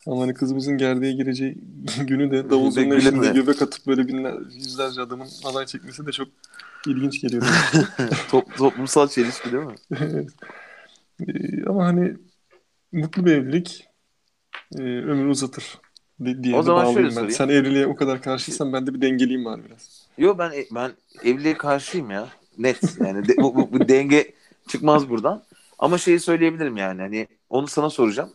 Ama 0.07 0.23
hani 0.23 0.35
kızımızın 0.35 0.79
gerdeğe 0.79 1.13
gireceği 1.13 1.59
günü 2.07 2.31
de 2.31 2.51
davul 2.51 2.71
zurna 2.71 2.95
eşliğinde 2.95 3.31
göbek 3.33 3.63
atıp 3.63 3.87
böyle 3.87 4.09
binler, 4.09 4.35
yüzlerce 4.55 5.01
adamın 5.01 5.29
alay 5.45 5.67
çekmesi 5.67 6.07
de 6.07 6.13
çok 6.13 6.29
ilginç 6.87 7.21
geliyor. 7.21 7.43
Top- 8.31 8.57
toplumsal 8.57 9.09
çelişki 9.09 9.53
değil 9.53 9.65
mi? 9.65 9.75
Evet. 10.01 10.29
Ee, 11.29 11.65
Ama 11.67 11.87
hani 11.87 12.15
mutlu 12.93 13.27
bir 13.27 13.33
evlilik 13.33 13.87
e, 14.79 14.83
ömrü 14.83 15.29
uzatır 15.31 15.79
di- 16.25 16.45
diye 16.45 16.57
O 16.57 16.63
zaman 16.63 16.93
şöyle 16.93 17.07
ben. 17.09 17.13
sorayım. 17.13 17.31
Sen 17.31 17.49
evliliğe 17.49 17.87
o 17.87 17.97
kadar 17.97 18.23
karşıysan 18.23 18.73
ben 18.73 18.87
de 18.87 18.95
bir 18.95 19.01
dengeleyeyim 19.01 19.45
var 19.45 19.61
biraz. 19.65 20.02
Yo 20.19 20.39
ben 20.39 20.53
ben 20.71 20.93
evliliğe 21.23 21.57
karşıyım 21.57 22.11
ya. 22.11 22.29
Net 22.59 22.97
yani 23.01 23.29
de- 23.29 23.41
bu, 23.41 23.57
bu- 23.57 23.73
bu 23.73 23.89
denge 23.89 24.35
çıkmaz 24.67 25.09
buradan. 25.09 25.43
Ama 25.79 25.99
şeyi 25.99 26.21
söyleyebilirim 26.21 26.77
yani 26.77 27.01
hani 27.03 27.29
onu 27.49 27.67
sana 27.69 27.91
soracağım. 27.91 28.31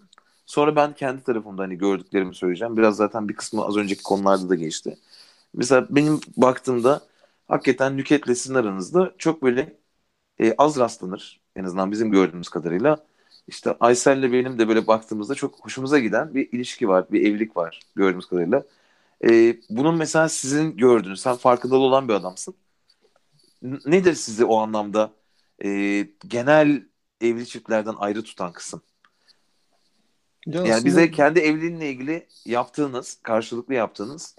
Sonra 0.45 0.75
ben 0.75 0.93
kendi 0.95 1.23
tarafımda 1.23 1.61
hani 1.63 1.77
gördüklerimi 1.77 2.35
söyleyeceğim. 2.35 2.77
Biraz 2.77 2.95
zaten 2.95 3.29
bir 3.29 3.35
kısmı 3.35 3.65
az 3.65 3.77
önceki 3.77 4.03
konularda 4.03 4.49
da 4.49 4.55
geçti. 4.55 4.97
Mesela 5.55 5.87
benim 5.89 6.19
baktığımda 6.37 7.01
hakikaten 7.47 7.97
Nüket'le 7.97 8.25
sizin 8.27 8.55
aranızda 8.55 9.13
çok 9.17 9.43
böyle 9.43 9.77
e, 10.39 10.55
az 10.57 10.77
rastlanır. 10.79 11.41
En 11.55 11.63
azından 11.63 11.91
bizim 11.91 12.11
gördüğümüz 12.11 12.49
kadarıyla. 12.49 12.97
işte 13.47 13.75
Aysel'le 13.79 14.33
benim 14.33 14.59
de 14.59 14.67
böyle 14.67 14.87
baktığımızda 14.87 15.35
çok 15.35 15.65
hoşumuza 15.65 15.99
giden 15.99 16.33
bir 16.35 16.49
ilişki 16.51 16.87
var, 16.89 17.05
bir 17.11 17.21
evlilik 17.21 17.57
var 17.57 17.79
gördüğümüz 17.95 18.25
kadarıyla. 18.25 18.63
Ee, 19.25 19.57
bunun 19.69 19.95
mesela 19.97 20.29
sizin 20.29 20.77
gördüğünüz, 20.77 21.21
sen 21.21 21.35
farkında 21.35 21.75
olan 21.75 22.07
bir 22.07 22.13
adamsın. 22.13 22.55
N- 23.61 23.79
nedir 23.85 24.13
sizi 24.13 24.45
o 24.45 24.57
anlamda 24.57 25.13
e, 25.65 25.69
genel 26.27 26.83
evli 27.21 27.45
çiftlerden 27.47 27.95
ayrı 27.97 28.23
tutan 28.23 28.53
kısım? 28.53 28.81
Ya 30.47 30.61
Yani 30.63 30.69
aslında 30.69 30.85
bize 30.85 31.11
kendi 31.11 31.39
evliliğinle 31.39 31.89
ilgili 31.89 32.27
yaptığınız, 32.45 33.19
karşılıklı 33.23 33.73
yaptığınız 33.73 34.35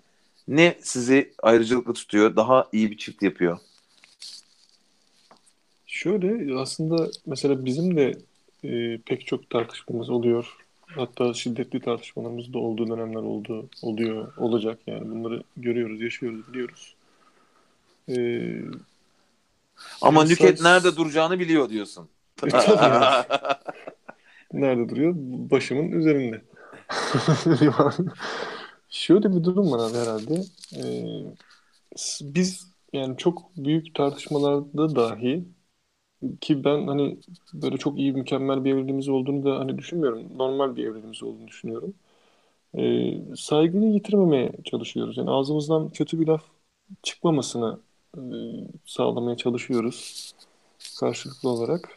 ne 0.49 0.79
sizi 0.83 1.35
ayrıcalıklı 1.43 1.93
tutuyor, 1.95 2.37
daha 2.37 2.69
iyi 2.73 2.91
bir 2.91 2.97
çift 2.99 3.23
yapıyor? 3.23 3.59
şöyle 5.87 6.55
aslında 6.55 7.11
mesela 7.27 7.65
bizim 7.65 7.97
de 7.97 8.13
e, 8.65 8.99
pek 9.07 9.27
çok 9.27 9.51
tartışmamız 9.51 10.11
oluyor. 10.11 10.68
Hatta 10.97 11.35
şiddetli 11.35 11.81
tartışmalarımız 11.81 12.53
da 12.53 12.59
olduğu 12.59 12.89
dönemler 12.89 13.21
oldu, 13.21 13.69
oluyor, 13.83 14.37
olacak 14.37 14.79
yani. 14.87 15.11
Bunları 15.11 15.43
görüyoruz, 15.57 16.01
yaşıyoruz, 16.01 16.49
biliyoruz. 16.53 16.95
E, 18.09 18.17
Ama 20.03 20.25
Nüket 20.25 20.39
sadece- 20.39 20.65
nerede 20.65 20.97
duracağını 20.97 21.39
biliyor 21.39 21.69
diyorsun. 21.71 22.09
E, 22.47 22.49
tabii. 22.49 23.39
Nerede 24.53 24.89
duruyor? 24.89 25.15
Başımın 25.51 25.93
üzerinde. 25.93 26.43
Şöyle 28.91 29.37
bir 29.37 29.45
durum 29.45 29.73
var 29.73 29.91
abi 29.91 29.99
herhalde. 29.99 30.45
Ee, 30.77 31.05
biz 32.23 32.67
yani 32.93 33.17
çok 33.17 33.57
büyük 33.57 33.95
tartışmalarda 33.95 34.97
dahi 34.97 35.45
ki 36.41 36.65
ben 36.65 36.87
hani 36.87 37.19
böyle 37.55 37.77
çok 37.77 37.99
iyi 37.99 38.13
mükemmel 38.13 38.65
bir 38.65 38.75
evliliğimiz 38.75 39.09
olduğunu 39.09 39.45
da 39.45 39.59
hani 39.61 39.79
düşünmüyorum. 39.79 40.39
Normal 40.39 40.77
bir 40.77 40.85
evliliğimiz 40.87 41.23
olduğunu 41.23 41.49
düşünüyorum. 41.49 41.95
Ee, 42.79 43.15
saygıyı 43.37 43.93
yitirmemeye 43.93 44.53
çalışıyoruz. 44.65 45.17
Yani 45.17 45.31
ağzımızdan 45.31 45.91
kötü 45.91 46.21
bir 46.21 46.27
laf 46.27 46.43
çıkmamasını 47.03 47.81
e, 48.17 48.23
sağlamaya 48.87 49.37
çalışıyoruz 49.37 50.33
karşılıklı 51.01 51.49
olarak. 51.49 51.89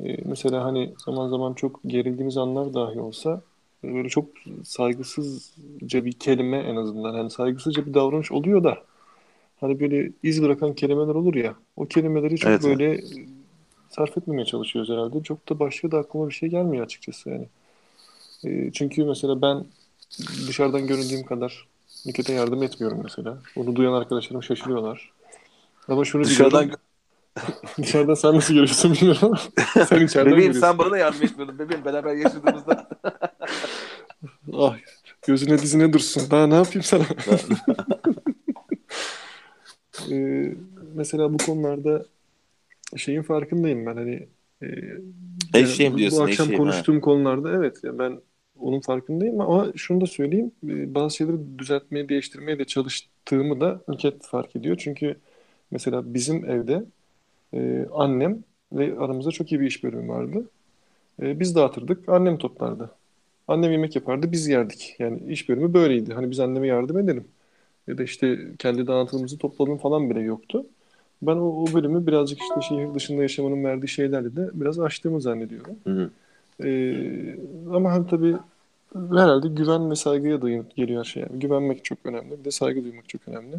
Ee, 0.00 0.16
mesela 0.24 0.64
hani 0.64 0.94
zaman 1.06 1.28
zaman 1.28 1.54
çok 1.54 1.80
gerildiğimiz 1.86 2.36
anlar 2.36 2.74
dahi 2.74 3.00
olsa 3.00 3.42
e, 3.84 3.94
böyle 3.94 4.08
çok 4.08 4.28
saygısızca 4.64 6.04
bir 6.04 6.12
kelime 6.12 6.58
en 6.58 6.76
azından 6.76 7.14
hani 7.14 7.30
saygısızca 7.30 7.86
bir 7.86 7.94
davranış 7.94 8.32
oluyor 8.32 8.64
da 8.64 8.78
hani 9.60 9.80
böyle 9.80 10.12
iz 10.22 10.42
bırakan 10.42 10.74
kelimeler 10.74 11.14
olur 11.14 11.34
ya 11.34 11.54
o 11.76 11.86
kelimeleri 11.86 12.36
çok 12.36 12.50
Evet, 12.50 12.64
böyle 12.64 12.94
e, 12.94 13.00
sarf 13.96 14.18
etmemeye 14.18 14.44
çalışıyoruz 14.46 14.90
herhalde. 14.90 15.22
Çok 15.22 15.48
da 15.48 15.58
başka 15.58 15.90
da 15.90 15.98
aklıma 15.98 16.28
bir 16.28 16.34
şey 16.34 16.48
gelmiyor 16.48 16.84
açıkçası 16.84 17.30
yani. 17.30 17.48
E, 18.44 18.72
çünkü 18.72 19.04
mesela 19.04 19.42
ben 19.42 19.64
dışarıdan 20.48 20.86
göründüğüm 20.86 21.24
kadar 21.26 21.66
Nüket'e 22.06 22.32
yardım 22.32 22.62
etmiyorum 22.62 23.00
mesela. 23.04 23.38
Onu 23.56 23.76
duyan 23.76 23.92
arkadaşlarım 23.92 24.42
şaşırıyorlar. 24.42 25.10
Ama 25.88 26.04
şunu 26.04 26.24
Dışarıdan 26.24 26.60
biliyorum. 26.64 26.82
Dışarıdan 27.78 28.14
sen 28.14 28.34
nasıl 28.34 28.54
görüyorsun 28.54 28.92
bilmiyorum 28.94 29.20
ama 29.22 29.38
sen 29.86 30.06
içeriden 30.06 30.32
Bebeğim 30.32 30.36
görüyorsun. 30.36 30.60
sen 30.60 30.78
bana 30.78 30.90
da 30.90 30.98
yardım 30.98 31.22
etmiyordun 31.22 31.58
bebeğim 31.58 31.84
beraber 31.84 32.14
yaşadığımızda. 32.14 32.88
Ah 34.52 34.76
gözüne 35.26 35.58
dizine 35.58 35.92
dursun. 35.92 36.30
Daha 36.30 36.46
ne 36.46 36.54
yapayım 36.54 36.82
sana? 36.82 37.02
Ee, 40.10 40.54
mesela 40.94 41.32
bu 41.34 41.36
konularda 41.38 42.04
şeyin 42.96 43.22
farkındayım 43.22 43.86
ben 43.86 43.96
hani 43.96 44.28
e, 44.62 44.66
Eşeğim 45.54 45.98
diyorsun, 45.98 46.18
Bu 46.18 46.22
akşam 46.22 46.46
eşeğim, 46.46 46.62
konuştuğum 46.62 47.00
konularda 47.00 47.50
evet 47.50 47.84
ya 47.84 47.98
ben 47.98 48.20
onun 48.58 48.80
farkındayım 48.80 49.40
ama 49.40 49.72
şunu 49.76 50.00
da 50.00 50.06
söyleyeyim 50.06 50.52
e, 50.68 50.94
bazı 50.94 51.16
şeyleri 51.16 51.58
düzeltmeye 51.58 52.08
değiştirmeye 52.08 52.58
de 52.58 52.64
çalıştığımı 52.64 53.60
da 53.60 53.80
Nüket 53.88 54.26
fark 54.26 54.56
ediyor. 54.56 54.76
Çünkü 54.80 55.16
mesela 55.70 56.14
bizim 56.14 56.44
evde 56.50 56.84
e, 57.54 57.86
annem 57.92 58.44
ve 58.72 58.98
aramızda 58.98 59.30
çok 59.30 59.52
iyi 59.52 59.60
bir 59.60 59.66
iş 59.66 59.84
bölümü 59.84 60.08
vardı. 60.08 60.50
E, 61.22 61.40
biz 61.40 61.54
dağıtırdık 61.56 62.08
annem 62.08 62.38
toplardı. 62.38 62.90
Annem 63.48 63.72
yemek 63.72 63.96
yapardı 63.96 64.32
biz 64.32 64.48
yerdik. 64.48 64.96
Yani 64.98 65.32
iş 65.32 65.48
bölümü 65.48 65.74
böyleydi. 65.74 66.14
Hani 66.14 66.30
biz 66.30 66.40
anneme 66.40 66.66
yardım 66.66 66.98
edelim. 66.98 67.24
Ya 67.88 67.98
da 67.98 68.02
işte 68.02 68.38
kendi 68.58 68.86
dağıtımımızı 68.86 69.38
topladığım 69.38 69.78
falan 69.78 70.10
bile 70.10 70.20
yoktu. 70.20 70.66
Ben 71.22 71.36
o, 71.36 71.62
o 71.62 71.74
bölümü 71.74 72.06
birazcık 72.06 72.38
işte 72.40 72.60
şehir 72.68 72.94
dışında 72.94 73.22
yaşamanın 73.22 73.64
verdiği 73.64 73.88
şeylerle 73.88 74.36
de 74.36 74.50
biraz 74.54 74.80
aştığımı 74.80 75.20
zannediyorum. 75.20 75.76
Hı 75.84 75.90
hı. 75.90 76.10
Ee, 76.68 77.38
ama 77.72 77.92
hani 77.92 78.06
tabii 78.06 78.36
herhalde 78.94 79.48
güven 79.48 79.90
ve 79.90 79.94
saygıya 79.96 80.42
dayanıp 80.42 80.76
geliyor 80.76 80.98
her 80.98 81.04
şey. 81.04 81.22
Yani 81.22 81.38
güvenmek 81.38 81.84
çok 81.84 81.98
önemli. 82.04 82.38
Bir 82.38 82.44
de 82.44 82.50
saygı 82.50 82.84
duymak 82.84 83.08
çok 83.08 83.28
önemli. 83.28 83.56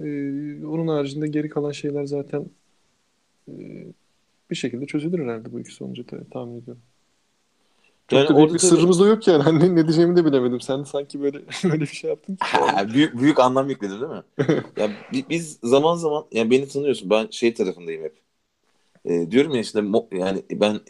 Ee, 0.00 0.66
onun 0.66 0.88
haricinde 0.88 1.28
geri 1.28 1.48
kalan 1.48 1.72
şeyler 1.72 2.04
zaten 2.04 2.46
e, 3.48 3.86
bir 4.50 4.56
şekilde 4.56 4.86
çözülür 4.86 5.24
herhalde 5.24 5.52
bu 5.52 5.60
ikisi 5.60 5.84
olunca 5.84 6.04
tahmin 6.30 6.60
ediyorum. 6.60 6.82
Çok 8.10 8.18
Yani 8.18 8.28
da 8.28 8.36
büyük 8.36 8.48
orada 8.48 8.54
bir 8.54 8.58
sırrımız 8.58 9.00
da 9.00 9.06
yok 9.06 9.28
yani. 9.28 9.42
Hani 9.42 9.76
ne 9.76 9.86
diyeceğimi 9.86 10.16
de 10.16 10.24
bilemedim. 10.24 10.60
Sen 10.60 10.80
de 10.80 10.84
sanki 10.84 11.22
böyle 11.22 11.38
böyle 11.64 11.80
bir 11.80 11.86
şey 11.86 12.10
yaptın. 12.10 12.38
Ha, 12.40 12.88
büyük 12.94 13.18
büyük 13.20 13.40
anlam 13.40 13.68
yükledin 13.70 14.00
değil 14.00 14.12
mi? 14.12 14.22
ya 14.76 14.90
bi- 15.12 15.26
biz 15.30 15.58
zaman 15.62 15.94
zaman 15.96 16.26
yani 16.32 16.50
beni 16.50 16.68
tanıyorsun 16.68 17.10
ben 17.10 17.28
şey 17.30 17.54
tarafındayım 17.54 18.04
hep. 18.04 18.16
Ee, 19.04 19.30
diyorum 19.30 19.54
ya 19.54 19.60
işte 19.60 19.82
yani 20.12 20.42
ben 20.52 20.80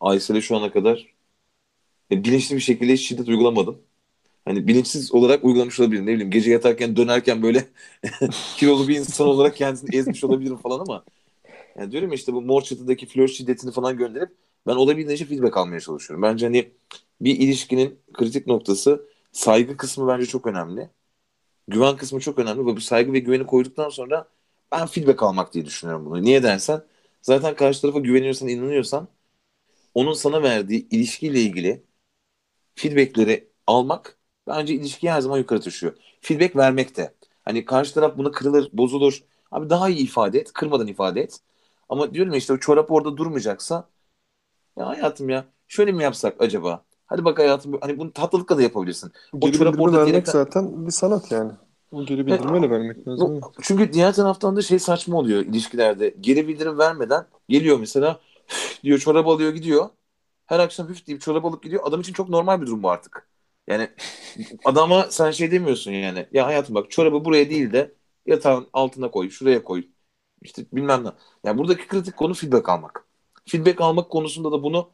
Aysel'e 0.00 0.40
şu 0.40 0.56
ana 0.56 0.72
kadar 0.72 1.14
e, 2.12 2.24
bilinçli 2.24 2.56
bir 2.56 2.60
şekilde 2.60 2.92
hiç 2.92 3.08
şiddet 3.08 3.28
uygulamadım. 3.28 3.78
Hani 4.44 4.68
bilinçsiz 4.68 5.14
olarak 5.14 5.44
uygulamış 5.44 5.80
olabilirim. 5.80 6.06
Ne 6.06 6.12
bileyim 6.14 6.30
gece 6.30 6.50
yatarken 6.52 6.96
dönerken 6.96 7.42
böyle 7.42 7.64
kilolu 8.56 8.88
bir 8.88 8.96
insan 8.96 9.26
olarak 9.28 9.56
kendisini 9.56 9.96
ezmiş 9.96 10.24
olabilirim 10.24 10.56
falan 10.56 10.80
ama 10.80 11.04
yani 11.78 11.92
diyorum 11.92 12.12
işte 12.12 12.34
bu 12.34 12.42
mor 12.42 12.62
çatıdaki 12.62 13.06
flört 13.06 13.30
şiddetini 13.32 13.72
falan 13.72 13.98
gönderip 13.98 14.30
ben 14.66 14.76
olabildiğince 14.76 15.24
feedback 15.24 15.56
almaya 15.56 15.80
çalışıyorum. 15.80 16.22
Bence 16.22 16.46
hani 16.46 16.72
bir 17.20 17.38
ilişkinin 17.40 18.00
kritik 18.12 18.46
noktası 18.46 19.08
saygı 19.32 19.76
kısmı 19.76 20.08
bence 20.08 20.26
çok 20.26 20.46
önemli. 20.46 20.90
Güven 21.68 21.96
kısmı 21.96 22.20
çok 22.20 22.38
önemli. 22.38 22.62
Ve 22.62 22.76
bu 22.76 22.80
saygı 22.80 23.12
ve 23.12 23.18
güveni 23.18 23.46
koyduktan 23.46 23.88
sonra 23.88 24.28
ben 24.72 24.86
feedback 24.86 25.22
almak 25.22 25.54
diye 25.54 25.64
düşünüyorum 25.66 26.06
bunu. 26.06 26.22
Niye 26.22 26.42
dersen 26.42 26.82
zaten 27.22 27.56
karşı 27.56 27.82
tarafa 27.82 27.98
güveniyorsan, 27.98 28.48
inanıyorsan 28.48 29.08
onun 29.94 30.12
sana 30.12 30.42
verdiği 30.42 30.88
ilişkiyle 30.90 31.40
ilgili 31.40 31.84
feedbackleri 32.74 33.48
almak 33.66 34.18
bence 34.48 34.74
ilişkiyi 34.74 35.10
her 35.12 35.20
zaman 35.20 35.38
yukarı 35.38 35.60
taşıyor. 35.60 35.96
Feedback 36.20 36.56
vermek 36.56 36.96
de. 36.96 37.14
Hani 37.44 37.64
karşı 37.64 37.94
taraf 37.94 38.18
buna 38.18 38.30
kırılır, 38.30 38.70
bozulur. 38.72 39.24
Abi 39.50 39.70
daha 39.70 39.88
iyi 39.88 39.98
ifade 40.04 40.38
et, 40.38 40.52
kırmadan 40.52 40.86
ifade 40.86 41.20
et. 41.20 41.40
Ama 41.88 42.14
diyorum 42.14 42.32
ya 42.32 42.38
işte 42.38 42.52
o 42.52 42.58
çorap 42.58 42.90
orada 42.92 43.16
durmayacaksa 43.16 43.88
ya 44.78 44.86
hayatım 44.88 45.28
ya 45.28 45.44
şöyle 45.68 45.92
mi 45.92 46.02
yapsak 46.02 46.40
acaba? 46.42 46.84
Hadi 47.06 47.24
bak 47.24 47.38
hayatım 47.38 47.78
hani 47.80 47.98
bunu 47.98 48.12
tatlılıkla 48.12 48.58
da 48.58 48.62
yapabilirsin. 48.62 49.12
O 49.32 49.40
Geri 49.40 49.52
çorap 49.52 49.80
orada 49.80 49.96
vermek 49.98 50.06
diyerekten- 50.06 50.32
zaten 50.32 50.86
bir 50.86 50.90
sanat 50.92 51.32
yani. 51.32 51.52
O 51.90 52.04
geri 52.06 52.26
bildirimi 52.26 52.54
öyle 52.54 52.70
vermek 52.70 53.08
lazım. 53.08 53.38
Bu- 53.42 53.52
Çünkü 53.62 53.92
diğer 53.92 54.12
taraftan 54.14 54.56
da 54.56 54.62
şey 54.62 54.78
saçma 54.78 55.16
oluyor 55.18 55.40
ilişkilerde. 55.40 56.14
Geri 56.20 56.48
bildirim 56.48 56.78
vermeden 56.78 57.26
geliyor 57.48 57.78
mesela 57.80 58.20
diyor 58.84 58.98
çorap 58.98 59.26
alıyor 59.28 59.52
gidiyor. 59.54 59.90
Her 60.46 60.58
akşam 60.60 60.88
hüf 60.88 61.06
deyip 61.06 61.20
çorap 61.22 61.44
alıp 61.44 61.62
gidiyor. 61.62 61.82
Adam 61.86 62.00
için 62.00 62.12
çok 62.12 62.28
normal 62.28 62.62
bir 62.62 62.66
durum 62.66 62.82
bu 62.82 62.90
artık. 62.90 63.28
Yani 63.68 63.90
adama 64.64 65.06
sen 65.10 65.32
şey 65.32 65.52
demiyorsun 65.52 65.92
yani. 65.92 66.28
Ya 66.32 66.46
hayatım 66.46 66.74
bak 66.74 66.90
çorabı 66.90 67.24
buraya 67.26 67.50
değil 67.50 67.72
de 67.74 67.94
yatağın 68.26 68.68
altına 68.72 69.10
koy, 69.12 69.30
şuraya 69.30 69.64
koy. 69.64 69.88
İşte 70.42 70.66
bilmem 70.72 71.04
ne. 71.04 71.10
Yani 71.44 71.58
buradaki 71.58 71.88
kritik 71.88 72.16
konu 72.16 72.34
feedback 72.34 72.68
almak. 72.68 73.05
Feedback 73.48 73.80
almak 73.80 74.10
konusunda 74.10 74.52
da 74.52 74.62
bunu 74.62 74.88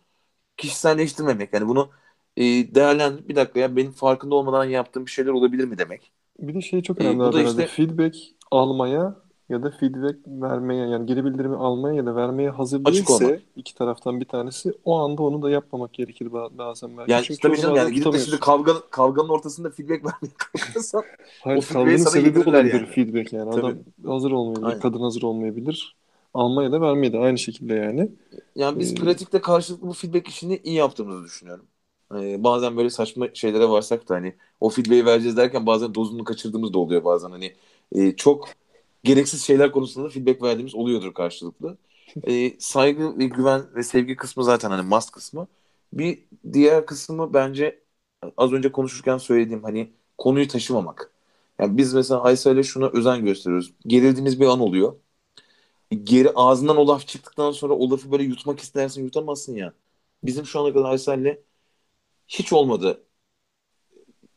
kişiselleştirmemek. 0.57 1.53
Yani 1.55 1.69
bunu 1.69 1.89
e, 2.37 2.43
değerlendirip 2.75 3.29
bir 3.29 3.37
dakika 3.37 3.61
ya 3.61 3.77
benim 3.77 3.93
farkında 3.93 4.35
olmadan 4.35 4.65
yaptığım 4.65 5.07
bir 5.07 5.11
şeyler 5.11 5.31
olabilir 5.31 5.65
mi 5.65 5.79
demek. 5.79 6.13
Bir 6.39 6.55
de 6.55 6.61
şey 6.61 6.83
çok 6.83 7.01
Ee, 7.01 7.05
önemli 7.05 7.19
bu 7.19 7.25
abi 7.25 7.33
da 7.35 7.43
işte- 7.43 7.67
Feedback 7.67 8.17
almaya 8.51 9.23
ya 9.49 9.63
da 9.63 9.71
feedback 9.71 10.17
vermeye 10.27 10.89
yani 10.89 11.07
geri 11.07 11.25
bildirimi 11.25 11.57
almaya 11.57 11.95
ya 11.95 12.07
da 12.07 12.17
vermeye 12.17 12.51
hazır 12.51 12.85
değilse 12.85 13.27
olmak. 13.27 13.41
iki 13.57 13.75
taraftan 13.75 14.21
bir 14.21 14.25
tanesi 14.25 14.73
o 14.85 14.99
anda 14.99 15.23
onu 15.23 15.43
da 15.43 15.51
yapmamak 15.51 15.93
gerekir 15.93 16.27
ba- 16.27 16.59
bazen 16.59 16.97
belki. 16.99 17.13
Yani 17.13 17.25
Çünkü 17.25 17.41
tabii 17.41 17.57
canım 17.61 17.77
yani 17.77 17.95
gidip 17.95 18.13
de 18.13 18.19
şimdi 18.19 18.41
kavga, 18.41 18.73
kavganın 18.91 19.29
ortasında 19.29 19.71
feedback 19.71 20.05
vermeye 20.05 20.33
kalkarsan 20.39 21.03
Hayır, 21.41 21.59
o 21.59 21.61
feedback'i 21.61 21.75
kavganın 21.75 21.97
sana 21.97 22.11
sebebi 22.13 22.51
olabilir 22.51 22.75
yani. 22.75 22.87
feedback 22.87 23.33
yani. 23.33 23.51
Adam 23.51 23.75
hazır 24.07 24.31
olmayabilir, 24.31 24.67
Aynen. 24.67 24.81
kadın 24.81 25.01
hazır 25.01 25.23
olmayabilir. 25.23 25.97
Almaya 26.35 26.73
da 26.73 26.81
vermeye 26.81 27.13
de 27.13 27.19
aynı 27.19 27.39
şekilde 27.39 27.75
yani. 27.75 28.11
Yani 28.57 28.79
biz 28.81 28.95
Ee, 28.95 28.95
pratikte 28.95 29.41
karşılıklı 29.41 29.87
bu 29.89 29.93
feedback 29.93 30.29
işini 30.29 30.61
iyi 30.65 30.75
yaptığımızı 30.77 31.25
düşünüyorum. 31.25 31.67
Ee, 32.15 32.45
bazen 32.45 32.77
böyle 32.77 32.91
saçma 32.91 33.29
şeylere 33.35 33.69
varsak 33.69 34.09
da 34.09 34.15
hani 34.15 34.35
o 34.61 34.69
feedback'i 34.71 35.07
vereceğiz 35.07 35.37
derken 35.37 35.67
bazen 35.67 35.95
dozunu 35.95 36.25
kaçırdığımız 36.25 36.73
da 36.75 36.79
oluyor 36.79 37.05
bazen 37.05 37.31
hani 37.31 37.55
e, 37.93 38.17
çok 38.17 38.49
gereksiz 39.05 39.43
şeyler 39.45 39.73
konusunda 39.73 40.07
da 40.09 40.11
feedback 40.13 40.43
verdiğimiz 40.43 40.75
oluyordur 40.75 41.15
karşılıklı. 41.15 41.79
e, 42.27 42.61
saygı 42.61 43.19
ve 43.19 43.27
güven 43.27 43.63
ve 43.75 43.83
sevgi 43.83 44.17
kısmı 44.17 44.45
zaten 44.45 44.71
hani 44.71 44.89
must 44.89 45.11
kısmı. 45.11 45.49
Bir 45.93 46.19
diğer 46.53 46.87
kısmı 46.87 47.35
bence 47.35 47.83
az 48.37 48.53
önce 48.53 48.73
konuşurken 48.73 49.19
söylediğim 49.19 49.63
hani 49.63 49.93
konuyu 50.19 50.49
taşımamak. 50.49 51.13
Yani 51.59 51.77
biz 51.77 51.95
mesela 51.95 52.23
Aysel'e 52.23 52.63
şuna 52.63 52.89
özen 52.89 53.25
gösteriyoruz. 53.25 53.73
Gerildiğimiz 53.87 54.41
bir 54.41 54.47
an 54.47 54.61
oluyor. 54.61 54.95
Geri 55.95 56.31
ağzından 56.35 56.77
o 56.77 56.89
laf 56.89 57.07
çıktıktan 57.07 57.51
sonra 57.53 57.75
o 57.75 57.91
lafı 57.91 58.13
böyle 58.13 58.23
yutmak 58.23 58.61
istersin 58.61 59.05
yutamazsın 59.05 59.55
ya. 59.55 59.73
Bizim 60.25 60.47
şu 60.47 60.61
ana 60.61 60.73
kadar 60.73 60.91
Aysel'le 60.91 61.39
hiç 62.29 62.53
olmadı. 62.53 63.05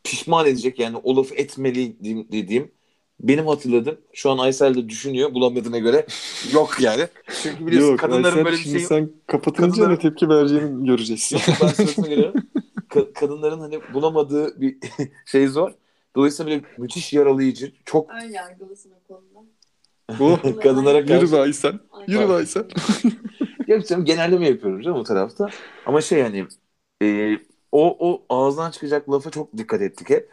Pişman 0.04 0.46
edecek 0.46 0.78
yani 0.78 0.96
o 0.96 1.16
lafı 1.16 1.34
etmeli 1.34 1.96
dediğim 2.32 2.72
benim 3.20 3.46
hatırladığım 3.46 4.00
şu 4.12 4.30
an 4.30 4.38
Aysel 4.38 4.74
de 4.74 4.88
düşünüyor 4.88 5.34
bulamadığına 5.34 5.78
göre 5.78 6.06
yok 6.52 6.76
yani. 6.80 7.08
Çünkü 7.42 7.66
biliyorsun 7.66 7.90
Yok, 7.90 8.00
kadınların 8.00 8.24
Aysel, 8.24 8.44
böyle 8.44 8.56
bir 8.56 8.62
şimdi 8.62 8.78
şeyi 8.78 8.86
sen 8.86 9.10
kapatınca 9.26 9.84
Kadınlar- 9.84 9.90
ne 9.90 9.98
tepki 9.98 10.28
vereceğini 10.28 10.86
göreceğiz. 10.86 11.32
Yok, 11.32 11.42
ben 11.62 11.68
sırasına 11.68 12.06
geliyorum. 12.08 12.42
Ka- 12.90 13.12
kadınların 13.12 13.60
hani 13.60 13.80
bulamadığı 13.94 14.60
bir 14.60 14.76
şey 15.26 15.46
zor. 15.46 15.72
Dolayısıyla 16.16 16.52
böyle 16.52 16.64
müthiş 16.78 17.12
yaralayıcı, 17.12 17.72
çok 17.84 18.10
Ön 18.10 18.28
yargılısın 18.30 18.92
o 18.92 19.08
konuda. 19.08 19.48
Oh, 20.20 20.38
kadınlara 20.62 20.98
yürü 20.98 21.06
karşı 21.06 21.32
be 21.32 21.36
Aysel. 21.40 21.78
Yürü 22.06 22.28
be. 22.28 22.32
Aysel. 22.32 22.64
Yok 23.66 23.86
canım 23.88 24.04
genelleme 24.04 24.48
yapıyorum 24.48 24.82
canım 24.82 24.98
o 24.98 25.04
tarafta. 25.04 25.48
Ama 25.86 26.00
şey 26.00 26.22
hani 26.22 26.46
e, 27.02 27.38
o, 27.72 27.96
o 28.10 28.26
ağızdan 28.28 28.70
çıkacak 28.70 29.10
lafa 29.10 29.30
çok 29.30 29.56
dikkat 29.56 29.82
ettik 29.82 30.10
hep. 30.10 30.30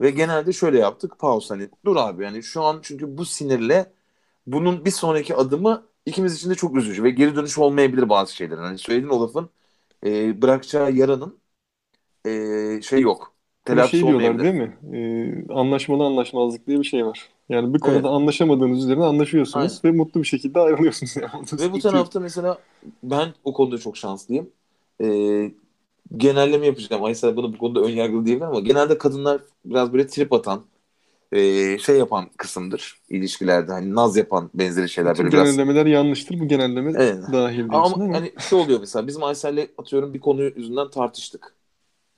Ve 0.00 0.10
genelde 0.10 0.52
şöyle 0.52 0.78
yaptık. 0.78 1.18
Pause 1.18 1.54
hani 1.54 1.68
dur 1.84 1.96
abi 1.96 2.24
yani 2.24 2.42
şu 2.42 2.62
an 2.62 2.80
çünkü 2.82 3.18
bu 3.18 3.24
sinirle 3.24 3.92
bunun 4.46 4.84
bir 4.84 4.90
sonraki 4.90 5.36
adımı 5.36 5.86
ikimiz 6.06 6.36
için 6.36 6.50
de 6.50 6.54
çok 6.54 6.76
üzücü 6.76 7.04
ve 7.04 7.10
geri 7.10 7.36
dönüş 7.36 7.58
olmayabilir 7.58 8.08
bazı 8.08 8.34
şeylerin. 8.36 8.62
Hani 8.62 8.78
söylediğin 8.78 9.10
o 9.12 9.22
lafın 9.22 9.50
e, 10.06 10.42
bırakacağı 10.42 10.92
yaranın 10.92 11.40
e, 12.26 12.82
şey 12.82 13.00
yok. 13.00 13.34
Telafisi 13.74 14.00
şey 14.00 14.08
diyorlar 14.08 14.38
değil 14.38 14.54
mi? 14.54 14.76
Ee, 14.92 15.52
anlaşmalı 15.52 16.04
anlaşmazlık 16.04 16.66
diye 16.66 16.78
bir 16.78 16.84
şey 16.84 17.06
var. 17.06 17.28
Yani 17.48 17.74
bir 17.74 17.78
konuda 17.78 17.98
Evet. 17.98 18.06
anlaşamadığınız 18.06 18.84
üzerine 18.84 19.04
anlaşıyorsunuz 19.04 19.84
ve 19.84 19.90
mutlu 19.90 20.20
bir 20.20 20.26
şekilde 20.26 20.60
ayrılıyorsunuz. 20.60 21.16
Yani. 21.22 21.60
Ve 21.60 21.72
bu 21.72 21.78
tarafta 21.78 22.20
mesela 22.20 22.58
ben 23.02 23.28
o 23.44 23.52
konuda 23.52 23.78
çok 23.78 23.96
şanslıyım. 23.96 24.50
Ee, 25.02 25.50
genelleme 26.16 26.66
yapacağım. 26.66 27.04
Aysel 27.04 27.36
bana 27.36 27.52
bu 27.52 27.58
konuda 27.58 27.80
ön 27.80 27.90
yargılı 27.90 28.26
diyebilir 28.26 28.46
ama 28.46 28.60
genelde 28.60 28.98
kadınlar 28.98 29.40
biraz 29.64 29.92
böyle 29.92 30.06
trip 30.06 30.32
atan, 30.32 30.62
ee, 31.32 31.78
şey 31.78 31.98
yapan 31.98 32.26
kısımdır 32.36 32.96
ilişkilerde. 33.08 33.72
Hani 33.72 33.94
naz 33.94 34.16
yapan 34.16 34.50
benzeri 34.54 34.88
şeyler 34.88 35.14
Tüm 35.14 35.24
böyle 35.24 35.36
biraz. 35.36 35.56
genellemeler 35.56 35.86
yanlıştır. 35.86 36.40
Bu 36.40 36.48
genelleme 36.48 36.92
Evet. 36.96 37.18
dahil 37.32 37.56
diyorsun 37.70 37.94
Ama 38.00 38.04
ama, 38.04 38.16
hani 38.16 38.32
şey 38.48 38.58
oluyor 38.58 38.80
mesela 38.80 39.06
bizim 39.06 39.22
Aysel'le 39.22 39.66
atıyorum 39.78 40.14
bir 40.14 40.20
konu 40.20 40.42
yüzünden 40.42 40.90
tartıştık. 40.90 41.57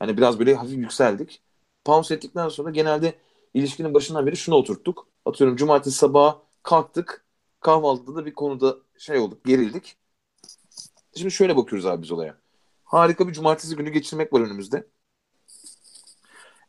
Hani 0.01 0.17
biraz 0.17 0.39
böyle 0.39 0.55
hafif 0.55 0.79
yükseldik. 0.79 1.43
Pause 1.85 2.15
ettikten 2.15 2.49
sonra 2.49 2.71
genelde 2.71 3.15
ilişkinin 3.55 3.95
başından 3.95 4.27
beri 4.27 4.37
şunu 4.37 4.57
oturttuk. 4.57 5.09
Atıyorum 5.27 5.57
cumartesi 5.57 5.99
sabahı 5.99 6.39
kalktık. 6.63 7.27
Kahvaltıda 7.61 8.17
da 8.17 8.27
bir 8.27 8.35
konuda 8.35 8.77
şey 8.99 9.19
olduk, 9.19 9.45
gerildik. 9.45 9.97
Şimdi 11.17 11.31
şöyle 11.31 11.57
bakıyoruz 11.57 11.87
abi 11.87 12.03
biz 12.03 12.13
olaya. 12.13 12.39
Harika 12.85 13.29
bir 13.29 13.33
cumartesi 13.33 13.77
günü 13.77 13.91
geçirmek 13.91 14.33
var 14.33 14.41
önümüzde. 14.41 14.87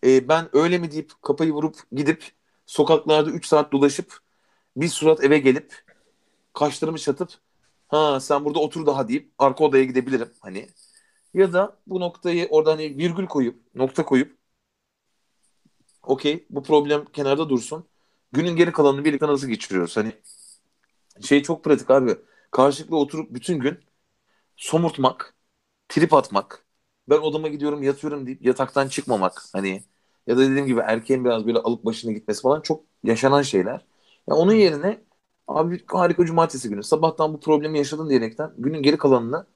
Ee, 0.05 0.27
ben 0.29 0.49
öyle 0.53 0.77
mi 0.77 0.91
deyip 0.91 1.11
kafayı 1.21 1.51
vurup 1.53 1.75
gidip 1.91 2.31
sokaklarda 2.65 3.31
3 3.31 3.45
saat 3.45 3.71
dolaşıp 3.71 4.19
bir 4.77 4.87
surat 4.89 5.23
eve 5.23 5.39
gelip 5.39 5.85
kaşlarımı 6.53 6.99
çatıp 6.99 7.29
ha 7.87 8.19
sen 8.19 8.45
burada 8.45 8.59
otur 8.59 8.85
daha 8.85 9.07
deyip 9.07 9.31
arka 9.39 9.63
odaya 9.63 9.83
gidebilirim 9.85 10.33
hani. 10.41 10.69
Ya 11.33 11.53
da 11.53 11.77
bu 11.87 11.99
noktayı 11.99 12.47
orada 12.49 12.71
hani 12.71 12.97
virgül 12.97 13.25
koyup 13.27 13.75
nokta 13.75 14.05
koyup 14.05 14.37
okey 16.03 16.45
bu 16.49 16.63
problem 16.63 17.05
kenarda 17.05 17.49
dursun. 17.49 17.85
Günün 18.31 18.55
geri 18.55 18.71
kalanını 18.71 19.05
birlikte 19.05 19.27
nasıl 19.27 19.47
geçiriyoruz? 19.47 19.97
Hani 19.97 20.13
şey 21.21 21.43
çok 21.43 21.63
pratik 21.63 21.89
abi. 21.91 22.15
Karşılıklı 22.51 22.97
oturup 22.97 23.33
bütün 23.33 23.59
gün 23.59 23.79
somurtmak, 24.57 25.35
trip 25.89 26.13
atmak. 26.13 26.65
Ben 27.09 27.17
odama 27.19 27.49
gidiyorum 27.49 27.83
yatıyorum 27.83 28.27
deyip 28.27 28.43
yataktan 28.45 28.87
çıkmamak. 28.87 29.43
Hani 29.53 29.83
ya 30.27 30.37
da 30.37 30.41
dediğim 30.41 30.67
gibi 30.67 30.81
erkeğin 30.81 31.25
biraz 31.25 31.47
böyle 31.47 31.59
alıp 31.59 31.85
başına 31.85 32.11
gitmesi 32.11 32.41
falan 32.41 32.61
çok 32.61 32.83
yaşanan 33.03 33.41
şeyler. 33.41 33.85
Ya 34.29 34.35
onun 34.35 34.53
yerine 34.53 35.01
abi 35.47 35.85
harika 35.87 36.25
cumartesi 36.25 36.69
günü 36.69 36.83
sabahtan 36.83 37.33
bu 37.33 37.39
problemi 37.39 37.77
yaşadın 37.77 38.09
diyerekten 38.09 38.53
günün 38.57 38.83
geri 38.83 38.97
kalanını 38.97 39.47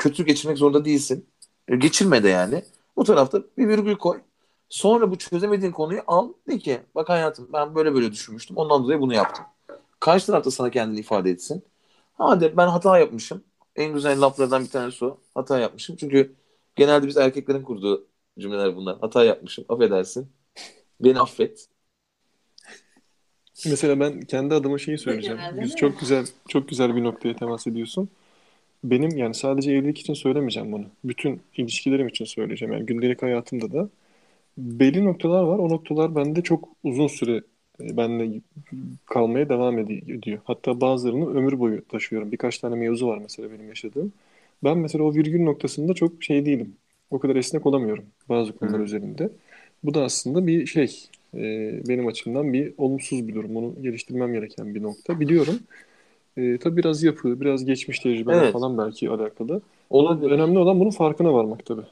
kötü 0.00 0.24
geçirmek 0.24 0.58
zorunda 0.58 0.84
değilsin. 0.84 1.26
E, 1.68 1.76
Geçirme 1.76 2.22
de 2.22 2.28
yani. 2.28 2.62
Bu 2.96 3.04
tarafta 3.04 3.42
bir 3.58 3.68
virgül 3.68 3.96
koy. 3.96 4.20
Sonra 4.68 5.10
bu 5.10 5.18
çözemediğin 5.18 5.72
konuyu 5.72 6.00
al. 6.06 6.28
De 6.48 6.58
ki 6.58 6.80
bak 6.94 7.08
hayatım 7.08 7.48
ben 7.52 7.74
böyle 7.74 7.94
böyle 7.94 8.12
düşünmüştüm. 8.12 8.56
Ondan 8.56 8.84
dolayı 8.84 9.00
bunu 9.00 9.14
yaptım. 9.14 9.44
Karşı 10.00 10.26
tarafta 10.26 10.50
sana 10.50 10.70
kendini 10.70 11.00
ifade 11.00 11.30
etsin. 11.30 11.64
Hadi 12.14 12.56
ben 12.56 12.68
hata 12.68 12.98
yapmışım. 12.98 13.44
En 13.76 13.94
güzel 13.94 14.20
laflardan 14.20 14.62
bir 14.64 14.68
tanesi 14.70 15.04
o. 15.04 15.18
Hata 15.34 15.58
yapmışım. 15.58 15.96
Çünkü 15.96 16.32
genelde 16.76 17.06
biz 17.06 17.16
erkeklerin 17.16 17.62
kurduğu 17.62 18.06
cümleler 18.38 18.76
bunlar. 18.76 18.98
Hata 19.00 19.24
yapmışım. 19.24 19.64
Affedersin. 19.68 20.28
Beni 21.00 21.20
affet. 21.20 21.68
Mesela 23.66 24.00
ben 24.00 24.20
kendi 24.20 24.54
adıma 24.54 24.78
şeyi 24.78 24.98
söyleyeceğim. 24.98 25.38
mi? 25.56 25.70
çok 25.76 26.00
güzel 26.00 26.26
çok 26.48 26.68
güzel 26.68 26.96
bir 26.96 27.04
noktaya 27.04 27.36
temas 27.36 27.66
ediyorsun. 27.66 28.08
Benim 28.84 29.16
yani 29.16 29.34
sadece 29.34 29.72
evlilik 29.72 29.98
için 29.98 30.14
söylemeyeceğim 30.14 30.72
bunu. 30.72 30.84
Bütün 31.04 31.40
ilişkilerim 31.56 32.08
için 32.08 32.24
söyleyeceğim. 32.24 32.72
Yani 32.72 32.86
gündelik 32.86 33.22
hayatımda 33.22 33.72
da 33.72 33.88
belli 34.58 35.04
noktalar 35.04 35.42
var. 35.44 35.58
O 35.58 35.68
noktalar 35.70 36.16
bende 36.16 36.42
çok 36.42 36.68
uzun 36.84 37.06
süre 37.06 37.42
e, 37.80 37.96
benimle 37.96 38.40
kalmaya 39.06 39.48
devam 39.48 39.78
edi- 39.78 40.12
ediyor. 40.12 40.40
Hatta 40.44 40.80
bazılarını 40.80 41.34
ömür 41.34 41.58
boyu 41.58 41.88
taşıyorum. 41.88 42.32
Birkaç 42.32 42.58
tane 42.58 42.76
mevzu 42.76 43.08
var 43.08 43.18
mesela 43.18 43.52
benim 43.52 43.68
yaşadığım. 43.68 44.12
Ben 44.64 44.78
mesela 44.78 45.04
o 45.04 45.14
virgül 45.14 45.42
noktasında 45.44 45.94
çok 45.94 46.24
şey 46.24 46.46
değilim. 46.46 46.74
O 47.10 47.18
kadar 47.18 47.36
esnek 47.36 47.66
olamıyorum 47.66 48.04
bazı 48.28 48.52
konular 48.52 48.80
Hı. 48.80 48.84
üzerinde. 48.84 49.30
Bu 49.84 49.94
da 49.94 50.04
aslında 50.04 50.46
bir 50.46 50.66
şey. 50.66 51.08
e, 51.34 51.40
benim 51.88 52.06
açımdan 52.06 52.52
bir 52.52 52.74
olumsuz 52.78 53.28
bir 53.28 53.34
durum. 53.34 53.56
Onu 53.56 53.74
geliştirmem 53.82 54.32
gereken 54.32 54.74
bir 54.74 54.82
nokta. 54.82 55.20
Biliyorum. 55.20 55.60
E, 56.40 56.58
tabii 56.58 56.76
biraz 56.76 57.02
yapı, 57.02 57.40
biraz 57.40 57.64
geçmiş 57.64 57.98
tecrübeler 58.00 58.44
Evet. 58.44 58.52
falan 58.52 58.78
belki 58.78 59.10
alakalı. 59.10 59.62
Olabilir. 59.90 60.30
Önemli 60.30 60.58
olan 60.58 60.80
bunun 60.80 60.90
farkına 60.90 61.32
varmak 61.34 61.66
tabii. 61.66 61.82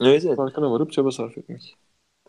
Evet 0.00 0.24
evet. 0.24 0.40
Farkına 0.40 0.70
varıp 0.72 0.92
çaba 0.92 1.10
sarf 1.10 1.38
etmek. 1.38 1.76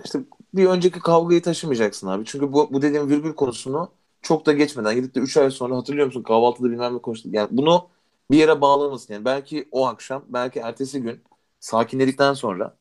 İşte 0.05 0.19
bir 0.53 0.65
önceki 0.65 0.99
kavgayı 0.99 1.41
taşımayacaksın 1.41 2.07
abi. 2.07 2.25
Çünkü 2.25 2.53
bu, 2.53 2.73
bu 2.73 2.81
dediğim 2.81 3.09
virgül 3.09 3.33
konusunu 3.35 3.91
çok 4.21 4.45
da 4.45 4.53
geçmeden 4.53 4.95
gidip 4.95 5.15
de 5.15 5.19
3 5.19 5.37
ay 5.37 5.51
sonra 5.51 5.77
hatırlıyor 5.77 6.05
musun 6.07 6.23
kahvaltıda 6.23 6.69
bilmem 6.71 6.95
ne 6.95 6.99
konuştuk. 7.01 7.33
Yani 7.33 7.47
bunu 7.51 7.89
bir 8.31 8.37
yere 8.37 8.61
bağlamasın. 8.61 9.13
Yani 9.13 9.25
belki 9.25 9.67
o 9.71 9.85
akşam, 9.87 10.25
belki 10.29 10.59
ertesi 10.59 11.01
gün 11.01 11.23
sakinledikten 11.59 12.33
sonra 12.33 12.77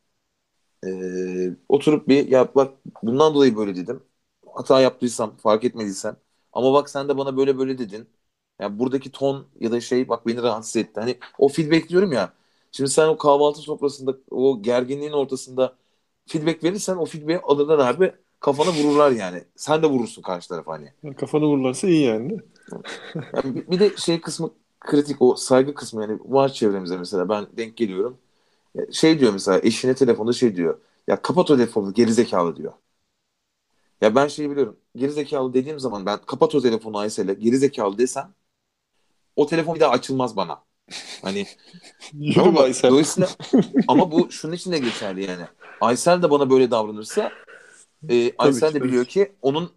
eee, 0.86 1.56
oturup 1.68 2.08
bir 2.08 2.28
ya 2.28 2.54
bak 2.54 2.74
bundan 3.02 3.34
dolayı 3.34 3.56
böyle 3.56 3.76
dedim. 3.76 4.04
Hata 4.54 4.80
yaptıysam, 4.80 5.36
fark 5.36 5.64
etmediysem. 5.64 6.16
Ama 6.52 6.72
bak 6.74 6.90
sen 6.90 7.08
de 7.08 7.18
bana 7.18 7.36
böyle 7.36 7.58
böyle 7.58 7.78
dedin. 7.78 8.08
Yani 8.60 8.78
buradaki 8.78 9.12
ton 9.12 9.46
ya 9.60 9.72
da 9.72 9.80
şey 9.80 10.08
bak 10.08 10.26
beni 10.26 10.42
rahatsız 10.42 10.76
etti. 10.76 11.00
Hani 11.00 11.18
o 11.38 11.48
feedback 11.48 11.88
diyorum 11.88 12.12
ya. 12.12 12.32
Şimdi 12.72 12.90
sen 12.90 13.08
o 13.08 13.18
kahvaltı 13.18 13.60
sofrasında 13.60 14.16
o 14.30 14.62
gerginliğin 14.62 15.12
ortasında 15.12 15.76
feedback 16.26 16.64
verirsen 16.64 16.96
o 16.96 17.04
feedback'i 17.04 17.40
alırlar 17.44 17.78
abi 17.78 18.12
kafana 18.40 18.72
vururlar 18.72 19.10
yani. 19.10 19.44
Sen 19.56 19.82
de 19.82 19.86
vurursun 19.86 20.22
karşı 20.22 20.48
tarafa 20.48 20.72
hani. 20.72 20.92
Yani 21.02 21.16
kafana 21.16 21.46
vururlarsa 21.46 21.88
iyi 21.88 22.04
yani. 22.04 22.40
Yani 23.34 23.66
bir, 23.70 23.80
de 23.80 23.96
şey 23.96 24.20
kısmı 24.20 24.50
kritik 24.80 25.22
o 25.22 25.36
saygı 25.36 25.74
kısmı 25.74 26.02
yani 26.02 26.18
var 26.24 26.52
çevremizde 26.52 26.96
mesela 26.96 27.28
ben 27.28 27.46
denk 27.56 27.76
geliyorum. 27.76 28.18
Şey 28.92 29.20
diyor 29.20 29.32
mesela 29.32 29.60
eşine 29.62 29.94
telefonda 29.94 30.32
şey 30.32 30.56
diyor. 30.56 30.80
Ya 31.08 31.22
kapat 31.22 31.50
o 31.50 31.56
telefonu 31.56 31.92
gerizekalı 31.92 32.56
diyor. 32.56 32.72
Ya 34.00 34.14
ben 34.14 34.26
şeyi 34.28 34.50
biliyorum. 34.50 34.76
Gerizekalı 34.96 35.54
dediğim 35.54 35.80
zaman 35.80 36.06
ben 36.06 36.18
kapat 36.26 36.54
o 36.54 36.62
telefonu 36.62 36.98
Aysel'e 36.98 37.34
gerizekalı 37.34 37.98
desem 37.98 38.34
o 39.36 39.46
telefon 39.46 39.74
bir 39.74 39.80
daha 39.80 39.90
açılmaz 39.90 40.36
bana. 40.36 40.62
Hani 41.22 41.46
Tamam? 42.34 42.56
Aysel. 42.58 42.90
Dolayısıyla 42.90 43.28
ama 43.88 44.12
bu 44.12 44.32
şunun 44.32 44.52
için 44.52 44.72
de 44.72 44.78
geçerli 44.78 45.24
yani. 45.24 45.44
Aysel 45.80 46.22
de 46.22 46.30
bana 46.30 46.50
böyle 46.50 46.70
davranırsa 46.70 47.32
e, 48.08 48.32
Aysel 48.38 48.74
de 48.74 48.84
biliyor 48.84 49.04
ki 49.04 49.32
onun 49.42 49.70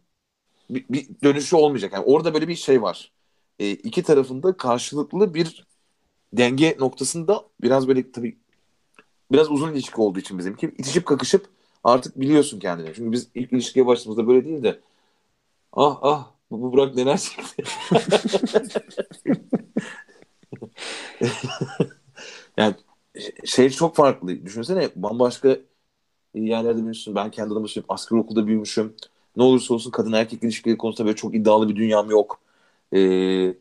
bir, 0.70 0.86
bir 0.90 1.08
dönüşü 1.24 1.56
olmayacak. 1.56 1.94
Yani 1.94 2.06
orada 2.06 2.34
böyle 2.34 2.48
bir 2.48 2.56
şey 2.56 2.82
var. 2.82 3.12
E, 3.60 3.72
iki 3.72 4.04
tarafında 4.04 4.58
karşılıklı 4.58 5.34
bir 5.34 5.68
denge 6.34 6.76
noktasında 6.80 7.46
biraz 7.62 7.88
böyle 7.88 8.12
tabii 8.12 8.38
biraz 9.32 9.52
uzun 9.52 9.74
ilişki 9.74 10.02
olduğu 10.02 10.20
için 10.20 10.38
bizimki 10.38 10.68
itişip 10.68 11.06
kakışıp 11.06 11.48
artık 11.84 12.20
biliyorsun 12.20 12.60
kendini. 12.60 12.94
Çünkü 12.96 13.12
biz 13.12 13.28
ilk 13.36 13.54
ilişkiye 13.54 13.86
başladığımızda 13.86 14.28
böyle 14.28 14.46
değil 14.46 14.64
de 14.64 14.80
ah 15.74 16.00
ah 16.02 16.32
bu, 16.52 16.62
bu 16.62 16.74
Burak 16.74 16.96
neler 16.96 17.18
çekti. 17.18 17.64
yani 22.58 22.76
şey 23.46 23.70
çok 23.70 23.96
farklı. 23.96 24.46
Düşünsene 24.46 24.90
bambaşka 24.96 25.58
yerlerde 26.36 26.76
büyümüşsün. 26.78 27.16
Ben 27.16 27.32
kendi 27.32 27.54
adıma 27.54 27.68
söyleyeyim. 27.70 27.86
Asker 27.90 28.18
okulda 28.18 28.48
büyümüşüm. 28.48 28.96
Ne 29.38 29.44
olursa 29.44 29.74
olsun 29.76 29.92
kadın 29.92 30.14
erkek 30.14 30.44
ilişkileri 30.44 30.78
konusunda 30.80 31.08
böyle 31.08 31.18
çok 31.18 31.36
iddialı 31.36 31.70
bir 31.70 31.78
dünyam 31.78 32.12
yok. 32.12 32.42
Ee, 32.96 33.56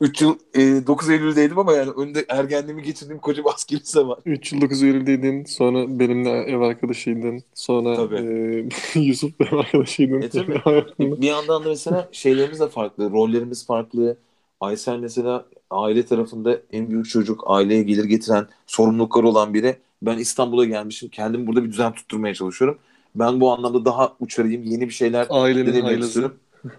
3 0.00 0.22
yıl 0.22 0.38
e, 0.54 0.86
9 0.86 1.10
Eylül'deydim 1.10 1.58
ama 1.58 1.72
yani 1.72 1.90
önünde 1.90 2.24
ergenliğimi 2.28 2.82
geçirdiğim 2.82 3.18
koca 3.18 3.44
bir 3.44 3.48
askeri 3.54 3.80
zaman. 3.84 4.16
3 4.26 4.52
yıl 4.52 4.60
9 4.60 4.82
Eylül'deydin. 4.82 5.44
Sonra 5.44 5.98
benimle 5.98 6.30
ev 6.30 6.60
arkadaşıydın. 6.60 7.42
Sonra 7.54 8.18
e, 8.18 8.68
Yusuf 9.00 9.40
ev 9.40 9.56
arkadaşıydın. 9.56 10.22
E, 10.22 10.28
tabii. 10.28 10.62
bir 11.20 11.26
yandan 11.26 11.64
da 11.64 11.68
mesela 11.68 12.08
şeylerimiz 12.12 12.60
de 12.60 12.68
farklı. 12.68 13.10
Rollerimiz 13.10 13.66
farklı. 13.66 14.16
Aysel 14.60 14.98
mesela 14.98 15.46
aile 15.70 16.06
tarafında 16.06 16.60
en 16.72 16.90
büyük 16.90 17.08
çocuk, 17.08 17.44
aileye 17.46 17.82
gelir 17.82 18.04
getiren, 18.04 18.46
sorumlulukları 18.66 19.28
olan 19.28 19.54
biri. 19.54 19.76
Ben 20.02 20.18
İstanbul'a 20.18 20.64
gelmişim. 20.64 21.08
Kendim 21.08 21.46
burada 21.46 21.64
bir 21.64 21.72
düzen 21.72 21.92
tutturmaya 21.92 22.34
çalışıyorum. 22.34 22.78
Ben 23.14 23.40
bu 23.40 23.52
anlamda 23.52 23.84
daha 23.84 24.12
uçarayım, 24.20 24.62
yeni 24.64 24.88
bir 24.88 24.94
şeyler 24.94 25.26
Ailenin 25.30 25.72
denemek 25.72 26.04
istiyorum. 26.04 26.36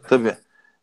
Tabii. 0.10 0.34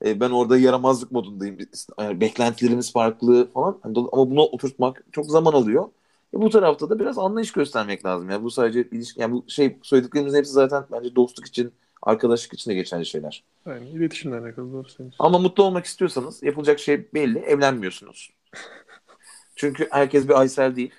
E, 0.05 0.21
ben 0.21 0.31
orada 0.31 0.59
yaramazlık 0.59 1.13
modundayım. 1.13 1.59
Yani 1.99 2.21
beklentilerimiz 2.21 2.93
farklı 2.93 3.51
falan. 3.51 3.79
Hani 3.83 3.99
ama 4.13 4.31
buna 4.31 4.41
oturtmak 4.41 5.05
çok 5.13 5.27
zaman 5.27 5.53
alıyor. 5.53 5.89
E, 6.35 6.41
bu 6.41 6.51
tarafta 6.51 6.91
da 6.91 6.99
biraz 6.99 7.19
anlayış 7.19 7.53
göstermek 7.53 8.05
lazım. 8.05 8.31
Yani 8.31 8.45
bu 8.45 8.51
sadece 8.51 8.83
ilişki, 8.83 9.21
yani 9.21 9.33
bu 9.33 9.45
şey 9.49 9.79
söylediklerimizin 9.83 10.39
hepsi 10.39 10.53
zaten 10.53 10.85
bence 10.93 11.17
dostluk 11.17 11.47
için, 11.47 11.73
arkadaşlık 12.03 12.55
için 12.55 12.71
de 12.71 12.75
geçerli 12.75 13.07
şeyler. 13.07 13.45
Yani 13.67 13.89
iletişimle 13.89 14.39
alakalı 14.39 14.73
doğru 14.73 14.89
söylüyorsun. 14.89 15.25
Ama 15.25 15.39
mutlu 15.39 15.63
olmak 15.63 15.85
istiyorsanız 15.85 16.43
yapılacak 16.43 16.79
şey 16.79 17.09
belli. 17.15 17.39
Evlenmiyorsunuz. 17.39 18.31
Çünkü 19.57 19.89
herkes 19.91 20.29
bir 20.29 20.41
Aysel 20.41 20.77
değil. 20.77 20.91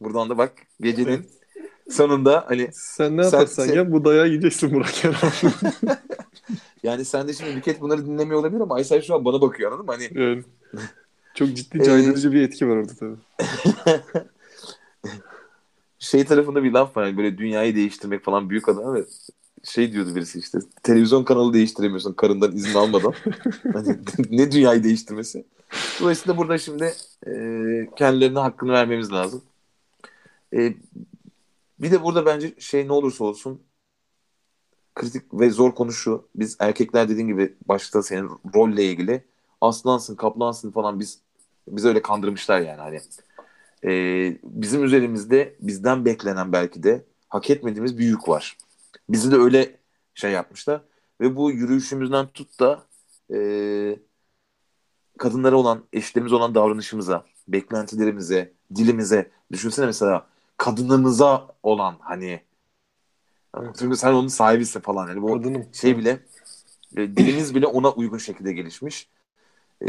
Buradan 0.00 0.30
da 0.30 0.38
bak 0.38 0.52
gecenin 0.80 1.26
sonunda 1.92 2.44
hani 2.48 2.68
sen 2.72 3.16
ne 3.16 3.24
yaparsan 3.24 3.66
sen, 3.66 3.74
ya 3.74 3.92
bu 3.92 4.04
dayağı 4.04 4.28
yiyeceksin 4.28 4.74
Burak 4.74 5.04
Erhan. 5.04 5.32
yani 6.82 7.04
sen 7.04 7.28
de 7.28 7.32
şimdi 7.32 7.56
Nüket 7.56 7.80
bunları 7.80 8.06
dinlemiyor 8.06 8.40
olabilir 8.40 8.60
ama 8.60 8.74
Aysel 8.74 9.02
şu 9.02 9.14
an 9.14 9.24
bana 9.24 9.40
bakıyor 9.40 9.72
anladın 9.72 9.86
mı? 9.86 9.92
Hani 9.92 10.22
yani, 10.22 10.42
çok 11.34 11.56
ciddi 11.56 11.84
caydırıcı 11.84 12.32
bir 12.32 12.42
etki 12.42 12.68
var 12.68 12.76
orada 12.76 12.92
tabii. 12.94 13.16
şey 15.98 16.24
tarafında 16.24 16.64
bir 16.64 16.72
laf 16.72 16.96
var 16.96 17.06
yani 17.06 17.16
böyle 17.16 17.38
dünyayı 17.38 17.76
değiştirmek 17.76 18.24
falan 18.24 18.50
büyük 18.50 18.68
adam 18.68 18.94
ve 18.94 19.04
şey 19.64 19.92
diyordu 19.92 20.14
birisi 20.14 20.38
işte 20.38 20.58
televizyon 20.82 21.24
kanalı 21.24 21.52
değiştiremiyorsun 21.52 22.12
karından 22.12 22.56
izin 22.56 22.74
almadan. 22.74 23.14
hani, 23.72 23.98
ne 24.30 24.52
dünyayı 24.52 24.84
değiştirmesi. 24.84 25.44
Dolayısıyla 26.00 26.36
burada 26.36 26.58
şimdi 26.58 26.94
e, 27.26 27.32
kendilerine 27.96 28.38
hakkını 28.38 28.72
vermemiz 28.72 29.12
lazım. 29.12 29.42
E, 30.54 30.74
bir 31.82 31.90
de 31.90 32.02
burada 32.02 32.26
bence 32.26 32.54
şey 32.58 32.88
ne 32.88 32.92
olursa 32.92 33.24
olsun 33.24 33.62
kritik 34.94 35.34
ve 35.34 35.50
zor 35.50 35.74
konu 35.74 35.92
şu. 35.92 36.28
Biz 36.34 36.56
erkekler 36.60 37.08
dediğin 37.08 37.28
gibi 37.28 37.56
başta 37.68 38.02
senin 38.02 38.30
rolle 38.54 38.84
ilgili 38.84 39.24
aslansın, 39.60 40.16
kaplansın 40.16 40.70
falan 40.70 41.00
biz 41.00 41.20
biz 41.68 41.84
öyle 41.84 42.02
kandırmışlar 42.02 42.60
yani 42.60 42.80
hani. 42.80 43.00
Ee, 43.84 44.38
bizim 44.44 44.84
üzerimizde 44.84 45.56
bizden 45.60 46.04
beklenen 46.04 46.52
belki 46.52 46.82
de 46.82 47.04
hak 47.28 47.50
etmediğimiz 47.50 47.98
bir 47.98 48.04
yük 48.04 48.28
var. 48.28 48.56
Bizi 49.08 49.32
de 49.32 49.36
öyle 49.36 49.76
şey 50.14 50.32
yapmışlar. 50.32 50.82
Ve 51.20 51.36
bu 51.36 51.50
yürüyüşümüzden 51.50 52.26
tut 52.26 52.60
da 52.60 52.86
e, 53.34 53.98
kadınlara 55.18 55.56
olan, 55.56 55.84
eşlerimiz 55.92 56.32
olan 56.32 56.54
davranışımıza, 56.54 57.24
beklentilerimize, 57.48 58.52
dilimize, 58.74 59.30
düşünsene 59.52 59.86
mesela 59.86 60.26
kadınımıza 60.56 61.56
olan 61.62 61.96
hani 62.00 62.42
evet. 63.58 63.76
çünkü 63.78 63.96
sen 63.96 64.12
onun 64.12 64.28
sahibisin 64.28 64.80
falan 64.80 65.08
yani 65.08 65.22
bu 65.22 65.26
Kadınım. 65.26 65.68
şey 65.72 65.98
bile 65.98 66.10
e, 66.96 67.16
dilimiz 67.16 67.54
bile 67.54 67.66
ona 67.66 67.92
uygun 67.92 68.18
şekilde 68.18 68.52
gelişmiş. 68.52 69.08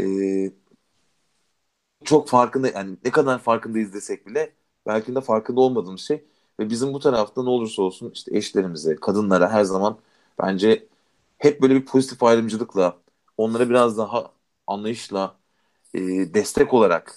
çok 2.04 2.28
farkında 2.28 2.68
yani 2.68 2.96
ne 3.04 3.10
kadar 3.10 3.38
farkındayız 3.38 3.94
desek 3.94 4.26
bile 4.26 4.52
belki 4.86 5.14
de 5.14 5.20
farkında 5.20 5.60
olmadığımız 5.60 6.00
şey 6.00 6.24
ve 6.60 6.70
bizim 6.70 6.92
bu 6.94 6.98
tarafta 7.00 7.42
ne 7.42 7.48
olursa 7.50 7.82
olsun 7.82 8.10
işte 8.14 8.36
eşlerimize, 8.36 8.96
kadınlara 8.96 9.50
her 9.52 9.64
zaman 9.64 9.98
bence 10.42 10.88
hep 11.38 11.62
böyle 11.62 11.74
bir 11.74 11.84
pozitif 11.86 12.22
ayrımcılıkla 12.22 12.98
onlara 13.38 13.70
biraz 13.70 13.98
daha 13.98 14.32
anlayışla 14.66 15.36
e, 15.94 16.00
destek 16.34 16.74
olarak 16.74 17.16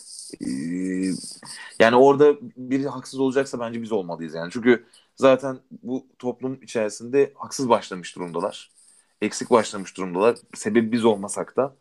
yani 1.79 1.95
orada 1.95 2.37
biri 2.57 2.87
haksız 2.87 3.19
olacaksa 3.19 3.59
bence 3.59 3.81
biz 3.81 3.91
olmalıyız 3.91 4.33
yani. 4.33 4.51
Çünkü 4.51 4.85
zaten 5.15 5.59
bu 5.83 6.07
toplum 6.19 6.63
içerisinde 6.63 7.33
haksız 7.35 7.69
başlamış 7.69 8.15
durumdalar. 8.15 8.71
Eksik 9.21 9.51
başlamış 9.51 9.97
durumdalar. 9.97 10.37
Sebebi 10.55 10.91
biz 10.91 11.05
olmasak 11.05 11.57
da. 11.57 11.75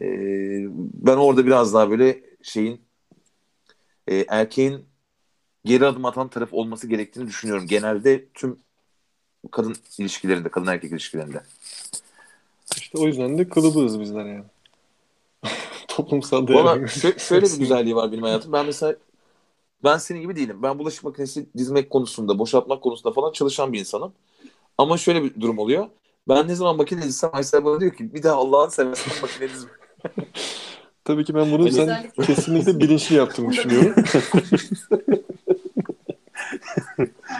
E, 0.00 0.06
ben 0.94 1.16
orada 1.16 1.46
biraz 1.46 1.74
daha 1.74 1.90
böyle 1.90 2.22
şeyin 2.42 2.80
e, 4.06 4.24
erkeğin 4.28 4.84
geri 5.64 5.86
adım 5.86 6.04
atan 6.04 6.28
taraf 6.28 6.48
olması 6.52 6.86
gerektiğini 6.86 7.26
düşünüyorum. 7.26 7.66
Genelde 7.66 8.28
tüm 8.34 8.58
kadın 9.50 9.76
ilişkilerinde, 9.98 10.48
kadın 10.48 10.66
erkek 10.66 10.92
ilişkilerinde. 10.92 11.42
İşte 12.76 12.98
o 12.98 13.06
yüzden 13.06 13.38
de 13.38 13.48
kılıbığız 13.48 14.00
bizler 14.00 14.24
yani. 14.24 14.44
Toplumsal 15.96 16.46
değerlerimiz. 16.46 16.90
Şö- 16.90 17.18
şöyle 17.18 17.46
bir 17.46 17.58
güzelliği 17.58 17.96
var 17.96 18.12
benim 18.12 18.22
hayatım. 18.22 18.52
Ben 18.52 18.66
mesela 18.66 18.96
ben 19.84 19.98
senin 19.98 20.20
gibi 20.20 20.36
değilim. 20.36 20.62
Ben 20.62 20.78
bulaşık 20.78 21.04
makinesi 21.04 21.46
dizmek 21.56 21.90
konusunda, 21.90 22.38
boşaltmak 22.38 22.82
konusunda 22.82 23.14
falan 23.14 23.32
çalışan 23.32 23.72
bir 23.72 23.80
insanım. 23.80 24.12
Ama 24.78 24.98
şöyle 24.98 25.22
bir 25.22 25.40
durum 25.40 25.58
oluyor. 25.58 25.86
Ben 26.28 26.48
ne 26.48 26.54
zaman 26.54 26.76
makine 26.76 27.02
dizsem 27.02 27.30
Aysel 27.32 27.64
bana 27.64 27.80
diyor 27.80 27.94
ki 27.94 28.14
bir 28.14 28.22
daha 28.22 28.34
Allah'ın 28.34 28.68
seversen 28.68 29.12
makine 29.22 29.48
dizme. 29.48 29.70
Tabii 31.04 31.24
ki 31.24 31.34
ben 31.34 31.52
bunu 31.52 31.70
sen 31.70 32.10
kesinlikle 32.26 32.80
bilinçli 32.80 33.16
yaptığını 33.16 33.50
düşünüyorum. 33.52 33.94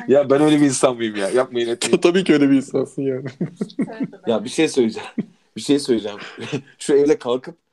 ya 0.09 0.31
ben 0.31 0.41
öyle 0.41 0.61
bir 0.61 0.65
insan 0.67 0.97
mıyım 0.97 1.17
ya? 1.17 1.31
Yapmayın 1.31 1.69
etmeyin. 1.69 1.97
Tabii 2.03 2.25
ki 2.25 2.33
öyle 2.33 2.51
bir 2.51 2.57
insansın 2.57 3.03
yani. 3.03 3.25
ya 4.27 4.45
bir 4.45 4.49
şey 4.49 4.69
söyleyeceğim. 4.69 5.09
Bir 5.57 5.61
şey 5.61 5.79
söyleyeceğim. 5.79 6.19
Şu 6.79 6.95
evde 6.95 7.19
kalkıp 7.19 7.64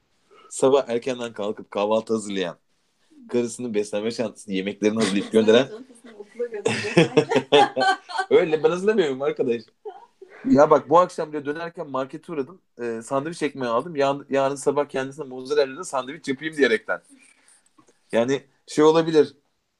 sabah 0.51 0.89
erkenden 0.89 1.33
kalkıp 1.33 1.71
kahvaltı 1.71 2.13
hazırlayan, 2.13 2.57
karısının 3.29 3.73
beslenme 3.73 4.11
çantasını, 4.11 4.55
yemeklerini 4.55 4.99
hazırlayıp 4.99 5.31
gönderen. 5.31 5.67
Öyle 8.29 8.63
ben 8.63 8.69
hazırlamıyorum 8.69 9.21
arkadaş. 9.21 9.61
Ya 10.45 10.69
bak 10.69 10.89
bu 10.89 10.99
akşam 10.99 11.33
bile 11.33 11.45
dönerken 11.45 11.89
markete 11.89 12.33
uğradım. 12.33 12.61
E, 12.81 13.01
sandviç 13.01 13.43
ekmeği 13.43 13.71
aldım. 13.71 13.95
Yarın, 13.95 14.25
yarın 14.29 14.55
sabah 14.55 14.89
kendisine 14.89 15.25
mozzarella'da 15.25 15.83
sandviç 15.83 16.27
yapayım 16.27 16.57
diyerekten. 16.57 17.01
Yani 18.11 18.43
şey 18.67 18.83
olabilir. 18.83 19.35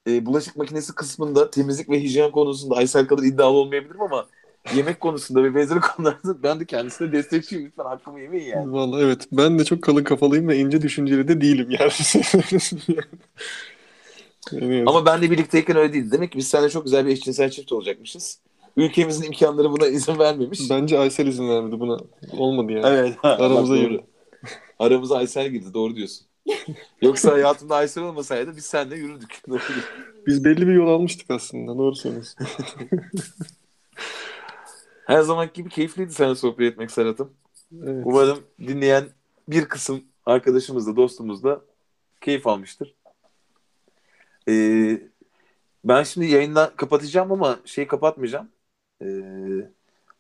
E, 0.08 0.26
bulaşık 0.26 0.56
makinesi 0.56 0.96
kısmında 0.96 1.52
temizlik 1.52 1.90
ve 1.90 2.02
hijyen 2.02 2.32
konusunda 2.32 2.76
Aysel 2.76 3.08
kadar 3.08 3.24
iddialı 3.24 3.58
olmayabilirim 3.58 4.02
ama 4.02 4.28
yemek 4.76 5.00
konusunda 5.00 5.44
ve 5.44 5.56
benzeri 5.56 5.80
konularda 5.80 6.44
ben 6.44 6.60
de 6.60 6.66
kendisine 6.66 7.12
destekçiyim. 7.12 7.66
Lütfen 7.66 7.84
hakkımı 7.84 8.20
yemeyin 8.20 8.46
yani. 8.46 8.72
Vallahi 8.72 9.04
evet. 9.04 9.28
Ben 9.32 9.60
de 9.60 9.66
çok 9.66 9.82
kalın 9.82 10.04
kafalıyım 10.04 10.48
ve 10.48 10.58
ince 10.58 10.82
düşünceli 10.82 11.28
de 11.28 11.42
değilim 11.42 11.68
yani. 11.70 11.92
yani 14.52 14.84
Ama 14.88 15.06
ben 15.06 15.22
de 15.22 15.32
birlikteyken 15.32 15.78
öyle 15.78 15.94
değil. 15.94 16.12
Demek 16.12 16.32
ki 16.32 16.38
biz 16.38 16.48
seninle 16.48 16.70
çok 16.70 16.84
güzel 16.84 17.06
bir 17.06 17.12
eşcinsel 17.12 17.50
çift 17.50 17.72
olacakmışız. 17.72 18.40
Ülkemizin 18.78 19.24
imkanları 19.24 19.72
buna 19.72 19.88
izin 19.88 20.20
vermemiş. 20.20 20.70
Bence 20.70 21.00
Aysel 21.00 21.28
izin 21.28 21.50
vermedi 21.50 21.80
buna. 21.80 21.98
Olmadı 22.38 22.72
yani. 22.72 22.86
Evet. 22.88 23.18
Aramıza 23.24 23.78
girdi. 23.78 24.04
Aramıza 24.80 25.18
Aysel 25.18 25.50
girdi. 25.50 25.74
Doğru 25.74 25.96
diyorsun. 25.96 26.28
Yoksa 27.02 27.32
hayatımda 27.32 27.76
Aysel 27.76 28.04
olmasaydı 28.04 28.56
biz 28.58 28.66
seninle 28.66 28.96
yürüdük. 28.96 29.42
biz 30.28 30.44
belli 30.44 30.68
bir 30.68 30.74
yol 30.74 30.88
almıştık 30.88 31.32
aslında. 31.32 31.78
Doğru 31.78 31.96
söylüyorsun. 31.96 32.48
Her 35.12 35.22
zaman 35.22 35.50
gibi 35.54 35.70
keyifliydi 35.70 36.14
seninle 36.14 36.36
sohbet 36.36 36.72
etmek 36.72 36.92
Serhat'ım. 36.92 37.34
Evet. 37.84 38.04
Umarım 38.06 38.44
dinleyen 38.60 39.10
bir 39.48 39.66
kısım 39.66 40.04
arkadaşımız 40.26 40.88
da 40.88 40.96
dostumuz 40.96 41.44
da 41.44 41.62
keyif 42.22 42.48
almıştır. 42.48 42.96
Ee, 44.50 45.02
ben 45.84 46.04
şimdi 46.04 46.28
yayından 46.28 46.76
kapatacağım 46.76 47.32
ama 47.32 47.60
şey 47.66 47.88
kapatmayacağım. 47.88 48.50
Ee, 49.02 49.06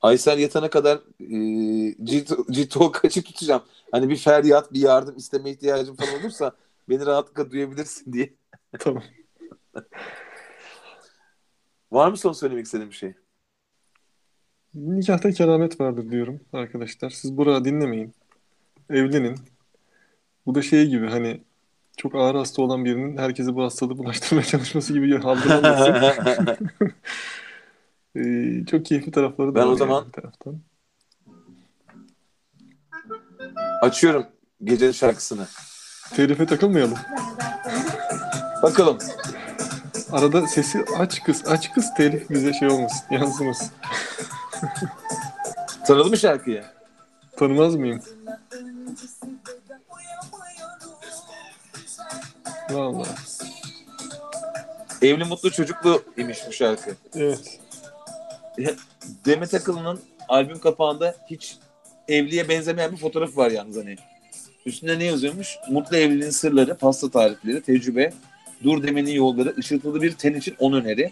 Aysel 0.01 0.39
yatana 0.39 0.69
kadar 0.69 0.97
e, 1.19 1.91
G-Talk 2.49 3.05
açık 3.05 3.25
tutacağım. 3.25 3.63
Hani 3.91 4.09
bir 4.09 4.17
feryat, 4.17 4.73
bir 4.73 4.79
yardım 4.79 5.17
isteme 5.17 5.51
ihtiyacım 5.51 5.95
falan 5.95 6.19
olursa 6.19 6.51
beni 6.89 7.05
rahatlıkla 7.05 7.51
duyabilirsin 7.51 8.13
diye. 8.13 8.33
Tamam. 8.79 9.03
Var 11.91 12.09
mı 12.09 12.17
son 12.17 12.33
söylemek 12.33 12.65
istediğin 12.65 12.89
bir 12.89 12.95
şey? 12.95 13.13
Nikahta 14.75 15.31
keramet 15.31 15.79
vardır 15.79 16.11
diyorum 16.11 16.39
arkadaşlar. 16.53 17.09
Siz 17.09 17.37
burada 17.37 17.65
dinlemeyin. 17.65 18.13
Evlenin. 18.89 19.35
Bu 20.45 20.55
da 20.55 20.61
şey 20.61 20.87
gibi 20.87 21.07
hani 21.07 21.41
çok 21.97 22.15
ağır 22.15 22.35
hasta 22.35 22.61
olan 22.61 22.85
birinin 22.85 23.17
herkese 23.17 23.55
bu 23.55 23.63
hastalığı 23.63 23.97
bulaştırmaya 23.97 24.45
çalışması 24.47 24.93
gibi 24.93 25.17
algılanması. 25.19 26.57
Ee, 28.15 28.65
çok 28.71 28.85
keyifli 28.85 29.11
tarafları 29.11 29.55
da 29.55 29.55
Ben 29.55 29.67
o 29.67 29.75
zaman- 29.75 30.01
yani 30.01 30.11
taraftan. 30.11 30.59
Açıyorum 33.81 34.25
gece 34.63 34.93
şarkısını. 34.93 35.47
Telife 36.15 36.45
takılmayalım. 36.45 36.97
Bakalım. 38.63 38.97
Arada 40.11 40.47
sesi 40.47 40.85
aç 40.97 41.23
kız, 41.23 41.43
aç 41.47 41.73
kız 41.73 41.93
telif 41.97 42.29
bize 42.29 42.53
şey 42.53 42.67
olmasın, 42.67 43.05
yansımasın. 43.11 43.69
Tanıdın 45.87 46.09
mı 46.09 46.17
şarkıyı? 46.17 46.63
Tanımaz 47.37 47.75
mıyım? 47.75 48.01
Vallahi. 52.71 53.09
Evli 55.01 55.23
mutlu 55.23 55.51
çocuklu 55.51 56.03
imiş 56.17 56.39
bu 56.47 56.53
şarkı. 56.53 56.95
Evet. 57.15 57.59
Demet 59.25 59.53
Akıl'ın 59.53 59.99
albüm 60.29 60.59
kapağında 60.59 61.15
hiç 61.29 61.57
evliye 62.07 62.49
benzemeyen 62.49 62.91
bir 62.91 62.97
fotoğraf 62.97 63.37
var 63.37 63.51
yalnız 63.51 63.77
hani. 63.77 63.95
Üstünde 64.65 64.99
ne 64.99 65.03
yazıyormuş? 65.03 65.57
Mutlu 65.69 65.97
evliliğin 65.97 66.31
sırları, 66.31 66.77
pasta 66.77 67.11
tarifleri, 67.11 67.61
tecrübe, 67.61 68.13
dur 68.63 68.83
demenin 68.83 69.11
yolları, 69.11 69.55
ışıltılı 69.57 70.01
bir 70.01 70.11
ten 70.11 70.33
için 70.33 70.55
on 70.59 70.73
öneri. 70.73 71.11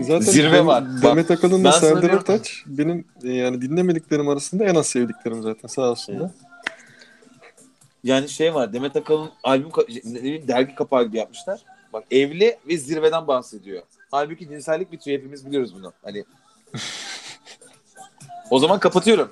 Zaten 0.00 0.20
Zirve 0.20 0.66
var. 0.66 1.02
Demet 1.02 1.30
ben 1.30 1.36
sana 1.36 1.72
Serdar 1.72 2.10
Ortaç 2.10 2.62
benim 2.66 3.04
yani 3.22 3.60
dinlemediklerim 3.62 4.28
arasında 4.28 4.64
en 4.64 4.74
az 4.74 4.86
sevdiklerim 4.86 5.42
zaten 5.42 5.68
sağ 5.68 5.82
olsunlar. 5.82 6.30
yani 8.04 8.28
şey 8.28 8.54
var. 8.54 8.72
Demet 8.72 8.96
Akalın 8.96 9.30
albüm 9.42 9.68
ka- 9.68 10.14
ne 10.14 10.22
bileyim, 10.22 10.48
dergi 10.48 10.74
kapağı 10.74 11.04
gibi 11.04 11.16
yapmışlar. 11.16 11.60
Bak 11.92 12.04
evli 12.10 12.58
ve 12.68 12.76
zirveden 12.76 13.26
bahsediyor. 13.26 13.82
Halbuki 14.10 14.48
cinsellik 14.48 14.92
bitiyor. 14.92 15.18
Hepimiz 15.18 15.46
biliyoruz 15.46 15.74
bunu. 15.74 15.92
Hani 16.04 16.24
O 18.50 18.58
zaman 18.58 18.78
kapatıyorum. 18.78 19.30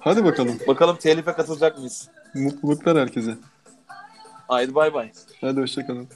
Hadi 0.00 0.24
bakalım. 0.24 0.58
Bakalım 0.68 0.96
telife 0.96 1.32
katılacak 1.32 1.78
mıyız? 1.78 2.08
Mutluluklar 2.34 2.98
herkese. 2.98 3.34
Haydi 4.48 4.74
bay 4.74 4.94
bay. 4.94 5.12
Hadi 5.40 5.60
hoşçakalın. 5.60 6.08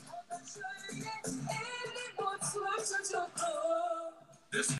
This 4.52 4.79